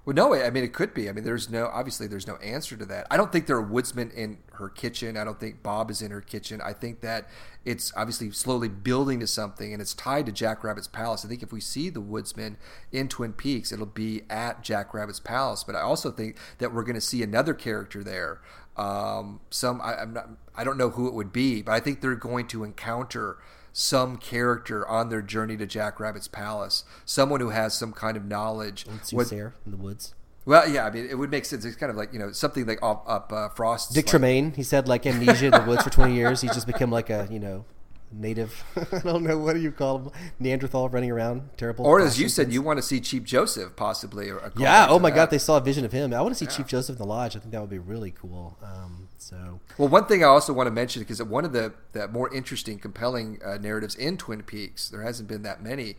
Well, 0.09 0.15
no, 0.15 0.33
I 0.33 0.49
mean 0.49 0.65
it 0.65 0.73
could 0.73 0.95
be. 0.95 1.11
I 1.11 1.13
mean, 1.13 1.25
there's 1.25 1.51
no 1.51 1.67
obviously 1.67 2.07
there's 2.07 2.27
no 2.27 2.37
answer 2.37 2.79
to 2.79 2.87
that. 2.87 3.07
I 3.11 3.19
don't 3.19 3.31
think 3.31 3.47
there 3.47 3.57
are 3.57 3.63
woodsmen 3.63 4.11
in 4.13 4.39
her 4.55 4.71
kitchen. 4.71 5.19
I 5.19 5.25
don't 5.25 5.39
think 5.39 5.63
Bob 5.63 5.91
is 5.91 6.01
in 6.01 6.11
her 6.13 6.23
kitchen. 6.23 6.63
I 6.65 6.73
think 6.73 7.03
that 7.03 7.29
it's 7.67 7.93
obviously 7.95 8.31
slowly 8.31 8.71
building 8.71 9.21
to 9.21 9.27
something, 9.27 9.71
and 9.71 9.83
it's 9.83 9.93
tied 9.93 10.25
to 10.25 10.33
Jack 10.33 10.65
Rabbit's 10.65 10.89
palace. 10.89 11.27
I 11.27 11.29
think 11.29 11.43
if 11.43 11.53
we 11.53 11.61
see 11.61 11.91
the 11.91 12.01
woodsmen 12.01 12.57
in 12.91 13.09
Twin 13.09 13.35
Peaks, 13.35 13.71
it'll 13.71 13.85
be 13.85 14.23
at 14.31 14.63
Jack 14.63 14.95
Rabbit's 14.95 15.21
palace. 15.21 15.63
But 15.63 15.77
I 15.77 15.83
also 15.83 16.11
think 16.11 16.39
that 16.57 16.73
we're 16.73 16.85
going 16.85 16.95
to 16.95 17.03
see 17.03 17.23
another 17.23 17.53
character 17.53 18.03
there. 18.03 18.41
Um, 18.79 19.41
some 19.51 19.79
I, 19.83 20.01
I'm 20.01 20.15
not. 20.15 20.31
I 20.57 20.65
don't 20.65 20.79
know 20.79 20.89
who 20.89 21.07
it 21.07 21.13
would 21.13 21.35
be, 21.35 21.61
but 21.61 21.73
I 21.73 21.81
think 21.81 22.01
they're 22.01 22.15
going 22.15 22.47
to 22.47 22.65
encounter 22.65 23.37
some 23.73 24.17
character 24.17 24.87
on 24.89 25.09
their 25.09 25.23
journey 25.23 25.57
to 25.57 25.67
Jack 25.67 26.01
Rabbit's 26.01 26.29
palace. 26.29 26.85
Someone 27.05 27.41
who 27.41 27.51
has 27.51 27.75
some 27.75 27.93
kind 27.93 28.17
of 28.17 28.25
knowledge. 28.25 28.87
It's 28.97 29.13
What- 29.13 29.29
Sarah 29.29 29.55
in 29.65 29.73
the 29.73 29.79
woods. 29.79 30.15
well, 30.45 30.69
yeah, 30.69 30.87
I 30.87 30.91
mean, 30.91 31.07
it 31.09 31.17
would 31.19 31.31
make 31.31 31.45
sense. 31.45 31.65
It's 31.65 31.77
kind 31.77 31.91
of 31.91 31.97
like 31.97 32.13
you 32.13 32.19
know 32.19 32.33
something 32.33 32.67
like 32.67 32.83
up, 32.83 33.05
up 33.07 33.33
uh, 33.33 33.49
Frost's. 33.51 33.95
Dick 33.95 34.07
like- 34.13 34.23
Tremayne, 34.23 34.57
he 34.57 34.63
said 34.63 34.89
like 34.89 35.05
amnesia 35.07 35.47
in 35.47 35.53
the 35.53 35.65
woods 35.67 35.83
for 35.85 35.91
twenty 35.91 36.15
years. 36.15 36.41
He's 36.41 36.55
just 36.55 36.67
become 36.67 36.91
like 36.91 37.11
a 37.11 37.29
you 37.31 37.39
know 37.39 37.65
native. 38.11 38.65
I 38.93 39.01
don't 39.01 39.23
know 39.23 39.37
what 39.37 39.53
do 39.53 39.61
you 39.61 39.71
call 39.71 39.99
him 39.99 40.11
Neanderthal 40.41 40.89
running 40.89 41.11
around 41.11 41.51
terrible. 41.59 41.85
Or 41.87 42.01
as 42.01 42.19
you 42.19 42.31
said, 42.31 42.51
you 42.51 42.63
want 42.63 42.79
to 42.79 42.83
see 42.83 43.01
Chief 43.01 43.23
Joseph 43.25 43.77
possibly. 43.77 44.31
Or 44.31 44.39
a 44.39 44.53
Yeah. 44.57 44.87
Oh 44.89 44.99
my 44.99 45.11
that. 45.11 45.17
God, 45.17 45.31
they 45.31 45.37
saw 45.39 45.59
a 45.59 45.61
vision 45.61 45.85
of 45.85 45.93
him. 45.93 46.15
I 46.15 46.23
want 46.23 46.35
to 46.35 46.39
see 46.39 46.47
Chief 46.47 46.67
Joseph 46.67 46.95
in 46.97 46.99
the 47.03 47.07
lodge. 47.07 47.37
I 47.37 47.41
think 47.41 47.53
that 47.53 47.61
would 47.61 47.69
be 47.69 47.79
really 47.79 48.11
cool. 48.11 48.57
Um, 48.63 49.08
so 49.19 49.61
Well, 49.77 49.89
one 49.89 50.07
thing 50.07 50.23
I 50.23 50.27
also 50.29 50.53
want 50.53 50.67
to 50.67 50.71
mention 50.71 51.03
because 51.03 51.23
one 51.23 51.45
of 51.45 51.53
the, 51.53 51.73
the 51.93 52.09
more 52.09 52.33
interesting, 52.35 52.79
compelling 52.79 53.41
uh, 53.45 53.59
narratives 53.59 53.95
in 53.95 54.17
Twin 54.17 54.43
Peaks, 54.43 54.89
there 54.89 55.03
hasn't 55.03 55.29
been 55.29 55.43
that 55.43 55.63
many. 55.63 55.97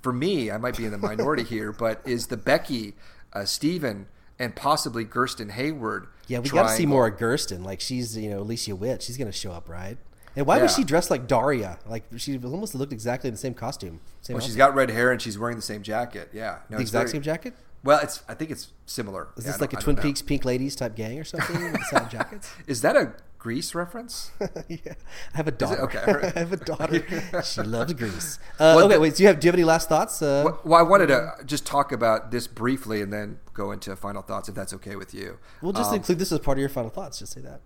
For 0.00 0.12
me, 0.12 0.50
I 0.50 0.58
might 0.58 0.76
be 0.76 0.84
in 0.84 0.90
the 0.90 0.98
minority 0.98 1.44
here, 1.44 1.70
but 1.72 2.00
is 2.04 2.26
the 2.28 2.36
Becky, 2.36 2.94
uh, 3.32 3.44
Stephen, 3.44 4.06
and 4.38 4.56
possibly 4.56 5.04
Gersten 5.04 5.50
Hayward. 5.50 6.08
yeah, 6.26 6.40
we 6.40 6.48
got 6.48 6.68
to 6.70 6.74
see 6.74 6.86
more 6.86 7.06
of 7.06 7.18
Gersten. 7.18 7.62
Like 7.62 7.80
she's 7.80 8.16
you 8.16 8.30
know 8.30 8.40
Alicia 8.40 8.74
Witt. 8.74 9.02
She's 9.02 9.16
going 9.16 9.30
to 9.30 9.36
show 9.36 9.52
up, 9.52 9.68
right? 9.68 9.98
And 10.34 10.46
why 10.46 10.60
was 10.62 10.74
she 10.74 10.82
dressed 10.82 11.10
like 11.10 11.26
Daria? 11.28 11.78
Like 11.86 12.04
she 12.16 12.38
almost 12.42 12.74
looked 12.74 12.92
exactly 12.92 13.28
in 13.28 13.34
the 13.34 13.38
same 13.38 13.52
costume. 13.54 14.00
Same 14.22 14.34
Well, 14.34 14.40
she's 14.40 14.54
outfit. 14.54 14.58
got 14.70 14.74
red 14.74 14.90
hair 14.90 15.12
and 15.12 15.20
she's 15.20 15.38
wearing 15.38 15.56
the 15.56 15.62
same 15.62 15.82
jacket. 15.82 16.30
Yeah, 16.32 16.60
no, 16.70 16.78
the 16.78 16.80
exact 16.82 17.10
very- 17.10 17.12
same 17.12 17.22
jacket. 17.22 17.54
Well, 17.84 17.98
it's. 18.02 18.22
I 18.28 18.34
think 18.34 18.50
it's 18.50 18.68
similar. 18.86 19.28
Is 19.36 19.44
Yeah, 19.44 19.52
this 19.52 19.60
like 19.60 19.72
a 19.72 19.76
Twin. 19.76 19.96
Peaks 19.96 20.22
Pink 20.22 20.44
Ladies 20.44 20.76
type 20.76 20.94
gang 20.94 21.18
or 21.18 21.24
something 21.24 21.72
with 21.72 22.10
jackets? 22.10 22.52
Is 22.66 22.80
that 22.82 22.94
a 22.96 23.14
Grease 23.38 23.74
reference? 23.74 24.30
yeah, 24.68 24.94
I 25.34 25.36
have 25.36 25.48
a 25.48 25.50
daughter. 25.50 25.80
Okay. 25.82 25.98
I 26.36 26.38
have 26.38 26.52
a 26.52 26.56
daughter. 26.56 27.04
she 27.42 27.60
loves 27.62 27.92
Grease. 27.94 28.38
Uh, 28.54 28.74
Well, 28.76 28.84
okay, 28.86 28.94
the- 28.94 29.00
wait. 29.00 29.16
Do 29.16 29.22
you 29.24 29.26
have 29.26 29.40
do 29.40 29.46
you 29.46 29.48
have 29.50 29.56
any 29.58 29.64
last 29.64 29.88
thoughts? 29.88 30.22
Uh, 30.22 30.42
Well, 30.44 30.60
well, 30.64 30.78
I 30.78 30.82
wanted 30.82 31.08
to 31.08 31.32
just 31.44 31.66
talk 31.66 31.90
about 31.90 32.30
this 32.30 32.46
briefly 32.46 33.02
and 33.02 33.12
then 33.12 33.40
go 33.52 33.72
into 33.72 33.96
final 33.96 34.22
thoughts, 34.22 34.48
if 34.48 34.54
that's 34.54 34.72
okay 34.74 34.94
with 34.94 35.12
you. 35.12 35.38
We'll 35.60 35.72
just 35.72 35.90
Um, 35.90 35.96
include 35.96 36.20
this 36.20 36.30
as 36.30 36.38
part 36.38 36.58
of 36.58 36.60
your 36.60 36.68
final 36.68 36.90
thoughts. 36.90 37.18
Just 37.18 37.32
say 37.32 37.40
that. 37.40 37.60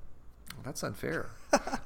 that's 0.65 0.83
unfair. 0.83 1.27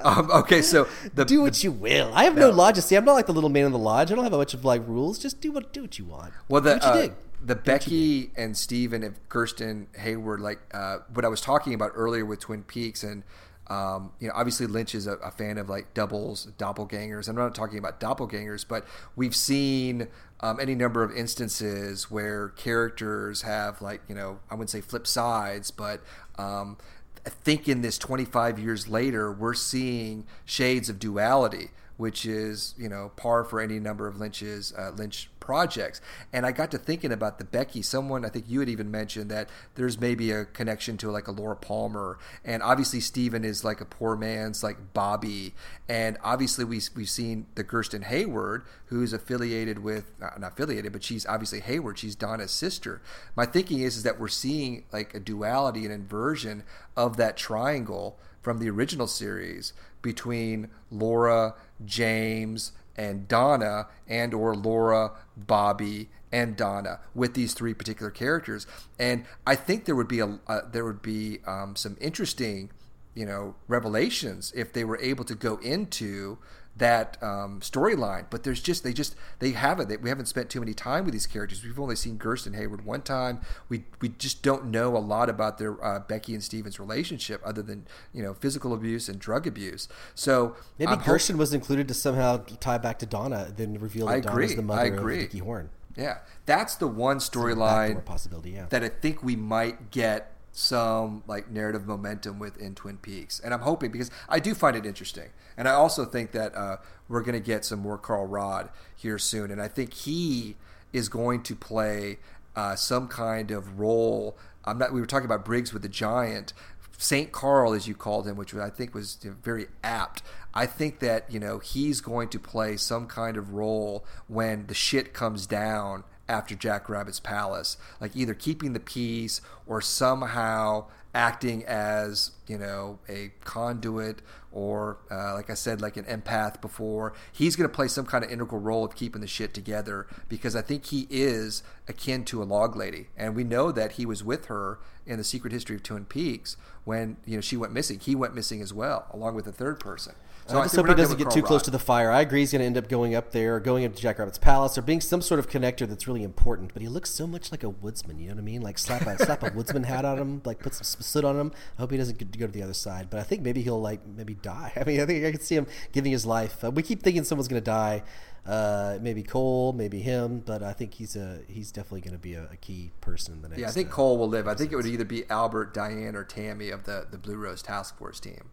um, 0.01 0.31
okay, 0.31 0.63
so 0.63 0.87
the 1.15 1.25
Do 1.25 1.43
what 1.43 1.55
the- 1.55 1.63
you 1.65 1.73
will. 1.73 2.13
I 2.15 2.25
have 2.25 2.37
no, 2.37 2.51
No. 2.51 2.57
lodge. 2.57 2.79
See, 2.79 2.95
I'm 2.97 3.05
not 3.05 3.15
like 3.15 3.27
the 3.27 3.33
little 3.35 3.51
man 3.51 3.67
in 3.67 3.73
the 3.73 3.79
lodge. 3.79 4.13
I 4.13 4.15
don't 4.15 4.23
have 4.25 4.33
a 4.33 4.39
bunch 4.39 4.55
of 4.55 4.65
like 4.65 4.87
rules. 4.87 5.19
Just 5.19 5.41
do 5.41 5.51
what 5.51 5.73
do 5.73 5.83
what 5.83 5.99
you 5.99 6.05
want. 6.05 6.33
Well, 6.49 6.61
the 6.61 6.75
do 6.75 6.77
what 6.77 6.85
you 6.85 6.91
uh, 6.91 7.03
dig. 7.03 7.13
The. 7.43 7.55
Becky 7.55 8.33
and 8.37 8.57
Steven 8.57 9.03
and 9.03 9.17
Gersten 9.33 9.89
Hayward, 9.97 10.41
like 10.41 10.61
uh, 10.73 10.99
what 11.13 11.25
I 11.25 11.29
was 11.29 11.41
talking 11.41 11.75
about 11.75 11.93
earlier 11.95 12.25
with 12.25 12.41
Twin 12.41 12.63
Peaks, 12.63 13.03
and 13.03 13.23
um, 13.69 14.13
you 14.19 14.27
know, 14.27 14.35
obviously 14.35 14.67
Lynch 14.67 14.95
is 14.95 15.07
a, 15.07 15.13
a 15.15 15.31
fan 15.31 15.57
of 15.57 15.69
like 15.69 15.95
doubles, 15.95 16.49
doppelgangers. 16.59 17.29
I'm 17.29 17.37
not 17.37 17.55
talking 17.55 17.79
about 17.79 18.01
doppelgangers, 18.01 18.67
but 18.67 18.85
we've 19.15 19.37
seen 19.37 20.09
um, 20.41 20.59
any 20.59 20.75
number 20.75 21.05
of 21.05 21.17
instances 21.17 22.11
where 22.11 22.49
characters 22.51 23.43
have 23.43 23.81
like 23.81 24.03
you 24.09 24.15
know, 24.15 24.41
I 24.51 24.55
wouldn't 24.55 24.71
say 24.71 24.81
flip 24.81 25.07
sides, 25.07 25.71
but 25.71 26.03
um, 26.37 26.79
I 27.25 27.31
think 27.31 27.69
in 27.69 27.83
this 27.83 27.97
25 27.97 28.59
years 28.59 28.89
later, 28.89 29.31
we're 29.33 29.55
seeing 29.55 30.27
shades 30.45 30.89
of 30.89 30.99
duality 30.99 31.71
which 32.01 32.25
is 32.25 32.75
you 32.79 32.89
know 32.89 33.13
par 33.15 33.45
for 33.45 33.61
any 33.61 33.79
number 33.79 34.09
of 34.09 34.19
Lynch's 34.19 34.73
uh, 34.77 34.91
Lynch 34.97 35.29
projects. 35.39 36.01
And 36.33 36.47
I 36.47 36.53
got 36.53 36.71
to 36.71 36.79
thinking 36.79 37.13
about 37.13 37.39
the 37.39 37.45
Becky. 37.45 37.83
Someone 37.83 38.25
I 38.25 38.31
think 38.31 38.47
you 38.49 38.61
had 38.61 38.71
even 38.71 38.91
mentioned 38.91 39.31
that 39.31 39.51
there's 39.75 40.01
maybe 40.01 40.31
a 40.31 40.47
connection 40.47 40.97
to 40.99 41.11
like 41.11 41.29
a 41.29 41.31
Laura 41.31 41.57
Palmer, 41.57 42.19
and 42.43 42.63
obviously 42.63 43.01
Steven 43.01 43.45
is 43.45 43.65
like 43.65 43.83
a 43.83 43.85
poor 43.85 44.17
man's 44.17 44.63
like 44.63 44.95
Bobby, 44.95 45.55
and 45.91 46.17
obviously 46.25 46.65
we 46.65 46.81
we've 46.97 47.11
seen 47.11 47.47
the 47.55 47.63
Gersten 47.63 48.03
Hayward 48.03 48.65
who's 48.87 49.13
affiliated 49.13 49.81
with 49.81 50.11
not, 50.19 50.41
not 50.41 50.53
affiliated, 50.53 50.93
but 50.93 51.05
she's 51.05 51.27
obviously 51.27 51.61
Hayward. 51.61 51.99
She's 51.99 52.17
Donna's 52.17 52.51
sister. 52.51 53.03
My 53.37 53.45
thinking 53.45 53.81
is 53.81 53.99
is 53.99 54.05
that 54.05 54.19
we're 54.19 54.29
seeing 54.29 54.85
like 54.91 55.15
a 55.15 55.21
duality, 55.21 55.85
an 55.85 55.93
inversion 55.93 56.65
of 56.97 57.19
that 57.19 57.37
triangle 57.37 58.19
from 58.41 58.59
the 58.59 58.71
original 58.71 59.07
series 59.07 59.75
between 60.03 60.71
Laura, 60.91 61.55
James, 61.85 62.73
and 62.97 63.27
Donna, 63.29 63.87
and 64.07 64.35
or 64.35 64.55
Laura, 64.55 65.13
Bobby, 65.37 66.11
and 66.33 66.57
Donna 66.57 67.01
with 67.15 67.35
these 67.35 67.55
three 67.55 67.75
particular 67.75 68.11
characters. 68.11 68.67
And 68.99 69.25
I 69.47 69.57
think 69.57 69.85
there 69.85 69.97
would 69.97 70.09
be 70.09 70.21
a 70.21 70.39
uh, 70.47 70.61
there 70.71 70.85
would 70.85 71.03
be 71.03 71.39
um, 71.47 71.77
some 71.77 71.97
interesting, 72.01 72.71
you 73.15 73.27
know, 73.27 73.55
revelations 73.69 74.53
if 74.55 74.73
they 74.73 74.85
were 74.85 74.99
able 75.01 75.25
to 75.25 75.35
go 75.35 75.57
into 75.59 76.39
that 76.81 77.23
um, 77.23 77.61
storyline. 77.61 78.25
But 78.29 78.43
there's 78.43 78.61
just 78.61 78.83
they 78.83 78.93
just 78.93 79.15
they 79.39 79.53
haven't. 79.53 79.89
They, 79.89 79.97
we 79.97 80.09
haven't 80.09 80.27
spent 80.27 80.51
too 80.51 80.61
many 80.61 80.75
time 80.75 81.05
with 81.05 81.13
these 81.13 81.27
characters. 81.27 81.63
We've 81.63 81.79
only 81.79 81.95
seen 81.95 82.19
Gersten 82.19 82.55
Hayward 82.55 82.85
one 82.85 83.03
time. 83.03 83.41
We 83.69 83.85
we 84.01 84.09
just 84.09 84.43
don't 84.43 84.67
know 84.67 84.97
a 84.97 84.99
lot 84.99 85.29
about 85.29 85.59
their 85.59 85.83
uh, 85.85 86.01
Becky 86.01 86.35
and 86.35 86.43
Steven's 86.43 86.81
relationship 86.81 87.41
other 87.45 87.63
than 87.63 87.87
you 88.13 88.23
know 88.23 88.35
physical 88.35 88.73
abuse 88.75 89.09
and 89.09 89.19
drug 89.19 89.47
abuse. 89.47 89.89
So 90.15 90.57
Maybe 90.79 90.91
I'm 90.91 90.99
hop- 90.99 91.07
Gersten 91.07 91.39
was 91.39 91.55
included 91.55 91.87
to 91.89 91.95
somehow 91.95 92.39
tie 92.59 92.79
back 92.79 92.99
to 92.99 93.07
Donna, 93.07 93.53
then 93.55 93.79
reveal 93.79 94.07
that 94.07 94.25
Donna 94.25 94.41
is 94.41 94.57
the 94.57 94.63
I 94.63 94.65
mother 94.65 95.11
of 95.11 95.19
Dickie 95.19 95.39
Horne. 95.39 95.71
Yeah, 95.97 96.19
that's 96.47 96.77
the 96.77 96.87
one 96.87 97.19
storyline 97.19 98.05
possibility. 98.05 98.51
Yeah. 98.51 98.67
that 98.71 98.83
I 98.83 98.89
think 98.89 99.23
we 99.23 99.37
might 99.37 99.91
get 99.91 100.33
some 100.53 101.23
like 101.27 101.51
narrative 101.51 101.87
momentum 101.87 102.39
within 102.39 102.75
Twin 102.75 102.99
Peaks, 102.99 103.41
and 103.41 103.55
I'm 103.55 103.61
hoping 103.61 103.91
because 103.91 104.11
I 104.29 104.41
do 104.41 104.55
find 104.55 104.77
it 104.77 104.87
interesting, 104.87 105.31
and 105.57 105.69
I 105.69 105.73
also 105.73 106.05
think 106.05 106.33
that 106.33 106.55
uh, 106.55 106.77
we're 107.09 107.23
going 107.23 107.35
to 107.35 107.45
get 107.45 107.65
some 107.65 107.81
more 107.81 107.99
Carl 107.99 108.27
Rodd 108.27 108.71
here 108.97 109.19
soon, 109.19 109.51
and 109.51 109.61
I 109.61 109.69
think 109.69 109.95
he 109.95 110.57
is 110.93 111.09
going 111.09 111.43
to 111.45 111.55
play 111.55 112.19
uh, 112.57 112.75
some 112.75 113.09
kind 113.09 113.51
of 113.51 113.79
role. 113.79 114.37
I'm 114.65 114.79
not. 114.79 114.93
We 114.93 115.01
were 115.01 115.07
talking 115.07 115.27
about 115.27 115.45
Briggs 115.45 115.73
with 115.73 115.83
the 115.83 115.89
Giant. 115.89 116.53
Saint 116.99 117.33
Carl, 117.33 117.73
as 117.73 117.89
you 117.89 117.95
called 117.95 118.27
him, 118.27 118.37
which 118.37 118.55
I 118.55 118.69
think 118.69 118.95
was 118.95 119.15
very 119.15 119.69
apt. 119.83 120.23
I 120.53 120.67
think 120.67 120.99
that 120.99 121.31
you 121.31 121.41
know 121.41 121.59
he's 121.59 122.01
going 122.01 122.29
to 122.31 122.39
play 122.39 122.77
some 122.77 123.07
kind 123.07 123.37
of 123.37 123.55
role 123.55 124.05
when 124.27 124.67
the 124.67 124.75
shit 124.75 125.15
comes 125.15 125.47
down 125.47 126.05
after 126.31 126.55
Jack 126.55 126.89
Rabbit's 126.89 127.21
palace, 127.21 127.77
like 128.01 128.17
either 128.17 128.35
keeping 128.35 128.73
the 128.73 128.81
peace 128.81 129.41
or 129.67 129.81
somehow 129.81 130.87
acting 131.13 131.65
as 131.65 132.31
you 132.47 132.57
know 132.57 133.01
a 133.09 133.33
conduit 133.43 134.23
or 134.53 134.99
uh, 135.11 135.35
like 135.35 135.51
I 135.51 135.55
said, 135.55 135.81
like 135.81 135.97
an 135.97 136.05
empath 136.05 136.61
before. 136.61 137.13
He's 137.33 137.57
going 137.57 137.69
to 137.69 137.75
play 137.75 137.89
some 137.89 138.07
kind 138.07 138.25
of 138.25 138.31
integral 138.31 138.61
role 138.61 138.85
of 138.85 138.95
keeping 138.97 139.21
the 139.21 139.27
shit 139.27 139.55
together 139.55 140.07
because 140.29 140.57
I 140.57 140.63
think 140.63 140.87
he 140.87 141.07
is 141.11 141.63
akin 141.91 142.25
to 142.25 142.43
a 142.43 142.45
log 142.45 142.77
lady, 142.77 143.09
and 143.17 143.37
we 143.37 143.45
know 143.45 143.71
that 143.73 143.93
he 143.93 144.07
was 144.07 144.25
with 144.25 144.47
her 144.47 144.79
in 145.07 145.19
the 145.19 145.25
Secret 145.25 145.53
History 145.53 145.77
of 145.77 145.83
Twin 145.83 146.05
Peaks 146.05 146.57
when 146.85 147.19
you 147.27 147.37
know 147.37 147.41
she 147.41 147.57
went 147.57 147.73
missing. 147.73 147.99
He 147.99 148.15
went 148.15 148.35
missing 148.35 148.63
as 148.63 148.73
well, 148.73 149.07
along 149.13 149.35
with 149.35 149.47
a 149.47 149.53
third 149.53 149.79
person. 149.79 150.15
So 150.47 150.59
I 150.59 150.65
just 150.65 150.75
hope 150.75 150.89
he 150.89 150.95
doesn't 150.95 151.17
get 151.17 151.31
too 151.31 151.43
Carl 151.43 151.47
close 151.47 151.63
to 151.63 151.71
the 151.71 151.79
fire. 151.79 152.11
I 152.11 152.23
agree 152.23 152.41
he's 152.41 152.51
going 152.51 152.61
to 152.61 152.67
end 152.67 152.77
up 152.77 152.89
going 152.89 153.15
up 153.15 153.31
there, 153.31 153.57
or 153.57 153.61
going 153.61 153.85
up 153.85 153.95
to 153.95 154.03
Jack 154.03 154.19
Rabbit's 154.19 154.39
palace, 154.39 154.77
or 154.77 154.83
being 154.83 155.01
some 155.01 155.23
sort 155.23 155.39
of 155.39 155.49
connector 155.49 155.87
that's 155.89 156.09
really 156.09 156.25
important. 156.25 156.73
But 156.73 156.83
he 156.83 156.89
looks 156.89 157.11
so 157.11 157.27
much 157.27 157.53
like 157.53 157.63
a 157.63 157.69
woodsman. 157.69 158.19
You 158.19 158.29
know 158.29 158.35
what 158.35 158.41
I 158.41 158.45
mean? 158.45 158.63
Like 158.63 158.79
slap 158.79 159.03
a 159.03 159.17
slap 159.25 159.43
a 159.43 159.51
woodsman 159.55 159.85
hat 159.85 160.05
on 160.05 160.19
him, 160.19 160.43
like 160.45 160.59
put 160.59 160.75
some 160.75 160.85
soot 160.85 161.25
on 161.25 161.39
him. 161.39 161.53
I 161.79 161.83
hope 161.83 161.93
he 161.93 161.99
doesn't 161.99 162.19
get 162.19 162.33
to 162.33 162.39
go 162.39 162.47
to 162.47 162.53
the 162.53 162.63
other 162.63 162.75
side. 162.75 163.09
But 163.11 163.21
I 163.21 163.23
think 163.23 163.43
maybe 163.43 163.63
he'll 163.63 163.81
like 163.81 164.05
maybe 164.07 164.35
die. 164.35 164.73
I 164.81 164.85
mean, 164.85 165.01
I 165.01 165.07
think 165.07 165.25
I 165.25 165.31
can 165.31 165.41
see 165.41 165.55
him 165.55 165.67
giving 165.93 166.13
his 166.13 166.27
life. 166.27 166.65
Uh, 166.65 166.71
we 166.71 166.83
keep 166.83 167.03
thinking 167.03 167.25
someone's 167.25 167.49
going 167.49 167.63
to 167.63 167.71
die. 167.71 168.03
Uh, 168.47 168.99
maybe 169.01 169.23
Cole, 169.23 169.73
maybe 169.73 170.01
him, 170.01 170.43
but 170.45 170.63
I 170.63 170.73
think 170.73 170.95
he's 170.95 171.15
a 171.15 171.41
he's 171.47 171.71
definitely 171.71 172.01
going 172.01 172.15
to 172.15 172.19
be 172.19 172.35
a, 172.35 172.49
a 172.53 172.57
key 172.57 172.91
person 173.01 173.35
in 173.35 173.43
the 173.43 173.49
next. 173.51 173.61
Yeah, 173.61 173.69
I 173.69 173.71
think 173.71 173.89
uh, 173.89 173.93
Cole 173.93 174.19
will 174.19 174.29
live. 174.29 174.49
I 174.49 174.55
think 174.55 174.73
it 174.73 174.77
would 174.77 174.87
either 174.87 175.05
be 175.05 175.29
Albert, 175.29 175.75
Diane, 175.75 176.17
or 176.17 176.25
Tammy 176.25 176.71
of 176.71 176.85
the 176.85 177.07
the 177.11 177.19
Blue 177.19 177.37
Rose 177.37 177.63
Task 177.63 177.99
Force 177.99 178.19
team. 178.19 178.51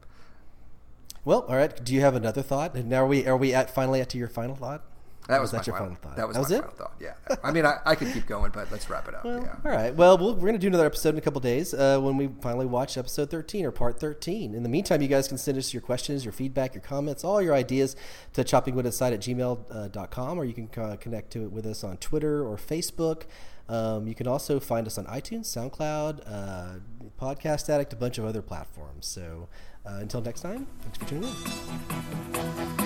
Well, 1.23 1.45
all 1.47 1.55
right. 1.55 1.83
Do 1.83 1.93
you 1.93 2.01
have 2.01 2.15
another 2.15 2.41
thought? 2.41 2.75
And 2.75 2.89
now 2.89 3.03
are 3.03 3.07
we 3.07 3.25
are 3.27 3.38
we 3.38 3.53
at 3.53 3.73
finally 3.73 4.01
at 4.01 4.09
to 4.09 4.17
your 4.17 4.27
final 4.27 4.55
thought? 4.55 4.83
That 5.28 5.41
was, 5.41 5.51
that 5.51 5.57
my 5.57 5.63
your 5.65 5.75
final, 5.78 5.95
final 5.95 6.01
thought? 6.01 6.15
That 6.15 6.28
was 6.28 6.36
That 6.36 6.41
was 6.41 6.49
my 6.51 6.55
it? 6.57 6.61
final 6.61 6.75
thought. 6.75 6.93
Yeah. 6.99 7.36
I 7.43 7.51
mean, 7.51 7.65
I, 7.65 7.78
I 7.86 7.95
could 7.95 8.13
keep 8.13 8.25
going, 8.28 8.51
but 8.53 8.71
let's 8.71 8.89
wrap 8.89 9.07
it 9.07 9.15
up. 9.15 9.25
Well, 9.25 9.41
yeah. 9.41 9.55
All 9.65 9.71
right. 9.71 9.93
Well, 9.93 10.17
we'll 10.17 10.34
we're 10.36 10.41
going 10.41 10.53
to 10.53 10.59
do 10.59 10.67
another 10.67 10.86
episode 10.86 11.09
in 11.09 11.17
a 11.17 11.21
couple 11.21 11.41
days 11.41 11.73
uh, 11.73 11.99
when 11.99 12.17
we 12.17 12.30
finally 12.41 12.65
watch 12.65 12.97
episode 12.97 13.30
13 13.30 13.65
or 13.65 13.71
part 13.71 13.99
13. 13.99 14.55
In 14.55 14.63
the 14.63 14.69
meantime, 14.69 15.01
you 15.01 15.07
guys 15.07 15.28
can 15.28 15.38
send 15.38 15.57
us 15.57 15.73
your 15.73 15.82
questions, 15.82 16.23
your 16.23 16.32
feedback, 16.32 16.73
your 16.73 16.82
comments, 16.82 17.23
all 17.23 17.41
your 17.41 17.53
ideas 17.53 17.95
to 18.34 18.43
choppingwoodinside 18.43 19.13
at 19.13 19.19
gmail.com 19.19 20.39
or 20.39 20.45
you 20.45 20.53
can 20.53 20.69
uh, 20.82 20.95
connect 20.95 21.32
to 21.32 21.43
it 21.43 21.51
with 21.51 21.65
us 21.65 21.84
on 21.84 21.97
Twitter 21.97 22.45
or 22.45 22.55
Facebook. 22.57 23.23
Um, 23.69 24.07
you 24.07 24.15
can 24.15 24.28
also 24.28 24.61
find 24.61 24.88
us 24.88 24.97
on 24.97 25.05
iTunes, 25.07 25.45
SoundCloud, 25.45 26.21
uh, 26.25 26.80
Podcast 27.19 27.67
Addict, 27.69 27.91
a 27.91 27.97
bunch 27.97 28.17
of 28.17 28.23
other 28.23 28.41
platforms. 28.41 29.07
So 29.07 29.49
uh, 29.86 29.97
until 29.99 30.21
next 30.21 30.39
time, 30.41 30.67
thanks 30.82 30.97
for 30.97 31.05
tuning 31.05 31.30
in. 31.30 32.76